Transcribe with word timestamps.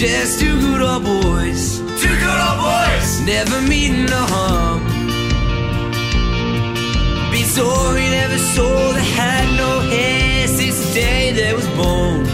Just 0.00 0.40
two 0.40 0.58
good 0.58 0.80
old 0.80 1.04
boys. 1.04 1.78
Two 2.00 2.16
good 2.24 2.40
old 2.46 2.58
boys. 2.64 3.20
Never 3.20 3.60
meeting 3.60 4.08
a 4.08 4.24
hum. 4.32 4.80
Be 7.30 7.42
sorry, 7.42 8.08
never 8.08 8.38
saw 8.38 8.94
that 8.94 9.04
had 9.04 9.46
no 9.58 9.80
hair 9.90 10.48
since 10.48 10.78
the 10.86 10.94
day 10.94 11.32
that 11.32 11.54
was 11.54 11.68
born. 11.76 12.24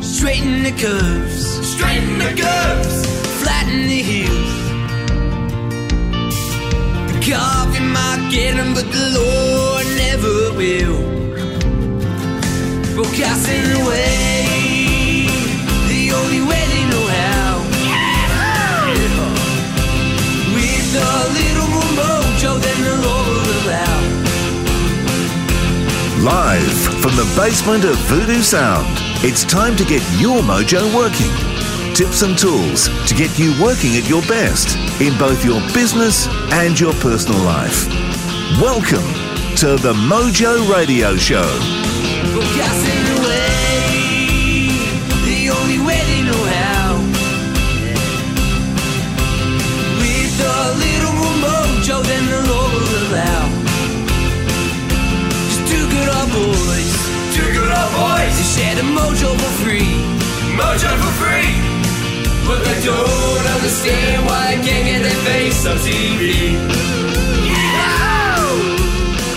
Straighten 0.00 0.62
the 0.62 0.70
curves, 0.70 1.44
Straighten 1.74 2.18
the 2.18 2.40
curves. 2.40 2.96
flatten 3.42 3.88
the 3.88 4.02
heels. 4.10 4.54
The 7.14 7.32
coffee 7.32 7.84
might 7.98 8.28
get 8.30 8.54
'em, 8.54 8.74
but 8.74 8.86
the 8.92 9.06
Lord 9.18 9.86
never 10.04 10.52
will. 10.60 11.00
Broadcasting 12.94 13.72
away 13.82 14.39
Live 26.20 26.70
from 27.00 27.16
the 27.16 27.32
basement 27.34 27.86
of 27.86 27.96
Voodoo 28.00 28.42
Sound, 28.42 28.98
it's 29.24 29.42
time 29.42 29.74
to 29.76 29.86
get 29.86 30.02
your 30.20 30.42
mojo 30.42 30.94
working. 30.94 31.32
Tips 31.94 32.20
and 32.20 32.36
tools 32.36 32.90
to 33.08 33.14
get 33.14 33.38
you 33.38 33.54
working 33.58 33.96
at 33.96 34.06
your 34.06 34.20
best 34.28 34.76
in 35.00 35.16
both 35.16 35.42
your 35.46 35.62
business 35.72 36.28
and 36.52 36.78
your 36.78 36.92
personal 37.00 37.40
life. 37.40 37.88
Welcome 38.60 39.08
to 39.56 39.76
the 39.80 39.94
Mojo 39.94 40.70
Radio 40.70 41.16
Show. 41.16 41.48
Boys. 58.60 58.66
They 58.66 58.66
share 58.66 58.74
the 58.74 58.82
mojo 58.82 59.34
for 59.38 59.64
free. 59.64 59.80
Mojo 60.56 60.90
for 60.98 61.12
free. 61.18 61.56
But 62.46 62.64
they 62.64 62.84
don't 62.84 63.46
understand 63.54 64.26
why 64.26 64.56
they 64.56 64.68
can't 64.68 64.86
get 64.86 65.02
their 65.02 65.24
face 65.24 65.66
on 65.66 65.76
TV. 65.76 66.58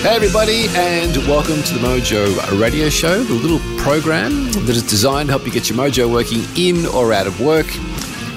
Hey, 0.02 0.16
everybody, 0.16 0.68
and 0.76 1.16
welcome 1.28 1.64
to 1.64 1.74
the 1.74 1.80
Mojo 1.80 2.60
Radio 2.60 2.90
Show, 2.90 3.24
the 3.24 3.34
little 3.34 3.60
program 3.78 4.52
that 4.52 4.76
is 4.76 4.84
designed 4.84 5.28
to 5.28 5.32
help 5.32 5.46
you 5.46 5.52
get 5.54 5.70
your 5.70 5.78
mojo 5.78 6.12
working 6.12 6.44
in 6.58 6.86
or 6.88 7.14
out 7.14 7.26
of 7.26 7.40
work. 7.40 7.68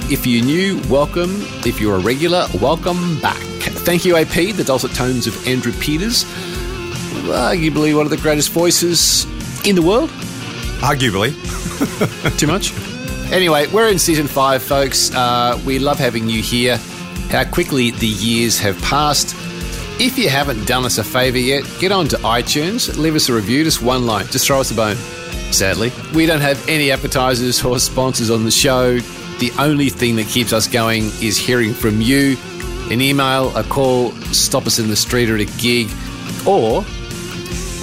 If 0.09 0.27
you're 0.29 0.45
new, 0.45 0.81
welcome. 0.89 1.43
If 1.67 1.81
you're 1.81 1.97
a 1.97 1.99
regular, 1.99 2.47
welcome 2.61 3.21
back. 3.21 3.43
Thank 3.85 4.05
you, 4.05 4.17
AP, 4.17 4.55
the 4.55 4.63
dulcet 4.65 4.93
tones 4.93 5.27
of 5.27 5.49
Andrew 5.49 5.73
Peters, 5.73 6.25
arguably 7.27 7.97
one 7.97 8.07
of 8.07 8.11
the 8.11 8.17
greatest 8.17 8.53
voices 8.53 9.27
in 9.67 9.75
the 9.75 9.83
world. 9.83 10.09
Arguably. 10.81 11.33
Too 12.39 12.47
much? 12.47 12.73
Anyway, 13.33 13.67
we're 13.69 13.89
in 13.89 13.99
season 13.99 14.27
five, 14.27 14.63
folks. 14.63 15.13
Uh, 15.15 15.61
we 15.67 15.79
love 15.79 15.99
having 15.99 16.29
you 16.29 16.43
here. 16.43 16.77
How 17.31 17.45
quickly 17.45 17.91
the 17.91 18.07
years 18.07 18.59
have 18.61 18.81
passed. 18.83 19.35
If 19.99 20.19
you 20.19 20.29
haven't 20.29 20.67
done 20.67 20.85
us 20.85 20.99
a 20.99 21.05
favour 21.05 21.39
yet, 21.39 21.65
get 21.81 21.91
on 21.91 22.07
to 22.09 22.17
iTunes, 22.19 22.97
leave 22.99 23.15
us 23.15 23.29
a 23.29 23.35
review, 23.35 23.65
just 23.65 23.83
one 23.83 24.07
line, 24.07 24.27
just 24.27 24.47
throw 24.47 24.61
us 24.61 24.71
a 24.71 24.75
bone. 24.75 24.97
Sadly, 25.53 25.91
we 26.15 26.27
don't 26.27 26.43
have 26.43 26.69
any 26.69 26.93
advertisers 26.93 27.65
or 27.65 27.79
sponsors 27.79 28.31
on 28.31 28.45
the 28.45 28.51
show. 28.51 28.99
The 29.39 29.51
only 29.59 29.89
thing 29.89 30.17
that 30.17 30.27
keeps 30.27 30.53
us 30.53 30.69
going 30.69 31.05
is 31.23 31.39
hearing 31.39 31.73
from 31.73 32.01
you. 32.01 32.37
An 32.91 33.01
email, 33.01 33.57
a 33.57 33.65
call, 33.65 34.13
stop 34.33 34.67
us 34.67 34.79
in 34.79 34.89
the 34.89 34.97
street 34.97 35.31
or 35.31 35.35
at 35.35 35.41
a 35.41 35.59
gig, 35.59 35.89
or 36.47 36.85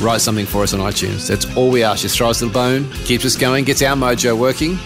write 0.02 0.22
something 0.22 0.46
for 0.46 0.64
us 0.64 0.74
on 0.74 0.80
iTunes. 0.80 1.28
That's 1.28 1.46
all 1.56 1.70
we 1.70 1.84
ask. 1.84 2.02
Just 2.02 2.18
throw 2.18 2.30
us 2.30 2.42
a 2.42 2.46
little 2.46 2.62
bone, 2.62 2.92
keeps 3.06 3.26
us 3.26 3.36
going, 3.36 3.66
gets 3.66 3.81
our 3.81 3.96
mojo 3.96 4.38
working. 4.38 4.78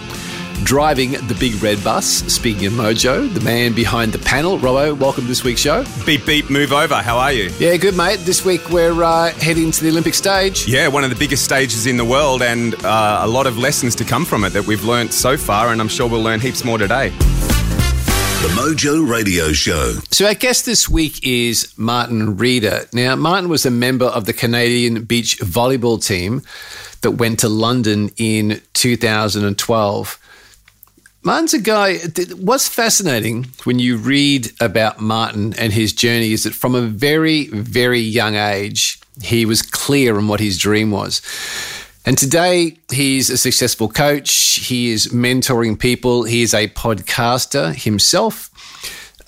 Driving 0.64 1.12
the 1.12 1.36
big 1.38 1.62
red 1.62 1.82
bus, 1.84 2.06
speaking 2.06 2.66
of 2.66 2.72
mojo, 2.72 3.32
the 3.32 3.40
man 3.40 3.74
behind 3.74 4.12
the 4.12 4.18
panel. 4.18 4.58
Robbo, 4.58 4.98
welcome 4.98 5.22
to 5.22 5.28
this 5.28 5.44
week's 5.44 5.60
show. 5.60 5.84
Beep, 6.04 6.26
beep, 6.26 6.50
move 6.50 6.72
over. 6.72 6.96
How 6.96 7.16
are 7.16 7.32
you? 7.32 7.52
Yeah, 7.60 7.76
good, 7.76 7.96
mate. 7.96 8.18
This 8.20 8.44
week 8.44 8.68
we're 8.68 9.02
uh, 9.02 9.30
heading 9.34 9.70
to 9.70 9.84
the 9.84 9.90
Olympic 9.90 10.14
stage. 10.14 10.66
Yeah, 10.66 10.88
one 10.88 11.04
of 11.04 11.10
the 11.10 11.16
biggest 11.16 11.44
stages 11.44 11.86
in 11.86 11.96
the 11.96 12.04
world, 12.04 12.42
and 12.42 12.74
uh, 12.84 13.20
a 13.22 13.28
lot 13.28 13.46
of 13.46 13.56
lessons 13.56 13.94
to 13.96 14.04
come 14.04 14.24
from 14.24 14.42
it 14.42 14.50
that 14.50 14.66
we've 14.66 14.82
learnt 14.82 15.12
so 15.12 15.36
far, 15.36 15.70
and 15.70 15.80
I'm 15.80 15.88
sure 15.88 16.08
we'll 16.08 16.22
learn 16.22 16.40
heaps 16.40 16.64
more 16.64 16.76
today. 16.76 17.12
The 18.40 18.46
Mojo 18.50 19.10
Radio 19.10 19.52
Show. 19.52 19.94
So 20.12 20.24
our 20.24 20.34
guest 20.34 20.64
this 20.64 20.88
week 20.88 21.26
is 21.26 21.74
Martin 21.76 22.36
Reader. 22.36 22.86
Now, 22.92 23.16
Martin 23.16 23.48
was 23.48 23.66
a 23.66 23.70
member 23.70 24.04
of 24.04 24.26
the 24.26 24.32
Canadian 24.32 25.02
beach 25.02 25.40
volleyball 25.40 26.00
team 26.00 26.42
that 27.00 27.10
went 27.12 27.40
to 27.40 27.48
London 27.48 28.12
in 28.16 28.62
2012. 28.74 30.18
Martin's 31.24 31.52
a 31.52 31.58
guy. 31.58 31.98
What's 32.36 32.68
fascinating 32.68 33.48
when 33.64 33.80
you 33.80 33.96
read 33.96 34.52
about 34.60 35.00
Martin 35.00 35.52
and 35.54 35.72
his 35.72 35.92
journey 35.92 36.30
is 36.30 36.44
that 36.44 36.54
from 36.54 36.76
a 36.76 36.82
very, 36.82 37.48
very 37.48 37.98
young 37.98 38.36
age, 38.36 39.00
he 39.20 39.46
was 39.46 39.62
clear 39.62 40.16
on 40.16 40.28
what 40.28 40.38
his 40.38 40.58
dream 40.58 40.92
was. 40.92 41.20
And 42.08 42.16
today, 42.16 42.78
he's 42.90 43.28
a 43.28 43.36
successful 43.36 43.86
coach. 43.86 44.32
He 44.32 44.92
is 44.92 45.08
mentoring 45.08 45.78
people. 45.78 46.22
He 46.22 46.40
is 46.40 46.54
a 46.54 46.68
podcaster 46.68 47.74
himself. 47.74 48.48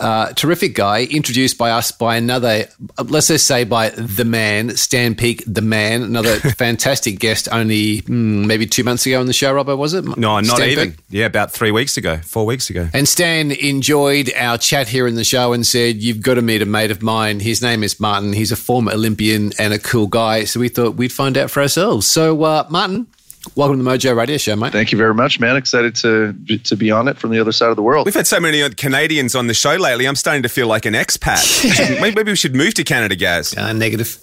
Uh, 0.00 0.32
terrific 0.32 0.74
guy, 0.74 1.04
introduced 1.04 1.58
by 1.58 1.70
us 1.70 1.92
by 1.92 2.16
another, 2.16 2.64
let's 3.04 3.28
just 3.28 3.46
say 3.46 3.64
by 3.64 3.90
the 3.90 4.24
man, 4.24 4.74
Stan 4.76 5.14
Peak, 5.14 5.44
the 5.46 5.60
man, 5.60 6.02
another 6.02 6.36
fantastic 6.56 7.18
guest 7.18 7.48
only 7.52 8.00
mm, 8.02 8.46
maybe 8.46 8.64
two 8.64 8.82
months 8.82 9.04
ago 9.04 9.20
on 9.20 9.26
the 9.26 9.34
show, 9.34 9.52
Robbo, 9.54 9.76
was 9.76 9.92
it? 9.92 10.04
No, 10.16 10.40
not 10.40 10.46
Stan 10.46 10.68
even. 10.70 10.90
Peak? 10.92 11.00
Yeah, 11.10 11.26
about 11.26 11.52
three 11.52 11.70
weeks 11.70 11.98
ago, 11.98 12.16
four 12.18 12.46
weeks 12.46 12.70
ago. 12.70 12.88
And 12.94 13.06
Stan 13.06 13.50
enjoyed 13.50 14.32
our 14.34 14.56
chat 14.56 14.88
here 14.88 15.06
in 15.06 15.16
the 15.16 15.24
show 15.24 15.52
and 15.52 15.66
said, 15.66 15.96
You've 15.96 16.22
got 16.22 16.34
to 16.34 16.42
meet 16.42 16.62
a 16.62 16.66
mate 16.66 16.90
of 16.90 17.02
mine. 17.02 17.40
His 17.40 17.60
name 17.60 17.82
is 17.82 18.00
Martin. 18.00 18.32
He's 18.32 18.52
a 18.52 18.56
former 18.56 18.92
Olympian 18.92 19.52
and 19.58 19.74
a 19.74 19.78
cool 19.78 20.06
guy. 20.06 20.44
So 20.44 20.60
we 20.60 20.68
thought 20.68 20.96
we'd 20.96 21.12
find 21.12 21.36
out 21.36 21.50
for 21.50 21.60
ourselves. 21.60 22.06
So, 22.06 22.42
uh, 22.42 22.66
Martin, 22.70 23.06
welcome 23.54 23.78
to 23.78 23.82
the 23.82 23.90
Mojo 23.90 24.16
Radio 24.16 24.36
Show, 24.36 24.56
mate. 24.56 24.72
Thank 24.72 24.92
you 24.92 24.98
very 24.98 25.14
much, 25.14 25.40
man. 25.40 25.56
Excited 25.56 25.94
to 25.96 26.32
to 26.64 26.76
be 26.76 26.90
on 26.90 27.08
it 27.08 27.18
from 27.18 27.30
the 27.30 27.40
other 27.40 27.52
side 27.52 27.70
of 27.70 27.76
the 27.76 27.82
world. 27.82 28.06
We've 28.06 28.14
had 28.14 28.26
so 28.26 28.40
many 28.40 28.68
Canadians 28.70 29.34
on 29.34 29.46
the 29.46 29.54
show 29.54 29.76
lately. 29.76 30.06
I'm 30.06 30.16
starting 30.16 30.42
to 30.42 30.48
feel 30.48 30.66
like 30.66 30.86
an 30.86 30.94
expat. 30.94 32.00
maybe, 32.00 32.14
maybe 32.14 32.32
we 32.32 32.36
should 32.36 32.54
move 32.54 32.74
to 32.74 32.84
Canada, 32.84 33.16
guys. 33.16 33.56
Uh, 33.56 33.72
negative. 33.72 34.18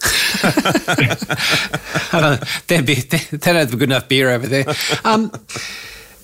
I 2.14 2.20
don't, 2.22 2.68
they, 2.68 2.82
be, 2.82 2.96
they, 2.96 3.18
they 3.18 3.38
don't 3.38 3.56
have 3.56 3.72
good 3.72 3.84
enough 3.84 4.08
beer 4.08 4.30
over 4.30 4.48
there. 4.48 4.66
Um, 5.04 5.32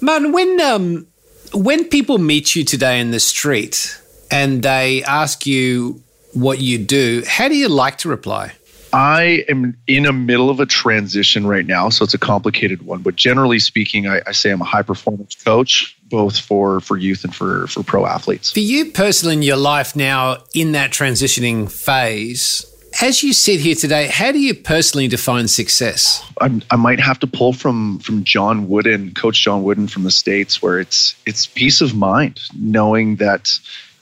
Martin, 0.02 0.32
when 0.32 0.62
um, 0.62 1.08
when 1.53 1.86
people 1.86 2.18
meet 2.18 2.56
you 2.56 2.64
today 2.64 3.00
in 3.00 3.12
the 3.12 3.20
street 3.20 4.00
and 4.32 4.64
they 4.64 5.03
ask 5.03 5.46
you 5.46 6.02
what 6.34 6.59
you 6.59 6.78
do, 6.78 7.24
how 7.28 7.48
do 7.48 7.56
you 7.56 7.70
like 7.70 8.00
to 8.00 8.09
reply? 8.09 8.53
I 8.94 9.44
am 9.50 9.76
in 9.88 10.04
the 10.04 10.14
middle 10.14 10.52
of 10.52 10.59
a 10.59 10.68
transition 10.68 11.48
right 11.48 11.66
now, 11.66 11.90
so 11.90 12.04
it's 12.04 12.14
a 12.14 12.20
complicated 12.20 12.84
one. 12.84 13.02
But 13.02 13.16
generally 13.16 13.58
speaking, 13.58 14.08
I, 14.08 14.22
I 14.28 14.34
say 14.34 14.52
I'm 14.52 14.62
a 14.62 14.66
high 14.66 14.84
performance 14.84 15.34
coach, 15.34 15.98
both 16.09 16.40
for 16.40 16.80
for 16.80 16.96
youth 16.96 17.24
and 17.24 17.36
for 17.36 17.66
for 17.68 17.82
pro 17.82 18.06
athletes. 18.06 18.52
For 18.52 18.59
you 18.59 18.92
personally 18.92 19.34
in 19.34 19.42
your 19.42 19.58
life 19.58 19.96
now, 19.96 20.44
in 20.53 20.74
that 20.74 20.92
transitioning 20.92 21.72
phase, 21.72 22.66
as 23.02 23.24
you 23.24 23.34
sit 23.34 23.59
here 23.59 23.74
today, 23.74 24.08
how 24.08 24.32
do 24.32 24.40
you 24.40 24.53
personally 24.53 25.08
define 25.08 25.48
success? 25.48 26.24
I'm, 26.40 26.62
I 26.70 26.76
might 26.76 27.00
have 27.00 27.20
to 27.20 27.28
pull 27.28 27.53
from 27.53 27.97
from 28.00 28.23
John 28.23 28.70
Wooden, 28.70 29.16
Coach 29.16 29.41
John 29.44 29.64
Wooden 29.64 29.88
from 29.88 30.03
the 30.03 30.12
states, 30.12 30.62
where 30.62 30.79
it's 30.79 31.16
it's 31.26 31.47
peace 31.47 31.82
of 31.82 31.96
mind, 31.96 32.41
knowing 32.59 33.16
that 33.16 33.50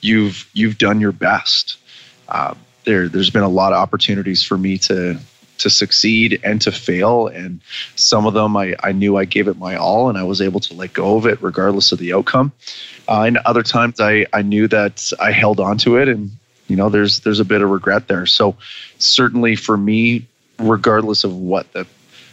you've 0.02 0.50
you've 0.54 0.78
done 0.78 1.00
your 1.00 1.14
best. 1.14 1.78
Uh, 2.28 2.56
there, 2.84 3.08
there's 3.08 3.30
been 3.30 3.44
a 3.44 3.50
lot 3.50 3.74
of 3.74 3.80
opportunities 3.80 4.44
for 4.44 4.58
me 4.58 4.78
to 4.80 5.20
to 5.62 5.70
succeed 5.70 6.40
and 6.44 6.60
to 6.62 6.72
fail, 6.72 7.28
and 7.28 7.62
some 7.96 8.26
of 8.26 8.34
them 8.34 8.58
I, 8.58 8.76
I 8.82 8.92
knew 8.92 9.16
I 9.16 9.26
gave 9.26 9.48
it 9.48 9.58
my 9.58 9.76
all, 9.76 10.10
and 10.10 10.18
I 10.18 10.24
was 10.24 10.42
able 10.42 10.60
to 10.62 10.74
let 10.74 10.94
go 10.94 11.18
of 11.18 11.28
it 11.28 11.42
regardless 11.42 11.92
of 11.92 12.00
the 12.00 12.14
outcome. 12.14 12.52
Uh, 13.08 13.24
and 13.24 13.38
other 13.38 13.64
times 13.64 14.00
I 14.00 14.26
I 14.34 14.42
knew 14.42 14.68
that 14.68 15.12
I 15.20 15.32
held 15.32 15.60
on 15.60 15.78
to 15.80 15.98
it, 15.98 16.08
and 16.08 16.32
you 16.68 16.76
know 16.76 16.90
there's 16.90 17.22
there's 17.22 17.40
a 17.40 17.46
bit 17.46 17.62
of 17.62 17.70
regret 17.70 18.08
there. 18.08 18.26
So 18.26 18.56
certainly 18.98 19.56
for 19.56 19.78
me, 19.78 20.28
regardless 20.58 21.24
of 21.24 21.36
what 21.36 21.72
the 21.74 21.86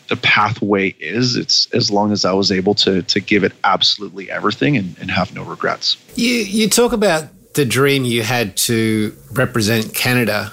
the 0.08 0.16
pathway 0.16 0.94
is, 0.98 1.36
it's 1.36 1.72
as 1.74 1.90
long 1.90 2.12
as 2.12 2.24
I 2.24 2.32
was 2.32 2.50
able 2.50 2.74
to 2.76 3.02
to 3.02 3.20
give 3.20 3.44
it 3.44 3.52
absolutely 3.62 4.30
everything 4.30 4.76
and, 4.76 4.96
and 5.00 5.10
have 5.10 5.34
no 5.34 5.42
regrets. 5.42 5.96
You 6.16 6.34
you 6.34 6.68
talk 6.68 6.92
about 6.92 7.28
the 7.54 7.64
dream 7.64 8.04
you 8.04 8.22
had 8.22 8.56
to 8.56 9.16
represent 9.32 9.94
Canada 9.94 10.52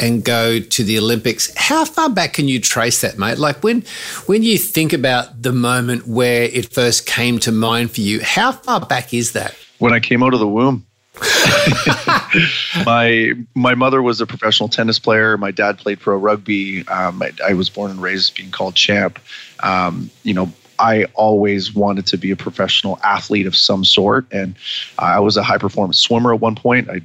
and 0.00 0.24
go 0.24 0.60
to 0.60 0.84
the 0.84 0.98
Olympics. 0.98 1.52
How 1.56 1.84
far 1.84 2.08
back 2.08 2.34
can 2.34 2.48
you 2.48 2.60
trace 2.60 3.00
that, 3.00 3.18
mate? 3.18 3.38
Like 3.38 3.62
when 3.62 3.84
when 4.26 4.42
you 4.42 4.58
think 4.58 4.92
about 4.92 5.42
the 5.42 5.52
moment 5.52 6.06
where 6.06 6.44
it 6.44 6.72
first 6.72 7.06
came 7.06 7.38
to 7.40 7.52
mind 7.52 7.90
for 7.90 8.00
you, 8.00 8.22
how 8.22 8.52
far 8.52 8.80
back 8.80 9.12
is 9.12 9.32
that? 9.32 9.54
When 9.78 9.92
I 9.92 10.00
came 10.00 10.22
out 10.22 10.34
of 10.34 10.40
the 10.40 10.48
womb. 10.48 10.84
my 12.86 13.32
my 13.56 13.74
mother 13.74 14.00
was 14.00 14.20
a 14.20 14.26
professional 14.26 14.68
tennis 14.68 15.00
player. 15.00 15.36
My 15.36 15.50
dad 15.50 15.78
played 15.78 15.98
pro 15.98 16.16
rugby. 16.16 16.86
Um, 16.86 17.20
I, 17.20 17.32
I, 17.44 17.54
was 17.54 17.68
born 17.68 17.90
and 17.90 18.00
raised 18.00 18.36
being 18.36 18.52
called 18.52 18.76
champ. 18.76 19.18
Um, 19.60 20.12
you 20.22 20.32
know, 20.32 20.52
I 20.78 21.04
always 21.14 21.74
wanted 21.74 22.06
to 22.06 22.16
be 22.16 22.30
a 22.30 22.36
professional 22.36 22.98
athlete 23.02 23.46
of 23.46 23.56
some 23.56 23.84
sort, 23.84 24.26
and 24.30 24.54
I 24.98 25.20
was 25.20 25.36
a 25.36 25.42
high 25.42 25.58
performance 25.58 25.98
swimmer 25.98 26.32
at 26.32 26.40
one 26.40 26.54
point. 26.54 26.88
I 26.88 27.00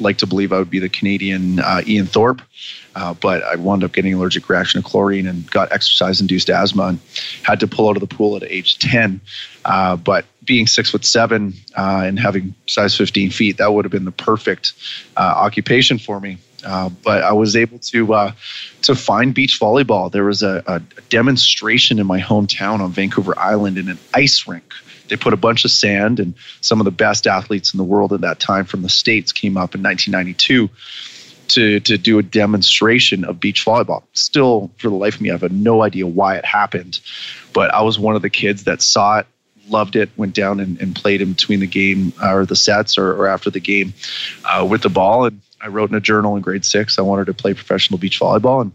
like 0.00 0.18
to 0.18 0.26
believe 0.26 0.52
I 0.52 0.58
would 0.58 0.70
be 0.70 0.78
the 0.78 0.88
Canadian 0.88 1.60
uh, 1.60 1.82
Ian 1.86 2.06
Thorpe, 2.06 2.42
uh, 2.94 3.14
but 3.14 3.42
I 3.42 3.56
wound 3.56 3.84
up 3.84 3.92
getting 3.92 4.14
allergic 4.14 4.48
reaction 4.48 4.82
to 4.82 4.88
chlorine 4.88 5.26
and 5.26 5.50
got 5.50 5.72
exercise 5.72 6.20
induced 6.20 6.50
asthma 6.50 6.84
and 6.88 7.00
had 7.42 7.60
to 7.60 7.66
pull 7.66 7.88
out 7.88 7.96
of 7.96 8.00
the 8.00 8.14
pool 8.14 8.36
at 8.36 8.42
age 8.44 8.78
10. 8.78 9.20
Uh, 9.64 9.96
but 9.96 10.24
being 10.44 10.66
six 10.66 10.90
foot 10.90 11.04
seven 11.04 11.54
uh, 11.76 12.02
and 12.04 12.18
having 12.18 12.54
size 12.66 12.96
15 12.96 13.30
feet, 13.30 13.58
that 13.58 13.72
would 13.72 13.84
have 13.84 13.92
been 13.92 14.04
the 14.04 14.12
perfect 14.12 14.72
uh, 15.16 15.20
occupation 15.20 15.98
for 15.98 16.20
me. 16.20 16.38
Uh, 16.66 16.88
but 17.04 17.22
I 17.22 17.32
was 17.32 17.54
able 17.54 17.78
to 17.78 18.12
uh, 18.12 18.32
to 18.82 18.96
find 18.96 19.32
beach 19.32 19.60
volleyball. 19.60 20.10
There 20.10 20.24
was 20.24 20.42
a, 20.42 20.64
a, 20.66 20.80
demonstration 21.08 22.00
in 22.00 22.06
my 22.08 22.20
hometown 22.20 22.80
on 22.80 22.90
Vancouver 22.90 23.38
Island 23.38 23.78
in 23.78 23.88
an 23.88 23.98
ice 24.14 24.48
rink. 24.48 24.74
They 25.06 25.16
put 25.16 25.32
a 25.32 25.36
bunch 25.36 25.64
of 25.64 25.70
sand, 25.70 26.18
and 26.18 26.34
some 26.62 26.80
of 26.80 26.84
the 26.84 26.90
best 26.90 27.28
athletes 27.28 27.72
in 27.72 27.78
the 27.78 27.84
world 27.84 28.12
at 28.12 28.22
that 28.22 28.40
time 28.40 28.64
from 28.64 28.82
the 28.82 28.88
states 28.88 29.30
came 29.30 29.56
up 29.56 29.76
in 29.76 29.82
1992 29.82 30.68
to 31.48 31.78
to 31.78 31.96
do 31.96 32.18
a 32.18 32.22
demonstration 32.24 33.24
of 33.24 33.38
beach 33.38 33.64
volleyball. 33.64 34.02
Still, 34.14 34.72
for 34.78 34.88
the 34.88 34.96
life 34.96 35.14
of 35.14 35.20
me, 35.20 35.30
I 35.30 35.36
have 35.36 35.52
no 35.52 35.84
idea 35.84 36.04
why 36.04 36.36
it 36.36 36.44
happened, 36.44 36.98
but 37.52 37.72
I 37.72 37.82
was 37.82 37.96
one 37.96 38.16
of 38.16 38.22
the 38.22 38.30
kids 38.30 38.64
that 38.64 38.82
saw 38.82 39.18
it 39.18 39.26
loved 39.68 39.96
it, 39.96 40.10
went 40.16 40.34
down 40.34 40.60
and, 40.60 40.80
and 40.80 40.94
played 40.94 41.20
in 41.20 41.32
between 41.32 41.60
the 41.60 41.66
game 41.66 42.12
uh, 42.22 42.32
or 42.32 42.46
the 42.46 42.56
sets 42.56 42.98
or, 42.98 43.12
or 43.12 43.26
after 43.26 43.50
the 43.50 43.60
game 43.60 43.94
uh, 44.44 44.66
with 44.68 44.82
the 44.82 44.88
ball. 44.88 45.26
And 45.26 45.40
I 45.66 45.68
wrote 45.68 45.90
in 45.90 45.96
a 45.96 46.00
journal 46.00 46.36
in 46.36 46.42
grade 46.42 46.64
six 46.64 46.96
I 46.96 47.02
wanted 47.02 47.26
to 47.26 47.34
play 47.34 47.52
professional 47.52 47.98
beach 47.98 48.20
volleyball. 48.20 48.62
And 48.62 48.72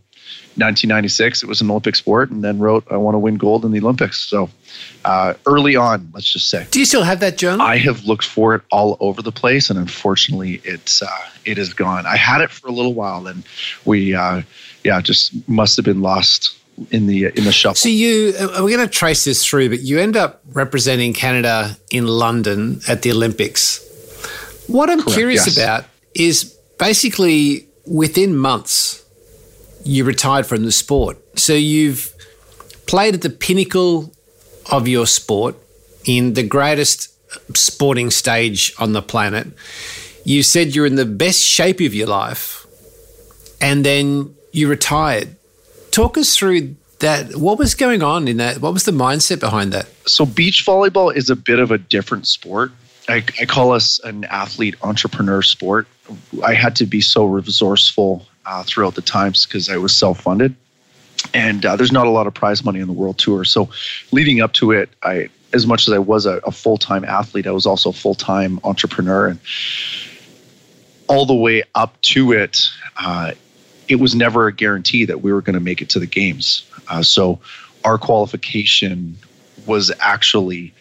1996, 0.55 1.43
it 1.43 1.45
was 1.47 1.61
an 1.61 1.69
Olympic 1.71 1.95
sport, 1.95 2.29
and 2.29 2.43
then 2.43 2.59
wrote 2.59 2.85
I 2.91 2.97
want 2.97 3.15
to 3.15 3.19
win 3.19 3.35
gold 3.35 3.63
in 3.63 3.71
the 3.71 3.79
Olympics. 3.79 4.19
So 4.19 4.49
uh, 5.05 5.35
early 5.45 5.77
on, 5.77 6.11
let's 6.13 6.31
just 6.31 6.49
say. 6.49 6.67
Do 6.69 6.79
you 6.79 6.85
still 6.85 7.03
have 7.03 7.21
that 7.21 7.37
journal? 7.37 7.65
I 7.65 7.77
have 7.77 8.03
looked 8.03 8.25
for 8.25 8.55
it 8.55 8.61
all 8.71 8.97
over 8.99 9.21
the 9.21 9.31
place, 9.31 9.69
and 9.69 9.79
unfortunately, 9.79 10.61
it's 10.65 11.01
uh, 11.01 11.07
it 11.45 11.57
is 11.57 11.73
gone. 11.73 12.05
I 12.05 12.17
had 12.17 12.41
it 12.41 12.51
for 12.51 12.67
a 12.67 12.71
little 12.71 12.93
while, 12.93 13.27
and 13.27 13.45
we, 13.85 14.13
uh, 14.13 14.41
yeah, 14.83 14.99
just 14.99 15.31
must 15.47 15.77
have 15.77 15.85
been 15.85 16.01
lost 16.01 16.57
in 16.91 17.07
the 17.07 17.27
in 17.27 17.45
the 17.45 17.53
shuffle. 17.53 17.75
So 17.75 17.87
you, 17.87 18.33
uh, 18.37 18.61
we're 18.61 18.75
going 18.75 18.87
to 18.87 18.87
trace 18.87 19.23
this 19.23 19.45
through, 19.45 19.69
but 19.69 19.79
you 19.79 19.99
end 19.99 20.17
up 20.17 20.41
representing 20.51 21.13
Canada 21.13 21.77
in 21.89 22.07
London 22.07 22.81
at 22.89 23.03
the 23.03 23.11
Olympics. 23.11 23.87
What 24.67 24.89
I'm 24.89 25.01
Correct, 25.01 25.17
curious 25.17 25.47
yes. 25.47 25.57
about 25.57 25.85
is 26.13 26.57
basically 26.81 27.67
within 27.85 28.35
months 28.35 29.05
you 29.83 30.03
retired 30.03 30.47
from 30.47 30.65
the 30.65 30.71
sport. 30.71 31.15
So 31.37 31.53
you've 31.53 32.11
played 32.87 33.13
at 33.13 33.21
the 33.21 33.29
pinnacle 33.29 34.11
of 34.71 34.87
your 34.87 35.05
sport 35.05 35.55
in 36.05 36.33
the 36.33 36.41
greatest 36.41 37.13
sporting 37.55 38.09
stage 38.09 38.73
on 38.79 38.93
the 38.93 39.01
planet. 39.03 39.47
You 40.25 40.41
said 40.41 40.73
you're 40.75 40.87
in 40.87 40.95
the 40.95 41.05
best 41.05 41.43
shape 41.43 41.79
of 41.81 41.93
your 41.93 42.07
life, 42.07 42.65
and 43.61 43.85
then 43.85 44.35
you 44.51 44.67
retired 44.67 45.35
talk 45.91 46.17
us 46.17 46.35
through 46.35 46.75
that. 46.99 47.35
What 47.35 47.59
was 47.59 47.75
going 47.75 48.01
on 48.01 48.27
in 48.27 48.37
that? 48.37 48.59
What 48.59 48.73
was 48.73 48.85
the 48.85 48.91
mindset 48.91 49.39
behind 49.39 49.71
that? 49.73 49.87
So, 50.07 50.25
beach 50.25 50.63
volleyball 50.65 51.15
is 51.15 51.29
a 51.29 51.35
bit 51.35 51.59
of 51.59 51.69
a 51.69 51.77
different 51.77 52.27
sport. 52.27 52.71
I, 53.07 53.23
I 53.39 53.45
call 53.45 53.71
us 53.71 53.99
an 54.03 54.23
athlete 54.25 54.75
entrepreneur 54.81 55.41
sport. 55.41 55.87
I 56.43 56.53
had 56.53 56.75
to 56.77 56.85
be 56.85 57.01
so 57.01 57.25
resourceful 57.25 58.25
uh, 58.45 58.63
throughout 58.63 58.95
the 58.95 59.01
times 59.01 59.45
because 59.45 59.69
I 59.69 59.77
was 59.77 59.95
self 59.95 60.21
funded. 60.21 60.55
And 61.33 61.65
uh, 61.65 61.75
there's 61.75 61.91
not 61.91 62.07
a 62.07 62.09
lot 62.09 62.25
of 62.25 62.33
prize 62.33 62.63
money 62.65 62.79
in 62.79 62.87
the 62.87 62.93
world 62.93 63.19
tour. 63.19 63.43
So, 63.45 63.69
leading 64.11 64.41
up 64.41 64.53
to 64.53 64.71
it, 64.71 64.89
I 65.03 65.29
as 65.53 65.67
much 65.67 65.87
as 65.87 65.93
I 65.93 65.99
was 65.99 66.25
a, 66.25 66.37
a 66.45 66.51
full 66.51 66.77
time 66.77 67.03
athlete, 67.05 67.47
I 67.47 67.51
was 67.51 67.65
also 67.65 67.89
a 67.89 67.93
full 67.93 68.15
time 68.15 68.59
entrepreneur. 68.63 69.27
And 69.27 69.39
all 71.07 71.25
the 71.25 71.35
way 71.35 71.63
up 71.75 71.99
to 72.01 72.31
it, 72.31 72.67
uh, 72.97 73.33
it 73.87 73.95
was 73.95 74.15
never 74.15 74.47
a 74.47 74.53
guarantee 74.53 75.05
that 75.05 75.21
we 75.21 75.33
were 75.33 75.41
going 75.41 75.55
to 75.55 75.59
make 75.59 75.81
it 75.81 75.89
to 75.89 75.99
the 75.99 76.05
games. 76.05 76.69
Uh, 76.87 77.03
so 77.03 77.39
our 77.83 77.97
qualification 77.97 79.17
was 79.65 79.91
actually 79.99 80.73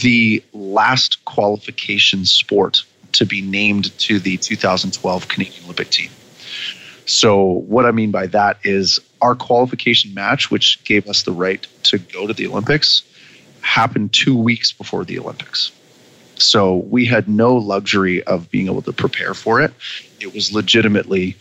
the 0.00 0.42
last 0.52 1.24
qualification 1.24 2.24
sport 2.24 2.84
to 3.18 3.26
be 3.26 3.42
named 3.42 3.96
to 4.00 4.18
the 4.18 4.36
2012 4.36 5.28
Canadian 5.28 5.64
Olympic 5.64 5.90
team. 5.90 6.10
So, 7.06 7.44
what 7.44 7.86
I 7.86 7.92
mean 7.92 8.10
by 8.10 8.26
that 8.28 8.58
is 8.64 8.98
our 9.22 9.36
qualification 9.36 10.12
match, 10.12 10.50
which 10.50 10.82
gave 10.84 11.08
us 11.08 11.22
the 11.22 11.32
right 11.32 11.64
to 11.84 11.98
go 11.98 12.26
to 12.26 12.32
the 12.32 12.48
Olympics, 12.48 13.02
happened 13.60 14.12
two 14.12 14.36
weeks 14.36 14.72
before 14.72 15.04
the 15.04 15.18
Olympics. 15.18 15.70
So, 16.34 16.76
we 16.76 17.04
had 17.06 17.28
no 17.28 17.54
luxury 17.54 18.24
of 18.24 18.50
being 18.50 18.66
able 18.66 18.82
to 18.82 18.92
prepare 18.92 19.34
for 19.34 19.60
it. 19.60 19.72
It 20.20 20.34
was 20.34 20.52
legitimately 20.52 21.36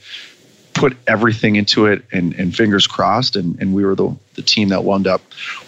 put 0.75 0.95
everything 1.07 1.55
into 1.55 1.87
it 1.87 2.03
and, 2.11 2.33
and 2.33 2.55
fingers 2.55 2.85
crossed 2.85 3.37
and, 3.37 3.59
and 3.61 3.73
we 3.73 3.85
were 3.85 3.95
the, 3.95 4.13
the 4.33 4.41
team 4.41 4.69
that 4.69 4.83
wound 4.83 5.07
up 5.07 5.21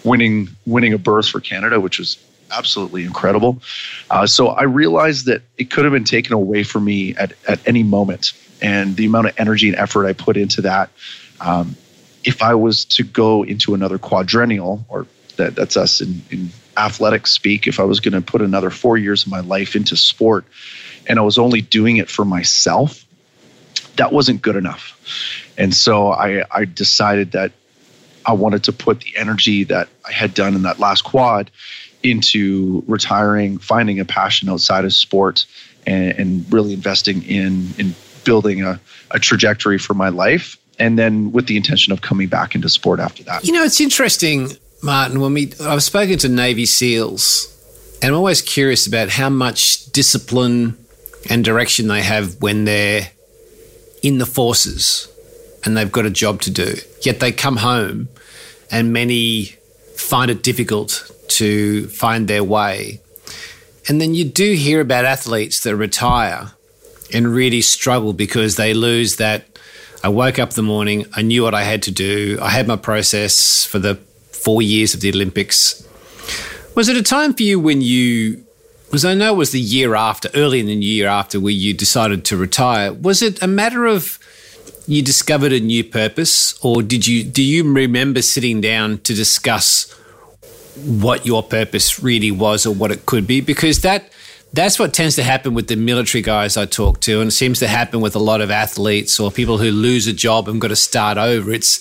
winning 0.04 0.48
winning 0.66 0.92
a 0.92 0.98
berth 0.98 1.26
for 1.28 1.40
Canada, 1.40 1.80
which 1.80 1.98
was 1.98 2.18
absolutely 2.50 3.04
incredible. 3.04 3.60
Uh, 4.10 4.26
so 4.26 4.48
I 4.48 4.62
realized 4.64 5.26
that 5.26 5.42
it 5.56 5.70
could 5.70 5.84
have 5.84 5.92
been 5.92 6.04
taken 6.04 6.32
away 6.32 6.62
from 6.64 6.84
me 6.84 7.14
at, 7.16 7.32
at 7.48 7.66
any 7.66 7.82
moment. 7.82 8.32
And 8.60 8.96
the 8.96 9.06
amount 9.06 9.28
of 9.28 9.34
energy 9.38 9.68
and 9.68 9.76
effort 9.76 10.06
I 10.06 10.12
put 10.12 10.36
into 10.36 10.62
that, 10.62 10.90
um, 11.40 11.76
if 12.24 12.42
I 12.42 12.54
was 12.54 12.84
to 12.86 13.04
go 13.04 13.44
into 13.44 13.74
another 13.74 13.98
quadrennial, 13.98 14.84
or 14.88 15.06
that, 15.36 15.54
that's 15.54 15.76
us 15.76 16.00
in, 16.00 16.22
in 16.30 16.50
athletic 16.76 17.26
speak, 17.26 17.66
if 17.66 17.78
I 17.80 17.84
was 17.84 18.00
going 18.00 18.14
to 18.14 18.20
put 18.20 18.42
another 18.42 18.70
four 18.70 18.96
years 18.96 19.24
of 19.24 19.30
my 19.30 19.40
life 19.40 19.76
into 19.76 19.96
sport 19.96 20.44
and 21.06 21.18
I 21.18 21.22
was 21.22 21.38
only 21.38 21.60
doing 21.60 21.96
it 21.96 22.10
for 22.10 22.24
myself, 22.24 23.04
that 23.96 24.12
wasn't 24.12 24.42
good 24.42 24.56
enough. 24.56 24.94
And 25.56 25.74
so 25.74 26.12
I, 26.12 26.44
I 26.50 26.64
decided 26.64 27.32
that 27.32 27.52
I 28.26 28.32
wanted 28.32 28.64
to 28.64 28.72
put 28.72 29.00
the 29.00 29.16
energy 29.16 29.64
that 29.64 29.88
I 30.06 30.12
had 30.12 30.34
done 30.34 30.54
in 30.54 30.62
that 30.62 30.78
last 30.78 31.02
quad 31.02 31.50
into 32.02 32.84
retiring, 32.86 33.58
finding 33.58 34.00
a 34.00 34.04
passion 34.04 34.48
outside 34.48 34.84
of 34.84 34.92
sport, 34.92 35.46
and, 35.86 36.12
and 36.18 36.52
really 36.52 36.72
investing 36.72 37.22
in 37.24 37.68
in 37.78 37.94
building 38.24 38.62
a, 38.62 38.80
a 39.10 39.18
trajectory 39.18 39.78
for 39.78 39.94
my 39.94 40.08
life. 40.08 40.56
And 40.78 40.98
then 40.98 41.32
with 41.32 41.46
the 41.46 41.56
intention 41.56 41.92
of 41.92 42.02
coming 42.02 42.28
back 42.28 42.54
into 42.54 42.68
sport 42.68 43.00
after 43.00 43.24
that. 43.24 43.44
You 43.44 43.52
know, 43.52 43.64
it's 43.64 43.80
interesting, 43.80 44.50
Martin. 44.82 45.20
When 45.20 45.34
we 45.34 45.52
I've 45.60 45.82
spoken 45.82 46.18
to 46.18 46.28
Navy 46.28 46.66
SEALs, 46.66 47.54
and 48.00 48.10
I'm 48.10 48.16
always 48.16 48.42
curious 48.42 48.86
about 48.86 49.08
how 49.10 49.28
much 49.28 49.86
discipline 49.86 50.76
and 51.28 51.44
direction 51.44 51.88
they 51.88 52.02
have 52.02 52.40
when 52.40 52.64
they're 52.64 53.10
in 54.02 54.18
the 54.18 54.26
forces 54.26 55.08
and 55.64 55.76
they've 55.76 55.90
got 55.90 56.06
a 56.06 56.10
job 56.10 56.40
to 56.42 56.50
do. 56.50 56.76
Yet 57.02 57.20
they 57.20 57.32
come 57.32 57.56
home 57.56 58.08
and 58.70 58.92
many 58.92 59.56
find 59.96 60.30
it 60.30 60.42
difficult 60.42 61.10
to 61.28 61.88
find 61.88 62.28
their 62.28 62.44
way. 62.44 63.00
And 63.88 64.00
then 64.00 64.14
you 64.14 64.24
do 64.24 64.54
hear 64.54 64.80
about 64.80 65.04
athletes 65.04 65.60
that 65.60 65.76
retire 65.76 66.52
and 67.12 67.34
really 67.34 67.62
struggle 67.62 68.12
because 68.12 68.56
they 68.56 68.74
lose 68.74 69.16
that. 69.16 69.46
I 70.04 70.08
woke 70.08 70.38
up 70.38 70.50
the 70.50 70.62
morning, 70.62 71.06
I 71.14 71.22
knew 71.22 71.42
what 71.42 71.54
I 71.54 71.62
had 71.62 71.82
to 71.84 71.90
do, 71.90 72.38
I 72.40 72.50
had 72.50 72.68
my 72.68 72.76
process 72.76 73.64
for 73.64 73.78
the 73.78 73.96
four 74.30 74.62
years 74.62 74.94
of 74.94 75.00
the 75.00 75.10
Olympics. 75.10 75.86
Was 76.74 76.88
it 76.88 76.96
a 76.96 77.02
time 77.02 77.34
for 77.34 77.42
you 77.42 77.58
when 77.58 77.80
you 77.82 78.44
because 78.88 79.04
I 79.04 79.12
know 79.12 79.34
it 79.34 79.36
was 79.36 79.52
the 79.52 79.60
year 79.60 79.94
after, 79.94 80.30
early 80.34 80.60
in 80.60 80.66
the 80.66 80.74
year 80.74 81.08
after, 81.08 81.38
where 81.38 81.52
you 81.52 81.74
decided 81.74 82.24
to 82.24 82.38
retire. 82.38 82.90
Was 82.90 83.20
it 83.20 83.42
a 83.42 83.46
matter 83.46 83.84
of 83.84 84.18
you 84.86 85.02
discovered 85.02 85.52
a 85.52 85.60
new 85.60 85.84
purpose, 85.84 86.58
or 86.64 86.82
did 86.82 87.06
you 87.06 87.22
do 87.22 87.42
you 87.42 87.70
remember 87.70 88.22
sitting 88.22 88.62
down 88.62 88.98
to 89.00 89.14
discuss 89.14 89.94
what 90.84 91.26
your 91.26 91.42
purpose 91.42 92.02
really 92.02 92.30
was 92.30 92.66
or 92.66 92.74
what 92.74 92.90
it 92.90 93.06
could 93.06 93.26
be? 93.26 93.40
Because 93.40 93.82
that 93.82 94.12
that's 94.52 94.78
what 94.78 94.94
tends 94.94 95.16
to 95.16 95.22
happen 95.22 95.54
with 95.54 95.68
the 95.68 95.76
military 95.76 96.22
guys 96.22 96.56
I 96.56 96.64
talk 96.66 97.00
to, 97.02 97.20
and 97.20 97.28
it 97.28 97.32
seems 97.32 97.58
to 97.58 97.68
happen 97.68 98.00
with 98.00 98.16
a 98.16 98.18
lot 98.18 98.40
of 98.40 98.50
athletes 98.50 99.20
or 99.20 99.30
people 99.30 99.58
who 99.58 99.70
lose 99.70 100.06
a 100.06 100.12
job 100.12 100.48
and 100.48 100.60
got 100.60 100.68
to 100.68 100.76
start 100.76 101.18
over. 101.18 101.52
It's 101.52 101.78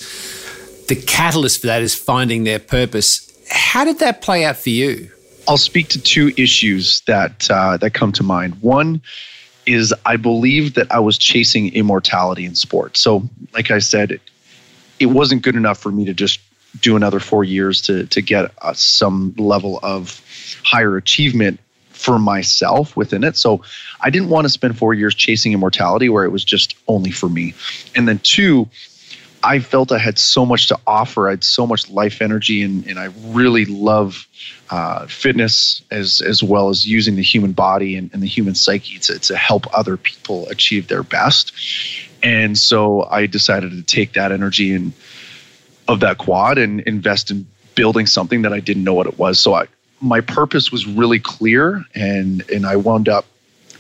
the 0.88 0.96
catalyst 0.96 1.62
for 1.62 1.68
that 1.68 1.82
is 1.82 1.96
finding 1.96 2.44
their 2.44 2.60
purpose. 2.60 3.24
How 3.50 3.86
did 3.86 4.00
that 4.00 4.22
play 4.22 4.44
out 4.44 4.58
for 4.58 4.70
you? 4.70 5.10
I'll 5.48 5.58
speak 5.58 5.88
to 5.90 6.02
two 6.02 6.34
issues 6.38 7.02
that 7.02 7.50
uh, 7.50 7.78
that 7.78 7.94
come 7.94 8.12
to 8.14 8.24
mind. 8.24 8.62
One 8.62 9.02
is 9.66 9.94
I 10.06 10.18
believe 10.18 10.74
that 10.76 10.92
I 10.92 11.00
was 11.00 11.18
chasing 11.18 11.74
immortality 11.74 12.46
in 12.46 12.56
sport. 12.56 12.98
So, 12.98 13.30
like 13.54 13.72
I 13.72 13.80
said, 13.80 14.20
it 15.00 15.06
wasn't 15.08 15.42
good 15.42 15.56
enough 15.56 15.78
for 15.78 15.92
me 15.92 16.06
to 16.06 16.14
just 16.14 16.40
do 16.82 16.96
another 16.96 17.20
four 17.20 17.44
years 17.44 17.82
to 17.84 18.06
to 18.08 18.22
get 18.22 18.52
uh, 18.62 18.74
some 18.74 19.34
level 19.38 19.80
of 19.84 20.22
higher 20.64 20.98
achievement 20.98 21.60
for 21.90 22.20
myself 22.20 22.96
within 22.96 23.24
it. 23.24 23.36
So 23.36 23.62
I 24.02 24.10
didn't 24.10 24.30
want 24.30 24.46
to 24.46 24.50
spend 24.50 24.78
four 24.78 24.94
years 24.94 25.16
chasing 25.16 25.54
immortality 25.54 26.10
where 26.10 26.24
it 26.24 26.32
was 26.32 26.44
just 26.44 26.76
only 26.88 27.12
for 27.12 27.28
me. 27.28 27.54
And 27.96 28.08
then 28.08 28.20
two, 28.20 28.70
I 29.44 29.60
felt 29.60 29.92
I 29.92 29.98
had 29.98 30.20
so 30.20 30.46
much 30.46 30.68
to 30.68 30.80
offer. 30.86 31.28
I 31.28 31.32
had 31.32 31.44
so 31.44 31.66
much 31.66 31.90
life 31.90 32.22
energy, 32.22 32.64
and, 32.64 32.86
and 32.88 33.00
I 33.00 33.10
really 33.28 33.66
love 33.66 34.28
uh, 34.70 35.08
fitness 35.08 35.82
as 35.92 36.22
as 36.22 36.44
well 36.44 36.70
as 36.70 36.88
using 36.88 37.16
the 37.16 37.24
human 37.24 37.54
body 37.54 37.96
and, 37.96 38.10
and 38.14 38.22
the 38.22 38.28
human 38.28 38.56
psyche 38.56 39.00
to, 39.00 39.20
to 39.20 39.36
help 39.36 39.66
other 39.74 39.98
people 39.98 40.48
achieve 40.50 40.88
their 40.88 41.04
best. 41.04 41.54
And 42.24 42.58
so 42.58 43.04
I 43.04 43.28
decided 43.28 43.72
to 43.72 43.84
take 43.84 44.14
that 44.14 44.32
energy 44.32 44.74
and 44.74 44.92
of 45.88 46.00
that 46.02 46.18
quad 46.18 46.58
and 46.58 46.82
invest 46.82 47.32
in 47.32 47.46
building 47.76 48.08
something 48.08 48.42
that 48.42 48.52
I 48.52 48.60
didn't 48.60 48.84
know 48.84 48.94
what 48.94 49.08
it 49.08 49.18
was. 49.18 49.40
So 49.40 49.54
I, 49.54 49.68
my 50.02 50.22
purpose 50.22 50.72
was 50.72 50.86
really 50.86 51.20
clear, 51.20 51.86
and 51.96 52.48
and 52.50 52.66
I 52.66 52.76
wound 52.76 53.08
up 53.08 53.26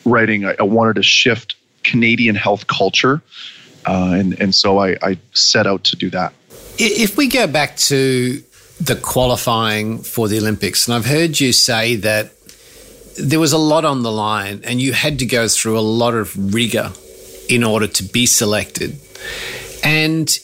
writing. 0.06 0.46
I, 0.46 0.56
I 0.60 0.64
wanted 0.64 0.96
to 0.96 1.04
shift 1.04 1.56
Canadian 1.84 2.36
health 2.36 2.68
culture, 2.68 3.22
uh, 3.86 4.14
and 4.14 4.40
and 4.40 4.56
so 4.56 4.80
I, 4.80 4.98
I 5.02 5.18
set 5.34 5.68
out 5.68 5.84
to 5.86 5.96
do 5.96 6.10
that. 6.12 6.34
If 6.80 7.18
we 7.18 7.28
go 7.28 7.48
back 7.48 7.76
to 7.78 8.44
the 8.80 8.96
qualifying 8.96 10.00
for 10.00 10.28
the 10.28 10.38
Olympics, 10.38 10.88
and 10.88 10.96
I've 10.96 11.06
heard 11.06 11.40
you 11.40 11.52
say 11.52 11.96
that 11.98 12.32
there 13.20 13.40
was 13.40 13.52
a 13.52 13.58
lot 13.58 13.84
on 13.84 14.04
the 14.04 14.12
line, 14.12 14.62
and 14.64 14.80
you 14.80 14.94
had 14.94 15.20
to 15.20 15.26
go 15.26 15.48
through 15.48 15.78
a 15.78 15.82
lot 15.82 16.14
of 16.14 16.54
rigor 16.54 16.92
in 17.50 17.64
order 17.64 17.88
to 17.88 18.04
be 18.04 18.26
selected, 18.26 19.00
and 19.84 20.40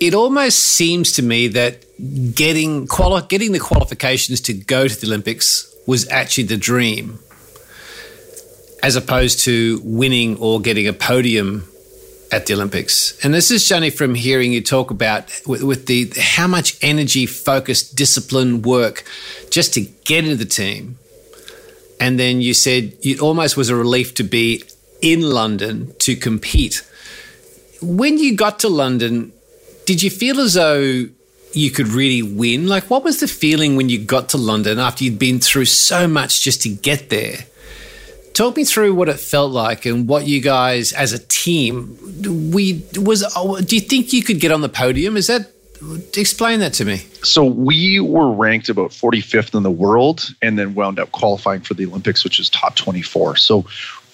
it 0.00 0.14
almost 0.14 0.58
seems 0.58 1.12
to 1.12 1.22
me 1.22 1.48
that 1.48 1.84
getting 2.34 2.86
quali- 2.86 3.26
getting 3.28 3.52
the 3.52 3.58
qualifications 3.58 4.40
to 4.42 4.52
go 4.52 4.88
to 4.88 5.00
the 5.00 5.06
Olympics 5.06 5.74
was 5.86 6.08
actually 6.08 6.44
the 6.44 6.56
dream, 6.56 7.18
as 8.82 8.96
opposed 8.96 9.40
to 9.44 9.80
winning 9.84 10.36
or 10.38 10.60
getting 10.60 10.86
a 10.86 10.92
podium 10.92 11.66
at 12.32 12.46
the 12.46 12.54
Olympics. 12.54 13.16
And 13.24 13.32
this 13.32 13.50
is 13.50 13.70
only 13.70 13.90
from 13.90 14.14
hearing 14.14 14.52
you 14.52 14.60
talk 14.60 14.90
about 14.90 15.30
with, 15.46 15.62
with 15.62 15.86
the 15.86 16.12
how 16.18 16.46
much 16.46 16.76
energy, 16.82 17.24
focus, 17.26 17.88
discipline, 17.88 18.62
work 18.62 19.04
just 19.50 19.74
to 19.74 19.80
get 19.80 20.24
into 20.24 20.36
the 20.36 20.44
team. 20.44 20.98
And 22.00 22.18
then 22.18 22.40
you 22.40 22.52
said 22.52 22.94
it 23.02 23.20
almost 23.20 23.56
was 23.56 23.70
a 23.70 23.76
relief 23.76 24.14
to 24.14 24.24
be 24.24 24.64
in 25.00 25.22
London 25.22 25.94
to 26.00 26.16
compete. 26.16 26.84
When 27.80 28.18
you 28.18 28.36
got 28.36 28.58
to 28.60 28.68
London, 28.68 29.32
did 29.86 30.02
you 30.02 30.10
feel 30.10 30.40
as 30.40 30.54
though 30.54 31.06
you 31.52 31.70
could 31.70 31.88
really 31.88 32.22
win? 32.22 32.66
Like, 32.66 32.90
what 32.90 33.02
was 33.02 33.20
the 33.20 33.28
feeling 33.28 33.76
when 33.76 33.88
you 33.88 33.98
got 33.98 34.28
to 34.30 34.36
London 34.36 34.78
after 34.78 35.04
you'd 35.04 35.18
been 35.18 35.40
through 35.40 35.64
so 35.64 36.06
much 36.06 36.42
just 36.42 36.62
to 36.62 36.68
get 36.68 37.08
there? 37.08 37.38
Talk 38.34 38.56
me 38.56 38.64
through 38.64 38.94
what 38.94 39.08
it 39.08 39.18
felt 39.18 39.52
like 39.52 39.86
and 39.86 40.06
what 40.06 40.26
you 40.26 40.42
guys, 40.42 40.92
as 40.92 41.14
a 41.14 41.18
team, 41.18 41.96
we 42.52 42.84
was. 42.96 43.24
Do 43.64 43.74
you 43.74 43.80
think 43.80 44.12
you 44.12 44.22
could 44.22 44.40
get 44.40 44.52
on 44.52 44.60
the 44.60 44.68
podium? 44.68 45.16
Is 45.16 45.28
that 45.28 45.50
explain 46.16 46.60
that 46.60 46.74
to 46.74 46.84
me? 46.84 46.98
So 47.22 47.44
we 47.44 47.98
were 48.00 48.30
ranked 48.30 48.68
about 48.68 48.90
45th 48.90 49.54
in 49.54 49.62
the 49.62 49.70
world, 49.70 50.28
and 50.42 50.58
then 50.58 50.74
wound 50.74 50.98
up 50.98 51.12
qualifying 51.12 51.62
for 51.62 51.72
the 51.72 51.86
Olympics, 51.86 52.24
which 52.24 52.38
is 52.38 52.50
top 52.50 52.76
24. 52.76 53.36
So 53.36 53.64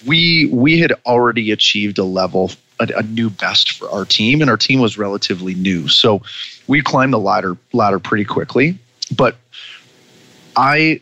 we 0.05 0.45
we 0.53 0.79
had 0.79 0.93
already 1.05 1.51
achieved 1.51 1.97
a 1.97 2.05
level 2.05 2.51
a, 2.91 2.99
a, 2.99 3.03
new 3.03 3.29
best 3.29 3.71
for 3.73 3.89
our 3.89 4.05
team, 4.05 4.41
and 4.41 4.49
our 4.49 4.57
team 4.57 4.79
was 4.79 4.97
relatively 4.97 5.53
new. 5.53 5.87
So 5.87 6.21
we 6.67 6.81
climbed 6.81 7.13
the 7.13 7.19
ladder 7.19 7.57
ladder 7.71 7.99
pretty 7.99 8.25
quickly. 8.25 8.77
But 9.15 9.37
I 10.55 11.01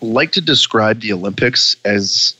like 0.00 0.32
to 0.32 0.40
describe 0.40 1.00
the 1.00 1.12
Olympics 1.12 1.76
as 1.84 2.34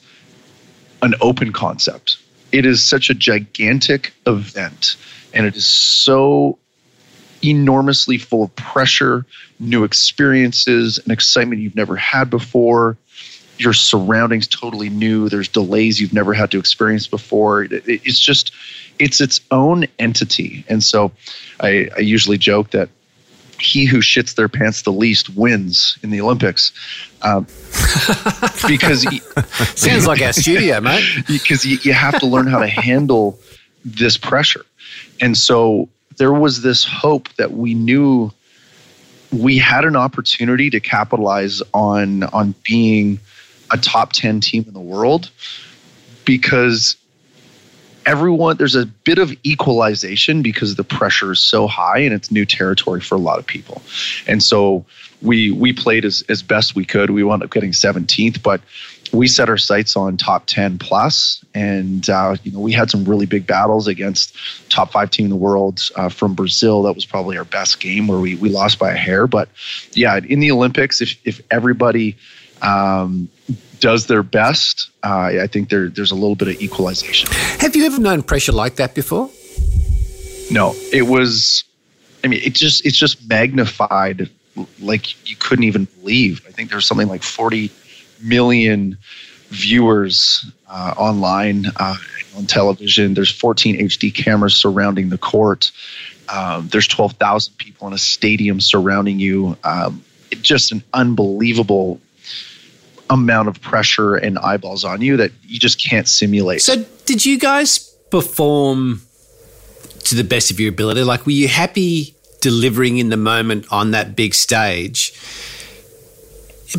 an 1.02 1.14
open 1.20 1.52
concept. 1.52 2.18
It 2.52 2.66
is 2.66 2.84
such 2.84 3.10
a 3.10 3.14
gigantic 3.14 4.12
event, 4.26 4.96
and 5.32 5.46
it 5.46 5.56
is 5.56 5.66
so 5.66 6.58
enormously 7.44 8.18
full 8.18 8.44
of 8.44 8.54
pressure, 8.56 9.26
new 9.58 9.84
experiences, 9.84 10.98
and 10.98 11.12
excitement 11.12 11.60
you've 11.60 11.74
never 11.74 11.96
had 11.96 12.30
before 12.30 12.96
your 13.62 13.73
surroundings 13.73 14.47
totally 14.47 14.88
new 14.88 15.28
there's 15.28 15.49
delays 15.49 16.00
you've 16.00 16.12
never 16.12 16.33
had 16.35 16.50
to 16.50 16.59
experience 16.59 17.07
before 17.07 17.66
it's 17.71 18.19
just 18.19 18.52
it's 18.99 19.21
its 19.21 19.40
own 19.50 19.87
entity 19.99 20.64
and 20.69 20.83
so 20.83 21.12
I, 21.61 21.88
I 21.97 22.00
usually 22.00 22.38
joke 22.38 22.71
that 22.71 22.88
he 23.62 23.85
who 23.85 23.99
shits 23.99 24.35
their 24.35 24.49
pants 24.49 24.83
the 24.83 24.92
least 24.92 25.31
wins 25.31 25.99
in 26.02 26.11
the 26.11 26.21
Olympics. 26.21 26.73
Um, 27.23 27.45
because 28.66 29.02
he, 29.02 29.21
sounds 29.76 30.07
like 30.07 30.21
a 30.21 30.33
studio, 30.33 30.81
mate. 30.81 31.04
Because 31.26 31.64
you, 31.64 31.78
you 31.83 31.92
have 31.92 32.19
to 32.21 32.26
learn 32.26 32.47
how 32.47 32.59
to 32.59 32.66
handle 32.66 33.38
this 33.85 34.16
pressure, 34.16 34.64
and 35.21 35.37
so 35.37 35.88
there 36.16 36.33
was 36.33 36.62
this 36.62 36.85
hope 36.85 37.28
that 37.37 37.52
we 37.52 37.75
knew 37.75 38.33
we 39.33 39.57
had 39.59 39.85
an 39.85 39.97
opportunity 39.97 40.69
to 40.71 40.81
capitalize 40.81 41.62
on 41.73 42.25
on 42.25 42.54
being 42.64 43.19
a 43.72 43.78
top 43.78 44.12
10 44.12 44.40
team 44.40 44.64
in 44.66 44.74
the 44.74 44.80
world 44.80 45.30
because 46.24 46.96
everyone 48.06 48.56
there's 48.56 48.74
a 48.74 48.86
bit 48.86 49.18
of 49.18 49.32
equalization 49.44 50.42
because 50.42 50.74
the 50.74 50.84
pressure 50.84 51.32
is 51.32 51.40
so 51.40 51.66
high 51.66 51.98
and 51.98 52.12
it's 52.12 52.30
new 52.30 52.44
territory 52.44 53.00
for 53.00 53.14
a 53.14 53.18
lot 53.18 53.38
of 53.38 53.46
people. 53.46 53.82
And 54.26 54.42
so 54.42 54.84
we 55.20 55.50
we 55.50 55.72
played 55.72 56.04
as, 56.04 56.24
as 56.28 56.42
best 56.42 56.74
we 56.74 56.84
could. 56.84 57.10
We 57.10 57.22
wound 57.22 57.42
up 57.42 57.50
getting 57.50 57.70
17th 57.70 58.42
but 58.42 58.60
we 59.12 59.28
set 59.28 59.50
our 59.50 59.58
sights 59.58 59.94
on 59.94 60.16
top 60.16 60.46
10 60.46 60.78
plus 60.78 61.44
and 61.54 62.08
uh, 62.08 62.36
you 62.42 62.50
know 62.50 62.60
we 62.60 62.72
had 62.72 62.90
some 62.90 63.04
really 63.04 63.26
big 63.26 63.46
battles 63.46 63.86
against 63.86 64.34
top 64.70 64.90
five 64.90 65.10
team 65.10 65.26
in 65.26 65.30
the 65.30 65.36
world 65.36 65.80
uh, 65.96 66.08
from 66.08 66.34
brazil. 66.34 66.82
That 66.82 66.94
was 66.94 67.04
probably 67.04 67.36
our 67.36 67.44
best 67.44 67.78
game 67.78 68.08
where 68.08 68.18
we, 68.18 68.36
we 68.36 68.48
lost 68.48 68.78
by 68.78 68.92
a 68.92 68.96
hair 68.96 69.26
but 69.26 69.48
yeah 69.92 70.18
in 70.18 70.40
the 70.40 70.50
olympics 70.50 71.00
if, 71.00 71.16
if 71.24 71.40
everybody 71.50 72.16
um, 72.62 73.28
does 73.81 74.07
their 74.07 74.23
best, 74.23 74.90
uh, 75.02 75.33
I 75.42 75.47
think 75.49 75.69
there, 75.69 75.88
there's 75.88 76.12
a 76.12 76.14
little 76.14 76.37
bit 76.37 76.49
of 76.49 76.61
equalization. 76.62 77.28
Have 77.59 77.75
you 77.75 77.85
ever 77.85 78.00
known 78.00 78.23
pressure 78.23 78.52
like 78.52 78.76
that 78.76 78.95
before? 78.95 79.28
No, 80.50 80.75
it 80.92 81.02
was. 81.02 81.64
I 82.25 82.28
mean, 82.28 82.40
it 82.42 82.54
just 82.54 82.87
it's 82.87 82.97
just 82.97 83.28
magnified 83.28 84.31
like 84.81 85.28
you 85.28 85.37
couldn't 85.37 85.64
even 85.64 85.87
believe. 86.00 86.45
I 86.47 86.52
think 86.52 86.71
there's 86.71 86.87
something 86.87 87.09
like 87.09 87.23
40 87.23 87.71
million 88.23 88.99
viewers 89.49 90.50
uh, 90.69 90.95
online 90.97 91.66
uh, 91.76 91.97
on 92.37 92.47
television. 92.47 93.14
There's 93.14 93.31
14 93.31 93.78
HD 93.88 94.14
cameras 94.14 94.54
surrounding 94.54 95.09
the 95.09 95.19
court. 95.19 95.73
Um, 96.28 96.69
there's 96.69 96.87
12,000 96.87 97.57
people 97.59 97.88
in 97.88 97.92
a 97.92 97.99
stadium 97.99 98.61
surrounding 98.61 99.19
you. 99.19 99.57
Um, 99.64 100.04
it, 100.31 100.42
just 100.42 100.73
an 100.73 100.83
unbelievable 100.95 102.00
amount 103.12 103.49
of 103.49 103.61
pressure 103.61 104.16
and 104.16 104.38
eyeballs 104.38 104.85
on 104.85 105.02
you 105.02 105.16
that 105.19 105.31
you 105.42 105.59
just 105.59 105.83
can't 105.83 106.09
simulate. 106.09 106.62
So, 106.62 106.85
did 107.04 107.25
you 107.25 107.38
guys 107.38 107.78
perform 108.11 109.02
to 110.04 110.14
the 110.14 110.25
best 110.25 110.50
of 110.50 110.59
your 110.59 110.71
ability? 110.71 111.02
Like, 111.02 111.26
were 111.26 111.33
you 111.33 111.49
happy 111.49 112.16
delivering 112.40 112.99
in 112.99 113.11
the 113.11 113.16
moment 113.16 113.66
on 113.71 113.92
that 113.92 114.16
big 114.16 114.35
stage? 114.35 115.12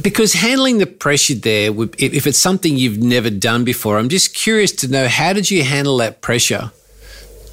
Because 0.02 0.34
handling 0.34 0.80
the 0.80 0.88
pressure 0.88 1.36
there, 1.36 1.72
if 2.00 2.25
it's 2.25 2.40
something 2.40 2.75
you've 2.75 2.98
never 2.98 3.30
done 3.30 3.63
before, 3.63 4.00
I'm 4.00 4.10
just 4.10 4.34
curious 4.34 4.72
to 4.72 4.88
know 4.88 5.08
how 5.08 5.34
did 5.34 5.52
you 5.52 5.63
handle 5.63 5.98
that 5.98 6.22
pressure 6.22 6.72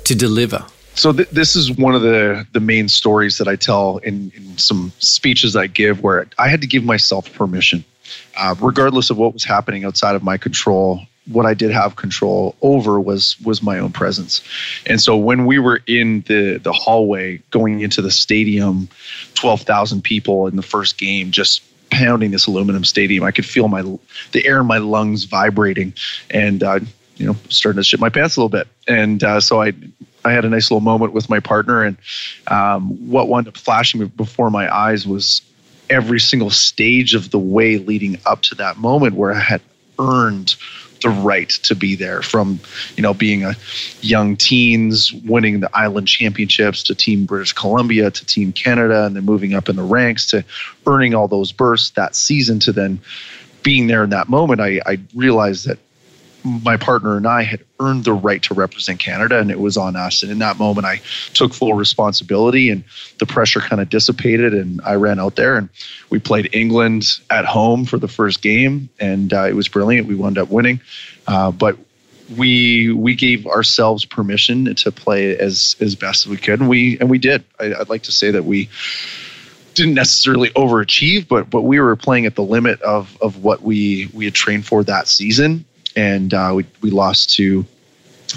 to 0.04 0.14
deliver? 0.14 0.64
So 0.94 1.12
th- 1.12 1.28
this 1.28 1.54
is 1.54 1.70
one 1.70 1.94
of 1.94 2.02
the 2.02 2.46
the 2.52 2.60
main 2.60 2.88
stories 2.88 3.38
that 3.38 3.46
I 3.46 3.56
tell 3.56 3.98
in, 3.98 4.32
in 4.34 4.58
some 4.58 4.92
speeches 4.98 5.54
I 5.54 5.66
give, 5.66 6.02
where 6.02 6.26
I 6.38 6.48
had 6.48 6.60
to 6.62 6.66
give 6.66 6.82
myself 6.82 7.32
permission 7.34 7.84
uh, 8.36 8.54
regardless 8.60 9.10
of 9.10 9.16
what 9.16 9.32
was 9.32 9.44
happening 9.44 9.84
outside 9.84 10.14
of 10.14 10.22
my 10.22 10.36
control 10.36 11.00
what 11.30 11.46
I 11.46 11.54
did 11.54 11.70
have 11.70 11.96
control 11.96 12.56
over 12.62 13.00
was 13.00 13.40
was 13.40 13.62
my 13.62 13.78
own 13.78 13.92
presence. 13.92 14.42
And 14.86 15.00
so 15.00 15.16
when 15.16 15.46
we 15.46 15.58
were 15.58 15.80
in 15.86 16.22
the 16.22 16.58
the 16.58 16.72
hallway 16.72 17.38
going 17.50 17.80
into 17.80 18.02
the 18.02 18.10
stadium, 18.10 18.88
12,000 19.34 20.02
people 20.02 20.46
in 20.46 20.56
the 20.56 20.62
first 20.62 20.98
game 20.98 21.30
just 21.30 21.62
pounding 21.90 22.30
this 22.30 22.46
aluminum 22.46 22.84
stadium, 22.84 23.24
I 23.24 23.30
could 23.30 23.46
feel 23.46 23.68
my 23.68 23.82
the 24.32 24.46
air 24.46 24.60
in 24.60 24.66
my 24.66 24.78
lungs 24.78 25.24
vibrating 25.24 25.94
and 26.30 26.62
uh, 26.62 26.80
you 27.16 27.26
know 27.26 27.36
starting 27.48 27.78
to 27.78 27.84
shit 27.84 28.00
my 28.00 28.08
pants 28.08 28.36
a 28.36 28.40
little 28.40 28.48
bit. 28.48 28.66
And 28.88 29.22
uh, 29.22 29.40
so 29.40 29.62
I 29.62 29.72
I 30.24 30.32
had 30.32 30.44
a 30.44 30.48
nice 30.48 30.70
little 30.70 30.80
moment 30.80 31.12
with 31.12 31.28
my 31.28 31.40
partner 31.40 31.82
and 31.82 31.96
um, 32.48 33.08
what 33.10 33.28
wound 33.28 33.48
up 33.48 33.56
flashing 33.56 34.06
before 34.08 34.50
my 34.50 34.74
eyes 34.74 35.06
was 35.06 35.42
every 35.90 36.20
single 36.20 36.50
stage 36.50 37.14
of 37.14 37.30
the 37.30 37.38
way 37.38 37.76
leading 37.78 38.18
up 38.24 38.42
to 38.42 38.54
that 38.54 38.78
moment 38.78 39.14
where 39.14 39.34
I 39.34 39.40
had 39.40 39.60
earned 39.98 40.54
the 41.02 41.08
right 41.08 41.48
to 41.48 41.74
be 41.74 41.94
there 41.94 42.22
from 42.22 42.60
you 42.96 43.02
know 43.02 43.14
being 43.14 43.44
a 43.44 43.54
young 44.00 44.36
teens 44.36 45.12
winning 45.12 45.60
the 45.60 45.70
island 45.74 46.06
championships 46.06 46.82
to 46.82 46.94
team 46.94 47.24
british 47.24 47.54
columbia 47.54 48.10
to 48.10 48.24
team 48.26 48.52
canada 48.52 49.06
and 49.06 49.16
then 49.16 49.24
moving 49.24 49.54
up 49.54 49.68
in 49.68 49.76
the 49.76 49.82
ranks 49.82 50.26
to 50.26 50.44
earning 50.86 51.14
all 51.14 51.26
those 51.26 51.52
bursts 51.52 51.90
that 51.90 52.14
season 52.14 52.58
to 52.58 52.70
then 52.70 53.00
being 53.62 53.86
there 53.86 54.04
in 54.04 54.10
that 54.10 54.28
moment 54.28 54.60
i, 54.60 54.80
I 54.84 54.98
realized 55.14 55.66
that 55.66 55.78
my 56.44 56.76
partner 56.76 57.16
and 57.16 57.26
I 57.26 57.42
had 57.42 57.64
earned 57.80 58.04
the 58.04 58.12
right 58.12 58.42
to 58.44 58.54
represent 58.54 58.98
Canada, 58.98 59.38
and 59.38 59.50
it 59.50 59.60
was 59.60 59.76
on 59.76 59.96
us. 59.96 60.22
And 60.22 60.30
in 60.30 60.38
that 60.38 60.58
moment, 60.58 60.86
I 60.86 61.00
took 61.34 61.52
full 61.52 61.74
responsibility, 61.74 62.70
and 62.70 62.84
the 63.18 63.26
pressure 63.26 63.60
kind 63.60 63.80
of 63.80 63.88
dissipated. 63.88 64.54
And 64.54 64.80
I 64.84 64.94
ran 64.94 65.18
out 65.18 65.36
there, 65.36 65.56
and 65.56 65.68
we 66.08 66.18
played 66.18 66.50
England 66.52 67.20
at 67.30 67.44
home 67.44 67.84
for 67.84 67.98
the 67.98 68.08
first 68.08 68.42
game, 68.42 68.88
and 68.98 69.32
uh, 69.32 69.44
it 69.44 69.54
was 69.54 69.68
brilliant. 69.68 70.06
We 70.06 70.14
wound 70.14 70.38
up 70.38 70.48
winning, 70.48 70.80
uh, 71.26 71.50
but 71.50 71.76
we 72.36 72.92
we 72.92 73.14
gave 73.14 73.46
ourselves 73.46 74.04
permission 74.04 74.74
to 74.74 74.92
play 74.92 75.36
as 75.36 75.76
as 75.80 75.94
best 75.94 76.26
as 76.26 76.30
we 76.30 76.36
could, 76.36 76.60
and 76.60 76.68
we 76.68 76.98
and 77.00 77.10
we 77.10 77.18
did. 77.18 77.44
I, 77.58 77.74
I'd 77.74 77.88
like 77.88 78.02
to 78.04 78.12
say 78.12 78.30
that 78.30 78.44
we 78.44 78.68
didn't 79.74 79.94
necessarily 79.94 80.50
overachieve, 80.50 81.28
but 81.28 81.50
but 81.50 81.62
we 81.62 81.80
were 81.80 81.96
playing 81.96 82.26
at 82.26 82.34
the 82.34 82.42
limit 82.42 82.80
of 82.82 83.16
of 83.20 83.42
what 83.42 83.62
we 83.62 84.10
we 84.12 84.24
had 84.24 84.34
trained 84.34 84.66
for 84.66 84.84
that 84.84 85.08
season, 85.08 85.64
and 85.96 86.32
uh, 86.32 86.52
we 86.54 86.66
we 86.80 86.90
lost 86.90 87.34
to 87.36 87.64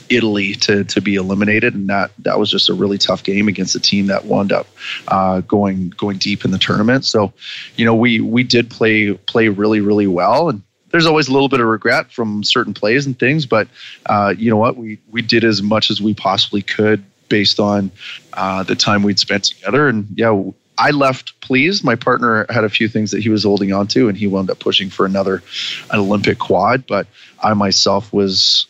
Italy 0.10 0.54
to 0.56 0.84
to 0.86 1.02
be 1.02 1.16
eliminated, 1.16 1.76
and 1.76 1.90
that 1.90 2.12
that 2.20 2.40
was 2.40 2.50
just 2.50 2.70
a 2.70 2.74
really 2.74 2.98
tough 2.98 3.24
game 3.24 3.48
against 3.48 3.76
a 3.76 3.80
team 3.80 4.08
that 4.08 4.26
wound 4.26 4.52
up 4.52 4.68
uh, 5.08 5.42
going 5.42 5.90
going 5.90 6.18
deep 6.18 6.46
in 6.46 6.52
the 6.52 6.58
tournament. 6.58 7.06
So, 7.06 7.34
you 7.76 7.86
know, 7.86 7.96
we 7.96 8.20
we 8.20 8.44
did 8.44 8.70
play 8.70 9.14
play 9.14 9.50
really 9.50 9.82
really 9.82 10.08
well, 10.08 10.50
and 10.50 10.62
there's 10.92 11.06
always 11.06 11.28
a 11.28 11.34
little 11.34 11.50
bit 11.50 11.60
of 11.60 11.68
regret 11.68 12.12
from 12.12 12.44
certain 12.44 12.74
plays 12.74 13.06
and 13.06 13.18
things, 13.18 13.46
but 13.46 13.68
uh, 14.06 14.34
you 14.38 14.50
know 14.50 14.58
what, 14.58 14.78
we 14.78 15.00
we 15.12 15.22
did 15.22 15.44
as 15.44 15.62
much 15.62 15.90
as 15.90 16.02
we 16.02 16.14
possibly 16.14 16.62
could 16.62 17.04
based 17.30 17.60
on 17.60 17.92
uh, 18.34 18.64
the 18.64 18.76
time 18.76 19.04
we'd 19.04 19.20
spent 19.20 19.44
together, 19.46 19.88
and 19.88 20.08
yeah. 20.16 20.52
I 20.78 20.92
left 20.92 21.40
pleased. 21.42 21.84
My 21.84 21.96
partner 21.96 22.46
had 22.50 22.64
a 22.64 22.70
few 22.70 22.88
things 22.88 23.12
that 23.12 23.22
he 23.22 23.30
was 23.30 23.44
holding 23.44 23.74
on 23.74 23.88
to, 23.88 24.08
and 24.10 24.18
he 24.18 24.28
wound 24.28 24.50
up 24.50 24.60
pushing 24.60 24.90
for 24.90 25.06
another 25.06 25.44
an 25.92 26.00
Olympic 26.00 26.40
quad. 26.40 26.86
But 26.88 27.08
I 27.42 27.54
myself 27.54 28.12
was 28.12 28.66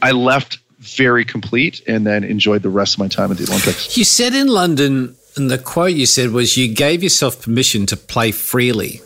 I 0.00 0.12
left 0.12 0.58
very 0.78 1.24
complete 1.24 1.82
and 1.86 2.06
then 2.06 2.24
enjoyed 2.24 2.62
the 2.62 2.70
rest 2.70 2.94
of 2.94 3.00
my 3.00 3.08
time 3.08 3.30
at 3.30 3.38
the 3.38 3.44
Olympics. 3.44 3.96
You 3.96 4.04
said 4.04 4.34
in 4.34 4.46
London, 4.46 5.16
and 5.36 5.50
the 5.50 5.58
quote 5.58 5.92
you 5.92 6.06
said 6.06 6.30
was, 6.30 6.56
you 6.56 6.72
gave 6.72 7.02
yourself 7.02 7.42
permission 7.42 7.86
to 7.86 7.96
play 7.96 8.30
freely. 8.30 9.00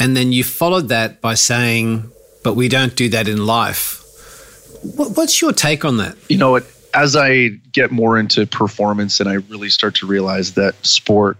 And 0.00 0.16
then 0.16 0.32
you 0.32 0.44
followed 0.44 0.88
that 0.88 1.20
by 1.20 1.34
saying, 1.34 2.10
but 2.42 2.54
we 2.54 2.68
don't 2.68 2.96
do 2.96 3.08
that 3.10 3.28
in 3.28 3.46
life. 3.46 4.02
What's 4.82 5.40
your 5.40 5.52
take 5.52 5.84
on 5.84 5.98
that? 5.98 6.16
You 6.28 6.38
know 6.38 6.50
what? 6.50 6.66
As 6.94 7.16
I 7.16 7.48
get 7.72 7.90
more 7.90 8.18
into 8.18 8.46
performance 8.46 9.20
and 9.20 9.28
I 9.28 9.34
really 9.34 9.70
start 9.70 9.94
to 9.96 10.06
realize 10.06 10.54
that 10.54 10.74
sport, 10.84 11.38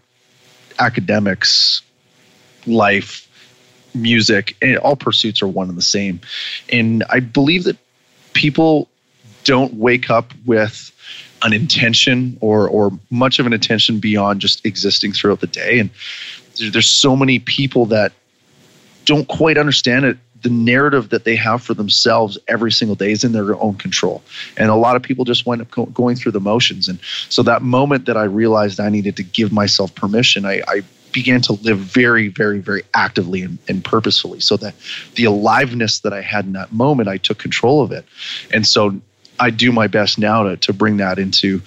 academics, 0.78 1.82
life, 2.66 3.28
music, 3.94 4.56
and 4.62 4.78
all 4.78 4.96
pursuits 4.96 5.42
are 5.42 5.48
one 5.48 5.68
and 5.68 5.76
the 5.76 5.82
same. 5.82 6.20
And 6.70 7.04
I 7.10 7.20
believe 7.20 7.64
that 7.64 7.76
people 8.32 8.88
don't 9.44 9.74
wake 9.74 10.08
up 10.08 10.32
with 10.46 10.90
an 11.42 11.52
intention 11.52 12.38
or 12.40 12.68
or 12.68 12.92
much 13.10 13.38
of 13.38 13.46
an 13.46 13.52
intention 13.52 13.98
beyond 13.98 14.40
just 14.40 14.64
existing 14.64 15.12
throughout 15.12 15.40
the 15.40 15.46
day 15.48 15.80
and 15.80 15.90
there's 16.70 16.88
so 16.88 17.16
many 17.16 17.38
people 17.40 17.86
that 17.86 18.12
don't 19.04 19.26
quite 19.26 19.58
understand 19.58 20.04
it 20.04 20.18
the 20.42 20.50
narrative 20.50 21.10
that 21.10 21.24
they 21.24 21.36
have 21.36 21.62
for 21.62 21.74
themselves 21.74 22.38
every 22.48 22.72
single 22.72 22.96
day 22.96 23.12
is 23.12 23.24
in 23.24 23.32
their 23.32 23.54
own 23.60 23.74
control 23.74 24.22
and 24.56 24.70
a 24.70 24.74
lot 24.74 24.96
of 24.96 25.02
people 25.02 25.24
just 25.24 25.46
wind 25.46 25.62
up 25.62 25.70
go- 25.70 25.86
going 25.86 26.16
through 26.16 26.32
the 26.32 26.40
motions 26.40 26.88
and 26.88 26.98
so 27.28 27.42
that 27.42 27.62
moment 27.62 28.06
that 28.06 28.16
i 28.16 28.24
realized 28.24 28.80
i 28.80 28.88
needed 28.88 29.16
to 29.16 29.22
give 29.22 29.52
myself 29.52 29.94
permission 29.94 30.44
i, 30.44 30.62
I 30.68 30.82
began 31.12 31.40
to 31.42 31.52
live 31.52 31.78
very, 31.78 32.28
very, 32.28 32.58
very 32.58 32.82
actively 32.94 33.42
and, 33.42 33.58
and, 33.68 33.84
purposefully. 33.84 34.40
So 34.40 34.56
that 34.58 34.74
the 35.14 35.24
aliveness 35.24 36.00
that 36.00 36.12
I 36.12 36.22
had 36.22 36.46
in 36.46 36.52
that 36.54 36.72
moment, 36.72 37.08
I 37.08 37.18
took 37.18 37.38
control 37.38 37.82
of 37.82 37.92
it. 37.92 38.04
And 38.52 38.66
so 38.66 39.00
I 39.38 39.50
do 39.50 39.72
my 39.72 39.86
best 39.86 40.18
now 40.18 40.42
to, 40.44 40.56
to 40.58 40.72
bring 40.72 40.96
that 40.98 41.18
into 41.18 41.62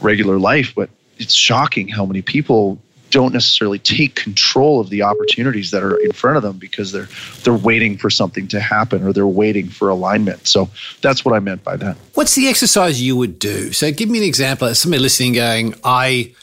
regular 0.00 0.38
life. 0.38 0.74
But 0.74 0.90
it's 1.18 1.34
shocking 1.34 1.88
how 1.88 2.06
many 2.06 2.22
people 2.22 2.80
don't 3.16 3.32
necessarily 3.32 3.78
take 3.78 4.14
control 4.14 4.78
of 4.78 4.90
the 4.90 5.00
opportunities 5.00 5.70
that 5.70 5.82
are 5.82 5.96
in 5.96 6.12
front 6.12 6.36
of 6.36 6.42
them 6.42 6.58
because 6.58 6.92
they're 6.92 7.08
they're 7.44 7.54
waiting 7.54 7.96
for 7.96 8.10
something 8.10 8.46
to 8.48 8.60
happen 8.60 9.02
or 9.02 9.14
they're 9.14 9.26
waiting 9.26 9.70
for 9.70 9.88
alignment. 9.88 10.46
So 10.46 10.68
that's 11.00 11.24
what 11.24 11.34
I 11.34 11.40
meant 11.40 11.64
by 11.64 11.76
that. 11.76 11.96
What's 12.12 12.34
the 12.34 12.46
exercise 12.46 13.00
you 13.00 13.16
would 13.16 13.38
do? 13.38 13.72
So 13.72 13.90
give 13.90 14.10
me 14.10 14.18
an 14.18 14.24
example. 14.24 14.74
Somebody 14.74 15.02
listening 15.02 15.32
going, 15.32 15.74
I 15.82 16.34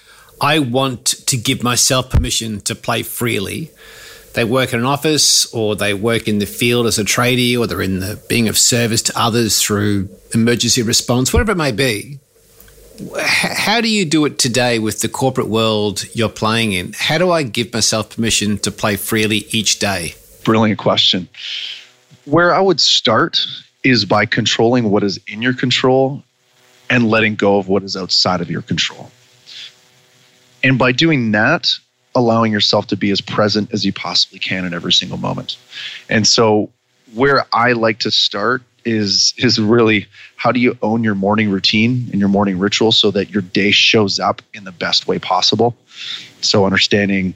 I 0.41 0.57
want 0.57 1.05
to 1.27 1.38
give 1.38 1.62
myself 1.62 2.09
permission 2.09 2.59
to 2.62 2.73
play 2.73 3.03
freely. 3.03 3.69
They 4.33 4.43
work 4.43 4.73
in 4.73 4.79
an 4.79 4.86
office 4.88 5.53
or 5.53 5.75
they 5.75 5.93
work 5.93 6.27
in 6.27 6.39
the 6.39 6.47
field 6.47 6.88
as 6.88 6.97
a 6.97 7.03
tradie 7.03 7.55
or 7.55 7.67
they're 7.67 7.83
in 7.83 7.99
the 7.99 8.19
being 8.29 8.47
of 8.47 8.57
service 8.57 9.03
to 9.03 9.13
others 9.15 9.62
through 9.62 10.09
emergency 10.33 10.81
response, 10.81 11.31
whatever 11.31 11.51
it 11.51 11.57
may 11.57 11.71
be. 11.71 12.17
How 13.19 13.82
do 13.82 13.89
you 13.89 14.06
do 14.06 14.25
it 14.25 14.38
today 14.38 14.79
with 14.79 15.01
the 15.01 15.10
corporate 15.10 15.47
world 15.47 16.06
you're 16.13 16.29
playing 16.29 16.73
in? 16.73 16.93
How 16.93 17.17
do 17.17 17.32
I 17.32 17.43
give 17.43 17.73
myself 17.73 18.15
permission 18.15 18.58
to 18.60 18.71
play 18.71 18.97
freely 18.97 19.45
each 19.49 19.79
day? 19.79 20.13
Brilliant 20.43 20.79
question. 20.79 21.27
Where 22.25 22.53
I 22.53 22.62
would 22.62 22.79
start 22.79 23.39
is 23.84 24.06
by 24.06 24.25
controlling 24.25 24.91
what 24.91 25.03
is 25.03 25.19
in 25.27 25.41
your 25.41 25.53
control 25.53 26.23
and 26.89 27.10
letting 27.10 27.36
go 27.36 27.58
of 27.58 27.67
what 27.67 27.84
is 27.84 27.97
outside 27.97 28.41
of 28.41 28.51
your 28.51 28.62
control. 28.62 29.12
And 30.63 30.77
by 30.77 30.91
doing 30.91 31.32
that, 31.32 31.73
allowing 32.15 32.51
yourself 32.51 32.88
to 32.88 32.97
be 32.97 33.12
as 33.12 33.21
present 33.21 33.73
as 33.73 33.86
you 33.86 33.91
possibly 33.91 34.39
can 34.39 34.65
in 34.65 34.73
every 34.73 34.93
single 34.93 35.17
moment. 35.17 35.58
And 36.10 36.27
so 36.27 36.69
where 37.13 37.45
I 37.51 37.73
like 37.73 37.99
to 37.99 38.12
start 38.12 38.62
is 38.86 39.34
is 39.38 39.60
really 39.60 40.08
how 40.36 40.52
do 40.52 40.60
you 40.60 40.78
own 40.82 41.04
your 41.04 41.15
morning 41.15 41.50
routine 41.50 42.08
and 42.12 42.19
your 42.19 42.30
morning 42.30 42.60
ritual 42.60 42.91
so 42.91 43.12
that 43.12 43.30
your 43.30 43.41
day 43.41 43.72
shows 43.72 44.19
up 44.19 44.41
in 44.54 44.63
the 44.63 44.72
best 44.72 45.08
way 45.08 45.19
possible. 45.19 45.76
So 46.41 46.65
understanding 46.65 47.34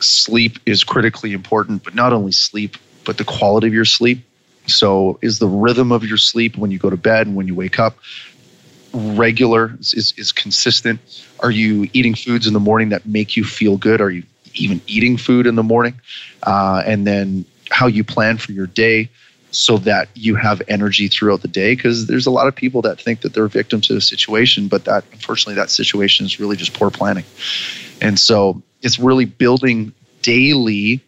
sleep 0.00 0.58
is 0.66 0.84
critically 0.84 1.32
important, 1.32 1.84
but 1.84 1.94
not 1.94 2.12
only 2.12 2.32
sleep, 2.32 2.76
but 3.04 3.18
the 3.18 3.24
quality 3.24 3.66
of 3.66 3.74
your 3.74 3.84
sleep. 3.84 4.24
So 4.66 5.18
is 5.22 5.38
the 5.38 5.46
rhythm 5.46 5.92
of 5.92 6.04
your 6.04 6.18
sleep 6.18 6.56
when 6.56 6.70
you 6.70 6.78
go 6.78 6.90
to 6.90 6.96
bed 6.96 7.26
and 7.26 7.36
when 7.36 7.46
you 7.46 7.54
wake 7.54 7.78
up 7.78 7.96
regular 8.92 9.76
is, 9.80 10.14
is 10.16 10.32
consistent 10.32 11.00
are 11.40 11.50
you 11.50 11.88
eating 11.92 12.14
foods 12.14 12.46
in 12.46 12.54
the 12.54 12.60
morning 12.60 12.88
that 12.90 13.04
make 13.04 13.36
you 13.36 13.44
feel 13.44 13.76
good 13.76 14.00
are 14.00 14.10
you 14.10 14.22
even 14.54 14.80
eating 14.86 15.16
food 15.18 15.46
in 15.46 15.54
the 15.54 15.62
morning 15.62 15.94
uh, 16.44 16.82
and 16.86 17.06
then 17.06 17.44
how 17.70 17.86
you 17.86 18.02
plan 18.02 18.38
for 18.38 18.52
your 18.52 18.66
day 18.66 19.08
so 19.56 19.78
that 19.78 20.08
you 20.14 20.34
have 20.34 20.60
energy 20.68 21.08
throughout 21.08 21.42
the 21.42 21.48
day 21.48 21.74
because 21.74 22.06
there's 22.06 22.26
a 22.26 22.30
lot 22.30 22.46
of 22.46 22.54
people 22.54 22.82
that 22.82 23.00
think 23.00 23.22
that 23.22 23.32
they're 23.32 23.48
victim 23.48 23.80
to 23.80 23.96
a 23.96 24.00
situation 24.00 24.68
but 24.68 24.84
that 24.84 25.04
unfortunately 25.12 25.54
that 25.54 25.70
situation 25.70 26.26
is 26.26 26.38
really 26.38 26.56
just 26.56 26.74
poor 26.74 26.90
planning. 26.90 27.24
And 28.00 28.18
so 28.18 28.62
it's 28.82 28.98
really 28.98 29.24
building 29.24 29.92
daily 30.22 31.00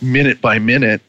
minute 0.00 0.40
by 0.40 0.58
minute 0.58 1.00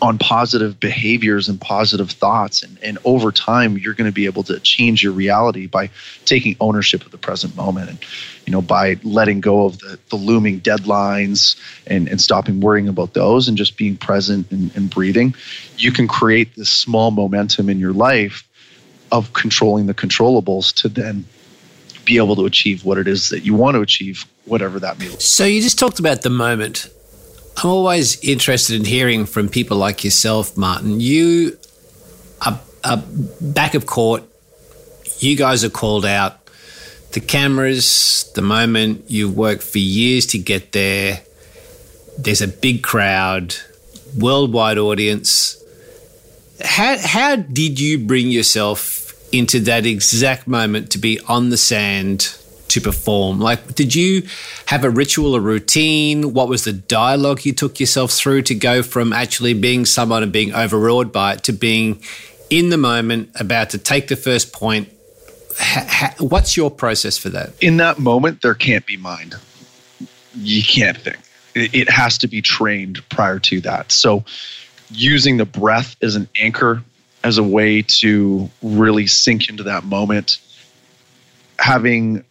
on 0.00 0.18
positive 0.18 0.80
behaviors 0.80 1.48
and 1.48 1.60
positive 1.60 2.10
thoughts. 2.10 2.62
And, 2.62 2.76
and 2.82 2.98
over 3.04 3.30
time 3.30 3.78
you're 3.78 3.94
going 3.94 4.10
to 4.10 4.14
be 4.14 4.26
able 4.26 4.42
to 4.44 4.58
change 4.60 5.02
your 5.02 5.12
reality 5.12 5.66
by 5.66 5.90
taking 6.24 6.56
ownership 6.60 7.04
of 7.04 7.12
the 7.12 7.18
present 7.18 7.54
moment. 7.54 7.90
And 7.90 7.98
you 8.46 8.52
know 8.52 8.62
by 8.62 8.98
letting 9.02 9.40
go 9.40 9.66
of 9.66 9.78
the, 9.78 9.98
the 10.10 10.16
looming 10.16 10.60
deadlines 10.60 11.56
and, 11.86 12.08
and 12.08 12.20
stopping 12.20 12.60
worrying 12.60 12.88
about 12.88 13.14
those 13.14 13.48
and 13.48 13.56
just 13.56 13.76
being 13.76 13.96
present 13.96 14.50
and, 14.50 14.74
and 14.76 14.90
breathing 14.90 15.34
you 15.76 15.92
can 15.92 16.08
create 16.08 16.54
this 16.56 16.70
small 16.70 17.10
momentum 17.10 17.68
in 17.68 17.78
your 17.78 17.92
life 17.92 18.48
of 19.10 19.32
controlling 19.32 19.86
the 19.86 19.94
controllables 19.94 20.74
to 20.74 20.88
then 20.88 21.24
be 22.04 22.16
able 22.16 22.34
to 22.34 22.46
achieve 22.46 22.84
what 22.84 22.98
it 22.98 23.06
is 23.06 23.28
that 23.28 23.44
you 23.44 23.54
want 23.54 23.74
to 23.74 23.80
achieve 23.80 24.26
whatever 24.44 24.80
that 24.80 24.98
means 24.98 25.24
so 25.24 25.44
you 25.44 25.60
just 25.62 25.78
talked 25.78 25.98
about 25.98 26.22
the 26.22 26.30
moment 26.30 26.88
I'm 27.58 27.70
always 27.70 28.22
interested 28.24 28.76
in 28.76 28.84
hearing 28.84 29.26
from 29.26 29.48
people 29.48 29.76
like 29.76 30.04
yourself, 30.04 30.56
Martin. 30.56 31.00
You 31.00 31.58
are, 32.44 32.58
are 32.84 33.02
back 33.40 33.74
of 33.74 33.86
court. 33.86 34.24
You 35.18 35.36
guys 35.36 35.62
are 35.64 35.70
called 35.70 36.04
out. 36.04 36.41
The 37.12 37.20
cameras, 37.20 38.30
the 38.34 38.42
moment 38.42 39.04
you've 39.08 39.36
worked 39.36 39.62
for 39.62 39.78
years 39.78 40.26
to 40.28 40.38
get 40.38 40.72
there. 40.72 41.20
There's 42.18 42.40
a 42.40 42.48
big 42.48 42.82
crowd, 42.82 43.54
worldwide 44.18 44.78
audience. 44.78 45.62
How, 46.62 46.96
how 46.98 47.36
did 47.36 47.78
you 47.78 47.98
bring 47.98 48.28
yourself 48.28 49.14
into 49.30 49.60
that 49.60 49.84
exact 49.84 50.46
moment 50.46 50.90
to 50.92 50.98
be 50.98 51.20
on 51.28 51.50
the 51.50 51.58
sand 51.58 52.34
to 52.68 52.80
perform? 52.80 53.40
Like, 53.40 53.74
did 53.74 53.94
you 53.94 54.22
have 54.66 54.82
a 54.82 54.90
ritual, 54.90 55.34
a 55.34 55.40
routine? 55.40 56.32
What 56.32 56.48
was 56.48 56.64
the 56.64 56.72
dialogue 56.72 57.44
you 57.44 57.52
took 57.52 57.78
yourself 57.78 58.10
through 58.10 58.42
to 58.42 58.54
go 58.54 58.82
from 58.82 59.12
actually 59.12 59.52
being 59.52 59.84
someone 59.84 60.22
and 60.22 60.32
being 60.32 60.54
overawed 60.54 61.12
by 61.12 61.34
it 61.34 61.42
to 61.44 61.52
being 61.52 62.02
in 62.48 62.70
the 62.70 62.78
moment, 62.78 63.30
about 63.34 63.68
to 63.70 63.78
take 63.78 64.08
the 64.08 64.16
first 64.16 64.52
point? 64.52 64.88
Ha- 65.58 65.86
ha- 65.88 66.14
what's 66.18 66.56
your 66.56 66.70
process 66.70 67.18
for 67.18 67.28
that? 67.30 67.50
In 67.60 67.76
that 67.78 67.98
moment, 67.98 68.42
there 68.42 68.54
can't 68.54 68.86
be 68.86 68.96
mind. 68.96 69.36
You 70.34 70.62
can't 70.62 70.96
think. 70.96 71.18
It, 71.54 71.74
it 71.74 71.90
has 71.90 72.18
to 72.18 72.28
be 72.28 72.42
trained 72.42 73.06
prior 73.08 73.38
to 73.40 73.60
that. 73.62 73.92
So, 73.92 74.24
using 74.90 75.36
the 75.36 75.44
breath 75.44 75.96
as 76.02 76.16
an 76.16 76.28
anchor, 76.40 76.82
as 77.24 77.38
a 77.38 77.42
way 77.42 77.82
to 77.82 78.50
really 78.62 79.06
sink 79.06 79.48
into 79.48 79.62
that 79.64 79.84
moment, 79.84 80.38
having 81.58 82.24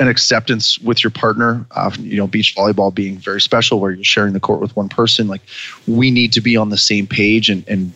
an 0.00 0.08
acceptance 0.08 0.78
with 0.78 1.02
your 1.02 1.10
partner. 1.10 1.66
Uh, 1.72 1.90
you 1.98 2.16
know, 2.16 2.26
beach 2.26 2.54
volleyball 2.56 2.94
being 2.94 3.16
very 3.16 3.40
special, 3.40 3.80
where 3.80 3.90
you're 3.90 4.04
sharing 4.04 4.32
the 4.32 4.40
court 4.40 4.60
with 4.60 4.76
one 4.76 4.88
person. 4.88 5.28
Like, 5.28 5.42
we 5.86 6.10
need 6.10 6.32
to 6.34 6.40
be 6.40 6.56
on 6.56 6.70
the 6.70 6.78
same 6.78 7.06
page 7.06 7.50
and 7.50 7.66
and 7.68 7.92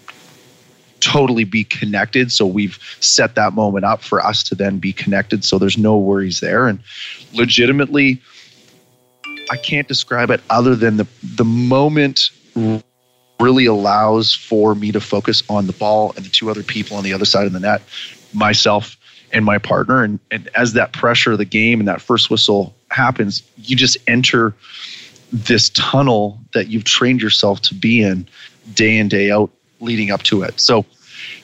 totally 1.03 1.45
be 1.45 1.65
connected. 1.65 2.33
So 2.33 2.47
we've 2.47 2.79
set 3.01 3.35
that 3.35 3.53
moment 3.53 3.85
up 3.85 4.03
for 4.03 4.25
us 4.25 4.43
to 4.45 4.55
then 4.55 4.79
be 4.79 4.93
connected. 4.93 5.45
So 5.45 5.59
there's 5.59 5.77
no 5.77 5.99
worries 5.99 6.41
there. 6.41 6.69
And 6.69 6.79
legitimately, 7.35 8.23
I 9.51 9.57
can't 9.57 9.89
describe 9.89 10.31
it 10.31 10.41
other 10.49 10.75
than 10.77 10.97
the 10.97 11.07
the 11.23 11.45
moment 11.45 12.31
really 13.41 13.67
allows 13.67 14.33
for 14.33 14.75
me 14.75 14.93
to 14.93 15.01
focus 15.01 15.43
on 15.49 15.67
the 15.67 15.73
ball 15.73 16.13
and 16.17 16.25
the 16.25 16.31
two 16.31 16.49
other 16.49 16.63
people 16.63 16.97
on 16.97 17.03
the 17.03 17.13
other 17.13 17.25
side 17.25 17.45
of 17.45 17.53
the 17.53 17.61
net, 17.61 17.83
myself 18.33 18.97
and 19.33 19.45
my 19.45 19.59
partner. 19.59 20.05
And, 20.05 20.21
and 20.31 20.49
as 20.55 20.75
that 20.75 20.93
pressure 20.93 21.33
of 21.33 21.39
the 21.39 21.45
game 21.45 21.81
and 21.81 21.89
that 21.89 22.01
first 22.01 22.31
whistle 22.31 22.75
happens, 22.91 23.43
you 23.57 23.75
just 23.75 23.97
enter 24.07 24.55
this 25.33 25.71
tunnel 25.71 26.39
that 26.53 26.69
you've 26.69 26.85
trained 26.85 27.21
yourself 27.21 27.61
to 27.63 27.75
be 27.75 28.03
in 28.03 28.29
day 28.75 28.97
in, 28.97 29.09
day 29.09 29.31
out 29.31 29.51
leading 29.83 30.11
up 30.11 30.23
to 30.23 30.43
it. 30.43 30.59
So, 30.59 30.87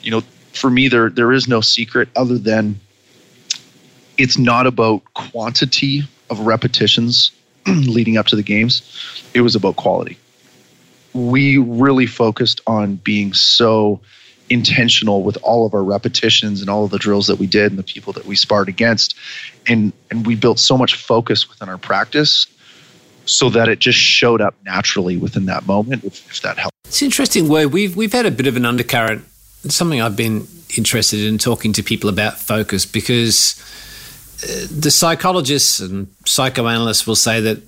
you 0.01 0.11
know, 0.11 0.23
for 0.53 0.71
me, 0.71 0.89
there 0.89 1.11
there 1.11 1.33
is 1.33 1.47
no 1.47 1.61
secret 1.61 2.09
other 2.17 2.39
than 2.39 2.81
it's 4.17 4.39
not 4.39 4.67
about 4.67 5.03
quantity 5.15 6.03
of 6.31 6.41
repetitions 6.41 7.33
leading 7.67 8.17
up 8.17 8.27
to 8.27 8.37
the 8.37 8.43
games. 8.43 8.83
It 9.35 9.43
was 9.43 9.55
about 9.55 9.77
quality. 9.77 10.19
We 11.15 11.59
really 11.59 12.07
focused 12.07 12.61
on 12.67 12.97
being 12.97 13.33
so 13.33 14.01
intentional 14.51 15.23
with 15.23 15.37
all 15.43 15.67
of 15.67 15.75
our 15.75 15.83
repetitions 15.83 16.61
and 16.61 16.71
all 16.71 16.85
of 16.85 16.91
the 16.91 16.99
drills 16.99 17.27
that 17.27 17.39
we 17.39 17.47
did 17.47 17.71
and 17.71 17.79
the 17.79 17.83
people 17.83 18.13
that 18.15 18.25
we 18.25 18.35
sparred 18.35 18.69
against 18.69 19.15
and 19.67 19.93
and 20.11 20.27
we 20.27 20.35
built 20.35 20.59
so 20.59 20.79
much 20.79 20.95
focus 20.95 21.49
within 21.51 21.69
our 21.69 21.77
practice 21.77 22.47
so 23.29 23.49
that 23.51 23.69
it 23.69 23.79
just 23.79 23.99
showed 23.99 24.41
up 24.41 24.55
naturally 24.65 25.17
within 25.17 25.47
that 25.47 25.67
moment 25.67 26.05
if, 26.05 26.31
if 26.31 26.43
that 26.43 26.59
helps 26.59 26.77
it's 26.87 27.03
interesting 27.03 27.49
word 27.49 27.73
we've 27.73 27.97
we've 27.97 28.13
had 28.13 28.27
a 28.27 28.31
bit 28.31 28.47
of 28.47 28.57
an 28.57 28.65
undercurrent 28.65 29.25
it's 29.65 29.75
something 29.75 30.01
i've 30.01 30.17
been 30.17 30.47
interested 30.77 31.21
in 31.21 31.39
talking 31.39 31.73
to 31.73 31.83
people 31.83 32.11
about 32.11 32.39
focus 32.39 32.85
because 32.85 33.63
uh, 34.43 34.67
the 34.71 34.91
psychologists 34.91 35.81
and 35.81 36.09
psychoanalysts 36.25 37.07
will 37.07 37.17
say 37.17 37.41
that 37.41 37.63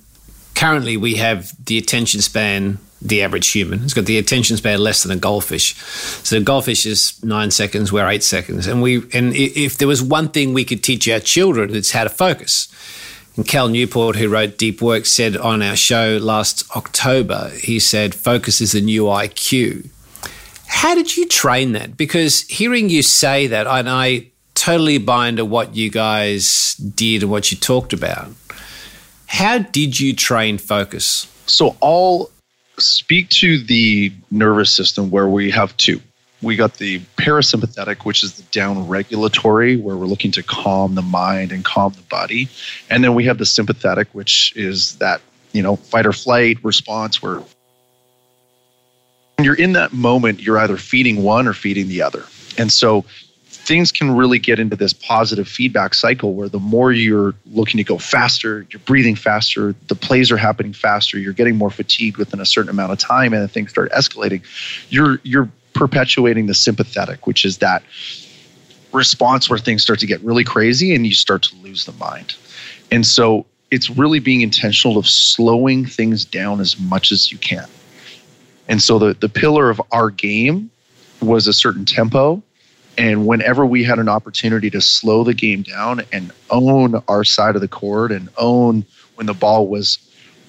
currently 0.55 0.97
we 0.97 1.15
have 1.15 1.51
the 1.65 1.77
attention 1.77 2.21
span 2.21 2.77
the 3.01 3.23
average 3.23 3.49
human. 3.49 3.83
It's 3.83 3.93
got 3.93 4.05
the 4.05 4.17
attention 4.17 4.57
span 4.57 4.79
less 4.79 5.03
than 5.03 5.11
a 5.11 5.19
goldfish. 5.19 5.75
So 6.23 6.37
the 6.37 6.45
goldfish 6.45 6.85
is 6.85 7.21
nine 7.23 7.51
seconds, 7.51 7.91
we're 7.91 8.07
eight 8.07 8.23
seconds. 8.23 8.67
And 8.67 8.81
we 8.81 8.97
and 9.13 9.33
if 9.35 9.77
there 9.77 9.87
was 9.87 10.03
one 10.03 10.29
thing 10.29 10.53
we 10.53 10.65
could 10.65 10.83
teach 10.83 11.09
our 11.09 11.19
children, 11.19 11.75
it's 11.75 11.91
how 11.91 12.03
to 12.03 12.09
focus. 12.09 12.67
And 13.37 13.47
Cal 13.47 13.69
Newport, 13.69 14.17
who 14.17 14.27
wrote 14.27 14.57
Deep 14.57 14.81
Work, 14.81 15.05
said 15.05 15.37
on 15.37 15.61
our 15.61 15.75
show 15.75 16.17
last 16.21 16.69
October, 16.75 17.51
he 17.55 17.79
said, 17.79 18.13
focus 18.13 18.59
is 18.59 18.73
the 18.73 18.81
new 18.81 19.03
IQ. 19.03 19.89
How 20.67 20.95
did 20.95 21.15
you 21.15 21.27
train 21.27 21.71
that? 21.73 21.95
Because 21.95 22.41
hearing 22.43 22.89
you 22.89 23.01
say 23.01 23.47
that, 23.47 23.67
and 23.67 23.89
I 23.89 24.27
totally 24.53 24.97
buy 24.97 25.29
into 25.29 25.45
what 25.45 25.75
you 25.75 25.89
guys 25.89 26.75
did 26.75 27.23
and 27.23 27.31
what 27.31 27.51
you 27.51 27.57
talked 27.57 27.93
about. 27.93 28.29
How 29.27 29.59
did 29.59 29.99
you 29.99 30.13
train 30.13 30.57
focus? 30.57 31.31
So 31.45 31.75
I'll 31.81 32.29
speak 32.77 33.29
to 33.29 33.63
the 33.63 34.11
nervous 34.29 34.71
system 34.71 35.09
where 35.09 35.29
we 35.29 35.51
have 35.51 35.75
two. 35.77 36.01
We 36.41 36.55
got 36.55 36.75
the 36.75 36.99
parasympathetic, 37.17 38.03
which 38.03 38.23
is 38.23 38.33
the 38.33 38.43
down 38.51 38.87
regulatory, 38.87 39.77
where 39.77 39.95
we're 39.95 40.07
looking 40.07 40.31
to 40.31 40.43
calm 40.43 40.95
the 40.95 41.01
mind 41.01 41.51
and 41.51 41.63
calm 41.63 41.93
the 41.93 42.01
body. 42.03 42.49
And 42.89 43.03
then 43.03 43.13
we 43.13 43.25
have 43.25 43.37
the 43.37 43.45
sympathetic, 43.45 44.07
which 44.13 44.53
is 44.55 44.95
that, 44.97 45.21
you 45.51 45.61
know, 45.61 45.75
fight 45.75 46.05
or 46.05 46.13
flight 46.13 46.57
response 46.63 47.21
where 47.21 47.43
when 49.41 49.45
you're 49.45 49.55
in 49.55 49.73
that 49.73 49.93
moment, 49.93 50.41
you're 50.41 50.57
either 50.59 50.77
feeding 50.77 51.23
one 51.23 51.47
or 51.47 51.53
feeding 51.53 51.87
the 51.87 52.01
other. 52.01 52.23
And 52.57 52.71
so 52.71 53.05
things 53.49 53.91
can 53.91 54.15
really 54.15 54.39
get 54.39 54.59
into 54.59 54.75
this 54.75 54.93
positive 54.93 55.47
feedback 55.47 55.93
cycle 55.93 56.33
where 56.33 56.49
the 56.49 56.59
more 56.59 56.91
you're 56.91 57.33
looking 57.47 57.77
to 57.77 57.83
go 57.83 57.97
faster, 57.97 58.65
you're 58.69 58.79
breathing 58.81 59.15
faster, 59.15 59.75
the 59.87 59.95
plays 59.95 60.31
are 60.31 60.37
happening 60.37 60.73
faster, 60.73 61.17
you're 61.17 61.33
getting 61.33 61.55
more 61.55 61.69
fatigued 61.69 62.17
within 62.17 62.39
a 62.39 62.45
certain 62.45 62.69
amount 62.69 62.91
of 62.91 62.97
time, 62.97 63.33
and 63.33 63.49
things 63.51 63.69
start 63.69 63.91
escalating. 63.91 64.41
You're 64.89 65.19
you're 65.23 65.49
perpetuating 65.73 66.47
the 66.47 66.53
sympathetic, 66.53 67.27
which 67.27 67.45
is 67.45 67.59
that 67.59 67.83
response 68.91 69.49
where 69.49 69.59
things 69.59 69.83
start 69.83 69.99
to 69.99 70.05
get 70.05 70.21
really 70.21 70.43
crazy 70.43 70.93
and 70.93 71.05
you 71.05 71.13
start 71.13 71.43
to 71.43 71.55
lose 71.57 71.85
the 71.85 71.93
mind. 71.93 72.35
And 72.91 73.05
so 73.05 73.45
it's 73.69 73.89
really 73.89 74.19
being 74.19 74.41
intentional 74.41 74.97
of 74.97 75.07
slowing 75.07 75.85
things 75.85 76.25
down 76.25 76.59
as 76.59 76.79
much 76.79 77.11
as 77.11 77.31
you 77.31 77.37
can. 77.37 77.67
And 78.67 78.81
so 78.81 78.99
the, 78.99 79.13
the 79.13 79.29
pillar 79.29 79.69
of 79.69 79.81
our 79.91 80.09
game 80.09 80.69
was 81.21 81.47
a 81.47 81.53
certain 81.53 81.85
tempo 81.85 82.43
and 82.97 83.25
whenever 83.25 83.65
we 83.65 83.83
had 83.83 83.99
an 83.99 84.09
opportunity 84.09 84.69
to 84.69 84.81
slow 84.81 85.23
the 85.23 85.33
game 85.33 85.61
down 85.61 86.01
and 86.11 86.31
own 86.49 87.01
our 87.07 87.23
side 87.23 87.55
of 87.55 87.61
the 87.61 87.67
court 87.67 88.11
and 88.11 88.29
own 88.37 88.85
when 89.15 89.27
the 89.27 89.33
ball 89.33 89.67
was 89.67 89.97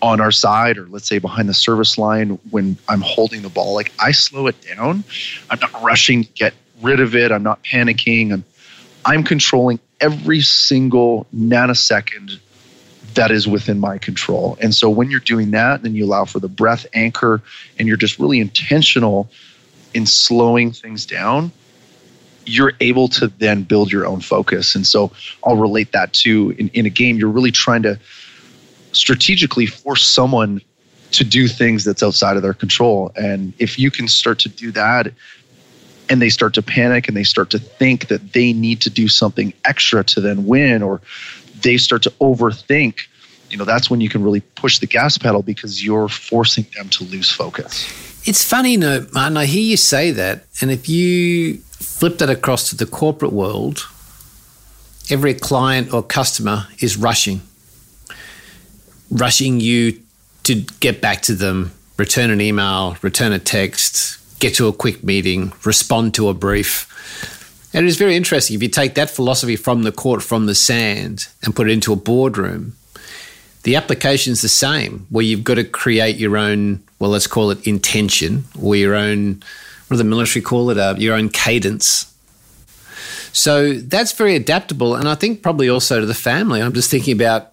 on 0.02 0.20
our 0.20 0.32
side 0.32 0.76
or 0.76 0.86
let's 0.88 1.08
say 1.08 1.18
behind 1.18 1.48
the 1.48 1.54
service 1.54 1.96
line 1.96 2.38
when 2.50 2.76
I'm 2.88 3.00
holding 3.00 3.42
the 3.42 3.48
ball, 3.48 3.74
like 3.74 3.92
I 3.98 4.10
slow 4.10 4.48
it 4.48 4.56
down. 4.60 5.04
I'm 5.48 5.60
not 5.60 5.82
rushing 5.82 6.24
to 6.24 6.30
get 6.32 6.54
rid 6.82 7.00
of 7.00 7.14
it. 7.14 7.30
I'm 7.30 7.44
not 7.44 7.62
panicking. 7.62 8.32
I'm 8.32 8.44
I'm 9.04 9.24
controlling 9.24 9.80
every 10.00 10.40
single 10.40 11.26
nanosecond 11.34 12.38
that 13.14 13.30
is 13.30 13.46
within 13.46 13.78
my 13.78 13.98
control. 13.98 14.56
And 14.60 14.74
so 14.74 14.88
when 14.90 15.10
you're 15.10 15.20
doing 15.20 15.52
that, 15.52 15.82
then 15.82 15.94
you 15.94 16.04
allow 16.04 16.24
for 16.24 16.40
the 16.40 16.48
breath 16.48 16.86
anchor 16.94 17.42
and 17.78 17.88
you're 17.88 17.96
just 17.96 18.18
really 18.18 18.40
intentional 18.40 19.28
in 19.94 20.06
slowing 20.06 20.72
things 20.72 21.06
down 21.06 21.52
you're 22.46 22.72
able 22.80 23.08
to 23.08 23.28
then 23.28 23.62
build 23.62 23.92
your 23.92 24.06
own 24.06 24.20
focus. 24.20 24.74
And 24.74 24.86
so 24.86 25.12
I'll 25.44 25.56
relate 25.56 25.92
that 25.92 26.12
to 26.14 26.54
in, 26.58 26.68
in 26.70 26.86
a 26.86 26.90
game, 26.90 27.16
you're 27.16 27.28
really 27.28 27.50
trying 27.52 27.82
to 27.82 27.98
strategically 28.92 29.66
force 29.66 30.06
someone 30.06 30.60
to 31.12 31.24
do 31.24 31.48
things 31.48 31.84
that's 31.84 32.02
outside 32.02 32.36
of 32.36 32.42
their 32.42 32.54
control. 32.54 33.12
And 33.16 33.52
if 33.58 33.78
you 33.78 33.90
can 33.90 34.08
start 34.08 34.38
to 34.40 34.48
do 34.48 34.70
that 34.72 35.12
and 36.08 36.22
they 36.22 36.30
start 36.30 36.54
to 36.54 36.62
panic 36.62 37.08
and 37.08 37.16
they 37.16 37.24
start 37.24 37.50
to 37.50 37.58
think 37.58 38.08
that 38.08 38.32
they 38.32 38.52
need 38.52 38.80
to 38.82 38.90
do 38.90 39.08
something 39.08 39.52
extra 39.64 40.04
to 40.04 40.20
then 40.20 40.46
win, 40.46 40.82
or 40.82 41.00
they 41.60 41.76
start 41.76 42.02
to 42.02 42.10
overthink, 42.12 43.00
you 43.50 43.56
know, 43.58 43.64
that's 43.64 43.90
when 43.90 44.00
you 44.00 44.08
can 44.08 44.22
really 44.22 44.40
push 44.40 44.78
the 44.78 44.86
gas 44.86 45.18
pedal 45.18 45.42
because 45.42 45.84
you're 45.84 46.08
forcing 46.08 46.66
them 46.74 46.88
to 46.88 47.04
lose 47.04 47.30
focus. 47.30 47.86
It's 48.24 48.42
funny, 48.42 48.76
know, 48.76 49.06
Martin, 49.12 49.36
I 49.36 49.46
hear 49.46 49.62
you 49.62 49.76
say 49.76 50.10
that. 50.12 50.44
And 50.60 50.70
if 50.70 50.88
you 50.88 51.58
flip 51.58 52.18
that 52.18 52.30
across 52.30 52.70
to 52.70 52.76
the 52.76 52.86
corporate 52.86 53.32
world, 53.32 53.86
every 55.10 55.34
client 55.34 55.92
or 55.92 56.02
customer 56.02 56.68
is 56.78 56.96
rushing, 56.96 57.42
rushing 59.12 59.60
you 59.60 60.00
to 60.44 60.56
get 60.80 61.00
back 61.00 61.22
to 61.22 61.34
them, 61.34 61.72
return 61.96 62.30
an 62.30 62.40
email, 62.40 62.96
return 63.02 63.32
a 63.32 63.38
text, 63.38 64.18
get 64.40 64.54
to 64.56 64.66
a 64.66 64.72
quick 64.72 65.04
meeting, 65.04 65.52
respond 65.64 66.14
to 66.14 66.28
a 66.28 66.34
brief. 66.34 66.88
And 67.72 67.86
it 67.86 67.88
is 67.88 67.96
very 67.96 68.16
interesting 68.16 68.56
if 68.56 68.62
you 68.62 68.68
take 68.68 68.94
that 68.94 69.10
philosophy 69.10 69.56
from 69.56 69.84
the 69.84 69.92
court, 69.92 70.22
from 70.22 70.46
the 70.46 70.54
sand, 70.54 71.28
and 71.42 71.54
put 71.54 71.68
it 71.68 71.72
into 71.72 71.92
a 71.92 71.96
boardroom. 71.96 72.76
The 73.62 73.76
application 73.76 74.32
is 74.32 74.42
the 74.42 74.48
same, 74.48 75.06
where 75.10 75.24
you've 75.24 75.44
got 75.44 75.54
to 75.54 75.64
create 75.64 76.16
your 76.16 76.36
own, 76.36 76.82
well, 76.98 77.10
let's 77.10 77.28
call 77.28 77.52
it 77.52 77.64
intention, 77.66 78.44
or 78.60 78.74
your 78.74 78.96
own 78.96 79.42
what 79.92 79.98
do 79.98 80.04
the 80.04 80.08
military 80.08 80.42
call 80.42 80.70
it? 80.70 80.78
Uh, 80.78 80.94
your 80.96 81.14
own 81.14 81.28
cadence. 81.28 82.16
So 83.34 83.74
that's 83.74 84.12
very 84.12 84.34
adaptable. 84.34 84.94
And 84.94 85.06
I 85.06 85.14
think 85.14 85.42
probably 85.42 85.68
also 85.68 86.00
to 86.00 86.06
the 86.06 86.14
family. 86.14 86.62
I'm 86.62 86.72
just 86.72 86.90
thinking 86.90 87.14
about 87.14 87.51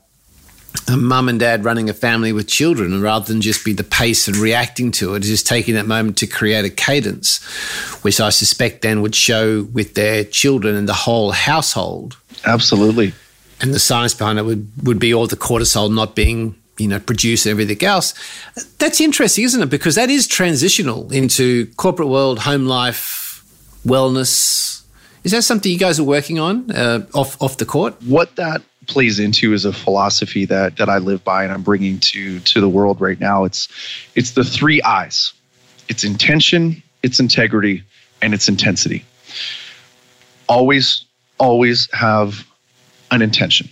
a 0.87 0.97
mum 0.97 1.29
and 1.29 1.39
dad 1.39 1.65
running 1.65 1.89
a 1.89 1.93
family 1.93 2.31
with 2.31 2.47
children, 2.47 2.93
and 2.93 3.01
rather 3.01 3.25
than 3.25 3.41
just 3.41 3.65
be 3.65 3.73
the 3.73 3.83
pace 3.83 4.27
and 4.27 4.37
reacting 4.37 4.91
to 4.93 5.15
it, 5.15 5.21
just 5.21 5.47
taking 5.47 5.75
that 5.75 5.87
moment 5.87 6.17
to 6.17 6.27
create 6.27 6.65
a 6.65 6.69
cadence, 6.69 7.43
which 8.03 8.19
I 8.19 8.29
suspect 8.29 8.81
then 8.81 9.01
would 9.01 9.15
show 9.15 9.63
with 9.73 9.95
their 9.95 10.23
children 10.23 10.75
and 10.75 10.87
the 10.87 10.93
whole 10.93 11.31
household. 11.31 12.17
Absolutely. 12.45 13.13
and 13.61 13.73
the 13.73 13.79
science 13.79 14.13
behind 14.13 14.39
it 14.39 14.43
would, 14.43 14.71
would 14.83 14.99
be 14.99 15.13
all 15.13 15.27
the 15.27 15.35
cortisol 15.35 15.93
not 15.93 16.15
being 16.15 16.55
you 16.77 16.87
know 16.87 16.99
produced 16.99 17.45
and 17.45 17.51
everything 17.51 17.83
else. 17.85 18.13
That's 18.77 19.01
interesting, 19.01 19.43
isn't 19.43 19.61
it? 19.61 19.69
Because 19.69 19.95
that 19.95 20.09
is 20.09 20.27
transitional 20.27 21.11
into 21.11 21.67
corporate 21.75 22.07
world, 22.07 22.39
home 22.39 22.65
life, 22.65 23.43
wellness. 23.85 24.83
Is 25.23 25.33
that 25.33 25.43
something 25.43 25.71
you 25.71 25.77
guys 25.77 25.99
are 25.99 26.05
working 26.05 26.39
on 26.39 26.71
uh, 26.71 27.05
off 27.13 27.41
off 27.41 27.57
the 27.57 27.65
court? 27.65 28.01
What 28.03 28.35
that 28.37 28.61
plays 28.89 29.19
into 29.19 29.53
is 29.53 29.63
a 29.63 29.71
philosophy 29.71 30.45
that 30.45 30.75
that 30.77 30.89
I 30.89 30.97
live 30.97 31.23
by 31.23 31.43
and 31.43 31.53
I'm 31.53 31.61
bringing 31.61 31.99
to 31.99 32.39
to 32.39 32.59
the 32.59 32.67
world 32.67 32.99
right 32.99 33.19
now. 33.19 33.45
It's 33.45 33.69
it's 34.15 34.31
the 34.31 34.43
three 34.43 34.81
I's. 34.81 35.31
It's 35.87 36.03
intention, 36.03 36.83
it's 37.01 37.19
integrity, 37.19 37.83
and 38.21 38.33
it's 38.33 38.49
intensity. 38.49 39.05
Always 40.47 41.05
always 41.37 41.87
have 41.93 42.45
an 43.11 43.21
intention. 43.21 43.69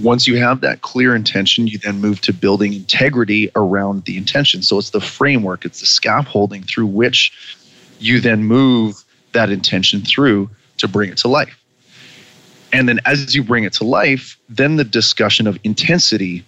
Once 0.00 0.26
you 0.26 0.36
have 0.36 0.60
that 0.60 0.82
clear 0.82 1.16
intention, 1.16 1.66
you 1.66 1.78
then 1.78 2.00
move 2.00 2.20
to 2.20 2.32
building 2.32 2.74
integrity 2.74 3.50
around 3.56 4.04
the 4.04 4.16
intention. 4.16 4.62
So 4.62 4.78
it's 4.78 4.90
the 4.90 5.00
framework, 5.00 5.64
it's 5.64 5.80
the 5.80 5.86
scaffolding 5.86 6.62
through 6.62 6.86
which 6.86 7.32
you 7.98 8.20
then 8.20 8.44
move 8.44 9.04
that 9.32 9.50
intention 9.50 10.02
through 10.02 10.50
to 10.78 10.88
bring 10.88 11.10
it 11.10 11.18
to 11.18 11.28
life. 11.28 11.59
And 12.72 12.88
then 12.88 13.00
as 13.04 13.34
you 13.34 13.42
bring 13.42 13.64
it 13.64 13.72
to 13.74 13.84
life, 13.84 14.38
then 14.48 14.76
the 14.76 14.84
discussion 14.84 15.46
of 15.46 15.58
intensity 15.64 16.44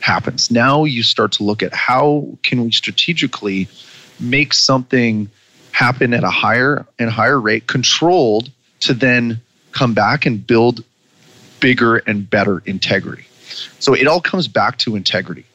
happens. 0.00 0.50
Now 0.50 0.84
you 0.84 1.02
start 1.02 1.32
to 1.32 1.42
look 1.42 1.62
at 1.62 1.72
how 1.72 2.28
can 2.42 2.64
we 2.64 2.72
strategically 2.72 3.68
make 4.20 4.52
something 4.52 5.30
happen 5.72 6.14
at 6.14 6.22
a 6.22 6.30
higher 6.30 6.86
and 6.98 7.10
higher 7.10 7.40
rate 7.40 7.66
controlled 7.66 8.50
to 8.80 8.94
then 8.94 9.40
come 9.72 9.94
back 9.94 10.26
and 10.26 10.46
build 10.46 10.84
bigger 11.60 11.96
and 11.96 12.28
better 12.28 12.62
integrity. 12.66 13.24
So 13.78 13.94
it 13.94 14.06
all 14.06 14.20
comes 14.20 14.46
back 14.46 14.78
to 14.78 14.96
integrity. 14.96 15.46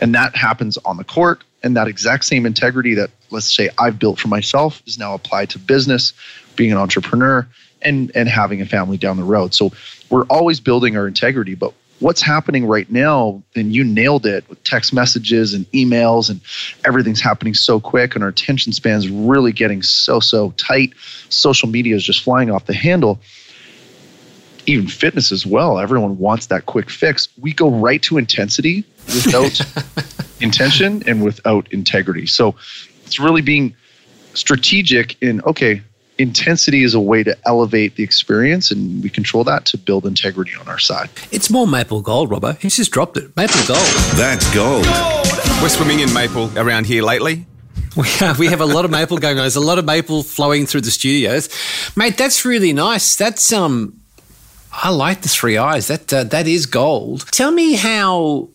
And 0.00 0.14
that 0.14 0.34
happens 0.34 0.76
on 0.78 0.96
the 0.96 1.04
court. 1.04 1.42
And 1.62 1.76
that 1.76 1.86
exact 1.86 2.24
same 2.24 2.44
integrity 2.44 2.94
that, 2.94 3.10
let's 3.30 3.54
say, 3.54 3.70
I've 3.78 3.98
built 3.98 4.18
for 4.18 4.28
myself 4.28 4.82
is 4.86 4.98
now 4.98 5.14
applied 5.14 5.50
to 5.50 5.60
business, 5.60 6.12
being 6.56 6.72
an 6.72 6.78
entrepreneur, 6.78 7.46
and, 7.82 8.12
and 8.14 8.28
having 8.28 8.60
a 8.60 8.66
family 8.66 8.96
down 8.96 9.16
the 9.16 9.24
road. 9.24 9.54
So 9.54 9.72
we're 10.10 10.24
always 10.24 10.60
building 10.60 10.96
our 10.96 11.08
integrity. 11.08 11.54
But 11.54 11.72
what's 11.98 12.22
happening 12.22 12.66
right 12.66 12.90
now, 12.90 13.42
and 13.56 13.74
you 13.74 13.84
nailed 13.84 14.26
it 14.26 14.48
with 14.48 14.62
text 14.64 14.92
messages 14.92 15.54
and 15.54 15.70
emails, 15.72 16.30
and 16.30 16.40
everything's 16.84 17.20
happening 17.20 17.54
so 17.54 17.80
quick, 17.80 18.14
and 18.14 18.22
our 18.22 18.30
attention 18.30 18.72
span's 18.72 19.08
really 19.08 19.52
getting 19.52 19.82
so, 19.82 20.20
so 20.20 20.52
tight. 20.52 20.92
Social 21.28 21.68
media 21.68 21.96
is 21.96 22.04
just 22.04 22.22
flying 22.22 22.50
off 22.50 22.66
the 22.66 22.74
handle 22.74 23.20
even 24.66 24.86
fitness 24.86 25.32
as 25.32 25.46
well. 25.46 25.78
Everyone 25.78 26.18
wants 26.18 26.46
that 26.46 26.66
quick 26.66 26.90
fix. 26.90 27.28
We 27.40 27.52
go 27.52 27.70
right 27.70 28.02
to 28.02 28.18
intensity 28.18 28.84
without 29.06 29.60
intention 30.40 31.02
and 31.06 31.24
without 31.24 31.66
integrity. 31.72 32.26
So 32.26 32.54
it's 33.04 33.18
really 33.18 33.42
being 33.42 33.74
strategic 34.34 35.20
in 35.22 35.40
okay, 35.42 35.82
intensity 36.22 36.82
is 36.82 36.94
a 36.94 37.00
way 37.00 37.22
to 37.22 37.36
elevate 37.46 37.96
the 37.96 38.02
experience 38.02 38.70
and 38.70 39.02
we 39.02 39.10
control 39.10 39.44
that 39.44 39.66
to 39.66 39.78
build 39.78 40.06
integrity 40.06 40.52
on 40.58 40.68
our 40.68 40.78
side. 40.78 41.10
It's 41.30 41.50
more 41.50 41.66
maple 41.66 42.00
gold, 42.00 42.30
Robbo. 42.30 42.56
He's 42.58 42.76
just 42.76 42.90
dropped 42.92 43.16
it. 43.16 43.36
Maple 43.36 43.60
gold. 43.66 43.86
That's 44.14 44.52
gold. 44.54 44.86
We're 45.60 45.68
swimming 45.68 46.00
in 46.00 46.12
maple 46.12 46.56
around 46.58 46.86
here 46.86 47.02
lately. 47.02 47.46
We 47.94 48.08
have, 48.08 48.38
we 48.38 48.46
have 48.46 48.62
a 48.62 48.66
lot 48.66 48.86
of 48.86 48.90
maple 48.90 49.18
going 49.18 49.36
on. 49.36 49.42
There's 49.42 49.56
a 49.56 49.60
lot 49.60 49.78
of 49.78 49.84
maple 49.84 50.22
flowing 50.22 50.64
through 50.64 50.80
the 50.80 50.90
studios. 50.90 51.50
Mate, 51.94 52.16
that's 52.16 52.46
really 52.46 52.72
nice. 52.72 53.16
That's 53.16 53.52
um 53.52 54.00
I 54.72 54.88
like 54.88 55.20
the 55.20 55.28
three 55.28 55.58
I's. 55.58 55.88
That 55.88 56.12
uh, 56.12 56.24
that 56.24 56.46
is 56.46 56.64
gold. 56.64 57.26
Tell 57.30 57.50
me 57.50 57.74
how 57.74 58.48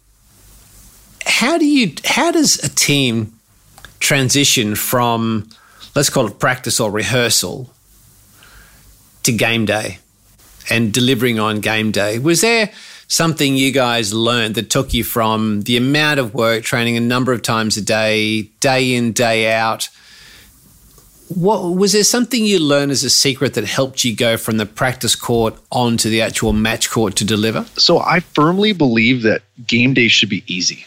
how 1.26 1.58
do 1.58 1.66
you 1.66 1.94
how 2.04 2.32
does 2.32 2.64
a 2.64 2.70
team 2.70 3.34
transition 4.00 4.76
from 4.76 5.50
let's 5.98 6.12
call 6.12 6.28
it 6.28 6.38
practice 6.38 6.80
or 6.80 6.92
rehearsal 6.92 7.72
to 9.24 9.32
game 9.32 9.66
day 9.66 9.98
and 10.70 10.94
delivering 10.94 11.40
on 11.40 11.60
game 11.60 11.92
day? 11.92 12.20
Was 12.20 12.42
there 12.42 12.72
something 13.08 13.56
you 13.56 13.72
guys 13.72 14.14
learned 14.14 14.54
that 14.54 14.70
took 14.70 14.94
you 14.94 15.04
from 15.04 15.62
the 15.64 15.76
amount 15.76 16.20
of 16.20 16.36
work 16.36 16.64
training 16.64 16.98
a 16.98 17.00
number 17.00 17.34
of 17.34 17.42
times 17.42 17.78
a 17.78 17.82
day, 17.82 18.44
day 18.60 18.94
in, 18.94 19.12
day 19.12 19.52
out? 19.52 19.90
What 21.30 21.76
was 21.76 21.94
there 21.94 22.04
something 22.04 22.46
you 22.46 22.60
learned 22.60 22.92
as 22.92 23.04
a 23.04 23.10
secret 23.10 23.56
that 23.56 23.66
helped 23.66 24.06
you 24.06 24.16
go 24.16 24.38
from 24.38 24.58
the 24.58 24.68
practice 24.68 25.16
court 25.16 25.56
onto 25.72 26.12
the 26.12 26.22
actual 26.22 26.54
match 26.54 26.92
court 26.92 27.16
to 27.16 27.26
deliver? 27.26 27.66
So 27.76 27.98
I 27.98 28.20
firmly 28.20 28.72
believe 28.72 29.24
that 29.24 29.42
game 29.66 29.96
day 29.96 30.10
should 30.10 30.30
be 30.30 30.44
easy. 30.46 30.86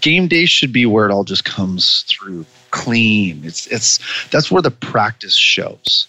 Game 0.00 0.26
day 0.26 0.46
should 0.46 0.72
be 0.72 0.86
where 0.86 1.06
it 1.06 1.12
all 1.12 1.24
just 1.24 1.44
comes 1.44 2.06
through 2.08 2.46
clean. 2.70 3.42
It's 3.44 3.66
it's 3.68 3.98
that's 4.30 4.50
where 4.50 4.62
the 4.62 4.70
practice 4.70 5.34
shows. 5.34 6.06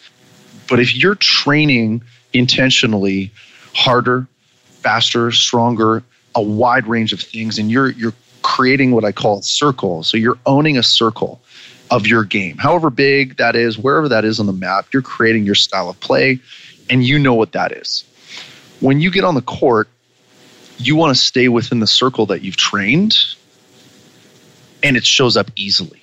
But 0.67 0.79
if 0.79 0.95
you're 0.95 1.15
training 1.15 2.03
intentionally 2.33 3.31
harder, 3.73 4.27
faster, 4.81 5.31
stronger, 5.31 6.03
a 6.35 6.41
wide 6.41 6.87
range 6.87 7.13
of 7.13 7.21
things 7.21 7.57
and 7.57 7.71
you're 7.71 7.89
you're 7.89 8.13
creating 8.41 8.91
what 8.91 9.03
I 9.03 9.11
call 9.11 9.39
a 9.39 9.43
circle. 9.43 10.03
So 10.03 10.17
you're 10.17 10.39
owning 10.45 10.77
a 10.77 10.83
circle 10.83 11.41
of 11.91 12.07
your 12.07 12.23
game. 12.23 12.57
However 12.57 12.89
big 12.89 13.37
that 13.37 13.55
is, 13.55 13.77
wherever 13.77 14.07
that 14.09 14.25
is 14.25 14.39
on 14.39 14.45
the 14.45 14.53
map, 14.53 14.87
you're 14.93 15.01
creating 15.01 15.45
your 15.45 15.55
style 15.55 15.89
of 15.89 15.99
play 15.99 16.39
and 16.89 17.03
you 17.03 17.19
know 17.19 17.33
what 17.33 17.51
that 17.53 17.71
is. 17.71 18.03
When 18.79 18.99
you 18.99 19.11
get 19.11 19.23
on 19.23 19.35
the 19.35 19.41
court, 19.41 19.89
you 20.77 20.95
want 20.95 21.15
to 21.15 21.21
stay 21.21 21.49
within 21.49 21.79
the 21.79 21.87
circle 21.87 22.25
that 22.27 22.41
you've 22.41 22.57
trained 22.57 23.17
and 24.81 24.95
it 24.95 25.05
shows 25.05 25.35
up 25.35 25.51
easily. 25.55 25.98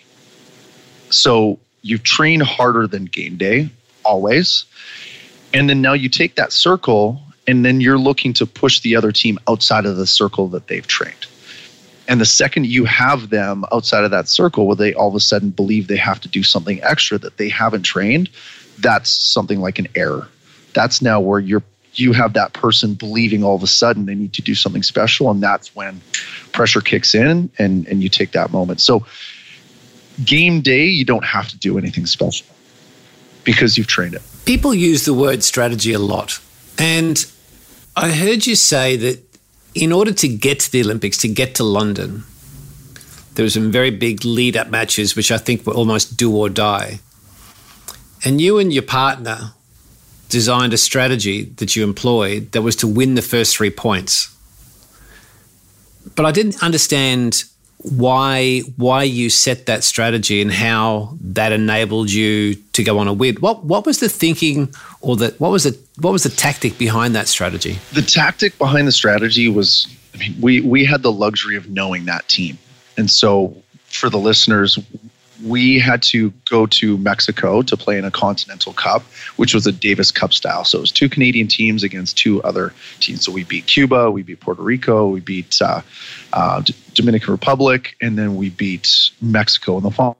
So 1.10 1.58
you 1.82 1.98
train 1.98 2.40
harder 2.40 2.86
than 2.86 3.04
game 3.04 3.36
day, 3.36 3.70
always. 4.04 4.64
And 5.54 5.70
then 5.70 5.80
now 5.80 5.92
you 5.92 6.08
take 6.08 6.34
that 6.36 6.52
circle 6.52 7.20
and 7.46 7.64
then 7.64 7.80
you're 7.80 7.98
looking 7.98 8.32
to 8.34 8.46
push 8.46 8.80
the 8.80 8.96
other 8.96 9.12
team 9.12 9.38
outside 9.48 9.86
of 9.86 9.96
the 9.96 10.06
circle 10.06 10.48
that 10.48 10.66
they've 10.66 10.86
trained. 10.86 11.26
And 12.08 12.20
the 12.20 12.26
second 12.26 12.66
you 12.66 12.84
have 12.84 13.30
them 13.30 13.64
outside 13.72 14.04
of 14.04 14.10
that 14.12 14.28
circle 14.28 14.66
where 14.66 14.76
they 14.76 14.94
all 14.94 15.08
of 15.08 15.14
a 15.14 15.20
sudden 15.20 15.50
believe 15.50 15.88
they 15.88 15.96
have 15.96 16.20
to 16.20 16.28
do 16.28 16.42
something 16.42 16.82
extra 16.82 17.18
that 17.18 17.36
they 17.36 17.48
haven't 17.48 17.82
trained, 17.82 18.30
that's 18.78 19.10
something 19.10 19.60
like 19.60 19.78
an 19.78 19.88
error. 19.94 20.28
That's 20.72 21.02
now 21.02 21.20
where 21.20 21.40
you're 21.40 21.62
you 21.94 22.12
have 22.12 22.34
that 22.34 22.52
person 22.52 22.92
believing 22.92 23.42
all 23.42 23.54
of 23.54 23.62
a 23.62 23.66
sudden 23.66 24.04
they 24.04 24.14
need 24.14 24.34
to 24.34 24.42
do 24.42 24.54
something 24.54 24.82
special 24.82 25.30
and 25.30 25.42
that's 25.42 25.74
when 25.74 25.98
pressure 26.52 26.82
kicks 26.82 27.14
in 27.14 27.50
and 27.58 27.86
and 27.86 28.02
you 28.02 28.08
take 28.08 28.32
that 28.32 28.52
moment. 28.52 28.80
So 28.80 29.06
game 30.24 30.60
day 30.60 30.86
you 30.86 31.04
don't 31.04 31.24
have 31.24 31.48
to 31.48 31.56
do 31.56 31.78
anything 31.78 32.06
special 32.06 32.46
because 33.44 33.76
you've 33.76 33.86
trained 33.86 34.14
it. 34.14 34.22
People 34.44 34.74
use 34.74 35.04
the 35.04 35.14
word 35.14 35.42
strategy 35.44 35.92
a 35.92 35.98
lot. 35.98 36.40
And 36.78 37.24
I 37.94 38.10
heard 38.10 38.46
you 38.46 38.54
say 38.54 38.96
that 38.96 39.22
in 39.74 39.92
order 39.92 40.12
to 40.12 40.28
get 40.28 40.60
to 40.60 40.72
the 40.72 40.82
Olympics, 40.82 41.18
to 41.18 41.28
get 41.28 41.54
to 41.56 41.64
London, 41.64 42.24
there 43.34 43.44
were 43.44 43.50
some 43.50 43.70
very 43.70 43.90
big 43.90 44.24
lead 44.24 44.56
up 44.56 44.68
matches, 44.68 45.14
which 45.14 45.30
I 45.30 45.38
think 45.38 45.66
were 45.66 45.74
almost 45.74 46.16
do 46.16 46.34
or 46.34 46.48
die. 46.48 47.00
And 48.24 48.40
you 48.40 48.58
and 48.58 48.72
your 48.72 48.82
partner 48.82 49.52
designed 50.28 50.72
a 50.72 50.78
strategy 50.78 51.44
that 51.56 51.76
you 51.76 51.84
employed 51.84 52.52
that 52.52 52.62
was 52.62 52.76
to 52.76 52.88
win 52.88 53.14
the 53.14 53.22
first 53.22 53.56
three 53.56 53.70
points. 53.70 54.34
But 56.14 56.26
I 56.26 56.32
didn't 56.32 56.62
understand 56.62 57.44
why 57.90 58.60
why 58.76 59.04
you 59.04 59.30
set 59.30 59.66
that 59.66 59.84
strategy 59.84 60.42
and 60.42 60.52
how 60.52 61.16
that 61.20 61.52
enabled 61.52 62.10
you 62.10 62.54
to 62.72 62.82
go 62.82 62.98
on 62.98 63.08
a 63.08 63.12
win. 63.12 63.36
What 63.36 63.64
what 63.64 63.86
was 63.86 64.00
the 64.00 64.08
thinking 64.08 64.72
or 65.00 65.16
the 65.16 65.34
what 65.38 65.50
was 65.50 65.64
the 65.64 65.78
what 66.00 66.12
was 66.12 66.24
the 66.24 66.30
tactic 66.30 66.78
behind 66.78 67.14
that 67.14 67.28
strategy? 67.28 67.78
The 67.92 68.02
tactic 68.02 68.58
behind 68.58 68.88
the 68.88 68.92
strategy 68.92 69.48
was 69.48 69.86
I 70.14 70.18
mean, 70.18 70.34
we 70.40 70.60
we 70.60 70.84
had 70.84 71.02
the 71.02 71.12
luxury 71.12 71.56
of 71.56 71.68
knowing 71.70 72.06
that 72.06 72.28
team. 72.28 72.58
And 72.96 73.10
so 73.10 73.56
for 73.88 74.10
the 74.10 74.18
listeners, 74.18 74.78
we 75.44 75.78
had 75.78 76.02
to 76.02 76.32
go 76.48 76.66
to 76.66 76.98
Mexico 76.98 77.62
to 77.62 77.76
play 77.76 77.98
in 77.98 78.04
a 78.04 78.10
Continental 78.10 78.72
Cup, 78.72 79.02
which 79.36 79.54
was 79.54 79.66
a 79.66 79.72
Davis 79.72 80.10
Cup 80.10 80.32
style. 80.32 80.64
So 80.64 80.78
it 80.78 80.80
was 80.82 80.92
two 80.92 81.08
Canadian 81.08 81.48
teams 81.48 81.82
against 81.82 82.16
two 82.16 82.42
other 82.42 82.72
teams. 83.00 83.24
So 83.24 83.32
we 83.32 83.44
beat 83.44 83.66
Cuba, 83.66 84.10
we 84.10 84.22
beat 84.22 84.40
Puerto 84.40 84.62
Rico, 84.62 85.08
we 85.08 85.20
beat 85.20 85.60
uh, 85.60 85.82
uh, 86.32 86.62
Dominican 86.94 87.32
Republic, 87.32 87.96
and 88.00 88.18
then 88.18 88.36
we 88.36 88.50
beat 88.50 89.10
Mexico 89.20 89.76
in 89.76 89.82
the 89.82 90.14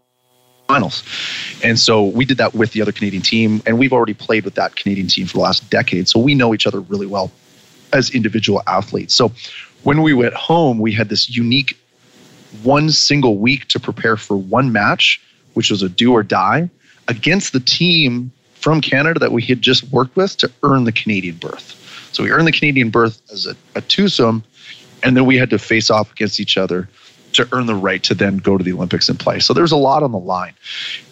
finals. 0.69 1.03
And 1.63 1.79
so 1.79 2.05
we 2.05 2.25
did 2.25 2.39
that 2.39 2.55
with 2.55 2.73
the 2.73 2.83
other 2.83 2.93
Canadian 2.93 3.23
team, 3.23 3.63
and 3.67 3.79
we've 3.79 3.93
already 3.93 4.15
played 4.15 4.45
with 4.45 4.55
that 4.55 4.77
Canadian 4.77 5.09
team 5.09 5.27
for 5.27 5.35
the 5.35 5.43
last 5.43 5.71
decade. 5.71 6.09
So 6.09 6.19
we 6.19 6.35
know 6.35 6.55
each 6.55 6.67
other 6.67 6.81
really 6.81 7.07
well 7.07 7.31
as 7.93 8.11
individual 8.11 8.63
athletes. 8.67 9.15
So 9.15 9.33
when 9.85 10.03
we 10.03 10.13
went 10.13 10.35
home, 10.35 10.79
we 10.79 10.93
had 10.93 11.09
this 11.09 11.31
unique 11.31 11.79
one 12.63 12.91
single 12.91 13.39
week 13.39 13.67
to 13.69 13.81
prepare 13.81 14.17
for 14.17 14.37
one 14.37 14.73
match, 14.73 15.21
which 15.55 15.71
was 15.71 15.83
a 15.83 15.89
do 15.89 16.13
or 16.13 16.23
die, 16.23 16.69
against 17.09 17.53
the 17.53 17.61
team 17.61 18.31
from 18.55 18.81
Canada 18.81 19.21
that 19.21 19.33
we 19.33 19.43
had 19.43 19.63
just 19.63 19.85
worked 19.91 20.17
with 20.17 20.37
to 20.39 20.51
earn 20.63 20.85
the 20.85 20.93
Canadian 20.93 21.37
berth. 21.37 21.83
So 22.13 22.23
we 22.23 22.31
earned 22.31 22.47
the 22.47 22.53
Canadian 22.53 22.91
berth 22.91 23.21
as 23.31 23.47
a, 23.47 23.55
a 23.75 23.81
twosome, 23.81 24.43
and 25.03 25.17
then 25.17 25.27
we 25.27 25.37
had 25.37 25.51
to 25.51 25.59
face 25.59 25.91
off 25.91 26.11
against 26.13 26.41
each 26.41 26.57
other 26.57 26.89
to 27.35 27.49
earn 27.53 27.67
the 27.67 27.75
right 27.75 28.03
to 28.05 28.15
then 28.15 28.39
go 28.39 28.57
to 28.57 28.65
the 28.65 28.73
Olympics 28.73 29.09
and 29.09 29.21
play. 29.21 29.39
So 29.41 29.53
there's 29.53 29.73
a 29.73 29.77
lot 29.77 30.03
on 30.03 30.13
the 30.13 30.19
line. 30.19 30.55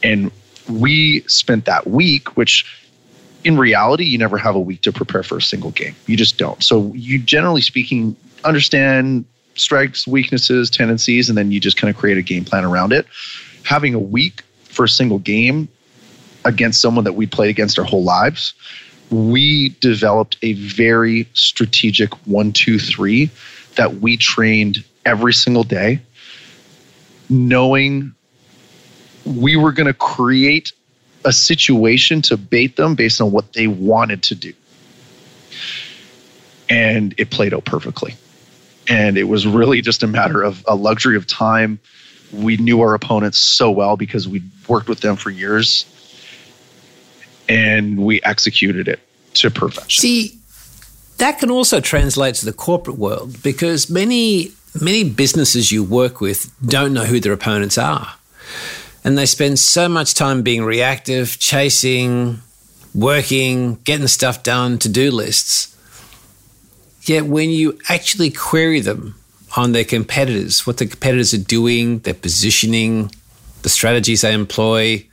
And 0.03 0.33
we 0.69 1.21
spent 1.23 1.67
that 1.67 1.87
week, 1.87 2.37
which 2.37 2.65
in 3.45 3.59
reality, 3.59 4.05
you 4.05 4.17
never 4.17 4.39
have 4.39 4.55
a 4.55 4.61
week 4.61 4.81
to 4.83 4.93
prepare 4.93 5.23
for 5.23 5.37
a 5.37 5.43
single 5.43 5.71
game. 5.71 5.95
You 6.07 6.17
just 6.17 6.39
don't. 6.39 6.63
So 6.63 6.93
you 6.95 7.19
generally 7.19 7.61
speaking 7.61 8.17
understand 8.43 9.27
strengths, 9.57 10.07
weaknesses, 10.07 10.71
tendencies, 10.71 11.29
and 11.29 11.39
then 11.39 11.51
you 11.51 11.61
just 11.61 11.77
kind 11.77 11.93
of 11.93 11.99
create 11.99 12.19
a 12.19 12.23
game 12.23 12.45
plan 12.45 12.65
around 12.65 12.93
it. 12.93 13.07
Having 13.65 13.95
a 13.95 13.99
week 13.99 14.43
for 14.65 14.85
a 14.85 14.89
single 14.89 15.19
game 15.19 15.69
against 16.45 16.81
someone 16.81 17.05
that 17.05 17.15
we 17.15 17.27
played 17.27 17.51
against 17.51 17.79
our 17.79 17.85
whole 17.85 18.05
lives, 18.05 18.55
we 19.11 19.71
developed 19.81 20.37
a 20.43 20.55
very 20.55 21.29
strategic 21.35 22.13
one, 22.27 22.53
two, 22.53 22.79
three 22.79 23.31
that 23.77 23.97
we 23.97 24.17
trained 24.17 24.85
every 25.05 25.33
single 25.33 25.65
day, 25.65 26.01
knowing 27.29 28.15
we 29.25 29.57
were 29.57 29.73
going 29.73 29.87
to 29.87 29.95
create 29.95 30.73
a 31.25 31.33
situation 31.33 32.21
to 32.23 32.37
bait 32.37 32.77
them 32.77 32.95
based 32.95 33.21
on 33.21 33.33
what 33.33 33.53
they 33.55 33.67
wanted 33.67 34.23
to 34.25 34.35
do. 34.35 34.53
And 36.69 37.15
it 37.19 37.31
played 37.31 37.55
out 37.55 37.65
perfectly. 37.65 38.15
And 38.89 39.17
it 39.17 39.25
was 39.25 39.47
really 39.47 39.81
just 39.81 40.03
a 40.03 40.07
matter 40.07 40.43
of 40.43 40.65
a 40.69 40.75
luxury 40.75 41.17
of 41.17 41.27
time. 41.27 41.79
We 42.33 42.57
knew 42.57 42.81
our 42.81 42.95
opponents 42.95 43.39
so 43.39 43.71
well 43.71 43.97
because 43.97 44.29
we 44.29 44.43
worked 44.69 44.89
with 44.89 45.01
them 45.01 45.17
for 45.17 45.31
years 45.31 45.87
and 47.49 48.05
we 48.05 48.21
executed 48.23 48.89
it 48.89 49.01
to 49.35 49.51
perfection. 49.51 50.03
See, 50.03 50.39
that 51.19 51.39
can 51.39 51.51
also 51.51 51.81
translate 51.81 52.35
to 52.37 52.47
the 52.47 52.53
corporate 52.53 52.99
world 52.99 53.43
because 53.43 53.89
many 53.89 54.53
many 54.81 55.05
businesses 55.05 55.71
you 55.71 55.85
work 55.85 56.21
with 56.21 56.53
don't 56.65 56.93
know 56.93 57.05
who 57.05 57.21
their 57.21 57.33
opponents 57.33 57.79
are. 57.79 58.15
And 59.05 59.17
they 59.19 59.27
spend 59.27 59.59
so 59.59 59.89
much 59.89 60.15
time 60.15 60.43
being 60.43 60.65
reactive, 60.65 61.39
chasing, 61.39 62.41
working, 62.95 63.77
getting 63.85 64.07
stuff 64.07 64.43
done, 64.43 64.79
to 64.79 64.89
do 64.89 65.11
lists. 65.11 65.74
Yet 67.05 67.27
when 67.27 67.51
you 67.51 67.79
actually 67.89 68.31
query 68.31 68.81
them 68.81 69.15
on 69.57 69.73
their 69.73 69.85
competitors, 69.85 70.67
what 70.67 70.79
the 70.79 70.87
competitors 70.87 71.35
are 71.35 71.39
doing, 71.39 72.01
their 72.01 72.15
positioning, 72.15 73.11
the 73.63 73.69
strategies 73.69 74.23
they 74.23 74.33
employ, 74.33 75.07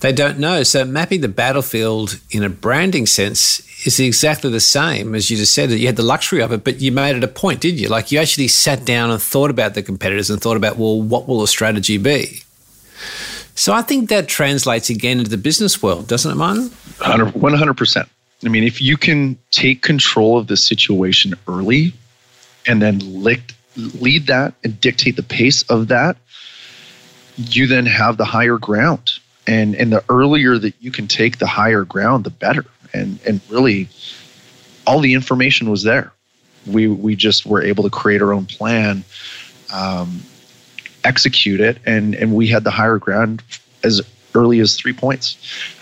they 0.00 0.12
don't 0.12 0.38
know. 0.38 0.62
So 0.64 0.84
mapping 0.84 1.22
the 1.22 1.28
battlefield 1.28 2.20
in 2.30 2.42
a 2.42 2.50
branding 2.50 3.06
sense 3.06 3.60
is 3.86 3.98
exactly 3.98 4.50
the 4.50 4.60
same 4.60 5.14
as 5.14 5.30
you 5.30 5.36
just 5.36 5.54
said. 5.54 5.70
You 5.70 5.86
had 5.86 5.96
the 5.96 6.02
luxury 6.02 6.42
of 6.42 6.52
it, 6.52 6.62
but 6.62 6.80
you 6.80 6.92
made 6.92 7.16
it 7.16 7.24
a 7.24 7.28
point, 7.28 7.60
didn't 7.60 7.80
you? 7.80 7.88
Like 7.88 8.12
you 8.12 8.18
actually 8.18 8.48
sat 8.48 8.84
down 8.84 9.10
and 9.10 9.22
thought 9.22 9.50
about 9.50 9.74
the 9.74 9.82
competitors 9.82 10.30
and 10.30 10.42
thought 10.42 10.56
about, 10.56 10.76
well, 10.76 11.00
what 11.00 11.26
will 11.26 11.40
the 11.40 11.46
strategy 11.46 11.96
be? 11.96 12.42
So 13.54 13.72
I 13.72 13.82
think 13.82 14.08
that 14.10 14.26
translates 14.28 14.90
again 14.90 15.18
into 15.18 15.30
the 15.30 15.38
business 15.38 15.82
world, 15.82 16.08
doesn't 16.08 16.30
it, 16.30 16.34
Martin? 16.34 16.70
100%. 16.98 18.08
I 18.44 18.48
mean, 18.48 18.64
if 18.64 18.80
you 18.80 18.96
can 18.96 19.38
take 19.50 19.82
control 19.82 20.38
of 20.38 20.46
the 20.46 20.56
situation 20.56 21.34
early 21.48 21.92
and 22.66 22.82
then 22.82 22.98
lick, 23.22 23.54
lead 23.76 24.26
that 24.26 24.54
and 24.62 24.80
dictate 24.80 25.16
the 25.16 25.22
pace 25.22 25.62
of 25.64 25.88
that, 25.88 26.16
you 27.36 27.66
then 27.66 27.86
have 27.86 28.16
the 28.16 28.24
higher 28.24 28.58
ground. 28.58 29.12
And, 29.46 29.74
and 29.74 29.92
the 29.92 30.02
earlier 30.08 30.56
that 30.58 30.74
you 30.80 30.90
can 30.90 31.06
take 31.06 31.38
the 31.38 31.46
higher 31.46 31.84
ground, 31.84 32.24
the 32.24 32.30
better. 32.30 32.64
And, 32.92 33.18
and 33.26 33.40
really, 33.50 33.88
all 34.86 35.00
the 35.00 35.14
information 35.14 35.70
was 35.70 35.82
there. 35.82 36.12
We, 36.66 36.88
we 36.88 37.16
just 37.16 37.44
were 37.44 37.62
able 37.62 37.84
to 37.84 37.90
create 37.90 38.22
our 38.22 38.32
own 38.32 38.46
plan 38.46 39.04
um, 39.74 40.22
execute 41.02 41.60
it, 41.60 41.78
and 41.84 42.14
and 42.14 42.34
we 42.34 42.46
had 42.46 42.64
the 42.64 42.70
higher 42.70 42.98
ground 42.98 43.42
as 43.82 44.00
early 44.34 44.60
as 44.60 44.76
three 44.76 44.92
points, 44.92 45.36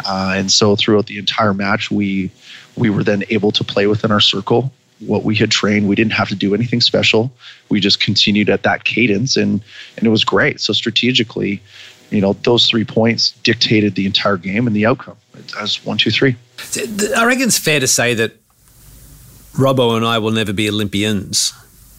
uh, 0.07 0.35
and 0.37 0.51
so 0.51 0.75
throughout 0.77 1.07
the 1.07 1.19
entire 1.19 1.55
match, 1.55 1.91
we 1.91 2.31
we 2.77 2.91
were 2.91 3.05
then 3.05 3.25
able 3.31 3.53
to 3.53 3.65
play 3.65 3.87
within 3.87 4.11
our 4.11 4.21
circle 4.21 4.73
what 5.07 5.25
we 5.25 5.35
had 5.35 5.51
trained. 5.51 5.89
We 5.89 5.97
didn't 5.97 6.13
have 6.13 6.29
to 6.29 6.35
do 6.35 6.55
anything 6.55 6.81
special. 6.81 7.33
We 7.69 7.81
just 7.81 8.01
continued 8.01 8.49
at 8.49 8.63
that 8.63 8.85
cadence, 8.85 9.37
and 9.37 9.63
and 9.97 10.07
it 10.07 10.11
was 10.11 10.25
great. 10.25 10.61
So 10.61 10.73
strategically, 10.73 11.61
you 12.11 12.21
know, 12.21 12.35
those 12.45 12.69
three 12.69 12.85
points 12.85 13.33
dictated 13.43 13.95
the 13.95 14.07
entire 14.07 14.37
game 14.37 14.67
and 14.67 14.77
the 14.77 14.87
outcome 14.87 15.17
as 15.59 15.85
one, 15.85 15.99
two, 15.99 16.11
three. 16.11 16.37
I 17.17 17.25
reckon 17.25 17.45
it's 17.45 17.59
fair 17.59 17.81
to 17.81 17.87
say 17.87 18.15
that 18.15 18.37
Robbo 19.55 19.97
and 19.97 20.07
I 20.07 20.19
will 20.19 20.31
never 20.31 20.53
be 20.53 20.69
Olympians. 20.69 21.53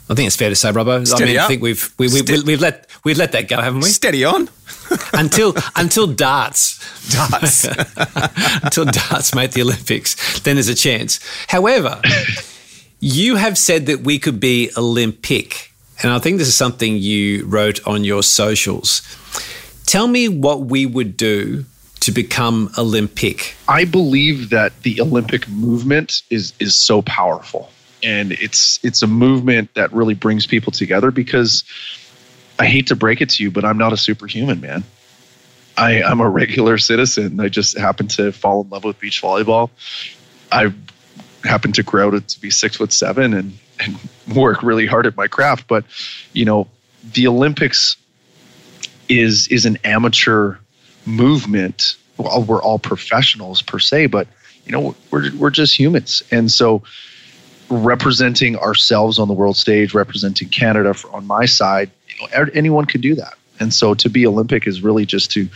I 0.10 0.16
think 0.16 0.28
it's 0.28 0.36
fair 0.36 0.50
to 0.50 0.56
say, 0.56 0.70
Robbo. 0.70 1.08
Steady 1.08 1.24
I 1.24 1.26
mean, 1.28 1.38
up. 1.38 1.46
I 1.46 1.48
think 1.48 1.62
we've 1.62 1.94
we, 1.98 2.08
we, 2.08 2.20
Ste- 2.20 2.46
we've 2.46 2.60
let 2.62 2.88
we've 3.04 3.18
let 3.18 3.32
that 3.32 3.48
go, 3.48 3.62
haven't 3.62 3.82
we? 3.82 3.90
Steady 3.90 4.26
on. 4.26 4.50
until 5.14 5.56
until 5.76 6.08
darts 6.08 6.80
Darts. 7.10 7.66
until 8.64 8.86
darts 8.86 9.36
make 9.36 9.52
the 9.52 9.62
Olympics, 9.62 10.40
then 10.42 10.56
there's 10.56 10.70
a 10.70 10.76
chance. 10.76 11.20
However, 11.48 12.02
you 13.00 13.36
have 13.36 13.58
said 13.58 13.86
that 13.88 14.02
we 14.02 14.20
could 14.20 14.40
be 14.40 14.72
Olympic, 14.78 15.74
and 16.02 16.12
I 16.12 16.20
think 16.20 16.38
this 16.38 16.48
is 16.48 16.56
something 16.56 16.98
you 16.98 17.46
wrote 17.46 17.86
on 17.86 18.04
your 18.04 18.24
socials. 18.24 19.02
Tell 19.86 20.08
me 20.08 20.30
what 20.30 20.62
we 20.62 20.86
would 20.86 21.18
do 21.18 21.66
to 22.00 22.12
become 22.12 22.72
Olympic. 22.78 23.56
I 23.68 23.86
believe 23.86 24.50
that 24.50 24.74
the 24.84 25.02
Olympic 25.02 25.48
movement 25.50 26.22
is 26.30 26.54
is 26.60 26.76
so 26.76 27.02
powerful, 27.02 27.70
and 28.04 28.32
it's 28.34 28.80
it's 28.84 29.02
a 29.02 29.08
movement 29.08 29.74
that 29.76 29.92
really 29.94 30.14
brings 30.14 30.46
people 30.46 30.72
together. 30.72 31.12
Because 31.12 31.64
I 32.60 32.66
hate 32.66 32.88
to 32.88 32.96
break 32.96 33.22
it 33.22 33.30
to 33.32 33.44
you, 33.44 33.52
but 33.52 33.66
I'm 33.66 33.78
not 33.78 33.94
a 33.94 33.98
superhuman, 33.98 34.62
man. 34.62 34.84
I, 35.76 36.04
I'm 36.04 36.20
a 36.20 36.30
regular 36.30 36.78
citizen. 36.78 37.40
I 37.40 37.50
just 37.50 37.78
happen 37.78 38.08
to 38.10 38.32
fall 38.32 38.62
in 38.62 38.70
love 38.70 38.84
with 38.84 39.00
beach 39.00 39.22
volleyball. 39.22 39.72
I 40.52 40.72
happen 41.44 41.72
to 41.74 41.84
grow 41.84 42.12
to, 42.12 42.22
to 42.22 42.42
be 42.42 42.52
six 42.52 42.78
foot 42.78 42.94
seven 42.94 43.34
and 43.34 43.58
and 43.80 43.98
work 44.36 44.62
really 44.64 44.86
hard 44.86 45.06
at 45.06 45.18
my 45.18 45.28
craft. 45.28 45.68
But 45.68 45.86
you 46.34 46.46
know, 46.46 46.68
the 47.14 47.28
Olympics 47.28 47.98
is 49.10 49.48
is 49.48 49.66
an 49.66 49.78
amateur 49.84 50.58
movement. 51.06 51.96
Well, 52.18 52.44
we're 52.44 52.62
all 52.62 52.80
professionals 52.80 53.62
per 53.62 53.80
se, 53.80 54.08
but 54.08 54.28
you 54.66 54.72
know, 54.72 54.96
we're 55.12 55.36
we're 55.36 55.50
just 55.50 55.78
humans, 55.78 56.24
and 56.32 56.52
so 56.52 56.84
representing 57.74 58.58
ourselves 58.58 59.20
on 59.20 59.28
the 59.28 59.34
world 59.34 59.58
stage, 59.58 59.94
representing 59.94 60.50
Canada 60.50 60.96
on 61.12 61.26
my 61.28 61.46
side, 61.46 61.92
you 62.08 62.22
know, 62.22 62.34
er- 62.38 62.52
anyone 62.54 62.86
could 62.86 63.02
do 63.02 63.16
that. 63.16 63.34
And 63.60 63.74
so 63.74 63.94
to 63.94 64.10
be 64.10 64.26
Olympic 64.26 64.68
is 64.68 64.82
really 64.82 65.06
just 65.06 65.32
to 65.32 65.48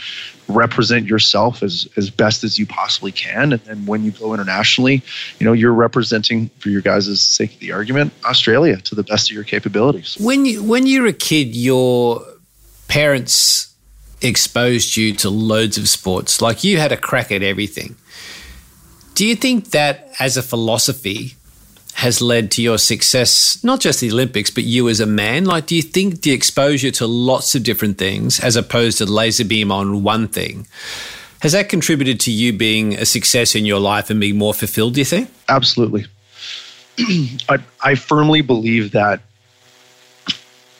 represent 0.48 1.08
yourself 1.08 1.62
as 1.62 1.88
as 1.98 2.10
best 2.10 2.44
as 2.44 2.58
you 2.58 2.66
possibly 2.66 3.12
can. 3.12 3.54
And 3.54 3.62
then 3.64 3.86
when 3.86 4.04
you 4.04 4.12
go 4.12 4.34
internationally, 4.34 5.02
you 5.40 5.46
know, 5.46 5.54
you're 5.54 5.74
representing 5.74 6.50
for 6.60 6.70
your 6.70 6.82
guys' 6.82 7.20
sake 7.22 7.56
of 7.56 7.60
the 7.60 7.72
argument, 7.72 8.14
Australia 8.24 8.78
to 8.78 8.96
the 8.96 9.04
best 9.04 9.30
of 9.30 9.36
your 9.36 9.44
capabilities. 9.44 10.16
When 10.20 10.46
you 10.46 10.64
when 10.64 10.86
you 10.86 11.02
were 11.02 11.08
a 11.08 11.14
kid, 11.14 11.56
your 11.56 12.24
parents 12.88 13.74
exposed 14.22 14.96
you 14.96 15.14
to 15.14 15.30
loads 15.30 15.78
of 15.78 15.90
sports. 15.90 16.42
Like 16.42 16.64
you 16.64 16.78
had 16.78 16.92
a 16.92 16.98
crack 16.98 17.32
at 17.32 17.44
everything. 17.44 17.96
Do 19.16 19.26
you 19.26 19.36
think 19.36 19.72
that 19.72 20.12
as 20.20 20.38
a 20.38 20.44
philosophy 20.44 21.37
has 21.98 22.22
led 22.22 22.52
to 22.52 22.62
your 22.62 22.78
success, 22.78 23.64
not 23.64 23.80
just 23.80 24.02
the 24.02 24.12
Olympics, 24.12 24.52
but 24.52 24.64
you 24.64 24.88
as 24.88 25.00
a 25.00 25.06
man? 25.08 25.46
Like, 25.46 25.66
do 25.66 25.76
you 25.76 25.82
think 25.82 26.22
the 26.22 26.32
exposure 26.32 26.92
to 26.92 27.08
lots 27.08 27.56
of 27.56 27.64
different 27.64 27.98
things, 27.98 28.40
as 28.40 28.56
opposed 28.56 29.00
to 29.00 29.08
laser 29.08 29.44
beam 29.44 29.72
on 29.72 30.04
one 30.04 30.28
thing, 30.28 30.68
has 31.42 31.54
that 31.54 31.70
contributed 31.70 32.20
to 32.20 32.32
you 32.32 32.54
being 32.54 32.94
a 32.94 33.04
success 33.04 33.56
in 33.56 33.66
your 33.66 33.80
life 33.80 34.12
and 34.12 34.20
being 34.20 34.38
more 34.38 34.54
fulfilled, 34.54 34.94
do 34.94 35.02
you 35.02 35.06
think? 35.06 35.32
Absolutely. 35.50 36.06
I, 37.50 37.58
I 37.82 37.96
firmly 37.96 38.42
believe 38.42 38.92
that 38.92 39.22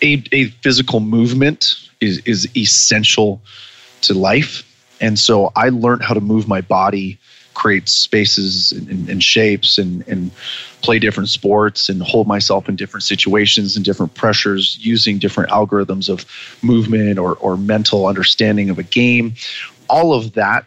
a, 0.04 0.24
a 0.32 0.50
physical 0.62 1.00
movement 1.00 1.90
is, 2.00 2.20
is 2.26 2.48
essential 2.56 3.42
to 4.02 4.14
life. 4.14 4.64
And 5.02 5.18
so 5.18 5.52
I 5.56 5.70
learned 5.70 6.04
how 6.04 6.14
to 6.14 6.22
move 6.22 6.48
my 6.48 6.62
body, 6.62 7.18
create 7.58 7.90
spaces 7.90 8.72
and, 8.72 9.10
and, 9.10 9.24
shapes, 9.24 9.80
and, 9.80 10.08
and 10.08 10.30
play 10.84 11.00
different 11.00 11.28
sports 11.28 11.90
and 11.90 12.04
hold 12.04 12.28
myself 12.28 12.70
in 12.70 12.76
different 12.76 13.04
situations 13.04 13.76
and 13.76 13.84
different 13.84 14.14
pressures 14.14 14.78
using 14.80 15.18
different 15.18 15.50
algorithms 15.50 16.08
of 16.08 16.24
movement 16.62 17.18
or, 17.18 17.34
or 17.38 17.58
mental 17.58 18.06
understanding 18.06 18.70
of 18.70 18.78
a 18.78 18.84
game. 18.84 19.34
All 19.90 20.14
of 20.14 20.34
that 20.34 20.66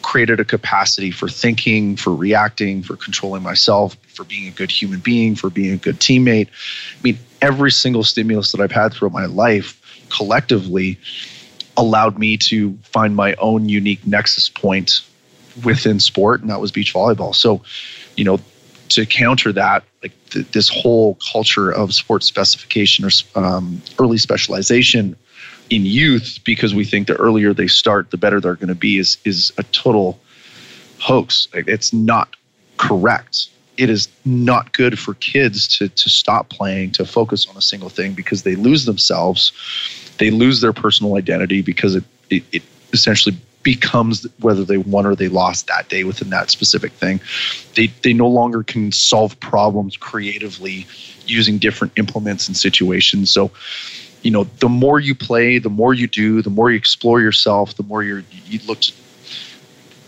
created 0.00 0.40
a 0.40 0.44
capacity 0.44 1.10
for 1.10 1.28
thinking, 1.28 1.96
for 1.96 2.14
reacting, 2.14 2.82
for 2.82 2.96
controlling 2.96 3.42
myself, 3.42 3.94
for 4.08 4.24
being 4.24 4.48
a 4.48 4.52
good 4.52 4.70
human 4.70 5.00
being, 5.00 5.34
for 5.34 5.50
being 5.50 5.74
a 5.74 5.76
good 5.76 6.00
teammate. 6.00 6.48
I 6.48 7.02
mean, 7.02 7.18
every 7.42 7.70
single 7.70 8.04
stimulus 8.04 8.52
that 8.52 8.62
I've 8.62 8.72
had 8.72 8.94
throughout 8.94 9.12
my 9.12 9.26
life 9.26 9.82
collectively 10.08 10.98
allowed 11.76 12.18
me 12.18 12.38
to 12.38 12.78
find 12.84 13.14
my 13.14 13.34
own 13.34 13.68
unique 13.68 14.06
nexus 14.06 14.48
point 14.48 15.02
within 15.62 16.00
sport, 16.00 16.40
and 16.40 16.50
that 16.50 16.60
was 16.60 16.72
beach 16.72 16.92
volleyball. 16.92 17.34
So, 17.34 17.62
you 18.16 18.24
know, 18.24 18.40
to 18.90 19.06
counter 19.06 19.52
that, 19.52 19.84
like 20.02 20.12
th- 20.30 20.50
this 20.52 20.68
whole 20.68 21.18
culture 21.32 21.70
of 21.70 21.94
sports 21.94 22.26
specification 22.26 23.04
or 23.04 23.10
um, 23.34 23.80
early 23.98 24.18
specialization 24.18 25.16
in 25.70 25.86
youth, 25.86 26.38
because 26.44 26.74
we 26.74 26.84
think 26.84 27.06
the 27.06 27.16
earlier 27.16 27.54
they 27.54 27.66
start, 27.66 28.10
the 28.10 28.16
better 28.16 28.40
they're 28.40 28.54
going 28.54 28.68
to 28.68 28.74
be, 28.74 28.98
is 28.98 29.18
is 29.24 29.52
a 29.58 29.62
total 29.64 30.20
hoax. 30.98 31.48
It's 31.54 31.92
not 31.92 32.36
correct. 32.76 33.48
It 33.76 33.90
is 33.90 34.08
not 34.24 34.72
good 34.72 34.98
for 34.98 35.14
kids 35.14 35.66
to 35.78 35.88
to 35.88 36.08
stop 36.08 36.48
playing, 36.48 36.92
to 36.92 37.04
focus 37.04 37.48
on 37.48 37.56
a 37.56 37.62
single 37.62 37.88
thing 37.88 38.12
because 38.12 38.42
they 38.42 38.54
lose 38.54 38.84
themselves, 38.84 39.52
they 40.18 40.30
lose 40.30 40.60
their 40.60 40.72
personal 40.72 41.16
identity 41.16 41.62
because 41.62 41.94
it 41.94 42.04
it, 42.30 42.44
it 42.52 42.62
essentially 42.92 43.36
becomes 43.64 44.26
whether 44.40 44.64
they 44.64 44.76
won 44.76 45.06
or 45.06 45.16
they 45.16 45.28
lost 45.28 45.66
that 45.66 45.88
day 45.88 46.04
within 46.04 46.30
that 46.30 46.50
specific 46.50 46.92
thing. 46.92 47.20
They 47.74 47.88
they 48.02 48.12
no 48.12 48.28
longer 48.28 48.62
can 48.62 48.92
solve 48.92 49.38
problems 49.40 49.96
creatively 49.96 50.86
using 51.26 51.58
different 51.58 51.94
implements 51.96 52.46
and 52.46 52.56
situations. 52.56 53.30
So, 53.32 53.50
you 54.22 54.30
know, 54.30 54.44
the 54.60 54.68
more 54.68 55.00
you 55.00 55.14
play, 55.14 55.58
the 55.58 55.70
more 55.70 55.94
you 55.94 56.06
do, 56.06 56.42
the 56.42 56.50
more 56.50 56.70
you 56.70 56.76
explore 56.76 57.20
yourself, 57.20 57.74
the 57.74 57.82
more 57.82 58.04
you're 58.04 58.22
you 58.46 58.60
look 58.66 58.80
to 58.82 58.92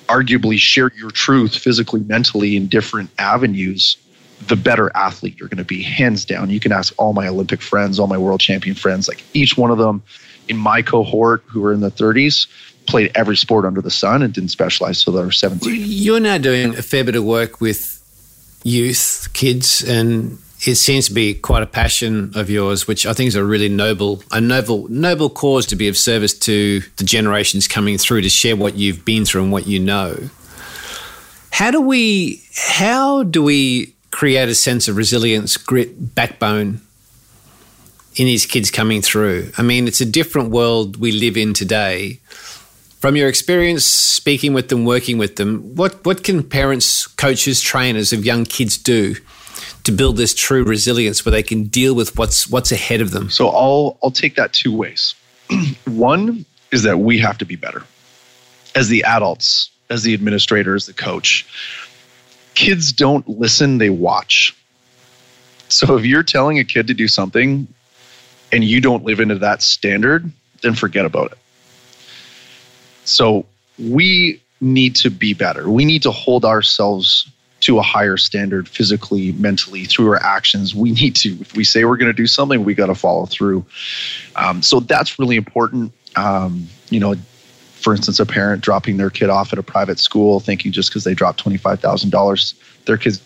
arguably 0.07 0.59
share 0.59 0.93
your 0.97 1.11
truth 1.11 1.57
physically, 1.57 2.01
mentally 2.01 2.57
in 2.57 2.69
different 2.69 3.11
avenues, 3.19 3.97
the 4.47 4.55
better 4.55 4.95
athlete 4.95 5.37
you're 5.39 5.49
going 5.49 5.59
to 5.59 5.65
be, 5.65 5.83
hands 5.83 6.25
down. 6.25 6.51
You 6.51 6.61
can 6.61 6.71
ask 6.71 6.95
all 6.97 7.13
my 7.13 7.27
Olympic 7.27 7.61
friends, 7.61 7.99
all 7.99 8.07
my 8.07 8.19
world 8.19 8.39
champion 8.41 8.77
friends, 8.77 9.09
like 9.09 9.25
each 9.35 9.57
one 9.57 9.73
of 9.73 9.79
them 9.79 10.03
in 10.49 10.57
my 10.57 10.81
cohort 10.83 11.43
who 11.47 11.65
are 11.65 11.73
in 11.73 11.81
the 11.81 11.91
30s 11.91 12.47
played 12.87 13.13
every 13.15 13.37
sport 13.37 13.65
under 13.65 13.81
the 13.81 13.91
sun 13.91 14.23
and 14.23 14.33
didn't 14.33 14.51
specialize 14.51 15.03
till 15.03 15.13
they 15.13 15.25
were 15.25 15.33
17. 15.33 15.83
You're 15.87 16.21
now 16.21 16.39
doing 16.39 16.77
a 16.77 16.83
fair 16.83 17.05
bit 17.05 17.17
of 17.17 17.25
work 17.25 17.61
with 17.61 17.97
youth, 18.65 19.29
kids, 19.33 19.83
and 19.83 20.39
it 20.67 20.77
seems 20.77 21.07
to 21.09 21.15
be 21.15 21.35
quite 21.35 21.63
a 21.63 21.67
passion 21.67 22.33
of 22.35 22.49
yours, 22.49 22.89
which 22.89 23.07
I 23.07 23.13
think 23.13 23.29
is 23.29 23.35
a 23.35 23.45
really 23.45 23.69
noble, 23.69 24.23
a 24.33 24.41
noble, 24.41 24.89
noble 24.89 25.29
cause 25.29 25.67
to 25.67 25.77
be 25.77 25.89
of 25.89 25.97
service 25.97 26.37
to 26.41 26.81
the 26.97 27.05
generations 27.05 27.69
coming 27.69 27.99
through 27.99 28.23
to 28.23 28.31
share 28.31 28.57
what 28.57 28.75
you've 28.75 29.05
been 29.05 29.25
through 29.25 29.43
and 29.43 29.53
what 29.53 29.67
you 29.67 29.79
know. 29.79 30.31
How 31.53 31.71
do 31.71 31.81
we, 31.81 32.43
how 32.55 33.23
do 33.23 33.43
we 33.43 33.95
create 34.11 34.49
a 34.49 34.55
sense 34.55 34.89
of 34.89 34.97
resilience, 34.97 35.57
grit, 35.57 36.15
backbone 36.15 36.81
in 38.17 38.27
these 38.27 38.47
kids 38.47 38.71
coming 38.71 39.03
through? 39.03 39.51
I 39.59 39.63
mean, 39.63 39.87
it's 39.87 40.01
a 40.01 40.07
different 40.07 40.51
world 40.51 40.97
we 40.97 41.13
live 41.13 41.37
in 41.37 41.55
today 41.55 42.21
from 42.99 43.17
your 43.17 43.29
experience 43.29 43.85
speaking 43.85 44.55
with 44.55 44.69
them, 44.69 44.85
working 44.85 45.19
with 45.19 45.37
them, 45.37 45.75
what, 45.75 46.05
what 46.05 46.25
can 46.25 46.43
parents, 46.43 47.07
coaches, 47.07 47.61
trainers 47.61 48.13
of 48.13 48.25
young 48.25 48.45
kids 48.45 48.79
do 48.79 49.17
to 49.85 49.93
build 49.93 50.17
this 50.17 50.35
true 50.35 50.65
resilience 50.65 51.25
where 51.25 51.31
they 51.31 51.43
can 51.43 51.65
deal 51.65 51.95
with 51.95 52.19
what's 52.19 52.49
what's 52.49 52.73
ahead 52.73 53.01
of 53.01 53.13
them? 53.13 53.31
So 53.31 53.49
I'll 53.49 53.99
I'll 54.03 54.11
take 54.11 54.35
that 54.35 54.53
two 54.53 54.77
ways. 54.77 55.15
One 55.87 56.45
is 56.73 56.83
that 56.83 56.99
we 56.99 57.19
have 57.21 57.39
to 57.39 57.45
be 57.45 57.57
better 57.57 57.85
as 58.75 58.89
the 58.89 59.05
adults, 59.05 59.71
as 59.89 60.03
the 60.03 60.13
administrator, 60.13 60.75
as 60.75 60.87
the 60.87 60.93
coach. 60.93 61.47
Kids 62.55 62.93
don't 62.93 63.27
listen, 63.29 63.79
they 63.79 63.91
watch. 63.91 64.57
So 65.69 65.97
if 65.97 66.05
you're 66.05 66.23
telling 66.23 66.59
a 66.59 66.65
kid 66.65 66.87
to 66.89 66.95
do 66.95 67.09
something 67.09 67.67
and 68.53 68.65
you 68.65 68.81
don't 68.81 69.05
live 69.05 69.21
into 69.21 69.37
that 69.37 69.63
standard, 69.63 70.31
then 70.63 70.75
forget 70.75 71.05
about 71.05 71.33
it. 71.33 71.39
So 73.09 73.47
we 73.79 74.41
need 74.61 74.97
to 74.97 75.11
be 75.11 75.35
better. 75.35 75.69
We 75.69 75.85
need 75.85 76.03
to 76.03 76.11
hold 76.11 76.45
ourselves 76.45 77.31
to 77.61 77.79
a 77.79 77.83
higher 77.83 78.17
standard 78.17 78.69
physically, 78.69 79.33
mentally, 79.33 79.85
through 79.85 80.09
our 80.11 80.23
actions. 80.23 80.75
We 80.75 80.93
need 80.93 81.17
to, 81.17 81.37
if 81.41 81.57
we 81.57 81.65
say 81.65 81.85
we're 81.85 81.97
going 81.97 82.11
to 82.11 82.17
do 82.17 82.27
something, 82.27 82.65
we 82.65 82.75
got 82.75 82.87
to 82.87 82.95
follow 82.95 83.27
through. 83.27 83.65
Um, 84.37 84.63
so 84.63 84.81
that's 84.81 85.19
really 85.19 85.37
important. 85.37 85.93
Um, 86.17 86.69
you 86.91 87.01
know, 87.01 87.15
for 87.75 87.95
instance, 87.95 88.19
a 88.21 88.27
parent 88.27 88.63
dropping 88.63 88.97
their 88.97 89.11
kid 89.11 89.31
off 89.31 89.53
at 89.53 89.59
a 89.59 89.63
private 89.63 89.99
school 89.99 90.41
thinking 90.41 90.73
just 90.73 90.91
because 90.91 91.05
they 91.05 91.15
dropped 91.15 91.45
$25,000, 91.45 92.55
their 92.85 92.97
kid's 92.97 93.21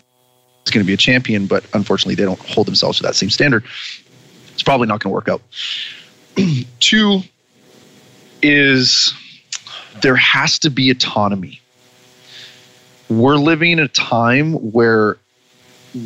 going 0.70 0.84
to 0.84 0.86
be 0.86 0.94
a 0.94 0.98
champion, 0.98 1.46
but 1.46 1.64
unfortunately 1.74 2.14
they 2.14 2.24
don't 2.24 2.40
hold 2.40 2.66
themselves 2.66 2.98
to 2.98 3.02
that 3.02 3.14
same 3.14 3.30
standard. 3.30 3.64
It's 4.52 4.62
probably 4.62 4.86
not 4.86 5.00
going 5.00 5.10
to 5.10 5.14
work 5.14 5.28
out. 5.28 5.42
Two 6.80 7.22
is 8.42 9.12
there 10.02 10.16
has 10.16 10.58
to 10.60 10.70
be 10.70 10.90
autonomy. 10.90 11.60
We're 13.08 13.36
living 13.36 13.72
in 13.72 13.78
a 13.80 13.88
time 13.88 14.54
where 14.54 15.16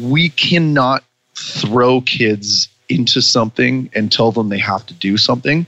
we 0.00 0.30
cannot 0.30 1.04
throw 1.34 2.00
kids 2.00 2.68
into 2.88 3.20
something 3.20 3.90
and 3.94 4.10
tell 4.10 4.32
them 4.32 4.48
they 4.48 4.58
have 4.58 4.86
to 4.86 4.94
do 4.94 5.16
something 5.16 5.66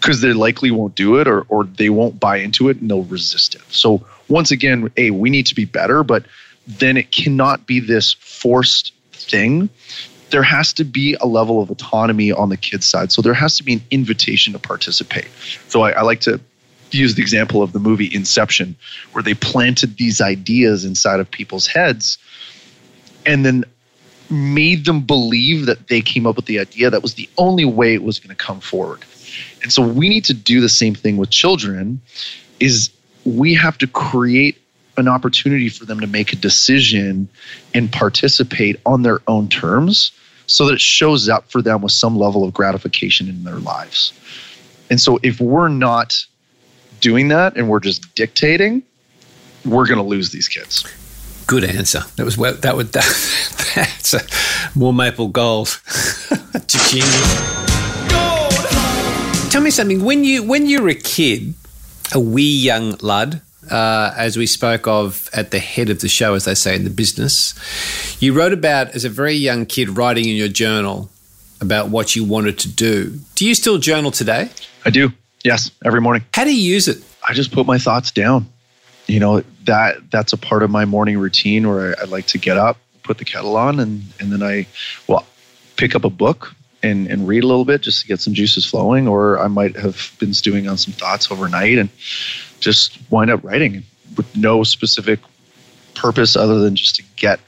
because 0.00 0.20
they 0.20 0.32
likely 0.32 0.70
won't 0.70 0.94
do 0.94 1.18
it 1.18 1.26
or, 1.26 1.42
or 1.48 1.64
they 1.64 1.90
won't 1.90 2.20
buy 2.20 2.36
into 2.36 2.68
it 2.68 2.80
and 2.80 2.90
they'll 2.90 3.02
resist 3.04 3.54
it. 3.54 3.62
So, 3.70 4.06
once 4.28 4.50
again, 4.50 4.90
A, 4.96 5.10
we 5.10 5.30
need 5.30 5.46
to 5.46 5.54
be 5.54 5.64
better, 5.64 6.04
but 6.04 6.24
then 6.66 6.96
it 6.96 7.10
cannot 7.10 7.66
be 7.66 7.80
this 7.80 8.12
forced 8.12 8.92
thing. 9.12 9.68
There 10.30 10.42
has 10.42 10.74
to 10.74 10.84
be 10.84 11.16
a 11.20 11.26
level 11.26 11.62
of 11.62 11.70
autonomy 11.70 12.30
on 12.30 12.50
the 12.50 12.56
kid's 12.56 12.86
side. 12.86 13.10
So, 13.10 13.22
there 13.22 13.34
has 13.34 13.56
to 13.56 13.64
be 13.64 13.74
an 13.74 13.82
invitation 13.90 14.52
to 14.52 14.58
participate. 14.58 15.28
So, 15.68 15.82
I, 15.82 15.92
I 15.92 16.02
like 16.02 16.20
to 16.20 16.40
use 16.96 17.14
the 17.14 17.22
example 17.22 17.62
of 17.62 17.72
the 17.72 17.78
movie 17.78 18.12
Inception, 18.14 18.76
where 19.12 19.22
they 19.22 19.34
planted 19.34 19.96
these 19.96 20.20
ideas 20.20 20.84
inside 20.84 21.20
of 21.20 21.30
people's 21.30 21.66
heads 21.66 22.18
and 23.26 23.44
then 23.44 23.64
made 24.30 24.84
them 24.84 25.00
believe 25.00 25.66
that 25.66 25.88
they 25.88 26.00
came 26.00 26.26
up 26.26 26.36
with 26.36 26.46
the 26.46 26.58
idea 26.58 26.90
that 26.90 27.02
was 27.02 27.14
the 27.14 27.28
only 27.38 27.64
way 27.64 27.94
it 27.94 28.02
was 28.02 28.18
going 28.18 28.34
to 28.34 28.44
come 28.44 28.60
forward. 28.60 29.04
And 29.62 29.72
so 29.72 29.86
we 29.86 30.08
need 30.08 30.24
to 30.26 30.34
do 30.34 30.60
the 30.60 30.68
same 30.68 30.94
thing 30.94 31.16
with 31.16 31.30
children 31.30 32.00
is 32.60 32.90
we 33.24 33.54
have 33.54 33.78
to 33.78 33.86
create 33.86 34.58
an 34.96 35.08
opportunity 35.08 35.68
for 35.68 35.84
them 35.84 36.00
to 36.00 36.06
make 36.06 36.32
a 36.32 36.36
decision 36.36 37.28
and 37.72 37.90
participate 37.92 38.80
on 38.84 39.02
their 39.02 39.20
own 39.28 39.48
terms 39.48 40.12
so 40.46 40.66
that 40.66 40.74
it 40.74 40.80
shows 40.80 41.28
up 41.28 41.50
for 41.50 41.62
them 41.62 41.82
with 41.82 41.92
some 41.92 42.16
level 42.16 42.44
of 42.44 42.52
gratification 42.52 43.28
in 43.28 43.44
their 43.44 43.58
lives. 43.58 44.12
And 44.90 45.00
so 45.00 45.18
if 45.22 45.40
we're 45.40 45.68
not 45.68 46.16
doing 47.00 47.28
that 47.28 47.56
and 47.56 47.68
we're 47.68 47.80
just 47.80 48.14
dictating, 48.14 48.82
we're 49.64 49.86
going 49.86 49.98
to 49.98 50.04
lose 50.04 50.30
these 50.30 50.48
kids. 50.48 50.84
Good 51.46 51.64
answer. 51.64 52.00
That 52.16 52.24
was 52.24 52.36
well, 52.36 52.54
that 52.54 52.76
would 52.76 52.92
that, 52.92 53.04
that's 53.74 54.14
a, 54.14 54.20
more 54.78 54.92
maple 54.92 55.28
gold. 55.28 55.68
Tell 59.50 59.62
me 59.62 59.70
something. 59.70 60.04
When 60.04 60.24
you 60.24 60.42
when 60.42 60.66
you 60.66 60.82
were 60.82 60.90
a 60.90 60.94
kid, 60.94 61.54
a 62.12 62.20
wee 62.20 62.42
young 62.42 62.96
lad, 63.00 63.40
uh, 63.70 64.12
as 64.16 64.36
we 64.36 64.46
spoke 64.46 64.86
of 64.86 65.28
at 65.32 65.50
the 65.50 65.58
head 65.58 65.88
of 65.88 66.00
the 66.00 66.08
show, 66.08 66.34
as 66.34 66.44
they 66.44 66.54
say 66.54 66.76
in 66.76 66.84
the 66.84 66.90
business, 66.90 67.54
you 68.20 68.34
wrote 68.34 68.52
about 68.52 68.90
as 68.94 69.06
a 69.06 69.08
very 69.08 69.34
young 69.34 69.64
kid 69.64 69.96
writing 69.96 70.26
in 70.26 70.36
your 70.36 70.48
journal 70.48 71.10
about 71.60 71.88
what 71.88 72.14
you 72.14 72.24
wanted 72.24 72.58
to 72.58 72.68
do. 72.68 73.18
Do 73.34 73.46
you 73.46 73.54
still 73.54 73.78
journal 73.78 74.10
today? 74.10 74.50
I 74.84 74.90
do. 74.90 75.12
Yes, 75.48 75.70
every 75.82 76.02
morning. 76.02 76.26
How 76.34 76.44
do 76.44 76.54
you 76.54 76.74
use 76.74 76.88
it? 76.88 77.02
I 77.26 77.32
just 77.32 77.52
put 77.52 77.64
my 77.64 77.78
thoughts 77.78 78.10
down. 78.10 78.46
You 79.06 79.18
know 79.18 79.42
that 79.64 80.10
that's 80.10 80.34
a 80.34 80.36
part 80.36 80.62
of 80.62 80.68
my 80.68 80.84
morning 80.84 81.16
routine 81.16 81.66
where 81.66 81.96
I, 81.98 82.02
I 82.02 82.04
like 82.04 82.26
to 82.26 82.38
get 82.38 82.58
up, 82.58 82.76
put 83.02 83.16
the 83.16 83.24
kettle 83.24 83.56
on, 83.56 83.80
and 83.80 84.02
and 84.20 84.30
then 84.30 84.42
I 84.42 84.66
well 85.06 85.24
pick 85.76 85.94
up 85.94 86.04
a 86.04 86.10
book 86.10 86.54
and 86.82 87.06
and 87.06 87.26
read 87.26 87.44
a 87.44 87.46
little 87.46 87.64
bit 87.64 87.80
just 87.80 88.02
to 88.02 88.06
get 88.06 88.20
some 88.20 88.34
juices 88.34 88.66
flowing, 88.66 89.08
or 89.08 89.40
I 89.40 89.48
might 89.48 89.74
have 89.76 90.14
been 90.18 90.34
stewing 90.34 90.68
on 90.68 90.76
some 90.76 90.92
thoughts 90.92 91.30
overnight 91.30 91.78
and 91.78 91.88
just 92.60 92.98
wind 93.10 93.30
up 93.30 93.42
writing 93.42 93.84
with 94.18 94.36
no 94.36 94.62
specific 94.64 95.18
purpose 95.94 96.36
other 96.36 96.58
than 96.58 96.76
just 96.76 96.96
to 96.96 97.02
get 97.16 97.40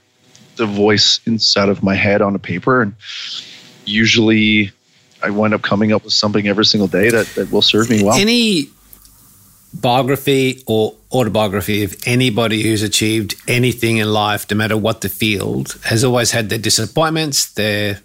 the 0.56 0.64
voice 0.64 1.20
inside 1.26 1.68
of 1.68 1.82
my 1.82 1.96
head 1.96 2.22
on 2.22 2.34
a 2.34 2.38
paper 2.38 2.80
and 2.80 2.94
usually 3.84 4.72
I 5.22 5.30
wind 5.30 5.54
up 5.54 5.62
coming 5.62 5.92
up 5.92 6.04
with 6.04 6.12
something 6.12 6.48
every 6.48 6.64
single 6.64 6.88
day 6.88 7.10
that, 7.10 7.26
that 7.34 7.50
will 7.50 7.62
serve 7.62 7.90
me 7.90 8.02
well. 8.02 8.16
Any 8.16 8.70
biography 9.72 10.62
or 10.66 10.94
autobiography 11.12 11.84
of 11.84 11.96
anybody 12.04 12.62
who's 12.62 12.82
achieved 12.82 13.34
anything 13.46 13.98
in 13.98 14.12
life, 14.12 14.50
no 14.50 14.56
matter 14.56 14.76
what 14.76 15.00
the 15.00 15.08
field, 15.08 15.78
has 15.84 16.02
always 16.04 16.32
had 16.32 16.48
their 16.48 16.58
disappointments, 16.58 17.52
their 17.52 18.00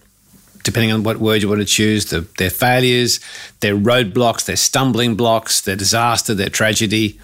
depending 0.63 0.91
on 0.91 1.03
what 1.03 1.17
word 1.17 1.43
you 1.43 1.47
want 1.47 1.61
to 1.61 1.65
choose, 1.65 2.05
the, 2.05 2.21
their 2.39 2.49
failures, 2.49 3.19
their 3.59 3.75
roadblocks, 3.75 4.45
their 4.45 4.55
stumbling 4.55 5.15
blocks, 5.15 5.61
their 5.61 5.75
disaster, 5.75 6.33
their 6.33 6.49
tragedy. 6.49 7.19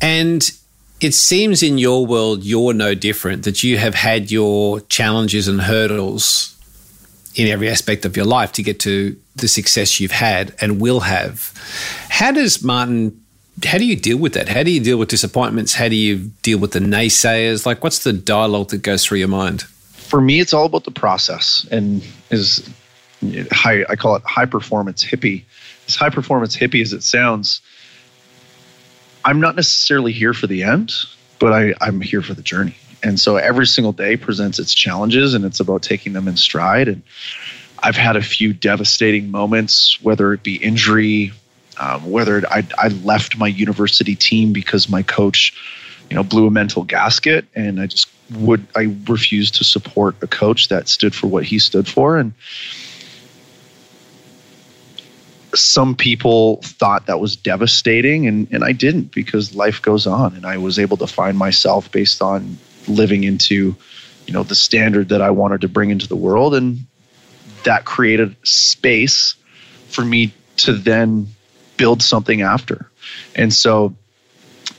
And 0.00 0.50
it 1.00 1.14
seems 1.14 1.62
in 1.62 1.78
your 1.78 2.04
world 2.04 2.44
you're 2.44 2.74
no 2.74 2.94
different, 2.94 3.44
that 3.44 3.62
you 3.62 3.78
have 3.78 3.94
had 3.94 4.32
your 4.32 4.80
challenges 4.80 5.46
and 5.46 5.62
hurdles 5.62 6.53
in 7.34 7.48
every 7.48 7.68
aspect 7.68 8.04
of 8.04 8.16
your 8.16 8.26
life 8.26 8.52
to 8.52 8.62
get 8.62 8.80
to 8.80 9.16
the 9.36 9.48
success 9.48 10.00
you've 10.00 10.12
had 10.12 10.54
and 10.60 10.80
will 10.80 11.00
have. 11.00 11.52
How 12.08 12.32
does 12.32 12.62
Martin 12.62 13.20
how 13.64 13.78
do 13.78 13.86
you 13.86 13.96
deal 13.96 14.16
with 14.16 14.34
that? 14.34 14.48
How 14.48 14.62
do 14.62 14.70
you 14.70 14.80
deal 14.80 14.98
with 14.98 15.08
disappointments? 15.08 15.74
How 15.74 15.88
do 15.88 15.94
you 15.94 16.32
deal 16.42 16.58
with 16.58 16.72
the 16.72 16.80
naysayers? 16.80 17.64
Like, 17.64 17.84
what's 17.84 18.00
the 18.00 18.12
dialogue 18.12 18.70
that 18.70 18.82
goes 18.82 19.04
through 19.04 19.18
your 19.18 19.28
mind? 19.28 19.62
For 19.92 20.20
me, 20.20 20.40
it's 20.40 20.52
all 20.52 20.66
about 20.66 20.84
the 20.84 20.90
process, 20.90 21.66
and 21.70 22.04
is 22.30 22.68
high. 23.52 23.84
I 23.88 23.96
call 23.96 24.16
it 24.16 24.22
high 24.24 24.46
performance 24.46 25.04
hippie. 25.04 25.44
As 25.86 25.94
high 25.94 26.10
performance 26.10 26.56
hippie 26.56 26.82
as 26.82 26.92
it 26.92 27.02
sounds, 27.02 27.60
I'm 29.24 29.40
not 29.40 29.54
necessarily 29.54 30.12
here 30.12 30.34
for 30.34 30.46
the 30.46 30.62
end, 30.62 30.92
but 31.38 31.52
I, 31.52 31.74
I'm 31.80 32.00
here 32.00 32.22
for 32.22 32.34
the 32.34 32.42
journey. 32.42 32.76
And 33.04 33.20
so 33.20 33.36
every 33.36 33.66
single 33.66 33.92
day 33.92 34.16
presents 34.16 34.58
its 34.58 34.74
challenges, 34.74 35.34
and 35.34 35.44
it's 35.44 35.60
about 35.60 35.82
taking 35.82 36.14
them 36.14 36.26
in 36.26 36.36
stride. 36.38 36.88
And 36.88 37.02
I've 37.80 37.96
had 37.96 38.16
a 38.16 38.22
few 38.22 38.54
devastating 38.54 39.30
moments, 39.30 40.02
whether 40.02 40.32
it 40.32 40.42
be 40.42 40.56
injury, 40.56 41.32
um, 41.78 42.10
whether 42.10 42.42
I, 42.48 42.66
I 42.78 42.88
left 42.88 43.36
my 43.36 43.46
university 43.46 44.16
team 44.16 44.54
because 44.54 44.88
my 44.88 45.02
coach, 45.02 45.52
you 46.08 46.16
know, 46.16 46.22
blew 46.22 46.46
a 46.46 46.50
mental 46.50 46.82
gasket, 46.82 47.44
and 47.54 47.78
I 47.78 47.86
just 47.88 48.08
would 48.38 48.66
I 48.74 48.96
refused 49.06 49.56
to 49.56 49.64
support 49.64 50.16
a 50.22 50.26
coach 50.26 50.68
that 50.68 50.88
stood 50.88 51.14
for 51.14 51.26
what 51.26 51.44
he 51.44 51.58
stood 51.58 51.86
for, 51.86 52.16
and 52.16 52.32
some 55.54 55.94
people 55.94 56.56
thought 56.62 57.06
that 57.06 57.20
was 57.20 57.36
devastating 57.36 58.26
and, 58.26 58.48
and 58.50 58.64
I 58.64 58.72
didn't 58.72 59.12
because 59.12 59.54
life 59.54 59.80
goes 59.80 60.04
on 60.04 60.34
and 60.34 60.44
I 60.44 60.56
was 60.56 60.80
able 60.80 60.96
to 60.96 61.06
find 61.06 61.38
myself 61.38 61.92
based 61.92 62.20
on 62.20 62.58
living 62.88 63.24
into 63.24 63.76
you 64.26 64.32
know 64.32 64.42
the 64.42 64.54
standard 64.54 65.08
that 65.10 65.20
I 65.20 65.30
wanted 65.30 65.60
to 65.62 65.68
bring 65.68 65.90
into 65.90 66.08
the 66.08 66.16
world 66.16 66.54
and 66.54 66.86
that 67.64 67.84
created 67.84 68.36
space 68.46 69.34
for 69.88 70.04
me 70.04 70.32
to 70.58 70.72
then 70.72 71.28
build 71.76 72.02
something 72.02 72.42
after. 72.42 72.90
And 73.34 73.52
so, 73.52 73.94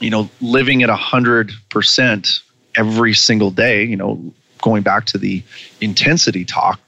you 0.00 0.10
know, 0.10 0.30
living 0.40 0.82
at 0.82 0.90
a 0.90 0.96
hundred 0.96 1.52
percent 1.68 2.40
every 2.76 3.14
single 3.14 3.50
day, 3.50 3.84
you 3.84 3.96
know, 3.96 4.32
going 4.62 4.82
back 4.82 5.06
to 5.06 5.18
the 5.18 5.42
intensity 5.80 6.44
talk, 6.44 6.80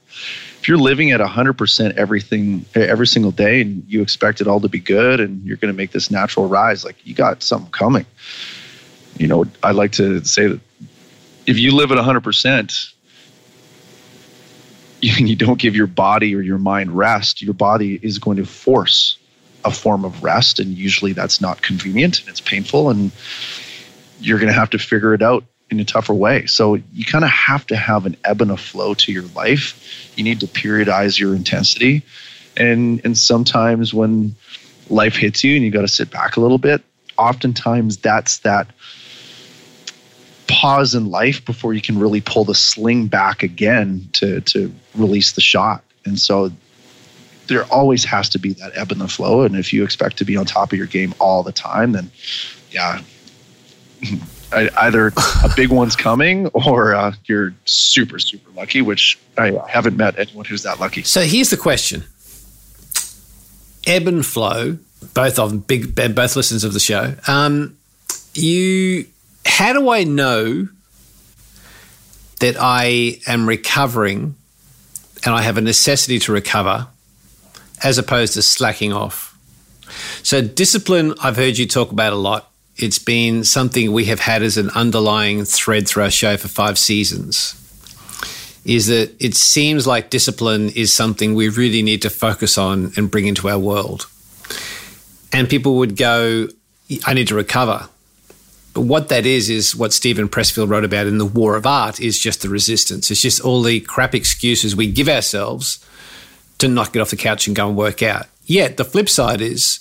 if 0.61 0.69
you're 0.69 0.79
living 0.79 1.11
at 1.11 1.21
a 1.21 1.27
hundred 1.27 1.55
percent 1.55 1.97
everything 1.97 2.65
every 2.75 3.07
single 3.07 3.31
day 3.31 3.61
and 3.61 3.85
you 3.87 4.03
expect 4.03 4.41
it 4.41 4.47
all 4.47 4.61
to 4.61 4.69
be 4.69 4.81
good 4.81 5.21
and 5.21 5.45
you're 5.45 5.57
going 5.57 5.73
to 5.73 5.77
make 5.77 5.93
this 5.93 6.11
natural 6.11 6.49
rise, 6.49 6.85
like 6.85 6.97
you 7.07 7.15
got 7.15 7.43
something 7.43 7.71
coming. 7.71 8.07
You 9.17 9.27
know, 9.27 9.47
I 9.63 9.73
like 9.73 9.93
to 9.93 10.25
say 10.25 10.47
that 10.47 10.61
if 11.49 11.59
you 11.59 11.75
live 11.75 11.91
at 11.91 11.99
hundred 11.99 12.21
percent, 12.21 12.93
you 15.01 15.35
don't 15.35 15.59
give 15.59 15.75
your 15.75 15.87
body 15.87 16.35
or 16.35 16.43
your 16.43 16.59
mind 16.59 16.97
rest, 16.97 17.41
your 17.41 17.55
body 17.55 17.99
is 18.03 18.19
going 18.19 18.37
to 18.37 18.45
force 18.45 19.17
a 19.65 19.71
form 19.71 20.05
of 20.05 20.23
rest 20.23 20.61
and 20.61 20.77
usually 20.77 21.13
that's 21.13 21.41
not 21.41 21.63
convenient 21.63 22.21
and 22.21 22.29
it's 22.29 22.41
painful 22.41 22.91
and 22.91 23.11
you're 24.21 24.39
going 24.39 24.49
to 24.49 24.59
have 24.59 24.71
to 24.71 24.79
figure 24.79 25.15
it 25.15 25.23
out 25.23 25.43
in 25.69 25.81
a 25.81 25.85
tougher 25.85 26.15
way. 26.15 26.47
So 26.47 26.75
you 26.93 27.05
kind 27.05 27.25
of 27.25 27.31
have 27.31 27.67
to 27.67 27.77
have 27.77 28.07
an 28.07 28.17
ebb 28.25 28.41
and 28.41 28.53
a 28.53 28.57
flow 28.57 28.95
to 28.95 29.13
your 29.13 29.25
life. 29.35 30.13
You 30.17 30.25
need 30.25 30.41
to 30.41 30.47
periodize 30.47 31.19
your 31.19 31.35
intensity 31.35 32.03
and 32.57 33.01
and 33.05 33.17
sometimes 33.17 33.95
when 33.95 34.37
life 34.91 35.17
hits 35.17 35.43
you 35.45 35.57
and 35.57 35.65
you 35.65 35.71
got 35.71 35.83
to 35.83 35.89
sit 35.89 36.11
back 36.11 36.37
a 36.37 36.41
little 36.41 36.59
bit 36.59 36.83
oftentimes 37.17 37.97
that's 37.99 38.39
that 38.39 38.69
pause 40.61 40.95
in 40.95 41.11
life 41.11 41.45
before 41.45 41.73
you 41.73 41.81
can 41.81 41.99
really 41.99 42.21
pull 42.21 42.45
the 42.45 42.55
sling 42.55 43.07
back 43.07 43.43
again 43.43 44.09
to 44.13 44.41
to 44.43 44.73
release 44.95 45.33
the 45.33 45.41
shot 45.41 45.83
and 46.05 46.19
so 46.19 46.51
there 47.49 47.65
always 47.65 48.05
has 48.05 48.29
to 48.29 48.39
be 48.39 48.53
that 48.55 48.73
ebb 48.75 48.93
and 48.93 49.01
the 49.01 49.09
flow. 49.09 49.43
And 49.43 49.57
if 49.57 49.73
you 49.73 49.83
expect 49.83 50.19
to 50.19 50.25
be 50.25 50.37
on 50.37 50.47
top 50.47 50.73
of 50.73 50.79
your 50.79 50.87
game 50.87 51.15
all 51.19 51.43
the 51.43 51.53
time, 51.53 51.93
then 51.93 52.11
yeah, 52.71 53.01
either 54.53 55.13
a 55.43 55.51
big 55.57 55.71
one's 55.71 55.97
coming 55.97 56.47
or 56.49 56.95
uh, 56.95 57.15
you're 57.25 57.55
super, 57.65 58.19
super 58.19 58.51
lucky, 58.53 58.83
which 58.83 59.19
I 59.37 59.59
haven't 59.69 59.97
met 59.97 60.19
anyone 60.19 60.45
who's 60.45 60.63
that 60.63 60.79
lucky. 60.79 61.03
So 61.03 61.23
here's 61.23 61.51
the 61.51 61.57
question 61.57 62.05
ebb 63.87 64.07
and 64.07 64.25
flow, 64.25 64.79
both 65.15 65.39
of 65.39 65.51
them, 65.51 65.61
big, 65.61 65.95
both 65.95 66.37
listeners 66.37 66.63
of 66.63 66.75
the 66.75 66.81
show. 66.81 67.15
Um, 67.27 67.77
you, 68.35 69.07
how 69.49 69.73
do 69.73 69.91
I 69.91 70.05
know 70.05 70.69
that 72.41 72.57
I 72.59 73.21
am 73.27 73.49
recovering 73.49 74.37
and 75.25 75.35
I 75.35 75.43
have 75.43 75.59
a 75.59 75.61
necessity 75.61 76.19
to 76.21 76.33
recover 76.33 76.87
as 77.83 77.99
opposed 77.99 78.35
to 78.35 78.43
slacking 78.43 78.93
off. 78.93 79.37
So, 80.23 80.43
discipline, 80.43 81.15
I've 81.23 81.37
heard 81.37 81.59
you 81.59 81.67
talk 81.67 81.93
about 81.93 82.13
a 82.13 82.17
lot. 82.17 82.51
It's 82.77 82.99
been 82.99 83.43
something 83.45 83.93
we 83.93 84.05
have 84.07 84.21
had 84.21 84.43
as 84.43 84.57
an 84.57 84.71
underlying 84.71 85.45
thread 85.45 85.89
through 85.89 86.05
our 86.05 86.11
show 86.11 86.37
for 86.37 86.49
five 86.49 86.79
seasons. 86.79 87.55
Is 88.65 88.89
that 88.89 89.15
it 89.19 89.35
seems 89.35 89.87
like 89.87 90.11
discipline 90.11 90.69
is 90.71 90.93
something 90.93 91.35
we 91.35 91.49
really 91.49 91.83
need 91.83 92.03
to 92.03 92.11
focus 92.11 92.59
on 92.59 92.93
and 92.97 93.11
bring 93.11 93.27
into 93.27 93.49
our 93.49 93.59
world. 93.59 94.07
And 95.33 95.49
people 95.49 95.77
would 95.77 95.97
go, 95.97 96.49
I 97.07 97.15
need 97.15 97.29
to 97.29 97.35
recover. 97.35 97.89
What 98.79 99.09
that 99.09 99.27
is, 99.27 99.51
is 99.51 99.75
what 99.75 99.93
Steven 99.93 100.29
Pressfield 100.29 100.69
wrote 100.69 100.85
about 100.85 101.07
in 101.07 101.19
The 101.19 101.27
War 101.27 101.57
of 101.57 101.67
Art 101.67 102.01
is 102.01 102.19
just 102.19 102.43
the 102.43 102.49
resistance. 102.49 103.11
It's 103.11 103.23
just 103.23 103.41
all 103.41 103.63
the 103.63 103.81
crap 103.81 104.15
excuses 104.15 104.77
we 104.77 104.91
give 104.91 105.09
ourselves 105.09 105.85
to 106.59 106.69
not 106.69 106.93
get 106.93 107.01
off 107.01 107.11
the 107.11 107.17
couch 107.17 107.47
and 107.47 107.57
go 107.57 107.69
and 107.69 107.77
work 107.77 108.03
out. 108.03 108.27
Yet 108.45 108.77
the 108.77 108.85
flip 108.85 109.09
side 109.09 109.41
is 109.41 109.81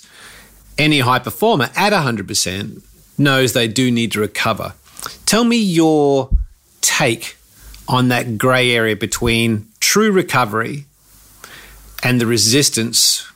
any 0.76 1.00
high 1.00 1.18
performer 1.18 1.70
at 1.74 1.92
100% 1.92 2.82
knows 3.18 3.52
they 3.52 3.68
do 3.68 3.90
need 3.90 4.12
to 4.12 4.20
recover. 4.20 4.74
Tell 5.26 5.44
me 5.44 5.56
your 5.56 6.30
take 6.80 7.36
on 7.88 8.08
that 8.08 8.38
grey 8.38 8.72
area 8.72 8.96
between 8.96 9.68
true 9.80 10.12
recovery 10.12 10.84
and 12.02 12.20
the 12.20 12.26
resistance, 12.26 13.26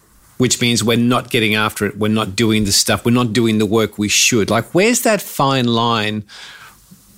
which 0.43 0.61
means 0.61 0.83
we're 0.83 0.97
not 0.97 1.31
getting 1.31 1.55
after 1.55 1.87
it, 1.87 1.97
we're 1.97 2.09
not 2.09 2.35
doing 2.35 2.65
the 2.65 2.73
stuff, 2.73 3.05
we're 3.05 3.13
not 3.13 3.33
doing 3.33 3.59
the 3.59 3.65
work 3.65 3.97
we 3.97 4.09
should. 4.09 4.51
Like, 4.51 4.75
where's 4.75 5.03
that 5.03 5.23
fine 5.23 5.67
line 5.67 6.23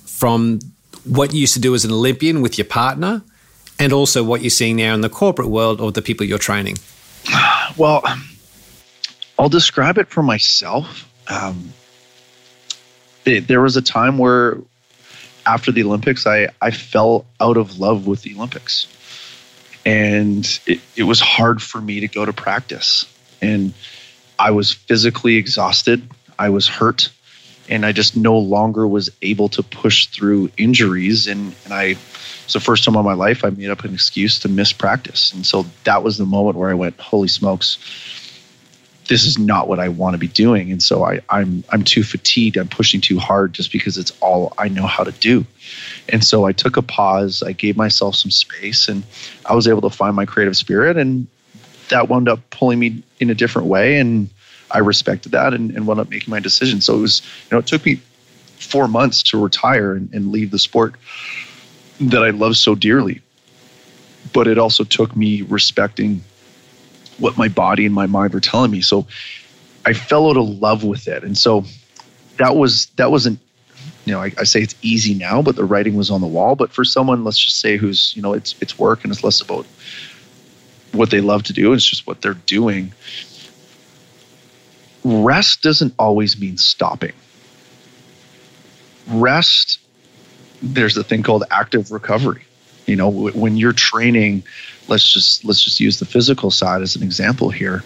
from 0.05 0.59
what 1.05 1.33
you 1.33 1.39
used 1.39 1.55
to 1.55 1.59
do 1.59 1.73
as 1.73 1.83
an 1.83 1.91
Olympian 1.91 2.43
with 2.43 2.59
your 2.59 2.65
partner 2.65 3.23
and 3.79 3.91
also 3.91 4.23
what 4.23 4.41
you're 4.41 4.51
seeing 4.51 4.75
now 4.75 4.93
in 4.93 5.01
the 5.01 5.09
corporate 5.09 5.47
world 5.47 5.81
or 5.81 5.91
the 5.91 6.03
people 6.03 6.23
you're 6.23 6.37
training? 6.37 6.77
Well, 7.77 8.03
I'll 9.39 9.49
describe 9.49 9.97
it 9.97 10.07
for 10.07 10.21
myself. 10.21 11.11
Um, 11.27 11.73
it, 13.25 13.47
there 13.47 13.59
was 13.59 13.75
a 13.75 13.81
time 13.81 14.19
where 14.19 14.59
after 15.47 15.71
the 15.71 15.81
Olympics, 15.83 16.27
I, 16.27 16.49
I 16.61 16.69
fell 16.69 17.25
out 17.41 17.57
of 17.57 17.79
love 17.79 18.05
with 18.05 18.21
the 18.21 18.35
Olympics. 18.35 18.87
And 19.83 20.45
it, 20.67 20.79
it 20.95 21.03
was 21.03 21.19
hard 21.19 21.59
for 21.61 21.81
me 21.81 22.01
to 22.01 22.07
go 22.07 22.23
to 22.23 22.31
practice. 22.31 23.07
And 23.45 23.73
I 24.37 24.51
was 24.51 24.71
physically 24.71 25.37
exhausted. 25.37 26.07
I 26.37 26.49
was 26.49 26.67
hurt. 26.67 27.09
And 27.67 27.85
I 27.85 27.93
just 27.93 28.15
no 28.15 28.37
longer 28.37 28.87
was 28.87 29.09
able 29.21 29.49
to 29.49 29.63
push 29.63 30.07
through 30.07 30.51
injuries. 30.57 31.27
And, 31.27 31.55
and 31.63 31.73
I 31.73 31.95
it's 32.45 32.53
the 32.53 32.59
first 32.59 32.83
time 32.83 32.95
in 32.95 33.03
my 33.03 33.13
life 33.13 33.43
I 33.43 33.49
made 33.49 33.71
up 33.71 33.83
an 33.83 33.93
excuse 33.93 34.39
to 34.39 34.49
miss 34.49 34.71
practice. 34.71 35.33
And 35.33 35.43
so 35.43 35.65
that 35.83 36.03
was 36.03 36.19
the 36.19 36.27
moment 36.27 36.57
where 36.57 36.69
I 36.69 36.75
went, 36.75 36.99
holy 36.99 37.27
smokes, 37.27 37.79
this 39.07 39.25
is 39.25 39.39
not 39.39 39.67
what 39.67 39.79
I 39.79 39.89
want 39.89 40.13
to 40.13 40.19
be 40.19 40.27
doing. 40.27 40.71
And 40.71 40.81
so 40.81 41.03
I, 41.03 41.21
I'm 41.29 41.63
I'm 41.69 41.83
too 41.83 42.03
fatigued. 42.03 42.57
I'm 42.57 42.67
pushing 42.67 43.01
too 43.01 43.17
hard 43.17 43.53
just 43.53 43.71
because 43.71 43.97
it's 43.97 44.11
all 44.21 44.53
I 44.59 44.67
know 44.67 44.85
how 44.85 45.03
to 45.03 45.11
do. 45.11 45.45
And 46.09 46.23
so 46.23 46.45
I 46.45 46.51
took 46.51 46.77
a 46.77 46.81
pause. 46.83 47.41
I 47.41 47.51
gave 47.51 47.77
myself 47.77 48.15
some 48.15 48.31
space, 48.31 48.87
and 48.87 49.03
I 49.45 49.55
was 49.55 49.67
able 49.67 49.81
to 49.81 49.89
find 49.89 50.15
my 50.15 50.25
creative 50.25 50.57
spirit. 50.57 50.97
And 50.97 51.27
that 51.89 52.09
wound 52.09 52.29
up 52.29 52.39
pulling 52.49 52.79
me 52.79 53.03
in 53.19 53.29
a 53.29 53.35
different 53.35 53.67
way. 53.67 53.97
And 53.97 54.29
I 54.71 54.79
respected 54.79 55.31
that 55.33 55.53
and, 55.53 55.71
and 55.71 55.87
wound 55.87 55.99
up 55.99 56.09
making 56.09 56.31
my 56.31 56.39
decision. 56.39 56.81
So 56.81 56.95
it 56.95 57.01
was, 57.01 57.21
you 57.43 57.55
know, 57.55 57.59
it 57.59 57.67
took 57.67 57.85
me 57.85 58.01
four 58.57 58.87
months 58.87 59.21
to 59.23 59.41
retire 59.41 59.93
and, 59.93 60.11
and 60.13 60.31
leave 60.31 60.51
the 60.51 60.59
sport 60.59 60.95
that 61.99 62.23
I 62.23 62.31
love 62.31 62.57
so 62.57 62.75
dearly. 62.75 63.21
But 64.33 64.47
it 64.47 64.57
also 64.57 64.83
took 64.83 65.15
me 65.15 65.43
respecting 65.43 66.23
what 67.19 67.37
my 67.37 67.47
body 67.47 67.85
and 67.85 67.93
my 67.93 68.07
mind 68.07 68.33
were 68.33 68.39
telling 68.39 68.71
me. 68.71 68.81
So 68.81 69.07
I 69.85 69.93
fell 69.93 70.29
out 70.29 70.37
of 70.37 70.47
love 70.47 70.83
with 70.83 71.07
it. 71.07 71.23
And 71.23 71.37
so 71.37 71.63
that 72.37 72.55
was 72.55 72.87
that 72.97 73.11
wasn't 73.11 73.39
you 74.05 74.13
know, 74.13 74.21
I, 74.21 74.31
I, 74.37 74.43
say 74.43 74.61
it's 74.61 74.75
easy 74.83 75.15
now, 75.15 75.41
but 75.41 75.55
the 75.55 75.65
writing 75.65 75.95
was 75.95 76.11
on 76.11 76.21
the 76.21 76.27
wall. 76.27 76.55
But 76.55 76.71
for 76.71 76.85
someone, 76.85 77.23
let's 77.23 77.39
just 77.39 77.59
say 77.59 77.75
who's, 77.75 78.15
you 78.15 78.21
know, 78.21 78.33
it's 78.33 78.55
it's 78.61 78.77
work 78.77 79.03
and 79.03 79.11
it's 79.11 79.23
less 79.23 79.41
about 79.41 79.65
what 80.95 81.09
they 81.11 81.21
love 81.21 81.43
to 81.43 81.53
do, 81.53 81.73
it's 81.73 81.85
just 81.85 82.07
what 82.07 82.21
they're 82.21 82.33
doing. 82.33 82.93
Rest 85.03 85.61
doesn't 85.61 85.93
always 85.99 86.39
mean 86.39 86.57
stopping. 86.57 87.13
Rest 89.07 89.79
there's 90.61 90.97
a 90.97 91.03
thing 91.03 91.23
called 91.23 91.43
active 91.51 91.91
recovery. 91.91 92.43
You 92.85 92.95
know, 92.95 93.09
when 93.09 93.57
you're 93.57 93.73
training, 93.73 94.43
let's 94.87 95.11
just 95.11 95.43
let's 95.43 95.61
just 95.61 95.79
use 95.79 95.99
the 95.99 96.05
physical 96.05 96.51
side 96.51 96.81
as 96.81 96.95
an 96.95 97.03
example 97.03 97.49
here. 97.49 97.83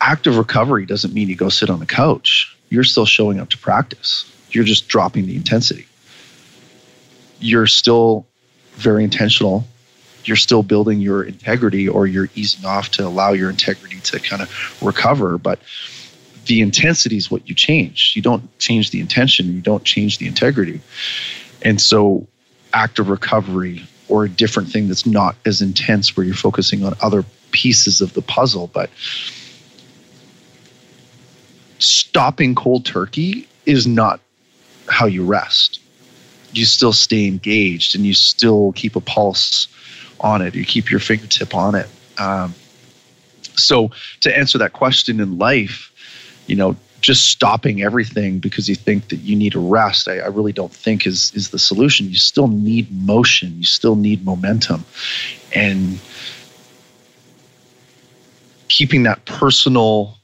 active 0.00 0.38
recovery 0.38 0.86
doesn't 0.86 1.12
mean 1.12 1.28
you 1.28 1.36
go 1.36 1.48
sit 1.50 1.70
on 1.70 1.78
the 1.78 1.86
couch. 1.86 2.56
You're 2.70 2.84
still 2.84 3.06
showing 3.06 3.38
up 3.40 3.50
to 3.50 3.58
practice. 3.58 4.24
You're 4.50 4.64
just 4.64 4.88
dropping 4.88 5.26
the 5.26 5.36
intensity. 5.36 5.86
You're 7.38 7.66
still 7.66 8.26
very 8.72 9.04
intentional. 9.04 9.66
You're 10.30 10.36
still 10.36 10.62
building 10.62 11.00
your 11.00 11.24
integrity 11.24 11.88
or 11.88 12.06
you're 12.06 12.28
easing 12.36 12.64
off 12.64 12.92
to 12.92 13.04
allow 13.04 13.32
your 13.32 13.50
integrity 13.50 13.98
to 13.98 14.20
kind 14.20 14.40
of 14.40 14.80
recover. 14.80 15.38
But 15.38 15.58
the 16.46 16.60
intensity 16.60 17.16
is 17.16 17.32
what 17.32 17.48
you 17.48 17.54
change. 17.56 18.12
You 18.14 18.22
don't 18.22 18.56
change 18.60 18.92
the 18.92 19.00
intention, 19.00 19.52
you 19.52 19.60
don't 19.60 19.82
change 19.82 20.18
the 20.18 20.28
integrity. 20.28 20.82
And 21.62 21.80
so, 21.80 22.28
active 22.72 23.08
recovery 23.08 23.82
or 24.06 24.26
a 24.26 24.28
different 24.28 24.70
thing 24.70 24.86
that's 24.86 25.04
not 25.04 25.34
as 25.46 25.60
intense 25.60 26.16
where 26.16 26.24
you're 26.24 26.36
focusing 26.36 26.84
on 26.84 26.94
other 27.02 27.24
pieces 27.50 28.00
of 28.00 28.14
the 28.14 28.22
puzzle. 28.22 28.68
But 28.68 28.88
stopping 31.80 32.54
cold 32.54 32.84
turkey 32.84 33.48
is 33.66 33.84
not 33.84 34.20
how 34.88 35.06
you 35.06 35.24
rest. 35.24 35.80
You 36.52 36.66
still 36.66 36.92
stay 36.92 37.26
engaged 37.26 37.96
and 37.96 38.06
you 38.06 38.14
still 38.14 38.70
keep 38.76 38.94
a 38.94 39.00
pulse 39.00 39.66
on 40.20 40.42
it. 40.42 40.54
You 40.54 40.64
keep 40.64 40.90
your 40.90 41.00
fingertip 41.00 41.54
on 41.54 41.74
it. 41.74 41.88
Um, 42.18 42.54
so, 43.56 43.90
to 44.20 44.36
answer 44.36 44.58
that 44.58 44.72
question 44.72 45.20
in 45.20 45.38
life, 45.38 45.92
you 46.46 46.56
know, 46.56 46.76
just 47.00 47.30
stopping 47.30 47.82
everything 47.82 48.38
because 48.38 48.68
you 48.68 48.74
think 48.74 49.08
that 49.08 49.16
you 49.16 49.34
need 49.34 49.54
a 49.54 49.58
rest, 49.58 50.08
I, 50.08 50.18
I, 50.18 50.26
really 50.26 50.52
don't 50.52 50.72
think 50.72 51.06
is 51.06 51.32
is 51.34 51.50
the 51.50 51.58
solution. 51.58 52.08
You 52.08 52.16
still 52.16 52.48
need 52.48 52.90
motion. 52.92 53.56
You 53.56 53.64
still 53.64 53.96
need 53.96 54.24
momentum, 54.24 54.84
and 55.54 55.98
keeping 58.68 59.04
that 59.04 59.24
personal 59.24 60.18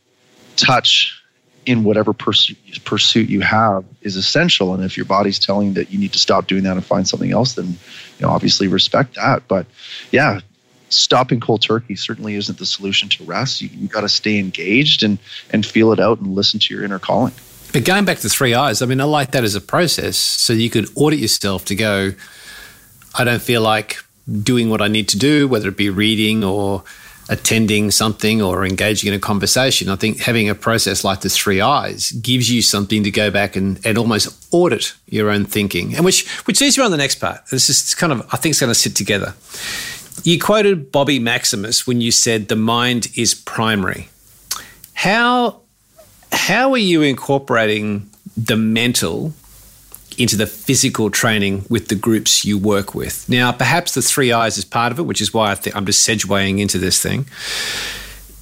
touch 0.56 1.22
in 1.66 1.84
whatever 1.84 2.12
pursuit, 2.12 2.56
pursuit 2.84 3.28
you 3.28 3.40
have 3.40 3.84
is 4.02 4.16
essential. 4.16 4.72
And 4.72 4.84
if 4.84 4.96
your 4.96 5.06
body's 5.06 5.38
telling 5.38 5.74
that 5.74 5.90
you 5.90 5.98
need 5.98 6.12
to 6.12 6.18
stop 6.18 6.46
doing 6.46 6.62
that 6.62 6.72
and 6.72 6.84
find 6.84 7.06
something 7.06 7.32
else, 7.32 7.54
then 7.54 7.66
you 7.66 8.22
know 8.22 8.30
obviously 8.30 8.68
respect 8.68 9.16
that. 9.16 9.46
But 9.48 9.66
yeah, 10.12 10.40
stopping 10.88 11.40
cold 11.40 11.62
turkey 11.62 11.96
certainly 11.96 12.36
isn't 12.36 12.58
the 12.58 12.66
solution 12.66 13.08
to 13.10 13.24
rest. 13.24 13.60
You, 13.60 13.68
you 13.72 13.88
got 13.88 14.02
to 14.02 14.08
stay 14.08 14.38
engaged 14.38 15.02
and 15.02 15.18
and 15.50 15.66
feel 15.66 15.92
it 15.92 16.00
out 16.00 16.20
and 16.20 16.34
listen 16.34 16.60
to 16.60 16.74
your 16.74 16.84
inner 16.84 17.00
calling. 17.00 17.34
But 17.72 17.84
going 17.84 18.04
back 18.04 18.18
to 18.18 18.28
three 18.28 18.54
I's, 18.54 18.80
I 18.80 18.86
mean, 18.86 19.00
I 19.00 19.04
like 19.04 19.32
that 19.32 19.44
as 19.44 19.54
a 19.54 19.60
process. 19.60 20.16
So 20.16 20.52
you 20.52 20.70
could 20.70 20.88
audit 20.94 21.18
yourself 21.18 21.64
to 21.66 21.74
go, 21.74 22.12
I 23.14 23.24
don't 23.24 23.42
feel 23.42 23.60
like 23.60 23.98
doing 24.42 24.70
what 24.70 24.80
I 24.80 24.88
need 24.88 25.08
to 25.08 25.18
do, 25.18 25.46
whether 25.48 25.68
it 25.68 25.76
be 25.76 25.90
reading 25.90 26.42
or 26.42 26.84
attending 27.28 27.90
something 27.90 28.40
or 28.40 28.64
engaging 28.64 29.08
in 29.08 29.14
a 29.14 29.20
conversation. 29.20 29.88
I 29.88 29.96
think 29.96 30.20
having 30.20 30.48
a 30.48 30.54
process 30.54 31.04
like 31.04 31.20
the 31.20 31.28
three 31.28 31.60
I's 31.60 32.12
gives 32.12 32.50
you 32.50 32.62
something 32.62 33.02
to 33.02 33.10
go 33.10 33.30
back 33.30 33.56
and, 33.56 33.84
and 33.84 33.98
almost 33.98 34.46
audit 34.52 34.94
your 35.06 35.30
own 35.30 35.44
thinking. 35.44 35.94
And 35.94 36.04
which 36.04 36.28
which 36.46 36.60
leads 36.60 36.76
you 36.76 36.84
on 36.84 36.90
the 36.90 36.96
next 36.96 37.16
part. 37.16 37.46
This 37.50 37.68
is 37.68 37.94
kind 37.94 38.12
of 38.12 38.20
I 38.32 38.36
think 38.36 38.52
it's 38.52 38.60
going 38.60 38.70
to 38.70 38.74
sit 38.74 38.94
together. 38.94 39.34
You 40.22 40.40
quoted 40.40 40.90
Bobby 40.90 41.18
Maximus 41.18 41.86
when 41.86 42.00
you 42.00 42.10
said 42.10 42.48
the 42.48 42.56
mind 42.56 43.08
is 43.16 43.34
primary. 43.34 44.08
How 44.94 45.60
how 46.32 46.72
are 46.72 46.78
you 46.78 47.02
incorporating 47.02 48.10
the 48.36 48.56
mental 48.56 49.32
into 50.18 50.36
the 50.36 50.46
physical 50.46 51.10
training 51.10 51.64
with 51.68 51.88
the 51.88 51.94
groups 51.94 52.44
you 52.44 52.58
work 52.58 52.94
with. 52.94 53.28
Now, 53.28 53.52
perhaps 53.52 53.94
the 53.94 54.02
three 54.02 54.32
I's 54.32 54.58
is 54.58 54.64
part 54.64 54.92
of 54.92 54.98
it, 54.98 55.02
which 55.02 55.20
is 55.20 55.32
why 55.32 55.50
I 55.50 55.54
think 55.54 55.76
I'm 55.76 55.86
just 55.86 56.06
segueing 56.06 56.60
into 56.60 56.78
this 56.78 57.02
thing. 57.02 57.26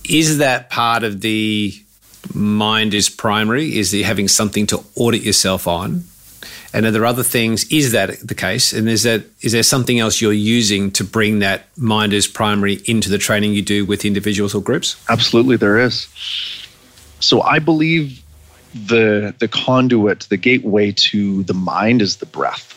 Is 0.08 0.38
that 0.38 0.70
part 0.70 1.04
of 1.04 1.20
the 1.20 1.74
mind 2.32 2.94
is 2.94 3.08
primary? 3.08 3.76
Is 3.76 3.92
having 3.92 4.28
something 4.28 4.66
to 4.68 4.84
audit 4.96 5.22
yourself 5.22 5.66
on? 5.66 6.04
And 6.72 6.86
are 6.86 6.90
there 6.90 7.06
other 7.06 7.22
things? 7.22 7.70
Is 7.70 7.92
that 7.92 8.18
the 8.18 8.34
case? 8.34 8.72
And 8.72 8.88
is 8.88 9.04
that 9.04 9.24
is 9.40 9.52
there 9.52 9.62
something 9.62 10.00
else 10.00 10.20
you're 10.20 10.32
using 10.32 10.90
to 10.92 11.04
bring 11.04 11.38
that 11.38 11.68
mind 11.78 12.12
is 12.12 12.26
primary 12.26 12.82
into 12.86 13.08
the 13.08 13.18
training 13.18 13.54
you 13.54 13.62
do 13.62 13.86
with 13.86 14.04
individuals 14.04 14.56
or 14.56 14.60
groups? 14.60 14.96
Absolutely, 15.08 15.56
there 15.56 15.78
is. 15.78 16.08
So 17.20 17.42
I 17.42 17.60
believe 17.60 18.23
the 18.74 19.34
the 19.38 19.48
conduit, 19.48 20.20
the 20.20 20.36
gateway 20.36 20.92
to 20.92 21.42
the 21.44 21.54
mind 21.54 22.02
is 22.02 22.16
the 22.16 22.26
breath. 22.26 22.72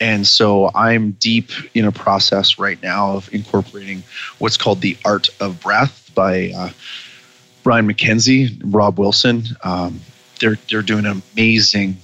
And 0.00 0.26
so 0.26 0.70
I'm 0.74 1.12
deep 1.12 1.50
in 1.74 1.84
a 1.84 1.90
process 1.90 2.58
right 2.58 2.80
now 2.82 3.16
of 3.16 3.32
incorporating 3.34 4.04
what's 4.38 4.56
called 4.56 4.80
the 4.80 4.96
art 5.04 5.28
of 5.40 5.60
breath 5.60 6.10
by 6.14 6.52
uh, 6.56 6.70
Brian 7.64 7.92
McKenzie, 7.92 8.60
Rob 8.64 8.98
Wilson. 8.98 9.44
Um, 9.64 10.00
they're 10.38 10.58
they're 10.70 10.82
doing 10.82 11.04
an 11.04 11.22
amazing 11.34 11.96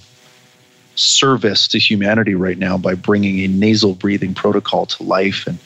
service 0.95 1.69
to 1.69 1.79
humanity 1.79 2.35
right 2.35 2.57
now 2.57 2.77
by 2.77 2.95
bringing 2.95 3.39
a 3.39 3.47
nasal 3.47 3.93
breathing 3.93 4.33
protocol 4.33 4.85
to 4.85 5.03
life 5.03 5.45
and 5.45 5.59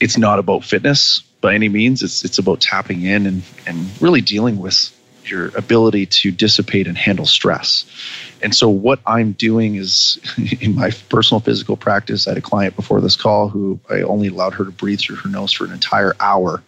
it's 0.00 0.18
not 0.18 0.40
about 0.40 0.64
fitness 0.64 1.20
by 1.40 1.54
any 1.54 1.68
means 1.68 2.02
it's 2.02 2.24
it's 2.24 2.36
about 2.36 2.60
tapping 2.60 3.02
in 3.02 3.26
and 3.26 3.42
and 3.64 3.88
really 4.02 4.20
dealing 4.20 4.58
with 4.58 4.92
your 5.30 5.48
ability 5.56 6.06
to 6.06 6.30
dissipate 6.30 6.86
and 6.86 6.96
handle 6.96 7.26
stress. 7.26 7.84
And 8.42 8.54
so, 8.54 8.68
what 8.68 9.00
I'm 9.06 9.32
doing 9.32 9.76
is 9.76 10.18
in 10.60 10.74
my 10.74 10.90
personal 11.08 11.40
physical 11.40 11.76
practice, 11.76 12.26
I 12.26 12.30
had 12.30 12.38
a 12.38 12.42
client 12.42 12.76
before 12.76 13.00
this 13.00 13.16
call 13.16 13.48
who 13.48 13.80
I 13.90 14.02
only 14.02 14.28
allowed 14.28 14.54
her 14.54 14.64
to 14.64 14.70
breathe 14.70 15.00
through 15.00 15.16
her 15.16 15.28
nose 15.28 15.52
for 15.52 15.64
an 15.64 15.72
entire 15.72 16.14
hour. 16.20 16.62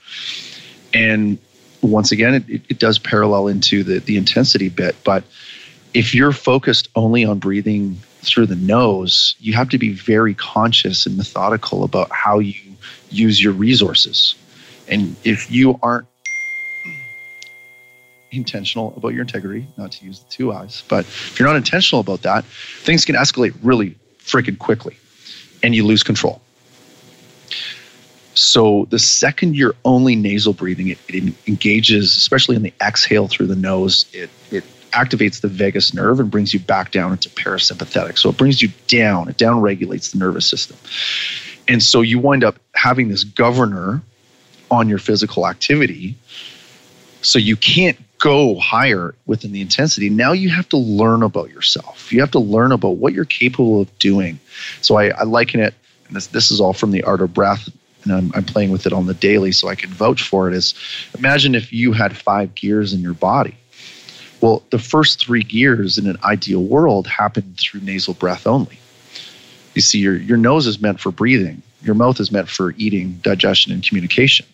And 0.93 1.39
once 1.83 2.13
again, 2.13 2.35
it, 2.49 2.63
it 2.69 2.79
does 2.79 2.99
parallel 2.99 3.49
into 3.49 3.83
the, 3.83 4.01
the 4.01 4.17
intensity 4.17 4.69
bit. 4.69 4.97
But 5.05 5.25
if 5.95 6.15
you're 6.15 6.33
focused 6.33 6.89
only 6.95 7.25
on 7.25 7.39
breathing 7.39 7.99
through 8.23 8.47
the 8.47 8.57
nose, 8.57 9.35
you 9.41 9.55
have 9.55 9.69
to 9.71 9.79
be 9.79 9.93
very 9.93 10.35
conscious 10.35 11.07
and 11.07 11.17
methodical 11.17 11.85
about 11.85 12.11
how 12.13 12.39
you 12.39 12.55
use 13.11 13.43
your 13.43 13.53
resources. 13.53 14.35
And 14.89 15.17
if 15.25 15.51
you 15.51 15.79
aren't 15.83 16.07
intentional 18.31 18.95
about 18.97 19.15
your 19.15 19.23
integrity, 19.23 19.67
not 19.77 19.93
to 19.93 20.05
use 20.05 20.21
the 20.21 20.31
two 20.31 20.53
I's, 20.53 20.83
but 20.89 21.05
if 21.05 21.39
you're 21.39 21.49
not 21.49 21.57
intentional 21.57 22.01
about 22.01 22.23
that, 22.23 22.45
things 22.45 23.05
can 23.05 23.15
escalate 23.15 23.55
really 23.63 23.97
freaking 24.19 24.59
quickly 24.59 24.97
and 25.63 25.75
you 25.75 25.85
lose 25.85 26.03
control. 26.03 26.41
So 28.35 28.87
the 28.91 28.99
second 28.99 29.57
you're 29.57 29.75
only 29.85 30.17
nasal 30.17 30.53
breathing, 30.53 30.89
it, 30.89 30.99
it 31.09 31.35
engages, 31.47 32.17
especially 32.17 32.57
in 32.57 32.63
the 32.63 32.73
exhale 32.81 33.29
through 33.29 33.49
the 33.49 33.57
nose, 33.57 34.07
it, 34.13 34.31
it 34.51 34.65
activates 34.93 35.41
the 35.41 35.49
vagus 35.49 35.93
nerve 35.93 36.21
and 36.21 36.31
brings 36.31 36.55
you 36.55 36.61
back 36.61 36.91
down 36.91 37.13
into 37.13 37.29
parasympathetic. 37.31 38.19
So 38.19 38.31
it 38.31 38.37
brings 38.37 38.63
you 38.63 38.71
down, 38.87 39.29
it 39.29 39.37
down 39.37 39.61
regulates 39.61 40.13
the 40.13 40.19
nervous 40.19 40.47
system. 40.47 40.77
And 41.69 41.83
so 41.83 42.01
you 42.01 42.19
wind 42.19 42.45
up 42.45 42.59
having 42.75 43.09
this 43.09 43.25
governor 43.25 44.03
on 44.71 44.89
your 44.89 44.99
physical 44.99 45.47
activity. 45.47 46.17
So 47.23 47.39
you 47.39 47.57
can't 47.57 47.99
go 48.21 48.55
higher 48.57 49.15
within 49.27 49.51
the 49.51 49.61
intensity, 49.61 50.09
now 50.09 50.33
you 50.33 50.51
have 50.51 50.69
to 50.69 50.77
learn 50.77 51.23
about 51.23 51.51
yourself. 51.51 52.13
You 52.13 52.21
have 52.21 52.31
to 52.33 52.39
learn 52.39 52.71
about 52.71 52.99
what 52.99 53.13
you're 53.13 53.25
capable 53.25 53.81
of 53.81 53.99
doing. 53.99 54.39
So 54.83 54.97
I, 54.97 55.09
I 55.09 55.25
liken 55.25 55.61
it, 55.61 55.75
and 56.07 56.17
this, 56.17 56.29
this 56.29 56.51
is 56.51 56.61
all 56.61 56.75
from 56.75 56.93
the 56.93 57.03
art 57.03 57.23
of 57.23 57.35
breath, 57.35 57.69
and 58.05 58.13
I'm, 58.13 58.31
I'm 58.35 58.45
playing 58.45 58.71
with 58.71 58.87
it 58.87 58.93
on 58.93 59.07
the 59.07 59.15
daily 59.15 59.53
so 59.53 59.69
I 59.69 59.75
can 59.75 59.91
vouch 59.91 60.23
for 60.23 60.49
it. 60.49 60.55
Is 60.55 60.75
imagine 61.19 61.55
if 61.55 61.73
you 61.73 61.93
had 61.93 62.17
five 62.17 62.55
gears 62.55 62.93
in 62.93 63.01
your 63.01 63.15
body. 63.15 63.57
Well, 64.41 64.63
the 64.71 64.79
first 64.79 65.21
three 65.21 65.43
gears 65.43 65.99
in 65.99 66.07
an 66.07 66.17
ideal 66.25 66.63
world 66.63 67.07
happen 67.07 67.55
through 67.59 67.81
nasal 67.81 68.15
breath 68.15 68.47
only. 68.47 68.79
You 69.75 69.83
see, 69.83 69.99
your, 69.99 70.17
your 70.17 70.39
nose 70.39 70.67
is 70.67 70.81
meant 70.81 71.01
for 71.01 71.11
breathing, 71.11 71.63
your 71.83 71.95
mouth 71.95 72.21
is 72.21 72.31
meant 72.31 72.49
for 72.49 72.75
eating, 72.77 73.19
digestion, 73.23 73.73
and 73.73 73.83
communication. 73.83 74.47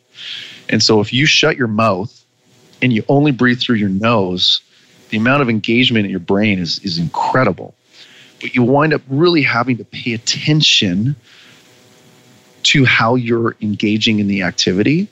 And 0.69 0.83
so 0.83 1.01
if 1.01 1.12
you 1.12 1.27
shut 1.27 1.57
your 1.57 1.69
mouth 1.69 2.25
and 2.83 2.93
you 2.93 3.05
only 3.09 3.33
breathe 3.33 3.61
through 3.61 3.77
your 3.77 3.89
nose, 3.89 4.61
the 5.11 5.16
amount 5.16 5.43
of 5.43 5.49
engagement 5.49 6.05
in 6.05 6.11
your 6.11 6.20
brain 6.20 6.59
is, 6.59 6.79
is 6.81 6.99
incredible. 6.99 7.74
But 8.41 8.55
you 8.55 8.62
wind 8.62 8.93
up 8.93 9.03
really 9.09 9.43
having 9.43 9.77
to 9.79 9.85
pay 9.85 10.12
attention 10.12 11.16
to 12.64 12.85
how 12.85 13.14
you're 13.14 13.57
engaging 13.61 14.18
in 14.18 14.27
the 14.27 14.43
activity. 14.43 15.09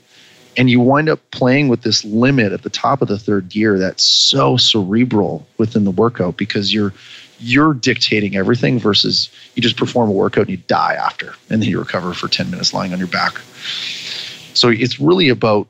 And 0.57 0.69
you 0.69 0.81
wind 0.81 1.09
up 1.09 1.21
playing 1.31 1.69
with 1.69 1.83
this 1.83 2.05
limit 2.05 2.53
at 2.53 2.63
the 2.63 2.71
top 2.71 3.03
of 3.03 3.09
the 3.09 3.19
third 3.19 3.49
gear 3.49 3.79
that's 3.79 4.05
so 4.05 4.57
cerebral 4.57 5.47
within 5.59 5.85
the 5.85 5.91
workout 5.91 6.37
because 6.37 6.73
you're 6.73 6.93
you're 7.41 7.75
dictating 7.75 8.37
everything 8.37 8.79
versus 8.79 9.29
you 9.55 9.63
just 9.63 9.77
perform 9.77 10.09
a 10.09 10.13
workout 10.13 10.43
and 10.43 10.51
you 10.51 10.63
die 10.69 10.95
after 10.95 11.35
and 11.51 11.61
then 11.61 11.69
you 11.69 11.81
recover 11.81 12.15
for 12.15 12.29
10 12.29 12.49
minutes 12.49 12.73
lying 12.73 12.93
on 12.93 12.99
your 13.01 13.09
back. 13.09 13.39
So 14.55 14.69
it's 14.69 15.01
really 15.01 15.29
about 15.29 15.67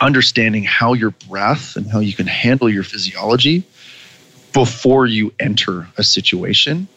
understanding 0.00 0.64
how 0.64 0.92
your 0.92 1.10
breath 1.10 1.76
and 1.76 1.90
how 1.90 1.98
you 2.00 2.12
can 2.12 2.26
handle 2.26 2.68
your 2.68 2.84
physiology 2.84 3.64
before 4.52 5.06
you 5.06 5.32
enter 5.38 5.88
a 5.96 6.02
situation. 6.02 6.88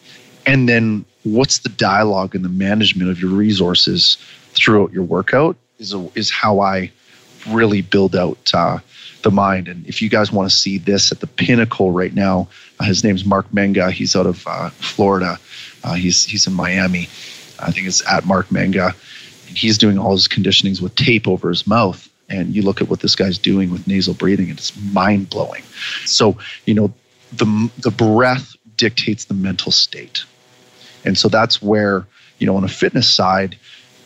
And 0.46 0.68
then 0.68 1.04
what's 1.22 1.58
the 1.58 1.68
dialogue 1.68 2.34
and 2.34 2.44
the 2.44 2.48
management 2.48 3.10
of 3.10 3.20
your 3.20 3.30
resources 3.30 4.18
throughout 4.54 4.92
your 4.92 5.04
workout 5.04 5.56
is, 5.78 5.94
a, 5.94 6.08
is 6.14 6.30
how 6.30 6.60
I 6.60 6.90
really 7.48 7.82
build 7.82 8.14
out 8.14 8.50
uh, 8.54 8.78
the 9.22 9.30
mind. 9.30 9.68
And 9.68 9.86
if 9.86 10.02
you 10.02 10.08
guys 10.08 10.32
want 10.32 10.50
to 10.50 10.56
see 10.56 10.78
this 10.78 11.12
at 11.12 11.20
the 11.20 11.26
pinnacle 11.26 11.90
right 11.90 12.14
now, 12.14 12.48
uh, 12.80 12.84
his 12.84 13.04
name's 13.04 13.24
Marc 13.24 13.48
Megna. 13.50 13.90
He's 13.90 14.16
out 14.16 14.26
of 14.26 14.46
uh, 14.46 14.70
Florida. 14.70 15.38
Uh, 15.84 15.94
he's 15.94 16.24
he's 16.24 16.46
in 16.46 16.52
Miami. 16.52 17.08
I 17.58 17.70
think 17.70 17.86
it's 17.86 18.06
at 18.08 18.24
Marc 18.24 18.48
Megna. 18.48 18.94
He's 19.46 19.78
doing 19.78 19.98
all 19.98 20.12
his 20.12 20.28
conditionings 20.28 20.80
with 20.80 20.94
tape 20.94 21.28
over 21.28 21.48
his 21.48 21.66
mouth. 21.66 22.08
And 22.32 22.54
you 22.54 22.62
look 22.62 22.80
at 22.80 22.88
what 22.88 23.00
this 23.00 23.14
guy's 23.14 23.38
doing 23.38 23.70
with 23.70 23.86
nasal 23.86 24.14
breathing, 24.14 24.48
and 24.48 24.58
it's 24.58 24.74
mind 24.92 25.30
blowing. 25.30 25.62
So 26.06 26.38
you 26.66 26.74
know, 26.74 26.92
the 27.32 27.70
the 27.78 27.90
breath 27.90 28.56
dictates 28.76 29.26
the 29.26 29.34
mental 29.34 29.70
state, 29.70 30.24
and 31.04 31.16
so 31.16 31.28
that's 31.28 31.60
where 31.60 32.06
you 32.38 32.46
know 32.46 32.56
on 32.56 32.64
a 32.64 32.68
fitness 32.68 33.08
side 33.08 33.56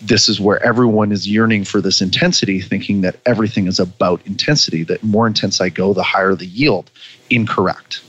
this 0.02 0.28
is 0.28 0.40
where 0.40 0.62
everyone 0.62 1.12
is 1.12 1.26
yearning 1.26 1.64
for 1.64 1.80
this 1.80 2.02
intensity, 2.02 2.60
thinking 2.60 3.00
that 3.00 3.16
everything 3.24 3.66
is 3.66 3.78
about 3.78 4.20
intensity, 4.26 4.82
that 4.84 5.02
more 5.02 5.26
intense 5.26 5.60
I 5.60 5.70
go, 5.70 5.94
the 5.94 6.02
higher 6.02 6.34
the 6.34 6.46
yield. 6.46 6.90
Incorrect. 7.30 8.02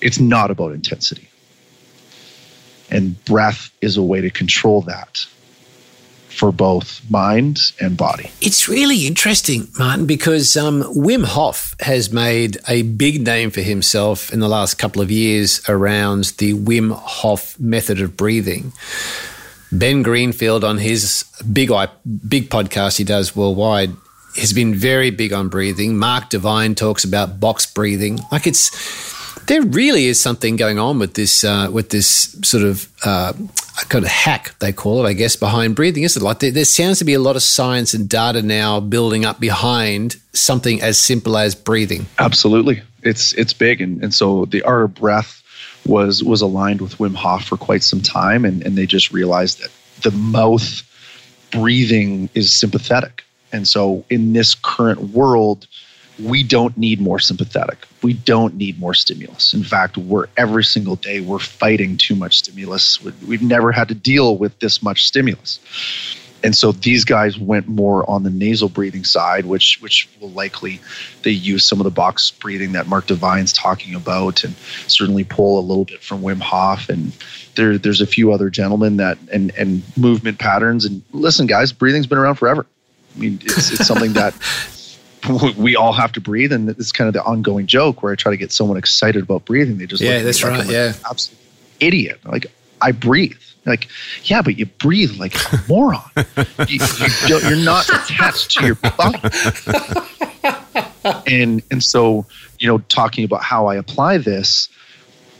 It's 0.00 0.18
not 0.18 0.50
about 0.50 0.72
intensity. 0.72 1.28
And 2.90 3.22
breath 3.24 3.70
is 3.80 3.96
a 3.96 4.02
way 4.02 4.20
to 4.20 4.30
control 4.30 4.82
that 4.82 5.24
for 6.40 6.50
both 6.50 7.02
mind 7.10 7.72
and 7.80 7.98
body. 7.98 8.30
It's 8.40 8.66
really 8.66 9.06
interesting, 9.06 9.68
Martin, 9.78 10.06
because 10.06 10.56
um, 10.56 10.82
Wim 10.84 11.22
Hof 11.22 11.74
has 11.80 12.10
made 12.10 12.56
a 12.66 12.80
big 12.80 13.22
name 13.26 13.50
for 13.50 13.60
himself 13.60 14.32
in 14.32 14.40
the 14.40 14.48
last 14.48 14.78
couple 14.78 15.02
of 15.02 15.10
years 15.10 15.60
around 15.68 16.32
the 16.38 16.54
Wim 16.54 16.92
Hof 16.92 17.60
method 17.60 18.00
of 18.00 18.16
breathing. 18.16 18.72
Ben 19.70 20.02
Greenfield 20.02 20.64
on 20.64 20.78
his 20.78 21.26
big 21.52 21.70
big 22.26 22.48
podcast 22.48 22.96
he 22.96 23.04
does 23.04 23.36
worldwide 23.36 23.90
has 24.36 24.54
been 24.54 24.74
very 24.74 25.10
big 25.10 25.34
on 25.34 25.48
breathing. 25.48 25.98
Mark 25.98 26.30
Divine 26.30 26.74
talks 26.74 27.04
about 27.04 27.38
box 27.38 27.66
breathing. 27.66 28.18
Like 28.32 28.46
it's 28.46 28.70
there 29.50 29.62
really 29.62 30.06
is 30.06 30.20
something 30.20 30.54
going 30.54 30.78
on 30.78 31.00
with 31.00 31.14
this 31.14 31.42
uh, 31.42 31.68
with 31.72 31.90
this 31.90 32.36
sort 32.42 32.62
of 32.62 32.88
uh, 33.04 33.32
kind 33.88 34.04
of 34.04 34.10
hack 34.10 34.54
they 34.60 34.72
call 34.72 35.04
it, 35.04 35.08
I 35.08 35.12
guess, 35.12 35.34
behind 35.34 35.74
breathing. 35.74 36.04
Isn't 36.04 36.22
it? 36.22 36.24
Like 36.24 36.38
there, 36.38 36.52
there 36.52 36.64
sounds 36.64 37.00
to 37.00 37.04
be 37.04 37.14
a 37.14 37.18
lot 37.20 37.34
of 37.34 37.42
science 37.42 37.92
and 37.92 38.08
data 38.08 38.42
now 38.42 38.78
building 38.78 39.24
up 39.24 39.40
behind 39.40 40.16
something 40.32 40.80
as 40.80 41.00
simple 41.00 41.36
as 41.36 41.56
breathing. 41.56 42.06
Absolutely, 42.20 42.80
it's 43.02 43.32
it's 43.32 43.52
big, 43.52 43.80
and 43.80 44.02
and 44.04 44.14
so 44.14 44.44
the 44.44 44.62
of 44.62 44.94
breath 44.94 45.42
was 45.84 46.22
was 46.22 46.40
aligned 46.42 46.80
with 46.80 46.98
Wim 46.98 47.16
Hof 47.16 47.44
for 47.44 47.56
quite 47.56 47.82
some 47.82 48.00
time, 48.00 48.44
and, 48.44 48.62
and 48.64 48.78
they 48.78 48.86
just 48.86 49.12
realized 49.12 49.60
that 49.62 49.72
the 50.02 50.12
mouth 50.12 50.82
breathing 51.50 52.30
is 52.34 52.52
sympathetic. 52.52 53.24
And 53.52 53.66
so 53.66 54.04
in 54.10 54.32
this 54.32 54.54
current 54.54 55.10
world, 55.10 55.66
we 56.22 56.42
don't 56.42 56.76
need 56.76 57.00
more 57.00 57.18
sympathetic. 57.18 57.86
We 58.02 58.14
don't 58.14 58.54
need 58.54 58.78
more 58.78 58.94
stimulus. 58.94 59.54
In 59.54 59.62
fact, 59.62 59.96
we're 59.96 60.26
every 60.36 60.64
single 60.64 60.96
day 60.96 61.20
we're 61.20 61.38
fighting 61.38 61.96
too 61.96 62.14
much 62.14 62.38
stimulus. 62.38 63.02
We've 63.02 63.42
never 63.42 63.72
had 63.72 63.88
to 63.88 63.94
deal 63.94 64.36
with 64.36 64.58
this 64.58 64.82
much 64.82 65.06
stimulus 65.06 65.60
and 66.42 66.56
so 66.56 66.72
these 66.72 67.04
guys 67.04 67.38
went 67.38 67.68
more 67.68 68.08
on 68.08 68.22
the 68.22 68.30
nasal 68.30 68.68
breathing 68.68 69.04
side, 69.04 69.46
which 69.46 69.78
which 69.80 70.08
will 70.20 70.30
likely 70.30 70.80
they 71.22 71.30
use 71.30 71.66
some 71.66 71.80
of 71.80 71.84
the 71.84 71.90
box 71.90 72.30
breathing 72.30 72.72
that 72.72 72.86
Mark 72.86 73.06
Divine's 73.06 73.52
talking 73.52 73.94
about, 73.94 74.44
and 74.44 74.54
certainly 74.86 75.24
pull 75.24 75.58
a 75.58 75.62
little 75.62 75.84
bit 75.84 76.02
from 76.02 76.22
Wim 76.22 76.40
Hof, 76.40 76.88
and 76.88 77.12
there 77.56 77.76
there's 77.78 78.00
a 78.00 78.06
few 78.06 78.32
other 78.32 78.48
gentlemen 78.48 78.96
that 78.96 79.18
and 79.32 79.52
and 79.56 79.82
movement 79.96 80.38
patterns. 80.38 80.84
And 80.84 81.02
listen, 81.12 81.46
guys, 81.46 81.72
breathing's 81.72 82.06
been 82.06 82.18
around 82.18 82.36
forever. 82.36 82.66
I 83.14 83.18
mean, 83.18 83.38
it's 83.42 83.72
it's 83.72 83.86
something 83.86 84.14
that 84.14 84.34
we 85.56 85.76
all 85.76 85.92
have 85.92 86.12
to 86.12 86.20
breathe, 86.20 86.52
and 86.52 86.68
it's 86.68 86.92
kind 86.92 87.08
of 87.08 87.14
the 87.14 87.22
ongoing 87.22 87.66
joke 87.66 88.02
where 88.02 88.12
I 88.12 88.16
try 88.16 88.30
to 88.30 88.36
get 88.36 88.52
someone 88.52 88.76
excited 88.76 89.22
about 89.22 89.44
breathing. 89.44 89.78
They 89.78 89.86
just 89.86 90.02
yeah, 90.02 90.22
that's 90.22 90.42
right, 90.42 90.66
yeah, 90.66 90.94
absolute 91.08 91.38
idiot. 91.80 92.20
Like 92.24 92.46
I 92.80 92.92
breathe. 92.92 93.36
Like, 93.66 93.88
yeah, 94.24 94.40
but 94.42 94.58
you 94.58 94.66
breathe 94.66 95.18
like 95.18 95.34
a 95.52 95.62
moron. 95.68 96.02
you, 96.68 96.80
you 97.26 97.36
are 97.36 97.56
not 97.56 97.88
attached 97.88 98.52
to 98.52 98.66
your 98.66 98.74
body. 98.76 99.20
and 101.26 101.62
and 101.70 101.84
so, 101.84 102.26
you 102.58 102.66
know, 102.68 102.78
talking 102.88 103.24
about 103.24 103.42
how 103.42 103.66
I 103.66 103.76
apply 103.76 104.18
this, 104.18 104.68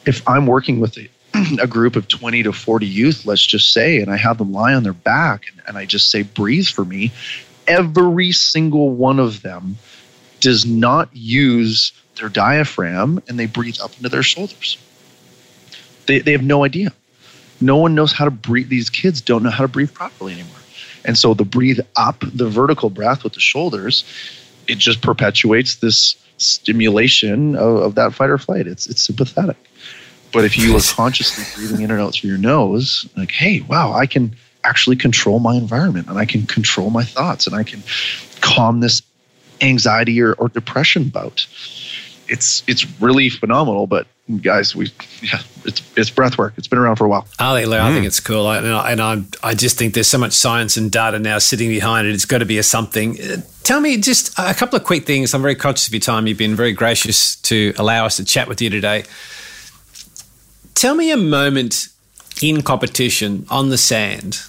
if 0.06 0.26
I'm 0.28 0.46
working 0.46 0.80
with 0.80 0.98
a, 0.98 1.08
a 1.62 1.66
group 1.66 1.96
of 1.96 2.08
20 2.08 2.42
to 2.42 2.52
40 2.52 2.86
youth, 2.86 3.24
let's 3.24 3.46
just 3.46 3.72
say, 3.72 4.00
and 4.00 4.10
I 4.10 4.16
have 4.16 4.38
them 4.38 4.52
lie 4.52 4.74
on 4.74 4.82
their 4.82 4.92
back 4.92 5.44
and, 5.50 5.62
and 5.66 5.78
I 5.78 5.86
just 5.86 6.10
say, 6.10 6.22
breathe 6.22 6.66
for 6.66 6.84
me, 6.84 7.12
every 7.66 8.32
single 8.32 8.90
one 8.90 9.18
of 9.18 9.42
them 9.42 9.76
does 10.40 10.64
not 10.64 11.08
use 11.14 11.92
their 12.18 12.28
diaphragm 12.28 13.22
and 13.28 13.38
they 13.38 13.46
breathe 13.46 13.76
up 13.82 13.96
into 13.96 14.08
their 14.08 14.22
shoulders. 14.22 14.78
They, 16.06 16.20
they 16.20 16.32
have 16.32 16.42
no 16.42 16.64
idea 16.64 16.92
no 17.60 17.76
one 17.76 17.94
knows 17.94 18.12
how 18.12 18.24
to 18.24 18.30
breathe. 18.30 18.68
These 18.68 18.90
kids 18.90 19.20
don't 19.20 19.42
know 19.42 19.50
how 19.50 19.64
to 19.64 19.68
breathe 19.68 19.92
properly 19.92 20.34
anymore. 20.34 20.56
And 21.04 21.16
so 21.16 21.34
the 21.34 21.44
breathe 21.44 21.80
up, 21.96 22.20
the 22.20 22.48
vertical 22.48 22.90
breath 22.90 23.24
with 23.24 23.34
the 23.34 23.40
shoulders, 23.40 24.04
it 24.66 24.78
just 24.78 25.02
perpetuates 25.02 25.76
this 25.76 26.16
stimulation 26.38 27.56
of, 27.56 27.76
of 27.76 27.94
that 27.96 28.14
fight 28.14 28.30
or 28.30 28.38
flight. 28.38 28.66
It's 28.66 28.86
it's 28.86 29.02
sympathetic. 29.02 29.56
But 30.32 30.44
if 30.44 30.56
you 30.56 30.76
are 30.76 30.80
consciously 30.80 31.44
breathing 31.56 31.82
in 31.82 31.90
and 31.90 32.00
out 32.00 32.14
through 32.14 32.30
your 32.30 32.38
nose, 32.38 33.08
like, 33.16 33.32
hey, 33.32 33.60
wow, 33.62 33.92
I 33.92 34.06
can 34.06 34.36
actually 34.64 34.96
control 34.96 35.38
my 35.38 35.54
environment 35.54 36.08
and 36.08 36.18
I 36.18 36.24
can 36.24 36.46
control 36.46 36.90
my 36.90 37.04
thoughts 37.04 37.46
and 37.46 37.56
I 37.56 37.62
can 37.62 37.82
calm 38.40 38.80
this 38.80 39.02
anxiety 39.60 40.20
or, 40.20 40.34
or 40.34 40.48
depression 40.48 41.08
bout. 41.08 41.46
It's 42.28 42.62
it's 42.68 42.86
really 43.00 43.28
phenomenal, 43.28 43.88
but 43.88 44.06
guys, 44.38 44.76
we 44.76 44.92
yeah, 45.20 45.40
it's 45.64 45.82
it's 45.96 46.10
breath 46.10 46.38
work. 46.38 46.54
It's 46.56 46.68
been 46.68 46.78
around 46.78 46.96
for 46.96 47.04
a 47.04 47.08
while. 47.08 47.26
I 47.40 47.88
think, 47.88 47.90
I 47.90 47.94
think 47.94 48.06
it's 48.06 48.20
cool, 48.20 48.46
I, 48.46 48.58
and, 48.58 48.68
I, 48.68 48.92
and 48.92 49.00
I 49.00 49.48
I 49.50 49.54
just 49.54 49.76
think 49.76 49.94
there's 49.94 50.06
so 50.06 50.18
much 50.18 50.32
science 50.32 50.76
and 50.76 50.92
data 50.92 51.18
now 51.18 51.38
sitting 51.38 51.68
behind 51.68 52.06
it. 52.06 52.14
It's 52.14 52.24
got 52.24 52.38
to 52.38 52.44
be 52.44 52.58
a 52.58 52.62
something. 52.62 53.20
Uh, 53.20 53.38
tell 53.64 53.80
me 53.80 53.96
just 53.96 54.38
a 54.38 54.54
couple 54.54 54.76
of 54.76 54.84
quick 54.84 55.06
things. 55.06 55.34
I'm 55.34 55.42
very 55.42 55.56
conscious 55.56 55.88
of 55.88 55.94
your 55.94 56.00
time. 56.00 56.28
You've 56.28 56.38
been 56.38 56.54
very 56.54 56.72
gracious 56.72 57.34
to 57.42 57.74
allow 57.76 58.06
us 58.06 58.16
to 58.18 58.24
chat 58.24 58.46
with 58.46 58.62
you 58.62 58.70
today. 58.70 59.04
Tell 60.74 60.94
me 60.94 61.10
a 61.10 61.16
moment 61.16 61.88
in 62.40 62.62
competition 62.62 63.44
on 63.50 63.70
the 63.70 63.76
sand 63.76 64.40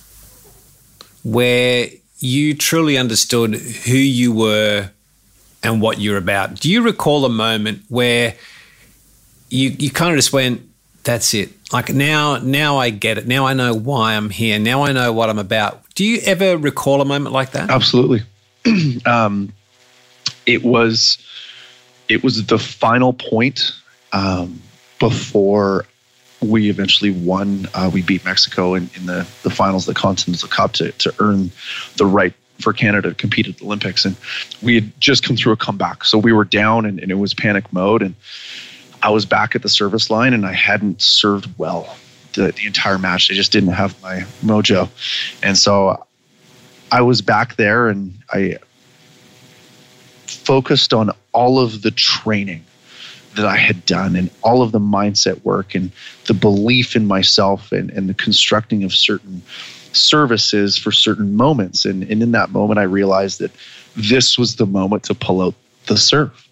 where 1.24 1.88
you 2.19 2.53
truly 2.53 2.97
understood 2.97 3.55
who 3.55 3.97
you 3.97 4.32
were 4.32 4.89
and 5.63 5.82
what 5.82 5.99
you're 5.99 6.17
about. 6.17 6.55
Do 6.59 6.69
you 6.69 6.82
recall 6.82 7.26
a 7.26 7.30
moment 7.30 7.84
where 7.89 8.36
you 9.49 9.69
you 9.69 9.91
kind 9.91 10.11
of 10.11 10.17
just 10.17 10.34
went, 10.34 10.61
that's 11.03 11.34
it. 11.34 11.49
Like 11.72 11.89
now, 11.89 12.38
now 12.38 12.78
I 12.78 12.89
get 12.89 13.17
it. 13.17 13.28
Now 13.28 13.45
I 13.45 13.53
know 13.53 13.74
why 13.74 14.15
I'm 14.15 14.30
here. 14.30 14.59
Now 14.59 14.84
I 14.84 14.91
know 14.91 15.13
what 15.13 15.30
I'm 15.30 15.39
about. 15.39 15.84
Do 15.95 16.05
you 16.05 16.19
ever 16.26 16.57
recall 16.57 17.01
a 17.01 17.05
moment 17.05 17.34
like 17.34 17.51
that? 17.51 17.69
Absolutely. 17.69 18.22
um, 19.05 19.53
it 20.45 20.63
was, 20.63 21.17
it 22.07 22.24
was 22.24 22.45
the 22.45 22.59
final 22.59 23.13
point 23.13 23.72
um, 24.13 24.61
before 24.99 25.86
we 26.41 26.69
eventually 26.69 27.11
won. 27.11 27.67
Uh, 27.73 27.89
we 27.93 28.01
beat 28.01 28.25
Mexico 28.25 28.73
in, 28.73 28.89
in 28.95 29.05
the, 29.05 29.27
the 29.43 29.49
finals 29.49 29.87
of 29.87 29.93
the 29.93 29.99
Continental 29.99 30.49
Cup 30.49 30.73
to, 30.73 30.91
to 30.93 31.13
earn 31.19 31.51
the 31.97 32.05
right 32.05 32.33
for 32.59 32.73
Canada 32.73 33.09
to 33.09 33.15
compete 33.15 33.47
at 33.47 33.57
the 33.57 33.65
Olympics. 33.65 34.05
And 34.05 34.15
we 34.61 34.75
had 34.75 34.99
just 34.99 35.23
come 35.23 35.35
through 35.35 35.53
a 35.53 35.57
comeback. 35.57 36.05
So 36.05 36.17
we 36.17 36.33
were 36.33 36.45
down 36.45 36.85
and, 36.85 36.99
and 36.99 37.11
it 37.11 37.15
was 37.15 37.33
panic 37.33 37.71
mode. 37.73 38.01
And 38.01 38.15
I 39.01 39.09
was 39.09 39.25
back 39.25 39.55
at 39.55 39.61
the 39.61 39.69
service 39.69 40.09
line 40.09 40.33
and 40.33 40.45
I 40.45 40.53
hadn't 40.53 41.01
served 41.01 41.49
well 41.57 41.95
the, 42.33 42.51
the 42.51 42.65
entire 42.65 42.97
match. 42.97 43.31
I 43.31 43.33
just 43.33 43.51
didn't 43.51 43.73
have 43.73 43.99
my 44.01 44.21
mojo. 44.43 44.89
And 45.43 45.57
so 45.57 46.05
I 46.91 47.01
was 47.01 47.21
back 47.21 47.55
there 47.55 47.87
and 47.87 48.13
I 48.31 48.57
focused 50.25 50.93
on 50.93 51.11
all 51.33 51.59
of 51.59 51.81
the 51.81 51.91
training 51.91 52.63
that 53.36 53.45
I 53.45 53.57
had 53.57 53.86
done 53.86 54.15
and 54.15 54.29
all 54.41 54.61
of 54.61 54.71
the 54.71 54.79
mindset 54.79 55.43
work 55.43 55.73
and 55.73 55.91
the 56.27 56.34
belief 56.34 56.95
in 56.95 57.07
myself 57.07 57.71
and, 57.71 57.89
and 57.91 58.09
the 58.09 58.13
constructing 58.13 58.84
of 58.84 58.93
certain 58.93 59.41
services 59.93 60.77
for 60.77 60.91
certain 60.91 61.36
moments. 61.36 61.86
And, 61.86 62.03
and 62.03 62.21
in 62.21 62.32
that 62.32 62.51
moment, 62.51 62.79
I 62.79 62.84
realized 62.84 63.39
that 63.39 63.51
this 63.95 64.38
was 64.38 64.55
the 64.55 64.65
moment 64.65 65.03
to 65.03 65.15
pull 65.15 65.41
out 65.41 65.55
the 65.88 65.97
serve. 65.97 66.47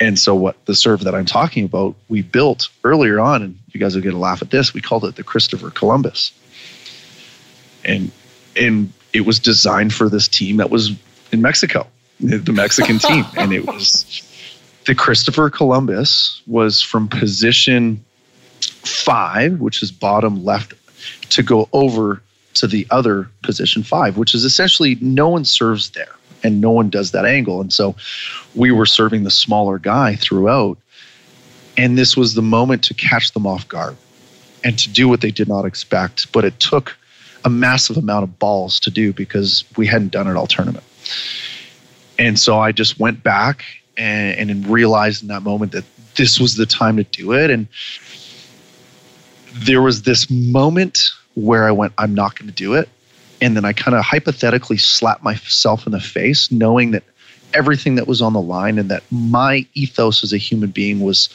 And 0.00 0.18
so, 0.18 0.34
what 0.34 0.62
the 0.66 0.74
serve 0.74 1.04
that 1.04 1.14
I'm 1.14 1.24
talking 1.24 1.64
about, 1.64 1.94
we 2.08 2.22
built 2.22 2.68
earlier 2.82 3.20
on, 3.20 3.42
and 3.42 3.58
you 3.70 3.78
guys 3.78 3.94
will 3.94 4.02
get 4.02 4.12
a 4.14 4.18
laugh 4.18 4.42
at 4.42 4.50
this. 4.50 4.74
We 4.74 4.80
called 4.80 5.04
it 5.04 5.14
the 5.14 5.22
Christopher 5.22 5.70
Columbus, 5.70 6.32
and 7.84 8.10
and 8.56 8.92
it 9.12 9.20
was 9.20 9.38
designed 9.38 9.94
for 9.94 10.08
this 10.08 10.26
team 10.26 10.56
that 10.56 10.68
was 10.68 10.92
in 11.30 11.40
Mexico, 11.42 11.86
the 12.18 12.52
Mexican 12.52 12.98
team, 12.98 13.24
and 13.36 13.52
it 13.52 13.66
was 13.66 14.28
the 14.86 14.94
Christopher 14.94 15.50
Columbus 15.50 16.42
was 16.46 16.80
from 16.80 17.08
position 17.08 18.04
five, 18.60 19.60
which 19.60 19.82
is 19.82 19.90
bottom 19.90 20.44
left, 20.44 20.74
to 21.30 21.42
go 21.42 21.68
over 21.72 22.22
to 22.54 22.66
the 22.66 22.86
other 22.90 23.28
position 23.42 23.82
five, 23.82 24.16
which 24.16 24.34
is 24.34 24.44
essentially 24.44 24.96
no 25.00 25.28
one 25.28 25.44
serves 25.44 25.90
there 25.90 26.14
and 26.42 26.60
no 26.60 26.70
one 26.70 26.90
does 26.90 27.10
that 27.12 27.24
angle. 27.24 27.60
And 27.60 27.72
so 27.72 27.96
we 28.54 28.70
were 28.70 28.86
serving 28.86 29.24
the 29.24 29.30
smaller 29.30 29.78
guy 29.78 30.16
throughout. 30.16 30.78
And 31.76 31.98
this 31.98 32.16
was 32.16 32.34
the 32.34 32.42
moment 32.42 32.84
to 32.84 32.94
catch 32.94 33.32
them 33.32 33.46
off 33.46 33.66
guard 33.66 33.96
and 34.62 34.78
to 34.78 34.88
do 34.88 35.08
what 35.08 35.20
they 35.20 35.30
did 35.30 35.48
not 35.48 35.64
expect. 35.64 36.30
But 36.32 36.44
it 36.44 36.60
took 36.60 36.96
a 37.44 37.50
massive 37.50 37.96
amount 37.96 38.24
of 38.24 38.38
balls 38.38 38.78
to 38.80 38.90
do 38.90 39.12
because 39.12 39.64
we 39.76 39.86
hadn't 39.86 40.12
done 40.12 40.28
it 40.28 40.36
all 40.36 40.46
tournament. 40.46 40.84
And 42.18 42.38
so 42.38 42.60
I 42.60 42.70
just 42.70 43.00
went 43.00 43.22
back 43.22 43.64
and, 43.96 44.50
and 44.50 44.66
realized 44.66 45.22
in 45.22 45.28
that 45.28 45.42
moment 45.42 45.72
that 45.72 45.84
this 46.16 46.38
was 46.38 46.56
the 46.56 46.66
time 46.66 46.96
to 46.96 47.04
do 47.04 47.32
it. 47.32 47.50
And 47.50 47.66
there 49.52 49.82
was 49.82 50.02
this 50.02 50.30
moment 50.30 51.10
where 51.34 51.66
I 51.66 51.70
went, 51.70 51.92
I'm 51.98 52.14
not 52.14 52.38
going 52.38 52.48
to 52.48 52.54
do 52.54 52.74
it. 52.74 52.88
And 53.40 53.56
then 53.56 53.64
I 53.64 53.72
kind 53.72 53.96
of 53.96 54.04
hypothetically 54.04 54.78
slapped 54.78 55.22
myself 55.22 55.86
in 55.86 55.92
the 55.92 56.00
face, 56.00 56.50
knowing 56.50 56.92
that 56.92 57.02
everything 57.52 57.94
that 57.96 58.06
was 58.06 58.22
on 58.22 58.32
the 58.32 58.40
line 58.40 58.78
and 58.78 58.90
that 58.90 59.02
my 59.10 59.66
ethos 59.74 60.24
as 60.24 60.32
a 60.32 60.38
human 60.38 60.70
being 60.70 61.00
was 61.00 61.28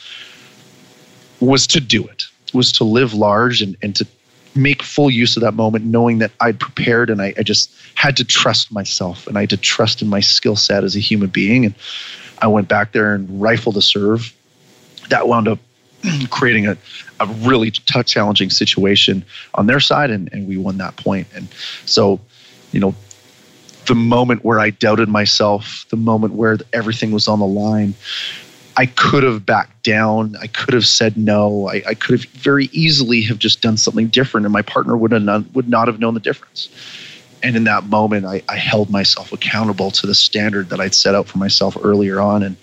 was 1.39 1.65
to 1.67 1.79
do 1.79 2.05
it, 2.05 2.25
was 2.53 2.71
to 2.73 2.83
live 2.83 3.13
large 3.13 3.61
and, 3.61 3.77
and 3.81 3.95
to 3.95 4.05
make 4.55 4.81
full 4.81 5.09
use 5.09 5.37
of 5.37 5.41
that 5.41 5.53
moment, 5.53 5.85
knowing 5.85 6.17
that 6.19 6.31
I'd 6.41 6.59
prepared 6.59 7.09
and 7.09 7.21
I, 7.21 7.33
I 7.37 7.43
just 7.43 7.71
had 7.95 8.17
to 8.17 8.25
trust 8.25 8.71
myself 8.71 9.27
and 9.27 9.37
I 9.37 9.41
had 9.41 9.49
to 9.51 9.57
trust 9.57 10.01
in 10.01 10.09
my 10.09 10.19
skill 10.19 10.55
set 10.55 10.83
as 10.83 10.95
a 10.95 10.99
human 10.99 11.29
being. 11.29 11.65
And 11.65 11.75
I 12.41 12.47
went 12.47 12.67
back 12.67 12.91
there 12.91 13.13
and 13.13 13.41
rifled 13.41 13.77
a 13.77 13.81
serve. 13.81 14.33
That 15.09 15.27
wound 15.27 15.47
up 15.47 15.59
creating 16.29 16.67
a, 16.67 16.77
a 17.19 17.25
really 17.25 17.71
tough, 17.71 18.05
challenging 18.05 18.49
situation 18.49 19.25
on 19.55 19.67
their 19.67 19.79
side, 19.79 20.11
and, 20.11 20.29
and 20.31 20.47
we 20.47 20.57
won 20.57 20.77
that 20.77 20.95
point. 20.95 21.27
And 21.35 21.47
so, 21.85 22.19
you 22.71 22.79
know, 22.79 22.95
the 23.87 23.95
moment 23.95 24.45
where 24.45 24.59
I 24.59 24.69
doubted 24.69 25.09
myself, 25.09 25.85
the 25.89 25.97
moment 25.97 26.33
where 26.33 26.57
everything 26.73 27.11
was 27.11 27.27
on 27.27 27.39
the 27.39 27.47
line, 27.47 27.95
I 28.77 28.85
could 28.85 29.23
have 29.23 29.45
backed 29.45 29.83
down. 29.83 30.35
I 30.39 30.47
could 30.47 30.73
have 30.73 30.85
said 30.85 31.17
no. 31.17 31.67
I, 31.67 31.81
I 31.87 31.93
could 31.95 32.21
have 32.21 32.29
very 32.29 32.69
easily 32.71 33.21
have 33.23 33.39
just 33.39 33.61
done 33.61 33.75
something 33.75 34.07
different, 34.07 34.45
and 34.45 34.53
my 34.53 34.61
partner 34.61 34.95
would 34.95 35.11
have 35.11 35.23
none, 35.23 35.49
would 35.53 35.67
not 35.67 35.87
have 35.87 35.99
known 35.99 36.13
the 36.13 36.19
difference. 36.19 36.69
And 37.41 37.55
in 37.55 37.63
that 37.65 37.85
moment, 37.85 38.25
I, 38.25 38.41
I, 38.49 38.57
held 38.57 38.89
myself 38.89 39.31
accountable 39.31 39.91
to 39.91 40.07
the 40.07 40.15
standard 40.15 40.69
that 40.69 40.79
I'd 40.79 40.93
set 40.93 41.15
out 41.15 41.27
for 41.27 41.37
myself 41.37 41.77
earlier 41.81 42.19
on, 42.19 42.43
and 42.43 42.57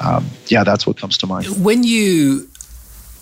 um, 0.00 0.26
yeah, 0.48 0.64
that's 0.64 0.86
what 0.86 0.96
comes 0.96 1.16
to 1.18 1.26
mind. 1.26 1.46
When 1.64 1.82
you 1.82 2.48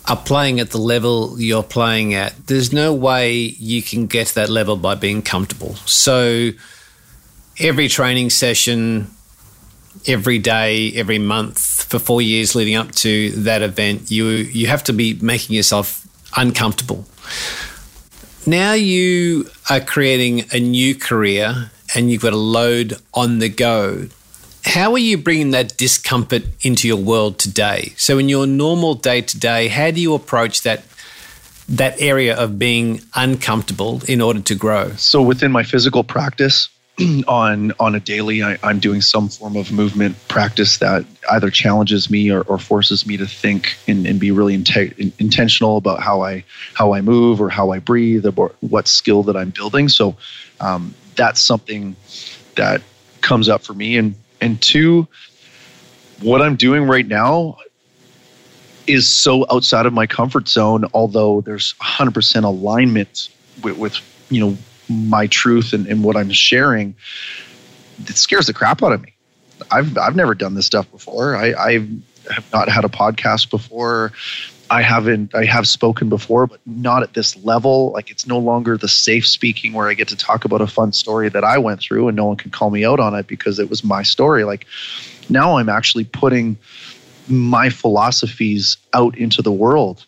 are 0.08 0.16
playing 0.16 0.60
at 0.60 0.70
the 0.70 0.78
level 0.78 1.40
you're 1.40 1.62
playing 1.62 2.14
at, 2.14 2.46
there's 2.46 2.72
no 2.72 2.94
way 2.94 3.34
you 3.34 3.82
can 3.82 4.06
get 4.06 4.28
to 4.28 4.34
that 4.36 4.48
level 4.48 4.76
by 4.76 4.94
being 4.94 5.22
comfortable. 5.22 5.74
So 5.86 6.50
every 7.58 7.88
training 7.88 8.30
session, 8.30 9.10
every 10.06 10.38
day, 10.38 10.92
every 10.94 11.18
month 11.18 11.84
for 11.84 11.98
four 11.98 12.22
years 12.22 12.54
leading 12.54 12.74
up 12.74 12.92
to 12.92 13.30
that 13.32 13.62
event, 13.62 14.10
you 14.10 14.26
you 14.26 14.66
have 14.66 14.84
to 14.84 14.92
be 14.92 15.14
making 15.14 15.56
yourself 15.56 16.06
uncomfortable. 16.36 17.06
Now 18.46 18.74
you 18.74 19.50
are 19.68 19.80
creating 19.80 20.44
a 20.52 20.60
new 20.60 20.94
career 20.94 21.70
and 21.94 22.10
you've 22.10 22.22
got 22.22 22.32
a 22.32 22.36
load 22.36 22.94
on 23.12 23.40
the 23.40 23.48
go 23.48 24.06
how 24.66 24.92
are 24.92 24.98
you 24.98 25.16
bringing 25.16 25.52
that 25.52 25.76
discomfort 25.76 26.42
into 26.60 26.88
your 26.88 26.96
world 26.96 27.38
today? 27.38 27.92
So, 27.96 28.18
in 28.18 28.28
your 28.28 28.46
normal 28.46 28.94
day 28.94 29.20
to 29.22 29.38
day, 29.38 29.68
how 29.68 29.90
do 29.90 30.00
you 30.00 30.12
approach 30.14 30.62
that 30.62 30.82
that 31.68 32.00
area 32.00 32.36
of 32.36 32.58
being 32.58 33.00
uncomfortable 33.14 34.02
in 34.08 34.20
order 34.20 34.40
to 34.40 34.54
grow? 34.54 34.90
So, 34.96 35.22
within 35.22 35.52
my 35.52 35.62
physical 35.62 36.02
practice, 36.02 36.68
on 37.28 37.72
on 37.78 37.94
a 37.94 38.00
daily, 38.00 38.42
I, 38.42 38.58
am 38.62 38.78
doing 38.78 39.00
some 39.00 39.28
form 39.28 39.56
of 39.56 39.70
movement 39.72 40.16
practice 40.28 40.78
that 40.78 41.04
either 41.30 41.50
challenges 41.50 42.10
me 42.10 42.30
or, 42.30 42.42
or 42.42 42.58
forces 42.58 43.06
me 43.06 43.16
to 43.16 43.26
think 43.26 43.76
and, 43.86 44.06
and 44.06 44.18
be 44.18 44.30
really 44.30 44.54
in, 44.54 44.64
intentional 45.18 45.76
about 45.76 46.00
how 46.00 46.22
I 46.22 46.44
how 46.74 46.94
I 46.94 47.00
move 47.00 47.40
or 47.40 47.48
how 47.48 47.70
I 47.70 47.78
breathe 47.80 48.24
or 48.26 48.52
what 48.60 48.88
skill 48.88 49.22
that 49.24 49.36
I'm 49.36 49.50
building. 49.50 49.88
So, 49.88 50.16
um, 50.60 50.94
that's 51.16 51.40
something 51.40 51.96
that 52.54 52.82
comes 53.20 53.48
up 53.48 53.62
for 53.62 53.74
me 53.74 53.96
and 53.96 54.14
and 54.40 54.60
two, 54.60 55.06
what 56.20 56.42
I'm 56.42 56.56
doing 56.56 56.84
right 56.84 57.06
now 57.06 57.58
is 58.86 59.08
so 59.10 59.46
outside 59.50 59.86
of 59.86 59.92
my 59.92 60.06
comfort 60.06 60.48
zone, 60.48 60.84
although 60.94 61.40
there's 61.40 61.74
100% 61.74 62.44
alignment 62.44 63.28
with, 63.62 63.76
with 63.76 63.96
you 64.30 64.40
know, 64.40 64.56
my 64.88 65.26
truth 65.26 65.72
and, 65.72 65.86
and 65.86 66.02
what 66.02 66.16
I'm 66.16 66.30
sharing. 66.30 66.94
It 68.06 68.16
scares 68.16 68.46
the 68.46 68.54
crap 68.54 68.82
out 68.82 68.92
of 68.92 69.02
me. 69.02 69.14
I've, 69.70 69.96
I've 69.96 70.16
never 70.16 70.34
done 70.34 70.54
this 70.54 70.66
stuff 70.66 70.90
before. 70.90 71.36
I, 71.36 71.52
I 71.52 71.72
have 72.30 72.52
not 72.52 72.68
had 72.68 72.84
a 72.84 72.88
podcast 72.88 73.50
before. 73.50 74.12
I 74.68 74.82
haven't 74.82 75.34
I 75.34 75.44
have 75.44 75.68
spoken 75.68 76.08
before, 76.08 76.46
but 76.46 76.60
not 76.66 77.02
at 77.02 77.14
this 77.14 77.36
level. 77.44 77.92
Like 77.92 78.10
it's 78.10 78.26
no 78.26 78.38
longer 78.38 78.76
the 78.76 78.88
safe 78.88 79.26
speaking 79.26 79.72
where 79.72 79.88
I 79.88 79.94
get 79.94 80.08
to 80.08 80.16
talk 80.16 80.44
about 80.44 80.60
a 80.60 80.66
fun 80.66 80.92
story 80.92 81.28
that 81.28 81.44
I 81.44 81.58
went 81.58 81.80
through 81.80 82.08
and 82.08 82.16
no 82.16 82.26
one 82.26 82.36
can 82.36 82.50
call 82.50 82.70
me 82.70 82.84
out 82.84 82.98
on 82.98 83.14
it 83.14 83.26
because 83.26 83.58
it 83.58 83.70
was 83.70 83.84
my 83.84 84.02
story. 84.02 84.44
Like 84.44 84.66
now 85.28 85.58
I'm 85.58 85.68
actually 85.68 86.04
putting 86.04 86.56
my 87.28 87.70
philosophies 87.70 88.76
out 88.92 89.16
into 89.16 89.42
the 89.42 89.52
world 89.52 90.04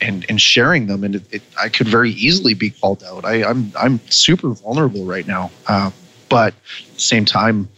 and 0.00 0.24
and 0.28 0.40
sharing 0.40 0.86
them 0.86 1.04
and 1.04 1.16
it, 1.16 1.22
it, 1.34 1.42
I 1.58 1.68
could 1.68 1.88
very 1.88 2.10
easily 2.10 2.54
be 2.54 2.70
called 2.70 3.02
out. 3.04 3.24
I, 3.24 3.44
I'm 3.44 3.72
I'm 3.78 4.00
super 4.08 4.50
vulnerable 4.50 5.04
right 5.04 5.26
now, 5.26 5.50
uh, 5.66 5.90
but 6.28 6.54
same 6.96 7.24
time, 7.24 7.68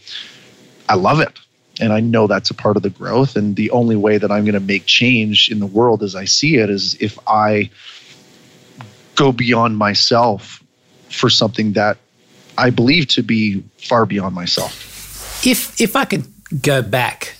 I 0.89 0.95
love 0.95 1.19
it 1.19 1.37
and 1.81 1.91
I 1.91 1.99
know 1.99 2.27
that's 2.27 2.51
a 2.51 2.53
part 2.53 2.77
of 2.77 2.83
the 2.83 2.89
growth. 2.89 3.35
And 3.35 3.55
the 3.55 3.71
only 3.71 3.95
way 3.95 4.17
that 4.17 4.31
I'm 4.31 4.43
going 4.43 4.53
to 4.53 4.59
make 4.59 4.85
change 4.85 5.49
in 5.49 5.59
the 5.59 5.65
world 5.65 6.03
as 6.03 6.15
I 6.15 6.25
see 6.25 6.57
it 6.57 6.69
is 6.69 6.95
if 6.99 7.17
I 7.27 7.69
go 9.15 9.31
beyond 9.31 9.77
myself 9.77 10.63
for 11.09 11.29
something 11.29 11.73
that 11.73 11.97
I 12.57 12.69
believe 12.69 13.07
to 13.09 13.23
be 13.23 13.63
far 13.77 14.05
beyond 14.05 14.35
myself. 14.35 15.45
If 15.45 15.81
if 15.81 15.95
I 15.95 16.05
could 16.05 16.25
go 16.61 16.81
back 16.81 17.35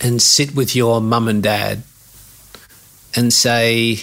and 0.00 0.20
sit 0.20 0.54
with 0.54 0.76
your 0.76 1.00
mum 1.00 1.28
and 1.28 1.42
dad 1.42 1.82
and 3.16 3.32
say, 3.32 3.98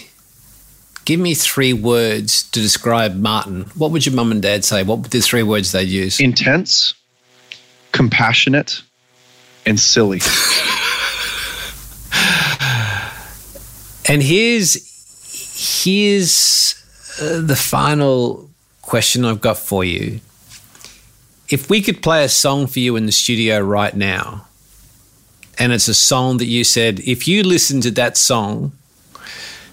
give 1.05 1.19
me 1.19 1.33
three 1.33 1.73
words 1.73 2.49
to 2.51 2.61
describe 2.61 3.15
Martin, 3.15 3.63
what 3.75 3.91
would 3.91 4.05
your 4.05 4.15
mum 4.15 4.31
and 4.31 4.41
dad 4.41 4.63
say? 4.63 4.83
What 4.83 4.99
would 4.99 5.11
the 5.11 5.21
three 5.21 5.43
words 5.43 5.71
they'd 5.71 5.87
use? 5.87 6.19
Intense, 6.19 6.93
compassionate, 7.91 8.81
and 9.65 9.79
silly. 9.79 10.19
and 14.07 14.23
here's 14.23 14.91
here's 15.83 16.75
uh, 17.21 17.41
the 17.41 17.55
final 17.55 18.49
question 18.81 19.25
I've 19.25 19.41
got 19.41 19.57
for 19.57 19.83
you. 19.83 20.19
If 21.49 21.69
we 21.69 21.81
could 21.81 22.01
play 22.01 22.23
a 22.23 22.29
song 22.29 22.67
for 22.67 22.79
you 22.79 22.95
in 22.95 23.05
the 23.05 23.11
studio 23.11 23.59
right 23.59 23.95
now, 23.95 24.47
and 25.59 25.73
it's 25.73 25.87
a 25.87 25.93
song 25.93 26.37
that 26.37 26.45
you 26.45 26.63
said, 26.63 27.01
if 27.01 27.27
you 27.27 27.43
listen 27.43 27.81
to 27.81 27.91
that 27.91 28.17
song, 28.17 28.71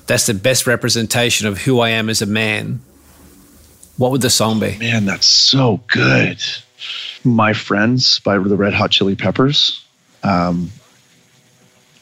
that's 0.09 0.27
the 0.27 0.35
best 0.35 0.67
representation 0.67 1.47
of 1.47 1.59
who 1.59 1.79
I 1.81 1.91
am 1.91 2.09
as 2.09 2.21
a 2.21 2.27
man. 2.27 2.81
What 3.99 4.11
would 4.11 4.23
the 4.23 4.31
song 4.31 4.59
be? 4.59 4.77
Man, 4.79 5.05
that's 5.05 5.27
so 5.27 5.81
good. 5.87 6.43
My 7.25 7.53
Friends 7.53 8.19
by 8.21 8.39
the 8.39 8.57
Red 8.57 8.73
Hot 8.73 8.91
Chili 8.91 9.15
Peppers. 9.15 9.85
Um, 10.23 10.71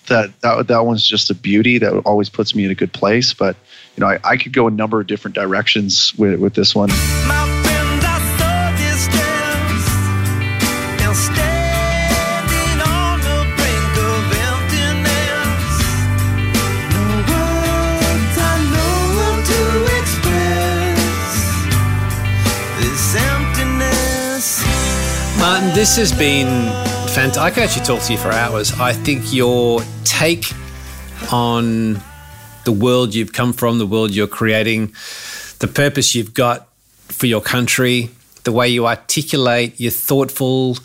that 0.06 0.40
that 0.40 0.68
that 0.68 0.86
one's 0.86 1.04
just 1.04 1.30
a 1.30 1.34
beauty 1.34 1.78
that 1.78 1.92
always 2.04 2.28
puts 2.28 2.54
me 2.54 2.64
in 2.64 2.70
a 2.70 2.74
good 2.74 2.92
place. 2.92 3.34
But 3.34 3.56
you 3.96 4.02
know, 4.02 4.06
I, 4.06 4.18
I 4.22 4.36
could 4.36 4.52
go 4.52 4.68
a 4.68 4.70
number 4.70 5.00
of 5.00 5.06
different 5.06 5.34
directions 5.34 6.14
with 6.16 6.38
with 6.38 6.54
this 6.54 6.74
one. 6.74 6.90
Martin, 7.26 7.55
this 25.76 25.96
has 25.98 26.10
been 26.10 26.48
fantastic. 27.08 27.42
I 27.42 27.50
could 27.50 27.62
actually 27.64 27.84
talk 27.84 28.00
to 28.04 28.12
you 28.14 28.18
for 28.18 28.30
hours. 28.30 28.72
I 28.80 28.94
think 28.94 29.34
your 29.34 29.82
take 30.04 30.46
on 31.30 32.00
the 32.64 32.72
world 32.72 33.14
you've 33.14 33.34
come 33.34 33.52
from, 33.52 33.76
the 33.76 33.84
world 33.84 34.14
you're 34.14 34.26
creating, 34.26 34.94
the 35.58 35.68
purpose 35.68 36.14
you've 36.14 36.32
got 36.32 36.66
for 37.08 37.26
your 37.26 37.42
country, 37.42 38.08
the 38.44 38.52
way 38.52 38.70
you 38.70 38.86
articulate, 38.86 39.78
you're 39.78 39.90
thoughtful, 39.90 40.78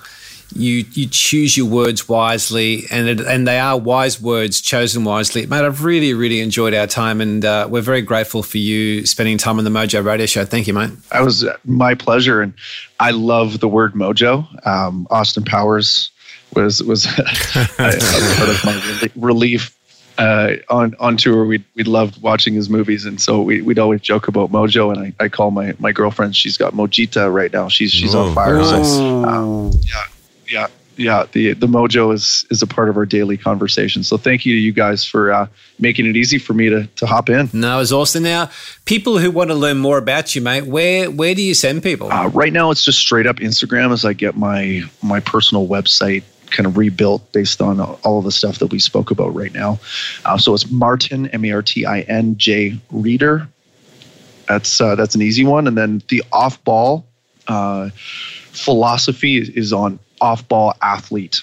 you 0.55 0.85
you 0.91 1.07
choose 1.07 1.55
your 1.55 1.67
words 1.67 2.07
wisely, 2.07 2.85
and 2.91 3.07
it, 3.07 3.21
and 3.21 3.47
they 3.47 3.59
are 3.59 3.77
wise 3.77 4.21
words 4.21 4.61
chosen 4.61 5.03
wisely. 5.03 5.45
Mate, 5.45 5.63
I've 5.63 5.83
really 5.83 6.13
really 6.13 6.41
enjoyed 6.41 6.73
our 6.73 6.87
time, 6.87 7.21
and 7.21 7.43
uh, 7.43 7.67
we're 7.69 7.81
very 7.81 8.01
grateful 8.01 8.43
for 8.43 8.57
you 8.57 9.05
spending 9.05 9.37
time 9.37 9.57
on 9.57 9.63
the 9.63 9.69
Mojo 9.69 10.03
Radio 10.03 10.25
Show. 10.25 10.45
Thank 10.45 10.67
you, 10.67 10.73
mate. 10.73 10.91
That 11.11 11.23
was 11.23 11.45
my 11.65 11.95
pleasure, 11.95 12.41
and 12.41 12.53
I 12.99 13.11
love 13.11 13.59
the 13.59 13.67
word 13.67 13.93
mojo. 13.93 14.45
Um, 14.65 15.07
Austin 15.09 15.43
Powers 15.43 16.11
was 16.55 16.83
was 16.83 17.05
a, 17.17 17.21
a 17.21 17.67
part 17.77 18.49
of 18.49 18.65
my 18.65 19.09
relief 19.15 19.77
uh, 20.17 20.55
on 20.69 20.95
on 20.99 21.17
tour. 21.17 21.45
We 21.45 21.63
we 21.75 21.83
loved 21.83 22.21
watching 22.21 22.53
his 22.53 22.69
movies, 22.69 23.05
and 23.05 23.19
so 23.19 23.41
we 23.41 23.61
would 23.61 23.79
always 23.79 24.01
joke 24.01 24.27
about 24.27 24.51
Mojo. 24.51 24.93
And 24.95 25.13
I, 25.19 25.23
I 25.23 25.29
call 25.29 25.51
my 25.51 25.73
my 25.79 25.91
girlfriend. 25.91 26.35
She's 26.35 26.57
got 26.57 26.73
Mojita 26.73 27.33
right 27.33 27.51
now. 27.51 27.69
She's 27.69 27.91
she's 27.91 28.13
on 28.13 28.33
fire. 28.35 28.63
So 28.63 29.23
um, 29.23 29.71
yeah, 29.87 30.03
yeah, 30.51 30.67
yeah. 30.97 31.25
The 31.31 31.53
the 31.53 31.67
Mojo 31.67 32.13
is 32.13 32.45
is 32.49 32.61
a 32.61 32.67
part 32.67 32.89
of 32.89 32.97
our 32.97 33.05
daily 33.05 33.37
conversation. 33.37 34.03
So 34.03 34.17
thank 34.17 34.45
you 34.45 34.53
to 34.53 34.59
you 34.59 34.73
guys 34.73 35.05
for 35.05 35.31
uh, 35.31 35.47
making 35.79 36.05
it 36.05 36.15
easy 36.15 36.37
for 36.37 36.53
me 36.53 36.69
to 36.69 36.85
to 36.87 37.05
hop 37.05 37.29
in. 37.29 37.49
No, 37.53 37.79
it's 37.79 37.91
awesome. 37.91 38.23
Now, 38.23 38.49
people 38.85 39.17
who 39.17 39.31
want 39.31 39.49
to 39.49 39.55
learn 39.55 39.77
more 39.77 39.97
about 39.97 40.35
you, 40.35 40.41
mate, 40.41 40.65
where 40.65 41.09
where 41.09 41.33
do 41.33 41.41
you 41.41 41.53
send 41.53 41.83
people? 41.83 42.11
Uh, 42.11 42.27
right 42.29 42.53
now, 42.53 42.71
it's 42.71 42.83
just 42.83 42.99
straight 42.99 43.25
up 43.25 43.37
Instagram 43.37 43.91
as 43.91 44.05
I 44.05 44.13
get 44.13 44.35
my 44.35 44.83
my 45.01 45.19
personal 45.19 45.67
website 45.67 46.23
kind 46.51 46.67
of 46.67 46.77
rebuilt 46.77 47.31
based 47.31 47.61
on 47.61 47.79
all 47.79 48.19
of 48.19 48.25
the 48.25 48.31
stuff 48.31 48.59
that 48.59 48.67
we 48.67 48.79
spoke 48.79 49.09
about 49.09 49.33
right 49.33 49.53
now. 49.53 49.79
Uh, 50.25 50.37
so 50.37 50.53
it's 50.53 50.69
Martin 50.69 51.27
M 51.27 51.45
E 51.45 51.51
R 51.51 51.61
T 51.61 51.85
I 51.85 52.01
N 52.01 52.37
J 52.37 52.77
Reader. 52.91 53.47
That's 54.47 54.81
uh, 54.81 54.95
that's 54.95 55.15
an 55.15 55.21
easy 55.21 55.45
one, 55.45 55.67
and 55.67 55.77
then 55.77 56.03
the 56.09 56.23
off 56.33 56.61
ball 56.65 57.05
uh, 57.47 57.89
philosophy 58.51 59.37
is, 59.37 59.49
is 59.49 59.73
on 59.73 59.97
off 60.21 60.47
ball 60.47 60.73
athlete 60.81 61.41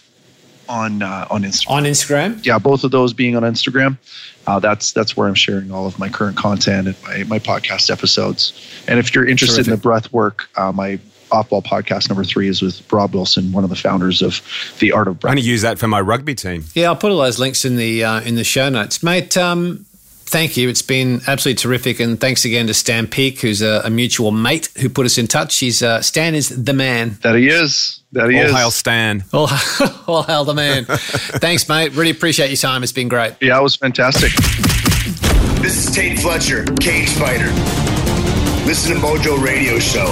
on 0.68 1.02
uh, 1.02 1.26
on 1.30 1.42
Instagram. 1.42 1.70
On 1.70 1.82
Instagram, 1.84 2.46
yeah, 2.46 2.58
both 2.58 2.84
of 2.84 2.90
those 2.90 3.12
being 3.12 3.36
on 3.36 3.42
Instagram. 3.42 3.98
Uh, 4.46 4.58
that's 4.58 4.92
that's 4.92 5.16
where 5.16 5.28
I'm 5.28 5.34
sharing 5.34 5.70
all 5.70 5.86
of 5.86 5.98
my 5.98 6.08
current 6.08 6.36
content 6.36 6.88
and 6.88 7.02
my, 7.02 7.24
my 7.24 7.38
podcast 7.38 7.90
episodes. 7.90 8.52
And 8.86 8.98
if 8.98 9.14
you're 9.14 9.26
interested 9.26 9.56
Terrific. 9.56 9.72
in 9.72 9.78
the 9.78 9.82
breath 9.82 10.12
work, 10.12 10.48
uh, 10.56 10.72
my 10.72 10.98
off 11.30 11.50
ball 11.50 11.62
podcast 11.62 12.08
number 12.08 12.24
three 12.24 12.48
is 12.48 12.62
with 12.62 12.90
Rob 12.90 13.14
Wilson, 13.14 13.52
one 13.52 13.64
of 13.64 13.70
the 13.70 13.76
founders 13.76 14.22
of 14.22 14.40
the 14.78 14.92
Art 14.92 15.08
of 15.08 15.20
Breath. 15.20 15.30
I'm 15.30 15.36
going 15.36 15.44
to 15.44 15.50
use 15.50 15.62
that 15.62 15.78
for 15.78 15.88
my 15.88 16.00
rugby 16.00 16.34
team. 16.34 16.64
Yeah, 16.74 16.86
I'll 16.86 16.96
put 16.96 17.10
all 17.10 17.18
those 17.18 17.38
links 17.38 17.64
in 17.64 17.76
the 17.76 18.04
uh, 18.04 18.20
in 18.22 18.36
the 18.36 18.44
show 18.44 18.68
notes, 18.68 19.02
mate. 19.02 19.36
Um, 19.36 19.84
thank 20.28 20.56
you. 20.56 20.68
It's 20.68 20.82
been 20.82 21.20
absolutely 21.26 21.60
terrific, 21.60 22.00
and 22.00 22.20
thanks 22.20 22.44
again 22.44 22.66
to 22.66 22.74
Stan 22.74 23.06
Peak, 23.06 23.40
who's 23.40 23.62
a, 23.62 23.82
a 23.84 23.90
mutual 23.90 24.30
mate 24.30 24.68
who 24.78 24.88
put 24.88 25.06
us 25.06 25.18
in 25.18 25.26
touch. 25.26 25.58
He's 25.58 25.82
uh, 25.82 26.00
Stan 26.02 26.34
is 26.34 26.48
the 26.64 26.72
man. 26.72 27.18
That 27.22 27.34
he 27.34 27.48
is. 27.48 28.00
That 28.12 28.30
he 28.30 28.38
all 28.38 28.44
is. 28.44 28.52
hail 28.52 28.70
Stan. 28.70 29.24
All, 29.32 29.48
all 30.06 30.22
hail 30.22 30.44
the 30.44 30.54
man. 30.54 30.84
thanks, 30.86 31.68
mate. 31.68 31.94
Really 31.94 32.10
appreciate 32.10 32.48
your 32.48 32.56
time. 32.56 32.82
It's 32.82 32.92
been 32.92 33.08
great. 33.08 33.34
Yeah, 33.40 33.58
it 33.58 33.62
was 33.62 33.76
fantastic. 33.76 34.32
This 35.62 35.86
is 35.86 35.94
Tate 35.94 36.18
Fletcher, 36.20 36.64
Cage 36.80 37.10
Fighter. 37.10 37.50
Listen 38.64 38.94
to 38.94 39.00
Mojo 39.00 39.42
Radio 39.42 39.78
Show, 39.78 40.06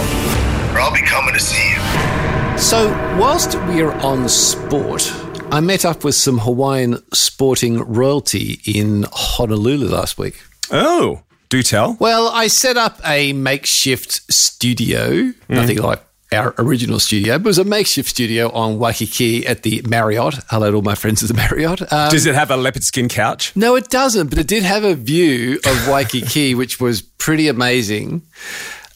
or 0.73 0.81
I'll 0.81 0.93
be 0.93 1.03
coming 1.03 1.35
to 1.35 1.41
see 1.41 1.71
you. 1.71 2.59
So, 2.59 2.89
whilst 3.19 3.55
we're 3.55 3.93
on 3.93 4.29
sport, 4.29 5.03
I 5.51 5.61
met 5.61 5.85
up 5.85 6.05
with 6.05 6.15
some 6.15 6.39
Hawaiian 6.39 7.03
sporting 7.15 7.79
royalty 7.79 8.61
in 8.67 9.07
Honolulu 9.13 9.89
last 9.89 10.19
week. 10.19 10.43
Oh, 10.71 11.23
do 11.49 11.63
tell. 11.63 11.97
Well, 12.01 12.29
I 12.29 12.49
set 12.49 12.77
up 12.77 13.01
a 13.07 13.33
makeshift 13.33 14.33
studio, 14.33 15.09
mm. 15.09 15.35
nothing 15.49 15.79
like 15.79 16.03
our 16.33 16.55
original 16.59 16.99
studio, 16.99 17.39
but 17.39 17.47
it 17.47 17.51
was 17.51 17.59
a 17.59 17.65
makeshift 17.65 18.09
studio 18.09 18.51
on 18.51 18.79
Waikiki 18.79 19.47
at 19.47 19.63
the 19.63 19.83
Marriott. 19.89 20.35
Hello 20.51 20.71
to 20.71 20.77
all 20.77 20.83
my 20.83 20.97
friends 20.97 21.23
at 21.23 21.29
the 21.29 21.35
Marriott. 21.35 21.81
Um, 21.93 22.11
Does 22.11 22.27
it 22.27 22.35
have 22.35 22.51
a 22.51 22.57
leopard 22.57 22.83
skin 22.83 23.09
couch? 23.09 23.55
No, 23.55 23.77
it 23.77 23.89
doesn't, 23.89 24.29
but 24.29 24.39
it 24.39 24.49
did 24.49 24.65
have 24.65 24.85
a 24.85 24.95
view 24.95 25.61
of 25.65 25.89
Waikiki, 25.89 26.55
which 26.57 26.81
was 26.81 27.03
pretty 27.03 27.49
amazing. 27.49 28.23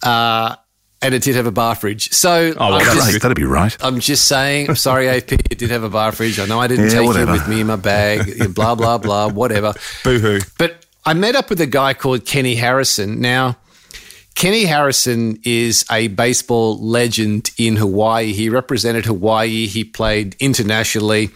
Uh, 0.02 0.56
and 1.02 1.14
it 1.14 1.22
did 1.22 1.36
have 1.36 1.46
a 1.46 1.52
bar 1.52 1.74
fridge. 1.74 2.12
So 2.12 2.54
oh, 2.56 2.70
well, 2.70 2.80
just, 2.80 3.22
that'd 3.22 3.36
be 3.36 3.44
right. 3.44 3.76
I'm 3.80 4.00
just 4.00 4.28
saying. 4.28 4.68
I'm 4.68 4.76
sorry, 4.76 5.08
AP. 5.08 5.32
It 5.32 5.58
did 5.58 5.70
have 5.70 5.82
a 5.82 5.88
bar 5.88 6.12
fridge. 6.12 6.38
I 6.38 6.46
know 6.46 6.60
I 6.60 6.66
didn't 6.66 6.86
yeah, 6.86 6.98
take 6.98 7.06
whatever. 7.06 7.30
it 7.30 7.34
with 7.34 7.48
me 7.48 7.60
in 7.62 7.66
my 7.66 7.76
bag. 7.76 8.54
blah 8.54 8.74
blah 8.74 8.98
blah. 8.98 9.28
Whatever. 9.28 9.74
Boo 10.04 10.18
hoo. 10.18 10.40
But 10.58 10.84
I 11.04 11.14
met 11.14 11.34
up 11.36 11.48
with 11.48 11.60
a 11.60 11.66
guy 11.66 11.94
called 11.94 12.26
Kenny 12.26 12.54
Harrison. 12.54 13.20
Now, 13.20 13.56
Kenny 14.34 14.64
Harrison 14.64 15.38
is 15.44 15.84
a 15.90 16.08
baseball 16.08 16.78
legend 16.78 17.50
in 17.56 17.76
Hawaii. 17.76 18.32
He 18.32 18.48
represented 18.48 19.06
Hawaii. 19.06 19.66
He 19.66 19.84
played 19.84 20.36
internationally. 20.38 21.30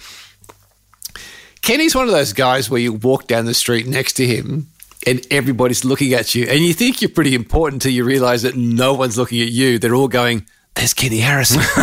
Kenny's 1.62 1.94
one 1.94 2.06
of 2.06 2.12
those 2.12 2.34
guys 2.34 2.68
where 2.68 2.80
you 2.80 2.92
walk 2.92 3.26
down 3.26 3.46
the 3.46 3.54
street 3.54 3.86
next 3.86 4.14
to 4.14 4.26
him 4.26 4.68
and 5.06 5.26
everybody's 5.30 5.84
looking 5.84 6.12
at 6.14 6.34
you. 6.34 6.46
And 6.46 6.60
you 6.60 6.72
think 6.72 7.02
you're 7.02 7.10
pretty 7.10 7.34
important 7.34 7.82
until 7.82 7.92
you 7.92 8.04
realize 8.04 8.42
that 8.42 8.56
no 8.56 8.94
one's 8.94 9.18
looking 9.18 9.40
at 9.40 9.48
you. 9.48 9.78
They're 9.78 9.94
all 9.94 10.08
going, 10.08 10.46
there's 10.74 10.94
Kenny 10.94 11.18
Harrison. 11.18 11.60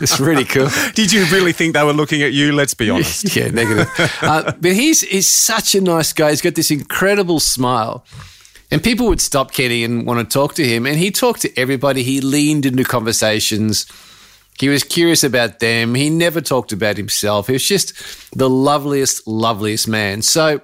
it's 0.00 0.20
really 0.20 0.44
cool. 0.44 0.68
Did 0.94 1.12
you 1.12 1.24
really 1.26 1.52
think 1.52 1.74
they 1.74 1.82
were 1.82 1.92
looking 1.92 2.22
at 2.22 2.32
you? 2.32 2.52
Let's 2.52 2.74
be 2.74 2.90
honest. 2.90 3.34
yeah, 3.36 3.48
negative. 3.48 3.88
Uh, 4.22 4.52
but 4.60 4.72
he's, 4.72 5.00
he's 5.00 5.28
such 5.28 5.74
a 5.74 5.80
nice 5.80 6.12
guy. 6.12 6.30
He's 6.30 6.42
got 6.42 6.54
this 6.54 6.70
incredible 6.70 7.40
smile. 7.40 8.04
And 8.70 8.82
people 8.82 9.06
would 9.08 9.20
stop 9.20 9.52
Kenny 9.52 9.82
and 9.82 10.06
want 10.06 10.20
to 10.20 10.32
talk 10.32 10.54
to 10.54 10.66
him. 10.66 10.86
And 10.86 10.96
he 10.96 11.10
talked 11.10 11.42
to 11.42 11.58
everybody. 11.58 12.02
He 12.02 12.20
leaned 12.20 12.66
into 12.66 12.84
conversations. 12.84 13.86
He 14.60 14.68
was 14.68 14.84
curious 14.84 15.24
about 15.24 15.60
them. 15.60 15.94
He 15.94 16.10
never 16.10 16.40
talked 16.40 16.72
about 16.72 16.96
himself. 16.96 17.46
He 17.46 17.54
was 17.54 17.66
just 17.66 17.94
the 18.36 18.50
loveliest, 18.50 19.26
loveliest 19.26 19.88
man. 19.88 20.22
So 20.22 20.60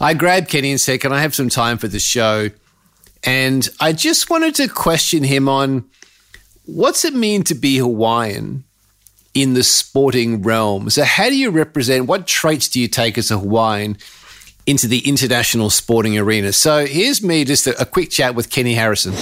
I 0.00 0.14
grabbed 0.14 0.48
Kenny 0.48 0.70
and 0.70 0.80
said, 0.80 1.00
Can 1.00 1.12
I 1.12 1.20
have 1.20 1.34
some 1.34 1.48
time 1.48 1.78
for 1.78 1.88
the 1.88 1.98
show? 1.98 2.50
And 3.22 3.68
I 3.80 3.92
just 3.92 4.28
wanted 4.28 4.54
to 4.56 4.68
question 4.68 5.22
him 5.24 5.48
on 5.48 5.84
what's 6.66 7.04
it 7.04 7.14
mean 7.14 7.42
to 7.44 7.54
be 7.54 7.78
Hawaiian 7.78 8.64
in 9.32 9.54
the 9.54 9.64
sporting 9.64 10.42
realm? 10.42 10.90
So, 10.90 11.04
how 11.04 11.28
do 11.28 11.36
you 11.36 11.50
represent, 11.50 12.06
what 12.06 12.26
traits 12.26 12.68
do 12.68 12.80
you 12.80 12.88
take 12.88 13.16
as 13.16 13.30
a 13.30 13.38
Hawaiian 13.38 13.96
into 14.66 14.86
the 14.86 15.06
international 15.08 15.70
sporting 15.70 16.18
arena? 16.18 16.52
So, 16.52 16.86
here's 16.86 17.22
me, 17.22 17.44
just 17.44 17.66
a, 17.66 17.80
a 17.80 17.86
quick 17.86 18.10
chat 18.10 18.34
with 18.34 18.50
Kenny 18.50 18.74
Harrison. 18.74 19.14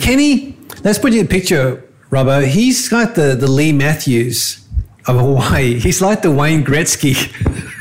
Kenny, 0.00 0.56
let's 0.82 0.98
put 0.98 1.12
you 1.12 1.20
in 1.20 1.28
picture, 1.28 1.88
Robbo. 2.10 2.46
He's 2.46 2.90
like 2.90 3.14
the, 3.14 3.36
the 3.36 3.50
Leigh 3.50 3.72
Matthews 3.72 4.66
of 5.06 5.20
Hawaii. 5.20 5.78
He's 5.78 6.00
like 6.00 6.22
the 6.22 6.30
Wayne 6.30 6.64
Gretzky 6.64 7.14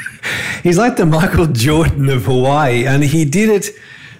he's 0.63 0.77
like 0.77 0.95
the 0.95 1.05
Michael 1.05 1.47
Jordan 1.47 2.09
of 2.09 2.25
Hawaii, 2.25 2.85
and 2.85 3.03
he 3.03 3.25
did 3.25 3.49
it 3.49 3.69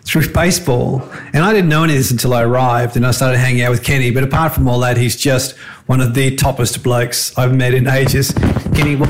through 0.03 0.31
baseball. 0.33 1.01
And 1.33 1.43
I 1.43 1.53
didn't 1.53 1.69
know 1.69 1.83
any 1.83 1.93
of 1.93 1.99
this 1.99 2.11
until 2.11 2.33
I 2.33 2.43
arrived 2.43 2.97
and 2.97 3.05
I 3.05 3.11
started 3.11 3.37
hanging 3.37 3.61
out 3.61 3.71
with 3.71 3.83
Kenny. 3.83 4.11
But 4.11 4.23
apart 4.23 4.53
from 4.53 4.67
all 4.67 4.79
that, 4.79 4.97
he's 4.97 5.15
just 5.15 5.57
one 5.87 6.01
of 6.01 6.13
the 6.13 6.35
toppest 6.35 6.83
blokes 6.83 7.37
I've 7.37 7.55
met 7.55 7.73
in 7.73 7.87
ages. 7.87 8.31
Kenny, 8.75 8.95
what? 8.95 9.09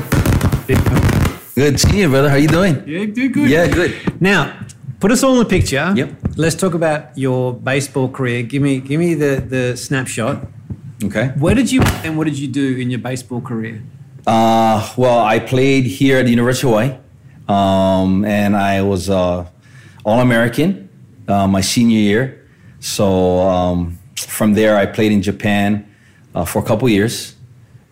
Good 1.54 1.78
seeing 1.78 1.98
you, 1.98 2.08
brother. 2.08 2.28
How 2.28 2.36
you 2.36 2.48
doing? 2.48 2.82
Yeah, 2.86 3.04
good, 3.04 3.32
good. 3.32 3.48
Yeah, 3.50 3.68
good. 3.68 4.20
Now, 4.20 4.58
put 5.00 5.12
us 5.12 5.22
all 5.22 5.32
in 5.34 5.38
the 5.40 5.44
picture. 5.44 5.92
Yep. 5.94 6.10
Let's 6.36 6.56
talk 6.56 6.74
about 6.74 7.16
your 7.16 7.54
baseball 7.54 8.08
career. 8.08 8.42
Give 8.42 8.62
me, 8.62 8.80
give 8.80 8.98
me 8.98 9.14
the 9.14 9.36
the 9.36 9.76
snapshot. 9.76 10.46
Okay. 11.04 11.28
Where 11.38 11.54
did 11.54 11.70
you 11.70 11.82
and 12.02 12.16
what 12.16 12.24
did 12.24 12.38
you 12.38 12.48
do 12.48 12.76
in 12.76 12.90
your 12.90 13.00
baseball 13.00 13.40
career? 13.40 13.82
Uh, 14.26 14.92
well, 14.96 15.18
I 15.18 15.38
played 15.38 15.84
here 15.84 16.18
at 16.18 16.24
the 16.24 16.30
University 16.30 16.66
of 16.66 16.72
Hawaii, 16.72 16.98
um, 17.48 18.24
and 18.24 18.56
I 18.56 18.80
was 18.82 19.10
uh, 19.10 19.46
All 20.04 20.20
American 20.20 20.88
uh, 21.28 21.46
my 21.46 21.60
senior 21.60 21.98
year. 21.98 22.48
So 22.80 23.40
um, 23.40 23.98
from 24.16 24.54
there, 24.54 24.76
I 24.76 24.86
played 24.86 25.12
in 25.12 25.22
Japan 25.22 25.86
uh, 26.34 26.44
for 26.44 26.60
a 26.60 26.64
couple 26.64 26.88
years 26.88 27.34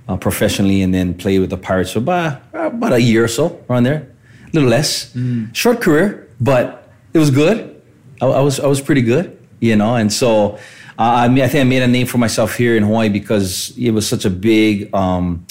uh, 0.09 0.17
professionally, 0.17 0.83
and 0.83 0.93
then 0.95 1.15
played 1.15 1.41
with 1.41 1.51
the 1.51 1.59
Pirates 1.59 1.93
for 1.93 1.99
about 1.99 2.43
about 2.53 2.93
a 2.93 3.01
year 3.01 3.25
or 3.25 3.29
so, 3.29 3.63
around 3.69 3.85
there, 3.85 4.09
a 4.47 4.51
little 4.53 4.69
less. 4.69 5.13
Mm. 5.15 5.55
Short 5.55 5.81
career, 5.81 6.29
but 6.41 6.91
it 7.13 7.19
was 7.19 7.31
good. 7.31 7.83
I, 8.21 8.27
I, 8.27 8.41
was 8.41 8.59
I 8.59 8.67
was 8.67 8.81
pretty 8.81 9.03
good, 9.03 9.39
you 9.61 9.77
know, 9.77 9.97
and 9.97 10.13
so. 10.13 10.59
Uh, 10.99 11.25
I 11.25 11.29
mean, 11.29 11.43
I 11.43 11.49
think 11.49 11.63
I 11.63 11.65
made 11.65 11.83
a 11.83 11.89
name 11.89 12.07
for 12.07 12.19
myself 12.19 12.55
here 12.55 12.77
in 12.77 12.83
Hawaii 12.83 13.09
because 13.09 13.77
it 13.79 13.93
was 13.93 14.07
such 14.07 14.27
a 14.27 14.31
big 14.31 14.95
um, 14.95 15.45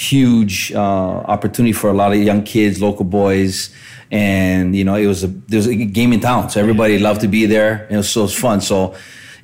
huge 0.00 0.72
uh, 0.72 0.78
opportunity 0.78 1.72
for 1.72 1.90
a 1.90 1.92
lot 1.92 2.12
of 2.12 2.18
young 2.18 2.42
kids, 2.42 2.80
local 2.80 3.04
boys, 3.04 3.70
and 4.10 4.74
you 4.74 4.84
know 4.84 4.94
it 4.94 5.06
was 5.06 5.22
a 5.24 5.26
there 5.26 5.58
was 5.58 5.66
a 5.66 5.74
game 5.74 6.12
in 6.12 6.20
town, 6.20 6.48
so 6.50 6.60
everybody 6.60 6.98
loved 6.98 7.20
to 7.20 7.28
be 7.28 7.46
there. 7.46 7.86
It 7.90 7.96
was 7.96 8.08
so 8.08 8.20
it 8.20 8.24
was 8.24 8.38
fun. 8.38 8.60
So, 8.60 8.94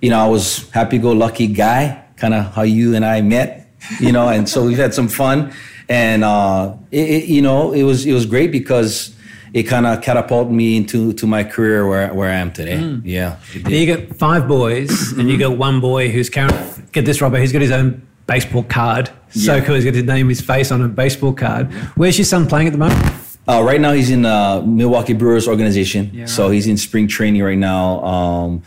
you 0.00 0.10
know, 0.10 0.18
I 0.18 0.28
was 0.28 0.68
happy-go-lucky 0.70 1.48
guy, 1.48 2.02
kind 2.16 2.34
of 2.34 2.54
how 2.54 2.62
you 2.62 2.94
and 2.94 3.04
I 3.04 3.20
met, 3.20 3.68
you 4.00 4.12
know, 4.12 4.28
and 4.28 4.48
so 4.48 4.64
we've 4.64 4.78
had 4.78 4.94
some 4.94 5.08
fun, 5.08 5.52
and 5.88 6.24
uh, 6.24 6.74
it, 6.90 7.08
it, 7.10 7.24
you 7.28 7.42
know 7.42 7.72
it 7.72 7.82
was 7.82 8.06
it 8.06 8.12
was 8.12 8.26
great 8.26 8.50
because 8.50 9.14
it 9.52 9.64
kind 9.64 9.86
of 9.86 10.02
catapulted 10.02 10.52
me 10.52 10.76
into 10.76 11.12
to 11.14 11.26
my 11.26 11.44
career 11.44 11.86
where, 11.88 12.12
where 12.12 12.30
I 12.30 12.36
am 12.36 12.52
today. 12.52 12.76
Mm. 12.76 13.02
Yeah. 13.04 13.38
You 13.68 13.96
got 13.96 14.16
five 14.16 14.48
boys, 14.48 15.12
and 15.12 15.30
you 15.30 15.38
got 15.38 15.56
one 15.56 15.80
boy 15.80 16.10
who's 16.10 16.28
currently 16.28 16.84
get 16.92 17.04
this, 17.04 17.20
Robert. 17.20 17.40
He's 17.40 17.52
got 17.52 17.62
his 17.62 17.70
own 17.70 18.05
baseball 18.26 18.62
card. 18.64 19.10
So 19.30 19.54
Yeah. 19.56 19.64
cool. 19.64 19.74
He's 19.76 19.84
got 19.84 19.94
his 19.94 20.04
name, 20.04 20.28
his 20.28 20.40
face 20.40 20.70
on 20.72 20.82
a 20.82 20.88
baseball 20.88 21.32
card. 21.32 21.70
Where's 21.96 22.18
your 22.18 22.24
son 22.24 22.46
playing 22.46 22.66
at 22.68 22.72
the 22.72 22.78
moment? 22.78 23.00
Uh, 23.48 23.62
right 23.62 23.80
now, 23.80 23.92
he's 23.92 24.10
in 24.10 24.24
uh, 24.26 24.60
Milwaukee 24.62 25.12
Brewers 25.12 25.46
organization. 25.46 26.10
Yeah, 26.12 26.26
so 26.26 26.50
he's 26.50 26.66
in 26.66 26.76
spring 26.76 27.06
training 27.06 27.42
right 27.44 27.56
now, 27.58 28.02
um, 28.04 28.62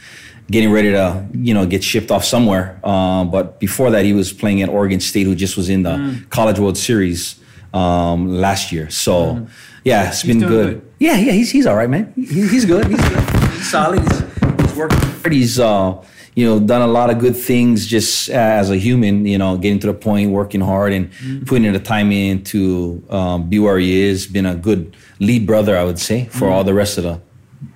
getting 0.49 0.71
ready 0.71 0.91
to 0.91 1.25
you 1.33 1.53
know 1.53 1.65
get 1.65 1.83
shipped 1.83 2.11
off 2.11 2.23
somewhere. 2.23 2.79
Um, 2.85 3.29
but 3.29 3.59
before 3.59 3.91
that, 3.91 4.05
he 4.05 4.13
was 4.13 4.31
playing 4.31 4.61
at 4.61 4.69
Oregon 4.69 4.99
State, 5.01 5.25
who 5.25 5.35
just 5.35 5.57
was 5.57 5.67
in 5.69 5.83
the 5.83 5.89
Mm. 5.97 6.29
College 6.29 6.59
World 6.59 6.77
Series 6.77 7.35
um, 7.73 8.29
last 8.39 8.71
year. 8.71 8.89
So 8.89 9.47
yeah, 9.83 10.07
it's 10.09 10.23
been 10.23 10.39
doing 10.39 10.49
good. 10.51 10.73
good. 10.75 10.81
Yeah, 10.99 11.17
yeah, 11.17 11.33
he's 11.33 11.51
he's 11.51 11.65
all 11.65 11.75
right, 11.75 11.89
man. 11.89 12.13
He, 12.15 12.47
he's 12.47 12.63
good. 12.65 12.87
He's 12.87 13.01
good. 13.09 13.23
He's 13.51 13.69
solid. 13.69 13.99
He's, 13.99 14.19
he's 14.61 14.75
working. 14.77 14.97
hard. 14.99 15.33
He's 15.33 15.59
uh, 15.59 15.95
you 16.39 16.45
know 16.45 16.57
done 16.57 16.81
a 16.81 16.87
lot 16.87 17.09
of 17.09 17.19
good 17.19 17.35
things 17.35 17.85
just 17.85 18.29
uh, 18.29 18.33
as 18.33 18.69
a 18.69 18.77
human. 18.77 19.25
You 19.25 19.37
know, 19.37 19.57
getting 19.57 19.79
to 19.79 19.87
the 19.87 19.93
point, 19.93 20.31
working 20.31 20.61
hard, 20.61 20.93
and 20.93 21.11
mm-hmm. 21.11 21.43
putting 21.43 21.65
in 21.65 21.73
the 21.73 21.79
time 21.79 22.13
in 22.13 22.43
to 22.45 23.03
um, 23.09 23.49
be 23.49 23.59
where 23.59 23.77
he 23.77 23.99
is. 24.01 24.25
Been 24.25 24.45
a 24.45 24.55
good 24.55 24.95
lead 25.19 25.45
brother, 25.45 25.77
I 25.77 25.83
would 25.83 25.99
say, 25.99 26.25
for 26.25 26.49
all 26.49 26.59
mm-hmm. 26.59 26.67
the 26.67 26.73
rest 26.73 26.97
of 26.97 27.03
the 27.03 27.21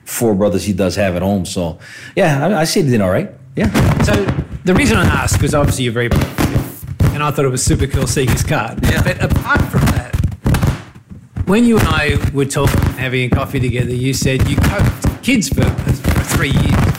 four 0.06 0.34
brothers 0.34 0.64
he 0.64 0.72
does 0.72 0.96
have 0.96 1.18
at 1.18 1.22
home. 1.22 1.46
So 1.46 1.78
yeah, 2.16 2.48
I, 2.48 2.62
I 2.62 2.64
say 2.64 2.84
he 2.84 2.90
did 2.90 3.02
all 3.02 3.10
right. 3.10 3.32
Yeah. 3.58 3.70
So 4.04 4.14
the 4.64 4.74
reason 4.74 4.98
I 4.98 5.06
asked 5.06 5.42
was 5.42 5.54
obviously 5.54 5.84
you're 5.84 5.94
very, 5.94 6.10
and 7.14 7.22
I 7.22 7.32
thought 7.32 7.44
it 7.44 7.50
was 7.50 7.64
super 7.64 7.88
cool 7.88 8.08
seeing 8.08 8.30
his 8.30 8.44
card. 8.44 8.80
Yeah. 8.84 9.04
But 9.04 9.22
apart 9.22 9.62
from 9.64 9.82
that, 9.92 10.16
when 11.48 11.66
you 11.66 11.78
and 11.78 11.88
I 11.90 12.18
were 12.34 12.46
talking, 12.46 12.80
having 12.94 13.26
a 13.26 13.30
coffee 13.30 13.60
together, 13.60 13.94
you 13.94 14.14
said 14.14 14.48
you 14.48 14.56
coached 14.56 15.24
kids 15.24 15.50
for, 15.50 15.64
for 15.64 16.24
three 16.36 16.52
years, 16.52 16.93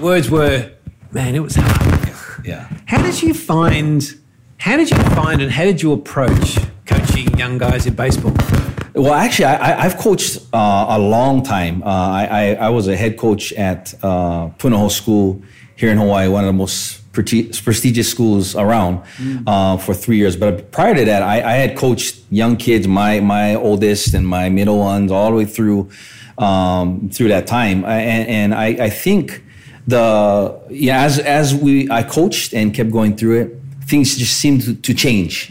words 0.00 0.30
were, 0.30 0.70
"Man, 1.12 1.34
it 1.34 1.40
was 1.42 1.56
hard." 1.56 2.12
Yeah. 2.44 2.68
How 2.86 3.02
did 3.02 3.22
you 3.22 3.34
find? 3.34 4.02
How 4.58 4.76
did 4.76 4.90
you 4.90 4.96
find 5.14 5.40
and 5.40 5.50
how 5.50 5.64
did 5.64 5.80
you 5.82 5.92
approach 5.92 6.58
coaching 6.86 7.36
young 7.38 7.58
guys 7.58 7.86
in 7.86 7.94
baseball? 7.94 8.32
Well, 8.94 9.14
actually, 9.14 9.46
I, 9.46 9.84
I've 9.86 9.96
coached 9.96 10.38
uh, 10.52 10.86
a 10.90 10.98
long 10.98 11.42
time. 11.42 11.82
Uh, 11.82 11.86
I, 11.86 12.24
I, 12.30 12.54
I 12.66 12.68
was 12.70 12.88
a 12.88 12.96
head 12.96 13.16
coach 13.16 13.52
at 13.54 13.94
uh, 14.02 14.48
Punahou 14.58 14.90
School 14.90 15.40
here 15.76 15.90
in 15.90 15.96
Hawaii, 15.98 16.28
one 16.28 16.44
of 16.44 16.48
the 16.48 16.52
most 16.52 17.00
prestigious 17.12 18.10
schools 18.10 18.54
around, 18.54 19.02
uh, 19.46 19.76
for 19.78 19.94
three 19.94 20.16
years. 20.18 20.36
But 20.36 20.70
prior 20.72 20.94
to 20.94 21.04
that, 21.06 21.22
I, 21.22 21.36
I 21.42 21.52
had 21.54 21.76
coached 21.76 22.16
young 22.30 22.56
kids, 22.56 22.86
my 22.86 23.20
my 23.20 23.54
oldest 23.54 24.12
and 24.14 24.26
my 24.26 24.48
middle 24.50 24.78
ones, 24.78 25.10
all 25.10 25.30
the 25.30 25.36
way 25.36 25.44
through 25.46 25.88
um, 26.38 27.08
through 27.10 27.28
that 27.28 27.46
time. 27.46 27.84
I- 27.84 28.00
And, 28.02 28.28
and 28.28 28.54
I, 28.54 28.66
I 28.86 28.90
think 28.90 29.42
the 29.90 30.58
yeah, 30.70 31.02
as 31.04 31.18
as 31.18 31.54
we 31.54 31.90
I 31.90 32.02
coached 32.02 32.52
and 32.54 32.72
kept 32.74 32.90
going 32.90 33.16
through 33.16 33.40
it, 33.42 33.48
things 33.90 34.16
just 34.16 34.36
seemed 34.38 34.62
to, 34.62 34.74
to 34.74 34.94
change. 34.94 35.50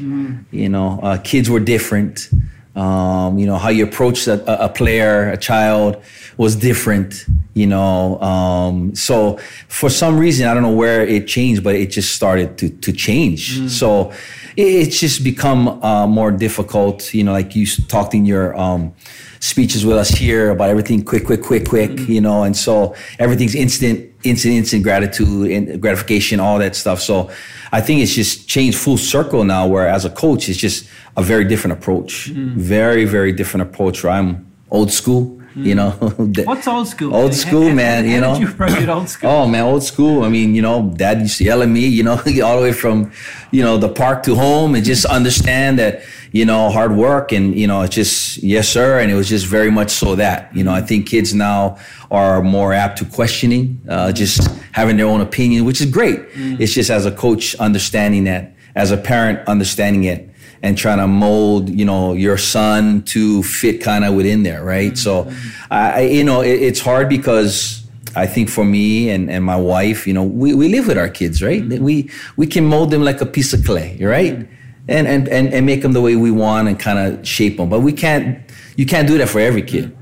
You 0.51 0.69
know, 0.69 0.99
uh, 1.03 1.17
kids 1.31 1.49
were 1.49 1.59
different. 1.75 2.29
Um, 2.75 3.37
you 3.39 3.45
know 3.45 3.57
how 3.57 3.69
you 3.69 3.83
approached 3.83 4.27
a, 4.27 4.65
a- 4.65 4.69
player, 4.69 5.29
a 5.31 5.37
child 5.37 5.97
was 6.37 6.55
different. 6.55 7.25
You 7.53 7.67
know, 7.67 8.19
um, 8.21 8.95
so 8.95 9.37
for 9.67 9.89
some 9.89 10.17
reason 10.17 10.47
I 10.47 10.53
don't 10.53 10.63
know 10.63 10.77
where 10.83 11.01
it 11.05 11.27
changed, 11.27 11.63
but 11.63 11.75
it 11.75 11.87
just 11.91 12.13
started 12.15 12.57
to 12.59 12.69
to 12.85 12.91
change. 12.93 13.69
So 13.69 14.11
it, 14.55 14.67
it's 14.81 14.99
just 14.99 15.23
become 15.23 15.67
uh, 15.83 16.07
more 16.07 16.31
difficult. 16.31 17.13
You 17.13 17.23
know, 17.25 17.33
like 17.33 17.55
you 17.55 17.65
talked 17.87 18.13
in 18.13 18.25
your 18.25 18.55
um, 18.55 18.93
speeches 19.39 19.85
with 19.85 19.97
us 19.97 20.09
here 20.09 20.49
about 20.49 20.69
everything 20.69 21.03
quick, 21.03 21.25
quick, 21.25 21.41
quick, 21.41 21.67
quick. 21.67 21.91
Mm-hmm. 21.91 22.11
You 22.11 22.21
know, 22.21 22.43
and 22.43 22.55
so 22.55 22.95
everything's 23.17 23.55
instant, 23.55 24.13
instant, 24.23 24.53
instant 24.53 24.83
gratitude 24.83 25.51
and 25.51 25.81
gratification, 25.81 26.39
all 26.39 26.59
that 26.59 26.75
stuff. 26.75 26.99
So 27.01 27.29
I 27.71 27.81
think 27.81 28.01
it's 28.01 28.13
just 28.13 28.47
changed 28.47 28.77
full 28.77 28.97
circle 28.97 29.43
now. 29.43 29.67
Where 29.67 29.87
as 29.87 30.05
a 30.05 30.09
coach, 30.09 30.49
it's 30.49 30.59
just 30.59 30.89
a 31.17 31.23
very 31.23 31.45
different 31.45 31.77
approach, 31.79 32.29
mm-hmm. 32.29 32.59
very, 32.59 33.05
very 33.05 33.31
different 33.31 33.69
approach. 33.69 34.03
Where 34.03 34.13
I'm 34.13 34.51
old 34.71 34.91
school. 34.91 35.38
You 35.55 35.75
know, 35.75 35.89
What's 36.45 36.67
old 36.67 36.87
school? 36.87 37.15
Old 37.15 37.33
school, 37.33 37.71
man. 37.71 38.05
you 38.05 38.11
did 38.11 38.21
know, 38.21 38.37
you 38.37 38.91
old 38.91 39.09
school? 39.09 39.29
Oh 39.29 39.47
man, 39.47 39.63
old 39.63 39.83
school. 39.83 40.23
I 40.23 40.29
mean, 40.29 40.55
you 40.55 40.61
know, 40.61 40.93
dad 40.95 41.21
used 41.21 41.37
to 41.39 41.43
yell 41.43 41.61
at 41.61 41.69
me, 41.69 41.87
you 41.87 42.03
know, 42.03 42.13
all 42.43 42.57
the 42.57 42.61
way 42.61 42.71
from, 42.71 43.11
you 43.51 43.63
know, 43.63 43.77
the 43.77 43.89
park 43.89 44.23
to 44.23 44.35
home 44.35 44.75
and 44.75 44.83
just 44.83 45.05
understand 45.05 45.79
that, 45.79 46.03
you 46.31 46.45
know, 46.45 46.69
hard 46.69 46.95
work 46.95 47.31
and, 47.31 47.55
you 47.55 47.67
know, 47.67 47.81
it's 47.81 47.95
just, 47.95 48.37
yes, 48.37 48.69
sir. 48.69 48.99
And 48.99 49.11
it 49.11 49.15
was 49.15 49.27
just 49.27 49.45
very 49.47 49.71
much 49.71 49.89
so 49.89 50.15
that, 50.15 50.55
you 50.55 50.63
know, 50.63 50.73
I 50.73 50.81
think 50.81 51.07
kids 51.07 51.33
now 51.33 51.77
are 52.11 52.41
more 52.41 52.73
apt 52.73 52.99
to 52.99 53.05
questioning, 53.05 53.81
uh, 53.89 54.11
just 54.11 54.47
having 54.71 54.97
their 54.97 55.07
own 55.07 55.21
opinion, 55.21 55.65
which 55.65 55.81
is 55.81 55.89
great. 55.89 56.19
It's 56.35 56.73
just 56.73 56.89
as 56.89 57.05
a 57.05 57.11
coach, 57.11 57.55
understanding 57.55 58.25
that, 58.25 58.53
as 58.75 58.91
a 58.91 58.97
parent, 58.97 59.47
understanding 59.47 60.03
it 60.03 60.28
and 60.61 60.77
trying 60.77 60.97
to 60.97 61.07
mold, 61.07 61.69
you 61.69 61.85
know, 61.85 62.13
your 62.13 62.37
son 62.37 63.01
to 63.03 63.43
fit 63.43 63.81
kind 63.81 64.03
of 64.03 64.13
within 64.13 64.43
there, 64.43 64.63
right? 64.63 64.97
So, 64.97 65.23
mm-hmm. 65.23 65.73
I, 65.73 66.01
you 66.01 66.23
know, 66.23 66.41
it, 66.41 66.61
it's 66.61 66.79
hard 66.79 67.09
because 67.09 67.87
I 68.15 68.25
think 68.25 68.49
for 68.49 68.65
me 68.65 69.09
and, 69.09 69.29
and 69.29 69.43
my 69.43 69.55
wife, 69.55 70.07
you 70.07 70.13
know, 70.13 70.23
we, 70.23 70.53
we 70.53 70.67
live 70.69 70.87
with 70.87 70.97
our 70.97 71.09
kids, 71.09 71.41
right? 71.41 71.63
Mm-hmm. 71.63 71.83
We 71.83 72.09
we 72.35 72.47
can 72.47 72.65
mold 72.65 72.91
them 72.91 73.03
like 73.03 73.21
a 73.21 73.25
piece 73.25 73.53
of 73.53 73.65
clay, 73.65 73.97
right? 74.01 74.39
Mm-hmm. 74.39 74.55
And, 74.89 75.07
and 75.07 75.29
and 75.29 75.53
and 75.53 75.65
make 75.67 75.83
them 75.83 75.93
the 75.93 76.01
way 76.01 76.15
we 76.15 76.31
want 76.31 76.67
and 76.67 76.79
kind 76.79 76.97
of 76.97 77.27
shape 77.27 77.57
them. 77.57 77.69
But 77.69 77.81
we 77.81 77.93
can't. 77.93 78.39
You 78.75 78.85
can't 78.85 79.07
do 79.09 79.17
that 79.17 79.27
for 79.27 79.39
every 79.39 79.61
kid. 79.61 79.95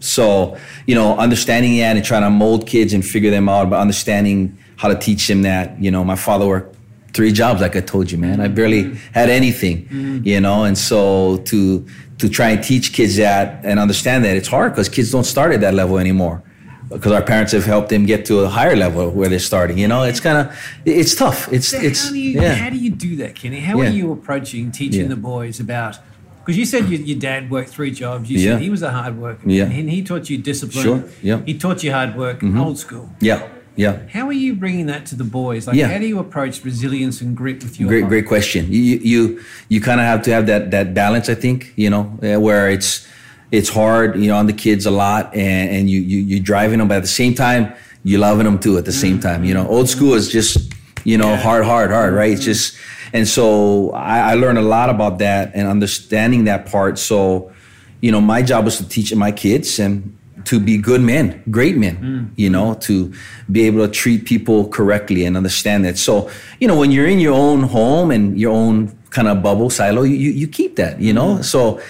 So 0.00 0.56
you 0.86 0.94
know, 0.94 1.16
understanding 1.16 1.76
that 1.78 1.96
and 1.96 2.04
trying 2.04 2.22
to 2.22 2.30
mold 2.30 2.66
kids 2.66 2.92
and 2.92 3.04
figure 3.04 3.30
them 3.30 3.48
out, 3.48 3.70
but 3.70 3.78
understanding 3.78 4.58
how 4.76 4.88
to 4.88 4.96
teach 4.96 5.28
them 5.28 5.42
that. 5.42 5.80
You 5.80 5.92
know, 5.92 6.02
my 6.02 6.16
father 6.16 6.48
worked 6.48 6.71
three 7.14 7.32
jobs, 7.32 7.60
like 7.60 7.76
I 7.76 7.80
told 7.80 8.10
you, 8.10 8.18
man. 8.18 8.40
I 8.40 8.48
barely 8.48 8.94
had 9.12 9.28
anything. 9.30 10.22
You 10.24 10.40
know, 10.40 10.64
and 10.64 10.76
so 10.76 11.38
to 11.50 11.84
to 12.18 12.28
try 12.28 12.50
and 12.50 12.62
teach 12.62 12.92
kids 12.92 13.16
that 13.16 13.64
and 13.64 13.78
understand 13.80 14.24
that 14.24 14.36
it's 14.36 14.48
hard 14.48 14.72
because 14.72 14.88
kids 14.88 15.10
don't 15.10 15.24
start 15.24 15.52
at 15.52 15.60
that 15.60 15.74
level 15.74 15.98
anymore 15.98 16.42
because 16.88 17.10
our 17.12 17.22
parents 17.22 17.52
have 17.52 17.64
helped 17.64 17.88
them 17.88 18.04
get 18.06 18.24
to 18.26 18.40
a 18.40 18.48
higher 18.48 18.76
level 18.76 19.10
where 19.10 19.28
they're 19.28 19.38
starting. 19.52 19.76
You 19.78 19.88
know, 19.88 20.02
it's 20.02 20.20
kind 20.20 20.38
of 20.38 20.56
it's 20.84 21.14
tough. 21.14 21.50
It's 21.52 21.68
So 21.68 21.78
it's 21.78 22.04
how 22.06 22.12
do 22.12 22.18
you 22.18 22.40
yeah. 22.40 22.54
how 22.54 22.70
do 22.70 22.76
you 22.76 22.90
do 22.90 23.16
that, 23.16 23.34
Kenny? 23.34 23.60
How 23.60 23.80
Yeah. 23.80 23.88
are 23.88 23.92
you 23.92 24.12
approaching 24.12 24.70
teaching 24.70 25.02
Yeah. 25.02 25.08
the 25.08 25.16
boys 25.16 25.58
about? 25.60 25.96
Because 26.44 26.56
you 26.58 26.66
said 26.66 26.88
your, 26.88 27.00
your 27.00 27.18
dad 27.18 27.50
worked 27.50 27.70
three 27.70 27.90
jobs. 27.92 28.28
You 28.30 28.38
Yeah. 28.38 28.52
said 28.52 28.62
he 28.62 28.70
was 28.70 28.82
a 28.82 28.90
hard 28.90 29.16
worker. 29.18 29.48
Yeah. 29.48 29.64
and 29.78 29.88
he 29.90 30.02
taught 30.02 30.28
you 30.30 30.38
discipline. 30.38 30.82
Sure, 30.84 31.02
yeah. 31.22 31.36
Mm-hmm. 31.36 31.46
he 31.46 31.54
taught 31.58 31.82
you 31.84 31.92
hard 31.92 32.16
work, 32.16 32.42
old 32.42 32.78
school. 32.78 33.08
yeah, 33.20 33.42
yeah. 33.76 33.98
How 34.12 34.26
are 34.26 34.32
you 34.32 34.54
bringing 34.54 34.86
that 34.86 35.06
to 35.06 35.14
the 35.14 35.24
boys? 35.24 35.66
Like, 35.66 35.76
Yeah. 35.76 35.88
how 35.88 35.98
do 35.98 36.06
you 36.06 36.18
approach 36.18 36.64
resilience 36.64 37.20
and 37.20 37.36
grit 37.36 37.62
with 37.62 37.80
your 37.80 37.88
Great, 37.88 38.06
great 38.06 38.26
question. 38.26 38.66
You 38.70 38.80
you 38.80 39.40
you, 39.68 39.80
kind 39.80 40.00
of 40.00 40.06
have 40.06 40.22
to 40.22 40.30
have 40.32 40.46
that 40.46 40.70
that 40.70 40.94
balance. 40.94 41.28
I 41.28 41.34
think 41.34 41.72
you 41.76 41.90
know 41.90 42.18
uh, 42.22 42.40
where 42.40 42.70
it's 42.70 43.06
it's 43.50 43.68
hard, 43.68 44.16
you 44.16 44.28
know, 44.28 44.36
on 44.36 44.46
the 44.46 44.52
kids 44.52 44.86
a 44.86 44.90
lot, 44.90 45.34
and, 45.34 45.70
and 45.70 45.90
you 45.90 46.00
you 46.00 46.18
you 46.18 46.40
driving 46.40 46.78
them, 46.78 46.88
but 46.88 46.96
at 46.96 47.02
the 47.02 47.08
same 47.22 47.34
time 47.34 47.72
you're 48.04 48.20
loving 48.20 48.44
them 48.44 48.58
too. 48.58 48.78
At 48.78 48.84
the 48.84 48.92
same 48.92 49.20
time, 49.20 49.44
you 49.44 49.54
know, 49.54 49.66
old 49.68 49.88
school 49.88 50.14
is 50.14 50.28
just 50.28 50.72
you 51.04 51.16
know 51.18 51.36
hard, 51.36 51.64
hard, 51.64 51.90
hard, 51.90 52.14
right? 52.14 52.32
It's 52.32 52.44
just 52.44 52.76
and 53.12 53.28
so 53.28 53.90
I, 53.92 54.32
I 54.32 54.34
learned 54.34 54.58
a 54.58 54.62
lot 54.62 54.90
about 54.90 55.18
that 55.18 55.52
and 55.54 55.68
understanding 55.68 56.44
that 56.44 56.66
part. 56.66 56.98
So 56.98 57.52
you 58.00 58.10
know, 58.10 58.20
my 58.20 58.42
job 58.42 58.64
was 58.64 58.78
to 58.78 58.88
teach 58.88 59.14
my 59.14 59.32
kids 59.32 59.78
and 59.78 60.16
to 60.44 60.60
be 60.60 60.76
good 60.76 61.00
men, 61.00 61.42
great 61.50 61.76
men, 61.76 62.32
you 62.36 62.50
know, 62.50 62.74
to 62.74 63.12
be 63.50 63.66
able 63.66 63.86
to 63.86 63.92
treat 63.92 64.24
people 64.24 64.68
correctly 64.68 65.24
and 65.24 65.36
understand 65.36 65.84
that. 65.84 65.98
So, 65.98 66.30
you 66.60 66.68
know, 66.68 66.78
when 66.78 66.90
you're 66.90 67.06
in 67.06 67.18
your 67.18 67.34
own 67.34 67.62
home 67.64 68.10
and 68.10 68.38
your 68.38 68.52
own 68.52 68.96
kind 69.10 69.28
of 69.28 69.42
bubble 69.42 69.70
silo, 69.70 70.02
you, 70.02 70.14
you 70.14 70.48
keep 70.48 70.76
that, 70.76 71.00
you 71.00 71.12
know? 71.12 71.42
So 71.42 71.80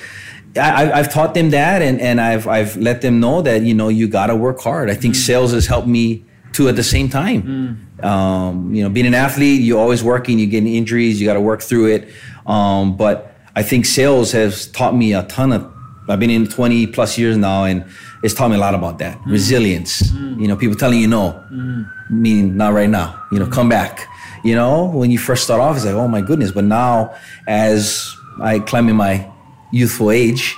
I, 0.56 0.92
I've 0.92 1.12
taught 1.12 1.34
them 1.34 1.50
that 1.50 1.82
and, 1.82 2.00
and 2.00 2.20
I've, 2.20 2.46
I've 2.46 2.76
let 2.76 3.00
them 3.00 3.20
know 3.20 3.42
that, 3.42 3.62
you 3.62 3.74
know, 3.74 3.88
you 3.88 4.08
got 4.08 4.26
to 4.26 4.36
work 4.36 4.60
hard. 4.60 4.90
I 4.90 4.94
think 4.94 5.14
sales 5.14 5.52
has 5.52 5.66
helped 5.66 5.88
me 5.88 6.24
too 6.52 6.68
at 6.68 6.76
the 6.76 6.82
same 6.82 7.08
time. 7.08 7.40
Um, 8.04 8.74
you 8.74 8.82
know, 8.82 8.90
being 8.90 9.06
an 9.06 9.14
athlete, 9.14 9.62
you're 9.62 9.78
always 9.78 10.04
working, 10.04 10.38
you're 10.38 10.50
getting 10.50 10.74
injuries, 10.74 11.20
you 11.20 11.26
got 11.26 11.34
to 11.34 11.40
work 11.40 11.62
through 11.62 11.86
it. 11.86 12.08
Um, 12.46 12.96
but 12.96 13.34
I 13.54 13.62
think 13.62 13.86
sales 13.86 14.32
has 14.32 14.66
taught 14.68 14.94
me 14.94 15.14
a 15.14 15.22
ton 15.24 15.52
of. 15.52 15.72
I've 16.08 16.18
been 16.18 16.30
in 16.30 16.48
20 16.48 16.88
plus 16.88 17.16
years 17.16 17.36
now, 17.36 17.64
and 17.64 17.84
it's 18.22 18.34
taught 18.34 18.50
me 18.50 18.56
a 18.56 18.60
lot 18.60 18.74
about 18.74 18.98
that 18.98 19.18
mm. 19.18 19.32
resilience. 19.32 20.02
Mm. 20.12 20.40
You 20.40 20.48
know, 20.48 20.56
people 20.56 20.76
telling 20.76 21.00
you 21.00 21.08
no, 21.08 21.44
mm. 21.50 21.90
meaning 22.10 22.56
not 22.56 22.72
right 22.72 22.90
now. 22.90 23.22
You 23.32 23.38
know, 23.38 23.46
come 23.46 23.68
back. 23.68 24.08
You 24.44 24.54
know, 24.54 24.86
when 24.86 25.10
you 25.10 25.18
first 25.18 25.44
start 25.44 25.60
off, 25.60 25.76
it's 25.76 25.84
like, 25.84 25.94
oh 25.94 26.08
my 26.08 26.20
goodness. 26.20 26.50
But 26.50 26.64
now, 26.64 27.14
as 27.46 28.14
I 28.40 28.58
climb 28.58 28.88
in 28.88 28.96
my 28.96 29.30
youthful 29.70 30.10
age, 30.10 30.56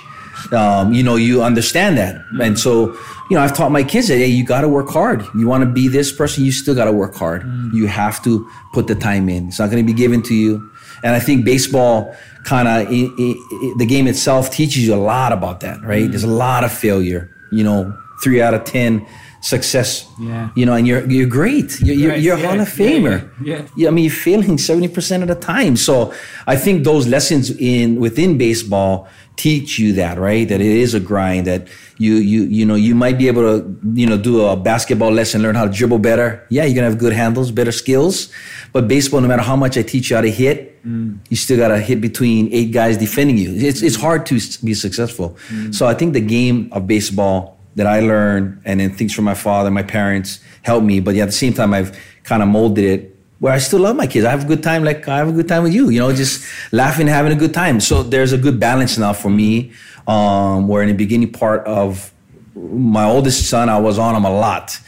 um, 0.51 0.93
you 0.93 1.03
know, 1.03 1.15
you 1.15 1.43
understand 1.43 1.97
that. 1.97 2.23
And 2.41 2.57
so, 2.57 2.93
you 3.29 3.35
know, 3.35 3.39
I've 3.39 3.55
taught 3.55 3.71
my 3.71 3.83
kids 3.83 4.07
that, 4.07 4.17
hey, 4.17 4.27
you 4.27 4.43
got 4.43 4.61
to 4.61 4.69
work 4.69 4.89
hard. 4.89 5.25
You 5.35 5.47
want 5.47 5.63
to 5.63 5.69
be 5.69 5.87
this 5.87 6.11
person, 6.11 6.43
you 6.43 6.51
still 6.51 6.75
got 6.75 6.85
to 6.85 6.91
work 6.91 7.15
hard. 7.15 7.43
You 7.73 7.87
have 7.87 8.23
to 8.23 8.49
put 8.73 8.87
the 8.87 8.95
time 8.95 9.29
in. 9.29 9.47
It's 9.47 9.59
not 9.59 9.71
going 9.71 9.85
to 9.85 9.93
be 9.93 9.97
given 9.97 10.21
to 10.23 10.35
you. 10.35 10.71
And 11.03 11.15
I 11.15 11.19
think 11.19 11.45
baseball 11.45 12.15
kind 12.43 12.67
of, 12.67 12.87
the 12.89 13.85
game 13.87 14.07
itself 14.07 14.51
teaches 14.51 14.85
you 14.87 14.93
a 14.93 14.97
lot 14.97 15.31
about 15.31 15.59
that, 15.61 15.81
right? 15.83 16.09
There's 16.09 16.23
a 16.23 16.27
lot 16.27 16.63
of 16.63 16.71
failure, 16.71 17.34
you 17.57 17.63
know, 17.63 17.97
three 18.23 18.41
out 18.41 18.53
of 18.53 18.63
ten 18.63 19.05
success. 19.41 20.09
Yeah. 20.19 20.49
You 20.55 20.65
know, 20.65 20.73
and 20.73 20.87
you're 20.87 21.09
you're 21.09 21.27
great. 21.27 21.79
You're 21.79 21.95
you're, 21.95 22.15
you're 22.15 22.35
a 22.35 22.39
yeah, 22.39 22.47
Hall 22.47 22.59
of 22.59 22.79
yeah, 22.79 22.85
Famer. 22.87 23.31
yeah, 23.41 23.61
yeah. 23.77 23.87
I 23.89 23.91
mean, 23.91 24.05
you're 24.05 24.13
failing 24.27 24.57
seventy 24.57 24.87
percent 24.87 25.23
of 25.23 25.29
the 25.29 25.35
time. 25.35 25.75
So 25.77 26.13
I 26.47 26.55
think 26.55 26.83
those 26.83 27.07
lessons 27.07 27.51
in 27.51 27.99
within 27.99 28.37
baseball 28.37 29.07
teach 29.35 29.79
you 29.79 29.93
that, 29.93 30.17
right? 30.17 30.47
That 30.47 30.61
it 30.61 30.67
is 30.67 30.93
a 30.93 30.99
grind. 30.99 31.47
That 31.47 31.67
you 31.97 32.15
you 32.15 32.43
you 32.43 32.65
know 32.65 32.75
you 32.75 32.95
might 32.95 33.17
be 33.17 33.27
able 33.27 33.41
to 33.41 33.79
you 33.93 34.07
know 34.07 34.17
do 34.17 34.45
a 34.45 34.55
basketball 34.55 35.11
lesson, 35.11 35.41
learn 35.41 35.55
how 35.55 35.65
to 35.65 35.71
dribble 35.71 35.99
better. 35.99 36.45
Yeah, 36.49 36.63
you're 36.65 36.75
gonna 36.75 36.89
have 36.89 36.97
good 36.97 37.13
handles, 37.13 37.51
better 37.51 37.71
skills. 37.71 38.31
But 38.71 38.87
baseball, 38.87 39.21
no 39.21 39.27
matter 39.27 39.41
how 39.41 39.55
much 39.55 39.77
I 39.77 39.83
teach 39.83 40.09
you 40.09 40.15
how 40.15 40.21
to 40.21 40.31
hit, 40.31 40.83
mm. 40.83 41.17
you 41.29 41.37
still 41.37 41.57
gotta 41.57 41.79
hit 41.79 42.01
between 42.01 42.51
eight 42.51 42.71
guys 42.71 42.97
defending 42.97 43.37
you. 43.37 43.53
It's 43.55 43.81
it's 43.81 43.95
hard 43.95 44.25
to 44.27 44.39
be 44.63 44.73
successful. 44.73 45.37
Mm. 45.49 45.73
So 45.73 45.87
I 45.87 45.93
think 45.93 46.13
the 46.13 46.21
game 46.21 46.69
of 46.71 46.87
baseball 46.87 47.57
that 47.75 47.87
I 47.87 47.99
learned 47.99 48.61
and 48.65 48.79
then 48.79 48.91
things 48.93 49.13
from 49.13 49.25
my 49.25 49.33
father, 49.33 49.69
my 49.69 49.83
parents 49.83 50.39
helped 50.61 50.85
me. 50.85 50.99
But 50.99 51.15
yeah, 51.15 51.23
at 51.23 51.27
the 51.27 51.31
same 51.33 51.53
time, 51.53 51.73
I've 51.73 51.97
kind 52.23 52.41
of 52.41 52.49
molded 52.49 52.85
it 52.85 53.14
where 53.39 53.53
I 53.53 53.57
still 53.59 53.79
love 53.79 53.95
my 53.95 54.07
kids. 54.07 54.25
I 54.25 54.31
have 54.31 54.43
a 54.45 54.47
good 54.47 54.63
time, 54.63 54.83
like 54.83 55.07
I 55.07 55.17
have 55.17 55.27
a 55.29 55.31
good 55.33 55.47
time 55.47 55.63
with 55.63 55.73
you. 55.73 55.89
You 55.89 55.99
know, 55.99 56.13
just 56.13 56.45
laughing, 56.71 57.07
having 57.07 57.31
a 57.31 57.35
good 57.35 57.53
time. 57.53 57.79
So 57.79 58.01
there's 58.03 58.33
a 58.33 58.37
good 58.37 58.59
balance 58.59 58.97
now 58.97 59.13
for 59.13 59.29
me. 59.29 59.71
Um, 60.07 60.67
where 60.67 60.83
in 60.83 60.89
the 60.89 60.93
beginning 60.95 61.31
part 61.31 61.65
of 61.65 62.11
my 62.55 63.05
oldest 63.05 63.49
son, 63.49 63.69
I 63.69 63.79
was 63.79 63.97
on 63.99 64.15
him 64.15 64.23
a 64.25 64.29
lot. 64.29 64.79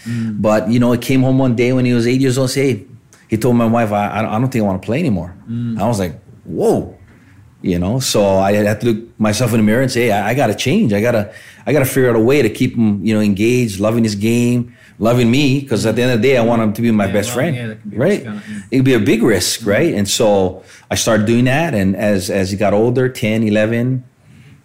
But 0.42 0.70
you 0.70 0.80
know, 0.80 0.92
he 0.92 0.98
came 1.00 1.22
home 1.24 1.38
one 1.40 1.56
day 1.56 1.74
when 1.74 1.86
he 1.86 1.94
was 1.94 2.08
eight 2.08 2.22
years 2.22 2.38
old. 2.38 2.50
Say, 2.52 2.74
hey, 2.74 2.86
he 3.28 3.36
told 3.38 3.56
my 3.58 3.66
wife, 3.66 3.92
I, 3.92 4.20
I 4.20 4.22
don't- 4.22 4.32
I 4.32 4.40
don't 4.40 4.50
think 4.52 4.64
I 4.64 4.66
want 4.68 4.82
to 4.82 4.86
play 4.86 5.00
anymore. 5.00 5.36
I 5.80 5.88
was 5.88 6.00
like, 6.00 6.20
whoa 6.46 6.94
you 7.62 7.80
know? 7.80 8.00
So 8.00 8.38
i 8.38 8.52
had 8.54 8.80
to 8.82 8.88
look 8.94 9.20
myself 9.20 9.52
in 9.54 9.58
the 9.58 9.64
mirror 9.64 9.82
and 9.82 9.92
say 9.92 10.12
i, 10.12 10.30
I 10.30 10.34
gotta 10.34 10.56
change. 10.56 10.94
I 10.94 11.02
gotta 11.02 11.34
i 11.66 11.74
gotta 11.74 11.86
figure 11.86 12.10
out 12.10 12.16
a 12.16 12.20
way 12.20 12.42
to 12.42 12.50
keep 12.50 12.76
him 12.76 13.04
you 13.06 13.14
know 13.14 13.22
engaged 13.22 13.80
loving 13.80 14.04
his 14.04 14.16
game 14.16 14.76
loving 15.00 15.30
me 15.30 15.60
because 15.62 15.86
at 15.86 15.96
the 15.96 16.02
end 16.02 16.12
of 16.12 16.22
the 16.22 16.28
day 16.28 16.38
i 16.38 16.44
want 16.44 16.62
him 16.62 16.74
to 16.74 16.82
be 16.82 16.90
my 16.92 17.06
Yeah, 17.06 17.14
best 17.14 17.28
well, 17.30 17.36
friend. 17.36 17.56
yeah, 17.56 17.74
be 17.90 17.98
right? 17.98 18.24
yeah. 18.24 18.40
it'd 18.72 18.86
be 18.86 18.94
a 18.94 19.00
big 19.00 19.22
risk 19.24 19.66
right? 19.66 19.94
And 19.94 20.08
so 20.08 20.64
i 20.92 20.96
started 20.96 21.26
doing 21.28 21.46
that 21.46 21.74
and 21.74 21.96
as 21.96 22.30
as 22.30 22.52
he 22.52 22.58
got 22.58 22.74
older 22.74 23.08
10 23.10 23.44
11 23.44 24.04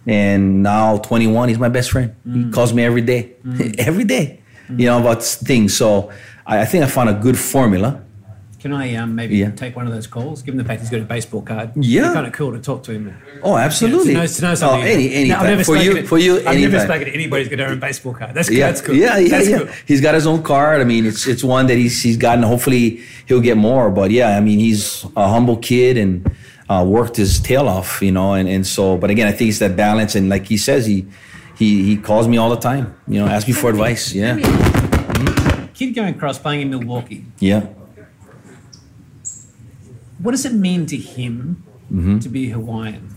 and 0.06 0.62
now 0.62 0.98
21 0.98 1.48
he's 1.48 1.58
my 1.58 1.68
best 1.68 1.90
friend. 1.90 2.14
He 2.32 2.50
calls 2.50 2.72
me 2.74 2.82
every 2.84 3.02
day. 3.02 3.32
Every 3.78 4.04
day 4.04 4.40
you 4.68 4.86
know 4.86 4.98
about 5.00 5.22
things. 5.22 5.76
So 5.76 6.10
I, 6.46 6.60
I 6.62 6.64
think 6.64 6.82
i 6.84 6.86
found 6.86 7.08
a 7.10 7.14
good 7.14 7.38
formula 7.38 8.02
Can 8.62 8.72
I 8.72 8.94
um, 8.94 9.16
maybe 9.16 9.36
Yeah. 9.38 9.50
take 9.50 9.74
one 9.74 9.88
of 9.88 9.92
those 9.92 10.06
calls? 10.06 10.40
Given 10.40 10.56
the 10.56 10.62
fact 10.64 10.80
he's 10.82 10.88
got 10.90 11.00
a 11.00 11.04
baseball 11.04 11.42
card, 11.42 11.72
Yeah. 11.74 12.04
it's 12.04 12.14
kind 12.14 12.26
of 12.28 12.32
cool 12.32 12.52
to 12.52 12.60
talk 12.60 12.84
to 12.84 12.92
him. 12.92 13.12
oh 13.42 13.56
absolutely 13.56 14.12
To 14.14 14.20
know, 14.20 14.26
to 14.26 14.42
know 14.42 14.54
something. 14.54 14.82
oh, 14.82 14.86
any, 14.86 15.12
any 15.12 15.28
No, 15.30 15.38
I've 15.38 15.46
never 15.48 15.64
for 15.64 15.76
you 15.76 15.94
to- 15.94 16.02
for 16.06 16.16
you 16.18 16.36
I've 16.46 16.60
never 16.60 16.78
spoken 16.78 17.06
to 17.06 17.12
anybody 17.12 17.42
who's 17.42 17.50
got 17.50 17.56
their 17.56 17.70
own 17.70 17.80
baseball 17.80 18.14
card. 18.14 18.34
That's 18.36 18.48
yeah, 18.48 18.68
that's 18.68 18.80
good. 18.80 18.96
Yeah, 18.96 19.18
yeah, 19.18 19.28
that's 19.30 19.48
yeah. 19.48 19.58
Good. 19.58 19.70
He's 19.84 20.00
got 20.00 20.14
his 20.14 20.28
own 20.28 20.44
card. 20.44 20.80
I 20.80 20.84
mean, 20.84 21.06
it's 21.06 21.26
it's 21.26 21.42
one 21.42 21.66
that 21.66 21.76
he's 21.76 22.00
he's 22.00 22.16
gotten. 22.16 22.44
Hopefully, 22.44 23.00
he'll 23.26 23.40
get 23.40 23.56
more. 23.56 23.90
But 23.90 24.12
yeah, 24.12 24.36
I 24.38 24.40
mean, 24.40 24.60
he's 24.60 25.04
a 25.16 25.26
humble 25.28 25.56
kid 25.56 25.98
and 25.98 26.30
uh, 26.70 26.84
worked 26.86 27.16
his 27.16 27.40
tail 27.40 27.66
off, 27.68 28.00
you 28.00 28.12
know. 28.12 28.34
And 28.34 28.48
and 28.48 28.64
so, 28.64 28.96
but 28.96 29.10
again, 29.10 29.26
I 29.26 29.32
think 29.32 29.48
it's 29.50 29.58
that 29.58 29.74
balance. 29.74 30.14
And 30.14 30.28
like 30.28 30.46
he 30.46 30.56
says, 30.56 30.86
he 30.86 31.04
he 31.58 31.82
he 31.82 31.96
calls 31.96 32.28
me 32.28 32.36
all 32.36 32.50
the 32.50 32.62
time. 32.70 32.94
You 33.08 33.18
know, 33.20 33.26
asks 33.26 33.48
me 33.48 33.54
for 33.54 33.70
advice. 33.70 34.12
Yeah, 34.14 34.38
Kid 35.74 35.94
going 35.96 36.14
across 36.14 36.38
playing 36.38 36.60
in 36.62 36.70
Milwaukee. 36.70 37.24
yeah. 37.40 37.62
What 40.22 40.30
does 40.32 40.44
it 40.46 40.54
mean 40.54 40.86
to 40.86 40.96
him 40.96 41.64
Mm-hmm. 41.92 42.20
to 42.20 42.28
be 42.30 42.48
Hawaiian? 42.48 43.10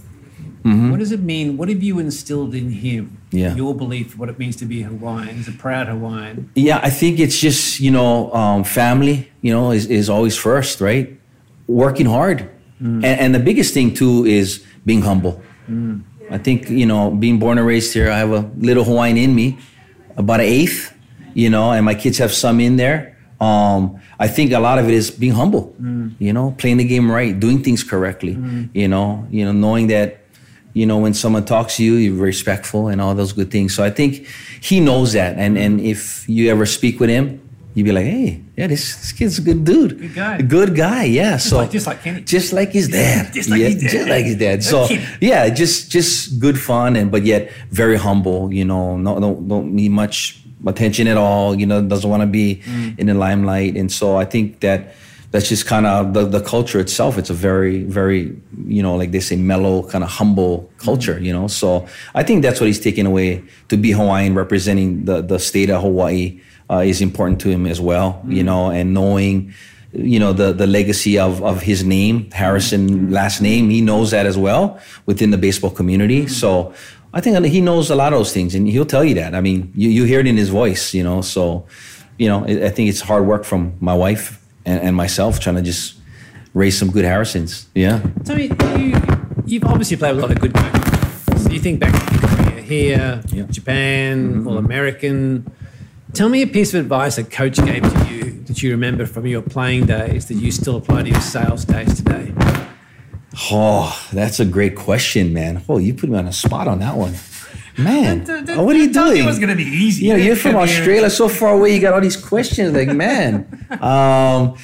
What 0.64 0.98
does 1.00 1.12
it 1.12 1.22
mean? 1.22 1.58
What 1.58 1.70
have 1.70 1.84
you 1.84 2.00
instilled 2.00 2.56
in 2.56 2.72
him? 2.72 3.22
Yeah. 3.32 3.54
Your 3.56 3.76
belief 3.76 4.18
what 4.18 4.30
it 4.30 4.40
means 4.40 4.56
to 4.58 4.66
be 4.66 4.82
Hawaiian, 4.82 5.40
as 5.40 5.48
a 5.48 5.52
proud 5.52 5.88
Hawaiian. 5.88 6.50
Yeah, 6.56 6.80
I 6.82 6.90
think 6.90 7.20
it's 7.20 7.40
just 7.40 7.80
you 7.80 7.92
know 7.92 8.34
um, 8.34 8.64
family. 8.64 9.32
You 9.42 9.54
know, 9.54 9.72
is 9.72 9.86
is 9.86 10.10
always 10.10 10.36
first, 10.36 10.82
right? 10.82 11.18
Working 11.68 12.08
hard, 12.08 12.50
and, 12.80 13.06
and 13.06 13.36
the 13.36 13.40
biggest 13.40 13.74
thing 13.76 13.94
too 13.94 14.26
is 14.26 14.66
being 14.86 15.04
humble. 15.04 15.40
I 16.32 16.40
think 16.40 16.70
you 16.70 16.88
know, 16.88 17.12
being 17.12 17.38
born 17.40 17.60
and 17.60 17.68
raised 17.68 17.94
here, 17.94 18.10
I 18.12 18.18
have 18.18 18.32
a 18.32 18.50
little 18.58 18.84
Hawaiian 18.84 19.18
in 19.18 19.36
me, 19.36 19.60
about 20.18 20.40
an 20.40 20.48
eighth. 20.48 20.92
You 21.36 21.50
know, 21.52 21.72
and 21.72 21.86
my 21.86 21.94
kids 21.96 22.18
have 22.18 22.34
some 22.34 22.60
in 22.60 22.76
there. 22.78 23.15
Um, 23.46 23.82
I 24.26 24.28
think 24.36 24.52
a 24.52 24.60
lot 24.60 24.78
of 24.82 24.86
it 24.90 24.94
is 25.02 25.12
being 25.12 25.34
humble. 25.42 25.76
Mm. 25.82 26.16
You 26.20 26.34
know, 26.34 26.56
playing 26.58 26.78
the 26.78 26.88
game 26.94 27.08
right, 27.12 27.34
doing 27.46 27.60
things 27.64 27.84
correctly. 27.84 28.36
Mm. 28.36 28.70
You 28.74 28.88
know, 28.94 29.08
you 29.30 29.44
know, 29.46 29.52
knowing 29.66 29.88
that 29.96 30.08
you 30.74 30.86
know 30.86 30.98
when 31.06 31.14
someone 31.14 31.46
talks 31.46 31.78
to 31.78 31.84
you 31.88 31.94
you're 32.04 32.22
respectful 32.34 32.90
and 32.92 33.00
all 33.00 33.16
those 33.16 33.32
good 33.32 33.50
things 33.50 33.74
so 33.74 33.82
i 33.82 33.90
think 33.90 34.28
he 34.60 34.82
knows 34.82 35.14
that 35.14 35.32
and 35.38 35.56
mm. 35.56 35.64
and 35.66 35.74
if 35.80 36.28
you 36.28 36.52
ever 36.52 36.66
speak 36.66 37.00
with 37.00 37.10
him 37.10 37.40
you'd 37.76 37.86
be 37.86 37.94
like 37.94 38.04
hey 38.04 38.42
yeah 38.58 38.68
this, 38.68 38.84
this 39.00 39.12
kid's 39.14 39.40
a 39.40 39.42
good 39.42 39.64
dude 39.64 39.98
Good 39.98 40.14
guy. 40.16 40.42
good 40.42 40.76
guy 40.76 41.04
yeah 41.06 41.38
so 41.38 41.58
like- 41.64 41.72
just 41.72 41.88
like 41.88 42.04
Kenny. 42.04 42.22
just 42.28 42.52
like 42.52 42.72
his 42.76 42.90
dad 42.90 43.32
Just 43.34 43.48
like 43.50 43.62
yeah, 43.62 43.68
his 43.72 43.84
dad. 43.84 43.92
just 43.96 44.08
like 44.10 44.26
his 44.26 44.36
dad 44.36 44.58
so 44.68 44.78
yeah 45.22 45.48
just 45.48 45.92
just 45.96 46.40
good 46.44 46.60
fun 46.60 46.98
and 47.00 47.08
but 47.10 47.24
yet 47.24 47.42
very 47.72 47.96
humble 47.98 48.52
you 48.52 48.66
know 48.66 48.98
no 48.98 49.18
don't, 49.24 49.48
don't 49.48 49.72
need 49.74 49.92
much 49.96 50.44
attention 50.66 51.08
at 51.08 51.18
all 51.18 51.56
you 51.60 51.66
know 51.66 51.82
doesn't 51.82 52.10
want 52.10 52.22
to 52.22 52.28
be 52.28 52.62
Mm. 52.66 53.00
in 53.00 53.06
the 53.08 53.14
limelight. 53.14 53.76
And 53.78 53.92
so 53.92 54.18
i 54.18 54.26
think 54.26 54.60
that 54.62 54.80
that's 55.32 55.50
just 55.50 55.66
kind 55.66 55.86
of 55.86 56.14
the, 56.14 56.24
the 56.26 56.40
culture 56.40 56.80
itself. 56.80 57.18
It's 57.18 57.30
a 57.30 57.34
very 57.50 57.84
very 57.84 58.22
you 58.76 58.82
know 58.82 58.96
like 58.96 59.12
they 59.12 59.20
say 59.20 59.36
mellow 59.36 59.84
kind 59.92 60.04
of 60.04 60.10
humble 60.10 60.70
culture 60.78 61.18
you 61.20 61.34
know? 61.34 61.48
So 61.48 61.86
i 62.20 62.24
think 62.24 62.42
that's 62.44 62.60
what 62.62 62.68
he's 62.68 62.80
taking 62.80 63.06
away. 63.06 63.44
To 63.70 63.76
be 63.78 63.92
hawaiian 63.92 64.34
representing 64.36 65.06
the, 65.06 65.22
the 65.22 65.40
state 65.40 65.70
of 65.70 65.82
hawaii 65.82 66.40
uh, 66.72 66.84
is 66.92 67.02
important 67.02 67.42
to 67.42 67.50
him 67.50 67.66
as 67.74 67.80
well 67.82 68.08
you 68.28 68.44
know? 68.50 68.70
And 68.78 68.94
knowing 68.94 69.54
you 70.14 70.20
know 70.24 70.34
the 70.42 70.52
the 70.62 70.68
legacy 70.68 71.18
of 71.28 71.42
of 71.52 71.62
his 71.62 71.80
name 71.84 72.16
harrison 72.32 73.12
last 73.12 73.38
name 73.50 73.70
he 73.76 73.80
knows 73.90 74.12
that 74.12 74.26
as 74.26 74.38
well 74.38 74.78
within 75.06 75.30
the 75.32 75.38
baseball 75.38 75.72
community. 75.80 76.28
So 76.28 76.74
i 77.16 77.22
think 77.22 77.44
he 77.46 77.62
knows 77.62 77.90
a 77.90 77.96
lot 77.96 78.14
of 78.14 78.20
those 78.20 78.32
things 78.34 78.54
and 78.56 78.68
he'll 78.68 78.86
tell 78.86 79.04
you 79.04 79.16
that 79.16 79.34
i 79.34 79.42
mean 79.42 79.72
you, 79.76 79.90
you 79.90 80.04
hear 80.04 80.20
it 80.20 80.28
in 80.28 80.38
his 80.38 80.50
voice 80.50 80.94
you 80.94 81.04
know 81.04 81.22
so 81.22 81.66
you 82.20 82.28
know 82.28 82.46
i 82.46 82.70
think 82.70 82.88
it's 82.90 83.02
hard 83.02 83.26
work 83.26 83.44
from 83.44 83.74
my 83.80 83.94
wife 83.96 84.26
and, 84.66 84.80
and 84.82 84.96
myself 84.96 85.40
trying 85.40 85.56
to 85.56 85.62
just 85.62 85.96
raise 86.54 86.78
some 86.78 86.92
good 86.92 87.06
harrisons 87.06 87.68
yeah 87.74 88.00
Tell 88.24 88.36
me, 88.36 88.52
you, 88.78 88.96
you've 89.46 89.66
obviously 89.66 89.98
played 89.98 90.16
with 90.16 90.24
a 90.24 90.28
lot 90.28 90.32
of 90.32 90.40
good 90.40 90.54
coaches. 90.54 91.44
So 91.44 91.50
you 91.52 91.60
think 91.60 91.80
back 91.80 91.94
to 91.94 92.14
your 92.14 92.22
career 92.30 92.62
here, 92.62 93.22
Yeah. 93.28 93.44
Mm-hmm. 93.44 93.52
Japan, 93.52 94.48
All 94.48 94.58
American. 94.58 95.46
Tell 96.14 96.30
me 96.30 96.42
a 96.42 96.48
piece 96.48 96.74
of 96.74 96.80
advice 96.80 97.18
a 97.18 97.24
coach 97.24 97.58
gave 97.58 97.84
to 97.84 98.08
you 98.10 98.24
that 98.48 98.64
you 98.64 98.72
remember 98.72 99.06
from 99.06 99.28
your 99.28 99.42
playing 99.42 99.86
days 99.86 100.28
that 100.30 100.36
you 100.36 100.50
still 100.52 100.78
apply 100.78 101.04
to 101.04 101.10
your 101.10 101.22
sales 101.22 101.66
days 101.66 101.96
today. 102.02 102.34
Oh, 103.52 104.08
that's 104.14 104.40
a 104.40 104.46
great 104.46 104.76
question, 104.76 105.34
man. 105.34 105.64
Oh, 105.68 105.78
you 105.78 105.94
put 105.94 106.10
me 106.10 106.18
on 106.18 106.28
a 106.28 106.34
spot 106.34 106.68
on 106.68 106.80
that 106.80 106.96
one. 106.96 107.16
Man, 107.78 108.22
what 108.66 108.76
are 108.76 108.80
you 108.80 108.94
doing? 108.94 109.18
It 109.18 109.26
was 109.26 109.38
going 109.38 109.50
to 109.50 109.56
be 109.56 109.64
easy. 109.66 110.06
You 110.06 110.14
know, 110.14 110.24
you're 110.24 110.38
from 110.38 110.56
Australia, 110.66 111.10
so 111.10 111.28
far 111.28 111.54
away. 111.56 111.76
You 111.76 111.82
got 111.82 111.94
all 111.94 112.00
these 112.02 112.16
questions, 112.18 112.74
like 112.74 112.88
man. 112.90 113.48
Um, 113.82 114.56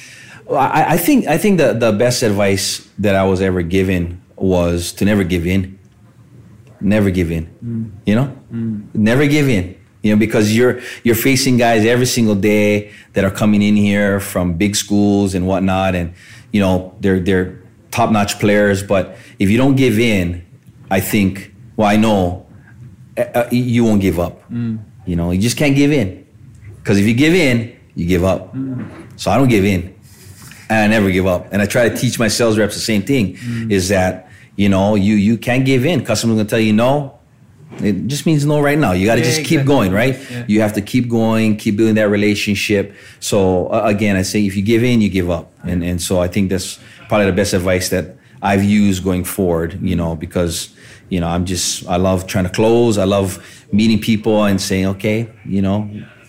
I, 0.50 0.94
I 0.94 0.96
think 0.96 1.26
I 1.26 1.36
think 1.38 1.58
the 1.58 1.72
the 1.74 1.92
best 1.92 2.22
advice 2.22 2.88
that 2.98 3.14
I 3.14 3.24
was 3.24 3.40
ever 3.42 3.62
given 3.62 4.22
was 4.36 4.92
to 4.94 5.04
never 5.04 5.24
give 5.24 5.46
in. 5.46 5.78
Never 6.80 7.10
give 7.10 7.30
in. 7.30 7.92
You 8.06 8.14
know, 8.14 8.36
never 8.94 9.26
give 9.26 9.48
in. 9.48 9.76
You 10.02 10.14
know, 10.14 10.18
because 10.18 10.56
you're 10.56 10.80
you're 11.04 11.14
facing 11.14 11.58
guys 11.58 11.84
every 11.84 12.06
single 12.06 12.34
day 12.34 12.92
that 13.12 13.24
are 13.24 13.30
coming 13.30 13.62
in 13.62 13.76
here 13.76 14.18
from 14.20 14.54
big 14.54 14.74
schools 14.74 15.34
and 15.34 15.46
whatnot, 15.46 15.94
and 15.94 16.14
you 16.52 16.60
know 16.60 16.96
they're 17.00 17.20
they're 17.20 17.61
top 17.92 18.10
notch 18.10 18.40
players. 18.40 18.82
But 18.82 19.16
if 19.38 19.48
you 19.50 19.56
don't 19.58 19.76
give 19.76 19.98
in, 20.00 20.44
I 20.90 20.98
think. 21.00 21.54
Well, 21.76 21.88
I 21.88 21.96
know 21.96 22.46
uh, 23.16 23.44
you 23.52 23.84
won't 23.84 24.00
give 24.02 24.18
up. 24.18 24.42
You 24.50 25.16
know, 25.16 25.30
you 25.30 25.40
just 25.40 25.56
can't 25.56 25.74
give 25.76 25.90
in. 25.92 26.26
Because 26.76 26.98
if 26.98 27.06
you 27.06 27.14
give 27.14 27.32
in, 27.34 27.74
you 27.94 28.06
give 28.06 28.24
up. 28.24 28.54
So 29.16 29.30
I 29.30 29.36
don't 29.38 29.48
give 29.48 29.64
in. 29.64 29.94
And 30.68 30.78
I 30.78 30.86
never 30.86 31.10
give 31.10 31.26
up. 31.26 31.52
And 31.52 31.62
I 31.62 31.66
try 31.66 31.88
to 31.88 31.96
teach 31.96 32.18
my 32.18 32.28
sales 32.28 32.58
reps 32.58 32.74
the 32.74 32.80
same 32.80 33.02
thing 33.02 33.36
is 33.70 33.88
that, 33.88 34.28
you 34.56 34.68
know, 34.68 34.94
you 34.96 35.14
you 35.14 35.38
can't 35.38 35.64
give 35.64 35.84
in. 35.86 36.04
Customers 36.04 36.36
gonna 36.36 36.48
tell 36.48 36.60
you 36.60 36.72
no. 36.72 37.18
It 37.80 38.06
just 38.06 38.26
means 38.26 38.44
no 38.44 38.60
right 38.60 38.78
now. 38.78 38.92
You 38.92 39.06
got 39.06 39.14
to 39.14 39.20
Yeah, 39.22 39.26
just 39.32 39.44
keep 39.46 39.64
going, 39.64 39.92
right? 39.92 40.14
Yeah. 40.30 40.44
You 40.46 40.60
have 40.60 40.74
to 40.74 40.82
keep 40.82 41.08
going, 41.08 41.56
keep 41.56 41.76
building 41.78 41.94
that 41.94 42.10
relationship. 42.10 42.94
So 43.18 43.68
uh, 43.68 43.82
again, 43.86 44.14
I 44.16 44.22
say 44.22 44.44
if 44.44 44.54
you 44.56 44.62
give 44.62 44.84
in, 44.84 45.00
you 45.00 45.08
give 45.08 45.30
up. 45.30 45.50
And 45.64 45.82
and 45.82 46.00
so 46.00 46.20
I 46.20 46.28
think 46.28 46.50
that's 46.50 46.78
probably 47.12 47.26
the 47.26 47.36
best 47.36 47.52
advice 47.52 47.90
that 47.90 48.16
I've 48.40 48.64
used 48.64 49.04
going 49.04 49.24
forward, 49.24 49.78
you 49.82 49.94
know, 49.94 50.16
because 50.16 50.74
you 51.10 51.20
know, 51.20 51.28
I'm 51.28 51.44
just 51.44 51.86
I 51.86 51.96
love 51.96 52.26
trying 52.26 52.44
to 52.44 52.50
close. 52.50 52.96
I 52.96 53.04
love 53.04 53.28
meeting 53.70 54.00
people 54.00 54.44
and 54.44 54.58
saying, 54.58 54.86
"Okay, 54.94 55.28
you 55.44 55.60
know, 55.60 55.78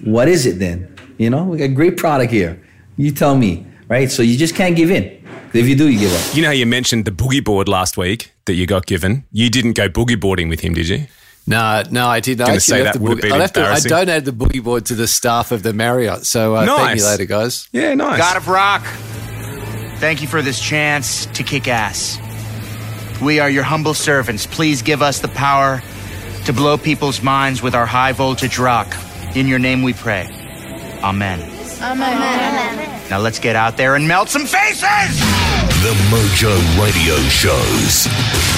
what 0.04 0.28
is 0.28 0.46
it 0.46 0.60
then? 0.60 0.78
You 1.18 1.30
know, 1.30 1.46
we 1.46 1.58
got 1.58 1.66
a 1.66 1.76
great 1.82 1.96
product 1.96 2.34
here. 2.34 2.62
You 2.98 3.12
tell 3.12 3.36
me, 3.38 3.66
right? 3.88 4.12
So 4.12 4.22
you 4.22 4.36
just 4.38 4.56
can't 4.56 4.76
give 4.76 4.92
in. 4.92 5.06
If 5.54 5.70
you 5.70 5.76
do, 5.78 5.88
you 5.88 6.00
give 6.00 6.14
up. 6.14 6.36
You 6.36 6.42
know 6.42 6.50
how 6.50 6.54
you 6.64 6.66
mentioned 6.66 7.06
the 7.06 7.12
boogie 7.12 7.42
board 7.44 7.70
last 7.70 7.96
week 7.96 8.34
that 8.46 8.56
you 8.56 8.66
got 8.68 8.86
given? 8.86 9.24
You 9.32 9.50
didn't 9.50 9.74
go 9.78 9.88
boogie 9.88 10.20
boarding 10.20 10.50
with 10.50 10.60
him, 10.60 10.74
did 10.74 10.90
you? 10.90 11.06
No, 11.48 11.84
no, 11.92 12.08
I 12.08 12.20
did 12.20 12.38
not. 12.40 12.46
Gonna 12.48 12.56
Actually 12.58 12.76
say 12.78 12.84
left 12.84 12.94
that 12.94 13.00
the 13.00 13.04
would've 13.06 13.20
boogie- 13.20 13.22
been 13.22 13.32
I 13.34 13.38
left 13.38 13.54
the, 13.54 13.64
I 13.66 13.80
donated 13.80 14.26
the 14.26 14.32
boogie 14.34 14.64
board 14.64 14.86
to 14.88 14.96
the 14.96 15.08
staff 15.08 15.52
of 15.54 15.62
the 15.64 15.72
Marriott. 15.72 16.26
So 16.26 16.56
uh, 16.56 16.66
thank 16.66 17.00
you 17.00 17.06
later, 17.06 17.26
guys. 17.26 17.70
Yeah, 17.72 17.94
nice. 17.96 18.18
God 18.18 18.36
of 18.38 18.48
Rock, 18.48 18.84
thank 20.04 20.22
you 20.22 20.28
for 20.28 20.42
this 20.42 20.60
chance 20.60 21.28
to 21.28 21.44
kick 21.44 21.66
ass. 21.66 22.20
We 23.22 23.40
are 23.40 23.50
your 23.50 23.64
humble 23.64 23.94
servants. 23.94 24.46
Please 24.46 24.82
give 24.82 25.02
us 25.02 25.22
the 25.22 25.30
power 25.30 25.82
to 26.44 26.52
blow 26.52 26.78
people's 26.78 27.22
minds 27.24 27.62
with 27.62 27.74
our 27.74 27.86
high 27.86 28.12
voltage 28.12 28.60
rock. 28.60 28.94
In 29.34 29.48
your 29.48 29.60
name 29.60 29.82
we 29.82 29.94
pray. 29.94 30.28
Amen. 31.02 31.40
Amen. 31.82 33.10
Now 33.10 33.20
let's 33.20 33.40
get 33.40 33.56
out 33.56 33.78
there 33.78 33.96
and 33.96 34.06
melt 34.06 34.28
some 34.28 34.46
faces! 34.46 34.84
The 35.84 35.96
Mojo 36.12 36.84
Radio 36.84 37.16
Shows. 37.30 38.08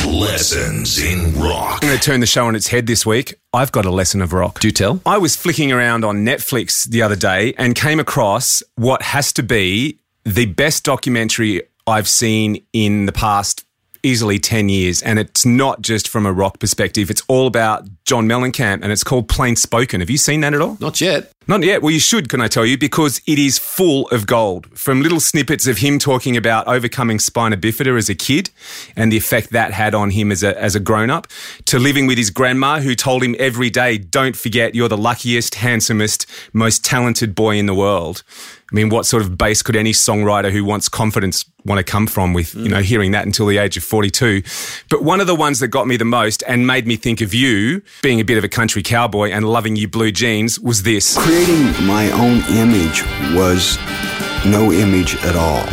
Lessons 0.08 0.98
in 0.98 1.40
Rock. 1.40 1.84
I'm 1.84 1.90
going 1.90 2.00
to 2.00 2.04
turn 2.04 2.22
the 2.22 2.26
show 2.26 2.48
on 2.48 2.56
its 2.56 2.70
head 2.70 2.88
this 2.88 3.06
week. 3.06 3.36
I've 3.54 3.72
got 3.72 3.86
a 3.86 3.92
lesson 3.92 4.24
of 4.24 4.34
rock. 4.34 4.60
Do 4.62 4.72
tell. 4.72 5.00
I 5.06 5.20
was 5.20 5.36
flicking 5.36 5.72
around 5.72 6.06
on 6.06 6.26
Netflix 6.26 6.90
the 6.90 7.04
other 7.04 7.16
day 7.16 7.54
and 7.60 7.76
came 7.76 8.00
across 8.00 8.64
what 8.76 9.04
has 9.04 9.32
to 9.34 9.44
be 9.44 10.00
the 10.26 10.48
best 10.48 10.84
documentary 10.84 11.62
I've 11.88 12.08
seen 12.08 12.66
in 12.74 13.06
the 13.06 13.12
past 13.12 13.66
easily 14.04 14.38
10 14.40 14.70
years. 14.70 15.02
And 15.02 15.18
it's 15.20 15.46
not 15.46 15.82
just 15.82 16.08
from 16.08 16.26
a 16.26 16.32
rock 16.32 16.60
perspective, 16.60 17.10
it's 17.10 17.24
all 17.28 17.48
about 17.48 17.88
John 18.06 18.28
Mellencamp 18.28 18.84
and 18.84 18.92
it's 18.92 19.04
called 19.04 19.28
Plain 19.28 19.56
Spoken. 19.56 20.00
Have 20.00 20.10
you 20.10 20.18
seen 20.18 20.42
that 20.42 20.54
at 20.54 20.62
all? 20.62 20.78
Not 20.80 21.02
yet. 21.02 21.32
Not 21.48 21.64
yet. 21.64 21.84
Well, 21.84 21.92
you 21.92 22.00
should, 22.00 22.28
can 22.28 22.42
I 22.42 22.48
tell 22.48 22.66
you, 22.66 22.76
because 22.76 23.22
it 23.28 23.38
is 23.38 23.60
full 23.60 24.08
of 24.10 24.26
gold. 24.26 24.66
From 24.78 25.04
little 25.04 25.20
snippets 25.20 25.68
of 25.68 25.78
him 25.78 26.00
talking 26.00 26.36
about 26.36 26.68
overcoming 26.68 27.20
spina 27.20 27.56
bifida 27.56 27.96
as 27.98 28.10
a 28.10 28.16
kid 28.16 28.50
and 28.96 29.12
the 29.12 29.18
effect 29.18 29.52
that 29.52 29.72
had 29.72 29.94
on 29.94 30.10
him 30.10 30.32
as 30.32 30.42
a, 30.42 30.60
as 30.60 30.76
a 30.76 30.80
grown 30.80 31.12
up, 31.12 31.28
to 31.66 31.78
living 31.78 32.08
with 32.08 32.18
his 32.18 32.32
grandma 32.32 32.80
who 32.80 32.96
told 32.96 33.24
him 33.24 33.36
every 33.38 33.70
day, 33.70 33.98
don't 33.98 34.36
forget 34.36 34.74
you're 34.74 34.90
the 34.90 34.98
luckiest, 34.98 35.56
handsomest, 35.56 36.26
most 36.52 36.84
talented 36.84 37.36
boy 37.36 37.58
in 37.58 37.68
the 37.68 37.76
world. 37.76 38.24
I 38.72 38.76
mean, 38.76 38.90
what 38.90 39.06
sort 39.06 39.22
of 39.22 39.38
base 39.38 39.62
could 39.62 39.76
any 39.76 39.92
songwriter 39.94 40.52
who 40.52 40.66
wants 40.66 40.90
confidence 40.90 41.46
want 41.66 41.78
to 41.78 41.84
come 41.84 42.08
from 42.08 42.34
with, 42.34 42.56
you 42.56 42.68
know, 42.68 42.80
mm. 42.80 42.84
hearing 42.84 43.12
that 43.12 43.24
until 43.24 43.46
the 43.46 43.60
age 43.60 43.78
of 43.78 43.84
42? 43.84 44.42
But 44.90 45.04
one 45.04 45.22
of 45.22 45.28
the 45.28 45.36
ones 45.36 45.60
that 45.60 45.68
got 45.68 45.86
me 45.86 45.98
the 45.98 46.06
most 46.06 46.44
and 46.48 46.66
made 46.66 46.88
me 46.88 46.96
think 46.96 47.22
of 47.22 47.32
you 47.32 47.84
being 48.02 48.20
a 48.20 48.26
bit 48.26 48.40
of 48.40 48.44
a 48.44 48.50
country 48.50 48.82
cowboy 48.82 49.30
and 49.30 49.48
loving 49.48 49.76
you 49.76 49.88
blue 49.88 50.12
jeans 50.12 50.60
was 50.60 50.82
this. 50.82 51.16
Creating 51.36 51.86
my 51.86 52.10
own 52.12 52.42
image 52.56 53.04
was 53.36 53.78
no 54.46 54.72
image 54.72 55.18
at 55.18 55.36
all 55.36 55.66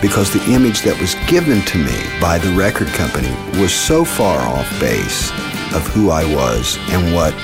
because 0.00 0.32
the 0.32 0.54
image 0.54 0.82
that 0.82 0.96
was 1.00 1.16
given 1.26 1.60
to 1.62 1.78
me 1.78 1.98
by 2.20 2.38
the 2.38 2.52
record 2.52 2.86
company 2.94 3.34
was 3.60 3.74
so 3.74 4.04
far 4.04 4.38
off 4.38 4.70
base 4.78 5.32
of 5.74 5.84
who 5.88 6.10
I 6.10 6.22
was 6.32 6.78
and 6.90 7.12
what 7.12 7.34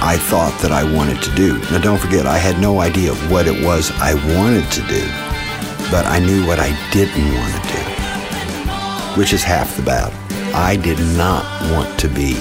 I 0.00 0.18
thought 0.30 0.56
that 0.62 0.70
I 0.70 0.84
wanted 0.84 1.20
to 1.22 1.34
do. 1.34 1.58
Now, 1.72 1.80
don't 1.80 1.98
forget, 1.98 2.26
I 2.26 2.38
had 2.38 2.60
no 2.60 2.78
idea 2.78 3.12
what 3.26 3.48
it 3.48 3.64
was 3.66 3.90
I 3.96 4.14
wanted 4.38 4.70
to 4.70 4.80
do, 4.86 5.02
but 5.90 6.06
I 6.06 6.20
knew 6.20 6.46
what 6.46 6.60
I 6.60 6.70
didn't 6.92 7.34
want 7.34 7.54
to 7.58 7.70
do, 7.74 9.18
which 9.18 9.32
is 9.32 9.42
half 9.42 9.76
the 9.76 9.82
battle. 9.82 10.14
I 10.54 10.76
did 10.76 11.00
not 11.18 11.42
want 11.72 11.98
to 11.98 12.08
be 12.08 12.34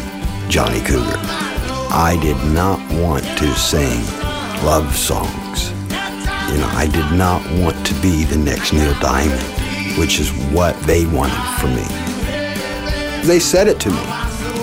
Johnny 0.47 0.81
Cougar. 0.81 1.17
I 1.89 2.19
did 2.21 2.38
not 2.53 2.77
want 3.01 3.25
to 3.39 3.51
sing 3.55 4.22
love 4.64 4.95
songs. 4.95 5.72
You 6.49 6.60
know, 6.60 6.69
I 6.72 6.88
did 6.91 7.18
not 7.18 7.41
want 7.61 7.85
to 7.85 7.94
be 8.02 8.23
the 8.23 8.38
next 8.38 8.72
Neil 8.72 8.94
Diamond, 8.99 9.44
which 9.98 10.19
is 10.19 10.31
what 10.53 10.80
they 10.84 11.06
wanted 11.06 11.41
from 11.60 11.76
me. 11.76 11.84
They 13.27 13.40
said 13.40 13.68
it 13.68 13.80
to 13.81 13.90
me. 13.90 14.03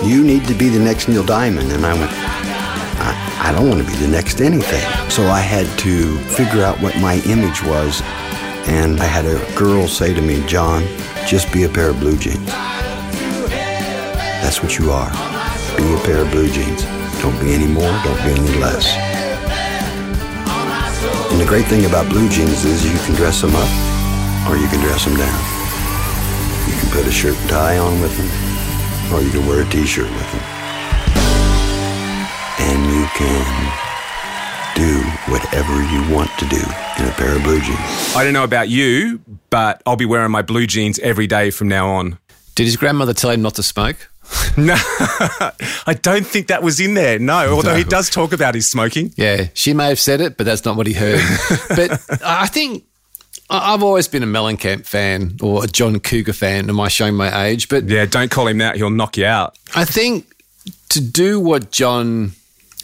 You 0.03 0.23
need 0.23 0.45
to 0.47 0.55
be 0.55 0.69
the 0.69 0.79
next 0.79 1.07
Neil 1.07 1.23
Diamond. 1.23 1.71
And 1.71 1.85
I 1.85 1.93
went, 1.93 2.11
I, 2.11 3.49
I 3.49 3.51
don't 3.51 3.69
want 3.69 3.85
to 3.85 3.87
be 3.87 3.95
the 3.97 4.07
next 4.07 4.41
anything. 4.41 4.81
So 5.09 5.27
I 5.27 5.39
had 5.39 5.67
to 5.79 6.17
figure 6.29 6.63
out 6.63 6.81
what 6.81 6.97
my 6.97 7.21
image 7.27 7.63
was. 7.63 8.01
And 8.67 8.99
I 8.99 9.05
had 9.05 9.25
a 9.25 9.37
girl 9.55 9.87
say 9.87 10.13
to 10.13 10.21
me, 10.21 10.43
John, 10.47 10.83
just 11.27 11.51
be 11.53 11.63
a 11.63 11.69
pair 11.69 11.89
of 11.91 11.99
blue 11.99 12.17
jeans. 12.17 12.45
That's 14.41 14.63
what 14.63 14.79
you 14.79 14.91
are. 14.91 15.11
Be 15.77 15.93
a 15.93 15.99
pair 16.05 16.23
of 16.23 16.31
blue 16.31 16.49
jeans. 16.49 16.83
Don't 17.21 17.39
be 17.39 17.53
any 17.53 17.67
more, 17.67 17.91
don't 18.03 18.17
be 18.23 18.31
any 18.31 18.59
less. 18.59 19.20
And 21.41 21.47
the 21.49 21.53
great 21.55 21.65
thing 21.65 21.85
about 21.85 22.07
blue 22.07 22.29
jeans 22.29 22.65
is 22.65 22.85
you 22.85 22.99
can 22.99 23.15
dress 23.15 23.41
them 23.41 23.55
up 23.55 24.47
or 24.47 24.57
you 24.57 24.67
can 24.67 24.79
dress 24.79 25.05
them 25.05 25.15
down. 25.15 25.41
You 26.69 26.79
can 26.79 26.91
put 26.91 27.07
a 27.07 27.11
shirt 27.11 27.35
and 27.35 27.49
tie 27.49 27.79
on 27.79 27.99
with 27.99 28.15
them 28.15 29.11
or 29.11 29.23
you 29.23 29.31
can 29.31 29.47
wear 29.47 29.61
a 29.61 29.69
t-shirt 29.71 30.07
with 30.07 30.31
them. 30.31 30.41
And 32.59 32.85
you 32.93 33.07
can 33.17 33.73
do 34.75 35.01
whatever 35.33 35.81
you 35.81 36.15
want 36.15 36.29
to 36.37 36.45
do 36.45 36.61
in 37.01 37.09
a 37.09 37.13
pair 37.13 37.35
of 37.35 37.41
blue 37.41 37.59
jeans. 37.59 38.15
I 38.15 38.23
don't 38.23 38.33
know 38.33 38.43
about 38.43 38.69
you, 38.69 39.19
but 39.49 39.81
I'll 39.87 39.95
be 39.95 40.05
wearing 40.05 40.29
my 40.29 40.43
blue 40.43 40.67
jeans 40.67 40.99
every 40.99 41.25
day 41.25 41.49
from 41.49 41.69
now 41.69 41.89
on. 41.89 42.19
Did 42.53 42.65
his 42.65 42.77
grandmother 42.77 43.15
tell 43.15 43.31
him 43.31 43.41
not 43.41 43.55
to 43.55 43.63
smoke? 43.63 44.10
No, 44.57 44.75
I 44.75 45.97
don't 46.01 46.27
think 46.27 46.47
that 46.47 46.61
was 46.61 46.79
in 46.81 46.93
there. 46.93 47.19
No, 47.19 47.53
although 47.53 47.75
he 47.75 47.85
does 47.85 48.09
talk 48.09 48.33
about 48.33 48.53
his 48.53 48.69
smoking. 48.69 49.13
Yeah, 49.15 49.47
she 49.53 49.73
may 49.73 49.87
have 49.87 49.99
said 49.99 50.19
it, 50.19 50.35
but 50.35 50.45
that's 50.45 50.65
not 50.65 50.75
what 50.75 50.87
he 50.87 50.93
heard. 50.93 51.21
but 51.69 52.21
I 52.23 52.47
think 52.47 52.83
I've 53.49 53.83
always 53.83 54.07
been 54.07 54.23
a 54.23 54.27
Mellencamp 54.27 54.85
fan 54.85 55.37
or 55.41 55.63
a 55.63 55.67
John 55.67 55.99
Cougar 55.99 56.33
fan. 56.33 56.69
Am 56.69 56.79
I 56.79 56.87
showing 56.89 57.15
my 57.15 57.45
age? 57.45 57.69
But 57.69 57.85
Yeah, 57.85 58.05
don't 58.05 58.29
call 58.31 58.47
him 58.47 58.57
that. 58.59 58.75
He'll 58.75 58.89
knock 58.89 59.17
you 59.17 59.25
out. 59.25 59.57
I 59.75 59.85
think 59.85 60.33
to 60.89 61.01
do 61.01 61.39
what 61.39 61.71
John 61.71 62.33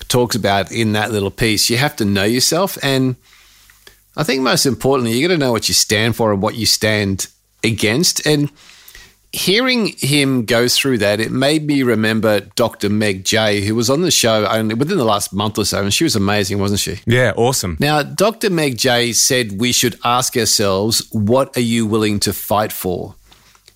talks 0.08 0.36
about 0.36 0.72
in 0.72 0.94
that 0.94 1.12
little 1.12 1.32
piece, 1.32 1.70
you 1.70 1.78
have 1.78 1.96
to 1.98 2.06
know 2.06 2.24
yourself. 2.24 2.78
And 2.84 3.16
I 4.16 4.24
think 4.24 4.42
most 4.42 4.66
importantly, 4.66 5.18
you 5.18 5.28
got 5.28 5.34
to 5.34 5.38
know 5.38 5.52
what 5.52 5.68
you 5.68 5.74
stand 5.74 6.16
for 6.16 6.32
and 6.32 6.42
what 6.42 6.56
you 6.56 6.66
stand 6.66 7.28
against. 7.64 8.26
And 8.26 8.52
hearing 9.34 9.88
him 9.98 10.46
go 10.46 10.68
through 10.68 11.00
that, 11.00 11.20
it 11.20 11.32
made 11.32 11.68
me 11.68 11.84
remember 11.84 12.42
Dr. 12.56 12.90
Meg 12.90 13.26
Jay, 13.26 13.62
who 13.62 13.76
was 13.76 13.90
on 13.90 14.02
the 14.02 14.12
show 14.12 14.46
only 14.48 14.76
within 14.76 14.98
the 14.98 15.06
last 15.06 15.34
month 15.34 15.58
or 15.58 15.66
so, 15.66 15.82
and 15.82 15.94
she 15.94 16.04
was 16.04 16.16
amazing, 16.16 16.60
wasn't 16.60 16.80
she? 16.80 17.00
Yeah, 17.06 17.34
awesome. 17.36 17.78
Now, 17.80 18.04
Dr. 18.04 18.50
Meg 18.50 18.78
Jay 18.78 19.14
said 19.14 19.60
we 19.60 19.72
should 19.72 20.00
ask 20.04 20.38
ourselves, 20.38 21.08
what 21.12 21.56
are 21.58 21.62
you 21.62 21.86
willing 21.86 22.20
to 22.22 22.34
fight 22.34 22.72
for? 22.72 23.16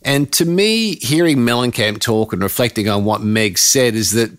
And 0.03 0.31
to 0.33 0.45
me, 0.45 0.95
hearing 0.95 1.37
Mellencamp 1.39 1.99
talk 1.99 2.33
and 2.33 2.41
reflecting 2.41 2.89
on 2.89 3.05
what 3.05 3.21
Meg 3.21 3.57
said 3.57 3.93
is 3.93 4.11
that 4.11 4.31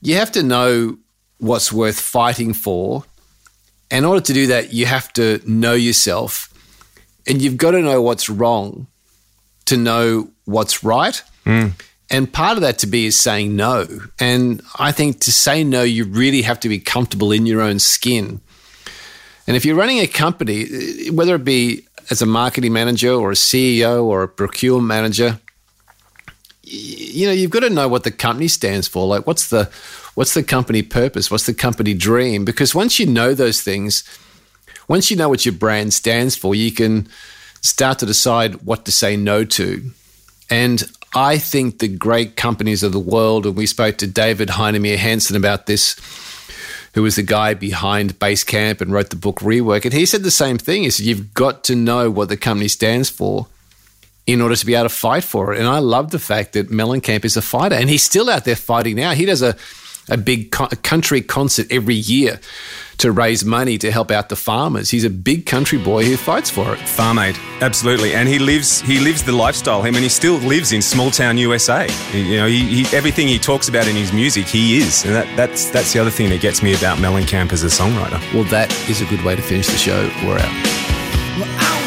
you 0.00 0.16
have 0.16 0.32
to 0.32 0.42
know 0.42 0.98
what's 1.38 1.72
worth 1.72 2.00
fighting 2.00 2.54
for. 2.54 3.04
In 3.90 4.04
order 4.04 4.20
to 4.22 4.32
do 4.32 4.48
that, 4.48 4.72
you 4.72 4.86
have 4.86 5.12
to 5.12 5.40
know 5.46 5.74
yourself 5.74 6.48
and 7.26 7.40
you've 7.40 7.56
got 7.56 7.72
to 7.72 7.80
know 7.80 8.02
what's 8.02 8.28
wrong 8.28 8.88
to 9.66 9.76
know 9.76 10.28
what's 10.44 10.84
right. 10.84 11.22
Mm. 11.46 11.72
And 12.10 12.32
part 12.32 12.56
of 12.56 12.62
that 12.62 12.78
to 12.78 12.86
be 12.86 13.06
is 13.06 13.16
saying 13.16 13.56
no. 13.56 13.86
And 14.20 14.62
I 14.78 14.92
think 14.92 15.20
to 15.20 15.32
say 15.32 15.64
no, 15.64 15.82
you 15.82 16.04
really 16.04 16.42
have 16.42 16.60
to 16.60 16.68
be 16.68 16.78
comfortable 16.78 17.32
in 17.32 17.46
your 17.46 17.60
own 17.60 17.78
skin. 17.78 18.40
And 19.46 19.56
if 19.56 19.64
you're 19.64 19.76
running 19.76 19.98
a 19.98 20.06
company, 20.06 21.10
whether 21.10 21.34
it 21.34 21.44
be 21.44 21.86
as 22.10 22.22
a 22.22 22.26
marketing 22.26 22.72
manager 22.72 23.12
or 23.12 23.30
a 23.30 23.34
CEO 23.34 24.04
or 24.04 24.22
a 24.22 24.28
procurement 24.28 24.86
manager, 24.86 25.40
you 26.62 27.26
know, 27.26 27.32
you've 27.32 27.50
got 27.50 27.60
to 27.60 27.70
know 27.70 27.88
what 27.88 28.04
the 28.04 28.10
company 28.10 28.48
stands 28.48 28.88
for. 28.88 29.06
Like 29.06 29.26
what's 29.26 29.48
the 29.48 29.70
what's 30.14 30.34
the 30.34 30.42
company 30.42 30.82
purpose? 30.82 31.30
What's 31.30 31.46
the 31.46 31.54
company 31.54 31.94
dream? 31.94 32.44
Because 32.44 32.74
once 32.74 32.98
you 32.98 33.06
know 33.06 33.34
those 33.34 33.60
things, 33.60 34.04
once 34.88 35.10
you 35.10 35.16
know 35.16 35.28
what 35.28 35.44
your 35.44 35.54
brand 35.54 35.92
stands 35.92 36.36
for, 36.36 36.54
you 36.54 36.72
can 36.72 37.08
start 37.64 37.98
to 37.98 38.06
decide 38.06 38.66
what 38.66 38.84
to 38.84 38.92
say 38.92 39.16
no 39.16 39.42
to. 39.42 39.90
And 40.50 40.84
I 41.14 41.38
think 41.38 41.78
the 41.78 41.88
great 41.88 42.36
companies 42.36 42.82
of 42.82 42.92
the 42.92 43.00
world, 43.00 43.46
and 43.46 43.56
we 43.56 43.66
spoke 43.66 43.96
to 43.98 44.06
David 44.06 44.50
Heinemeier 44.50 44.98
Hansson 44.98 45.34
about 45.34 45.66
this, 45.66 45.96
who 46.92 47.02
was 47.02 47.16
the 47.16 47.22
guy 47.22 47.54
behind 47.54 48.18
Basecamp 48.18 48.82
and 48.82 48.92
wrote 48.92 49.10
the 49.10 49.16
book 49.16 49.36
Rework. 49.36 49.84
And 49.84 49.94
he 49.94 50.04
said 50.04 50.22
the 50.22 50.30
same 50.30 50.58
thing. 50.58 50.82
He 50.82 50.90
said, 50.90 51.06
You've 51.06 51.32
got 51.32 51.64
to 51.64 51.74
know 51.74 52.10
what 52.10 52.28
the 52.28 52.36
company 52.36 52.68
stands 52.68 53.08
for 53.08 53.46
in 54.26 54.42
order 54.42 54.56
to 54.56 54.66
be 54.66 54.74
able 54.74 54.88
to 54.88 54.94
fight 54.94 55.24
for 55.24 55.54
it. 55.54 55.58
And 55.58 55.66
I 55.66 55.78
love 55.78 56.10
the 56.10 56.18
fact 56.18 56.52
that 56.52 56.70
Mellencamp 56.70 57.24
is 57.24 57.36
a 57.36 57.42
fighter 57.42 57.74
and 57.74 57.88
he's 57.88 58.02
still 58.02 58.28
out 58.28 58.44
there 58.44 58.56
fighting 58.56 58.96
now. 58.96 59.12
He 59.12 59.24
does 59.24 59.42
a, 59.42 59.56
a 60.08 60.16
big 60.16 60.50
co- 60.50 60.68
country 60.82 61.22
concert 61.22 61.66
every 61.70 61.94
year 61.94 62.40
to 62.98 63.12
raise 63.12 63.44
money 63.44 63.78
to 63.78 63.90
help 63.90 64.10
out 64.10 64.28
the 64.28 64.36
farmers. 64.36 64.90
He's 64.90 65.04
a 65.04 65.10
big 65.10 65.46
country 65.46 65.78
boy 65.78 66.04
who 66.04 66.16
fights 66.16 66.50
for 66.50 66.74
it. 66.74 66.78
Farm 66.80 67.18
aid, 67.18 67.36
absolutely, 67.60 68.14
and 68.14 68.28
he 68.28 68.38
lives 68.38 68.80
he 68.80 68.98
lives 68.98 69.22
the 69.22 69.32
lifestyle. 69.32 69.82
I 69.82 69.90
mean, 69.90 70.02
he 70.02 70.08
still 70.08 70.36
lives 70.36 70.72
in 70.72 70.82
small 70.82 71.10
town 71.10 71.38
USA. 71.38 71.88
You 72.12 72.36
know, 72.36 72.46
he, 72.46 72.82
he, 72.82 72.96
everything 72.96 73.28
he 73.28 73.38
talks 73.38 73.68
about 73.68 73.86
in 73.86 73.96
his 73.96 74.12
music, 74.12 74.46
he 74.46 74.78
is, 74.78 75.04
and 75.04 75.14
that, 75.14 75.36
that's 75.36 75.70
that's 75.70 75.92
the 75.92 75.98
other 75.98 76.10
thing 76.10 76.30
that 76.30 76.40
gets 76.40 76.62
me 76.62 76.74
about 76.74 76.98
Mellencamp 76.98 77.52
as 77.52 77.62
a 77.64 77.68
songwriter. 77.68 78.20
Well, 78.32 78.44
that 78.44 78.72
is 78.88 79.00
a 79.00 79.06
good 79.06 79.22
way 79.24 79.36
to 79.36 79.42
finish 79.42 79.66
the 79.66 79.76
show. 79.76 80.10
We're 80.24 80.38
out. 80.38 80.52
Well, 81.38 81.83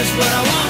just 0.00 0.16
what 0.16 0.26
I 0.32 0.42
want. 0.48 0.69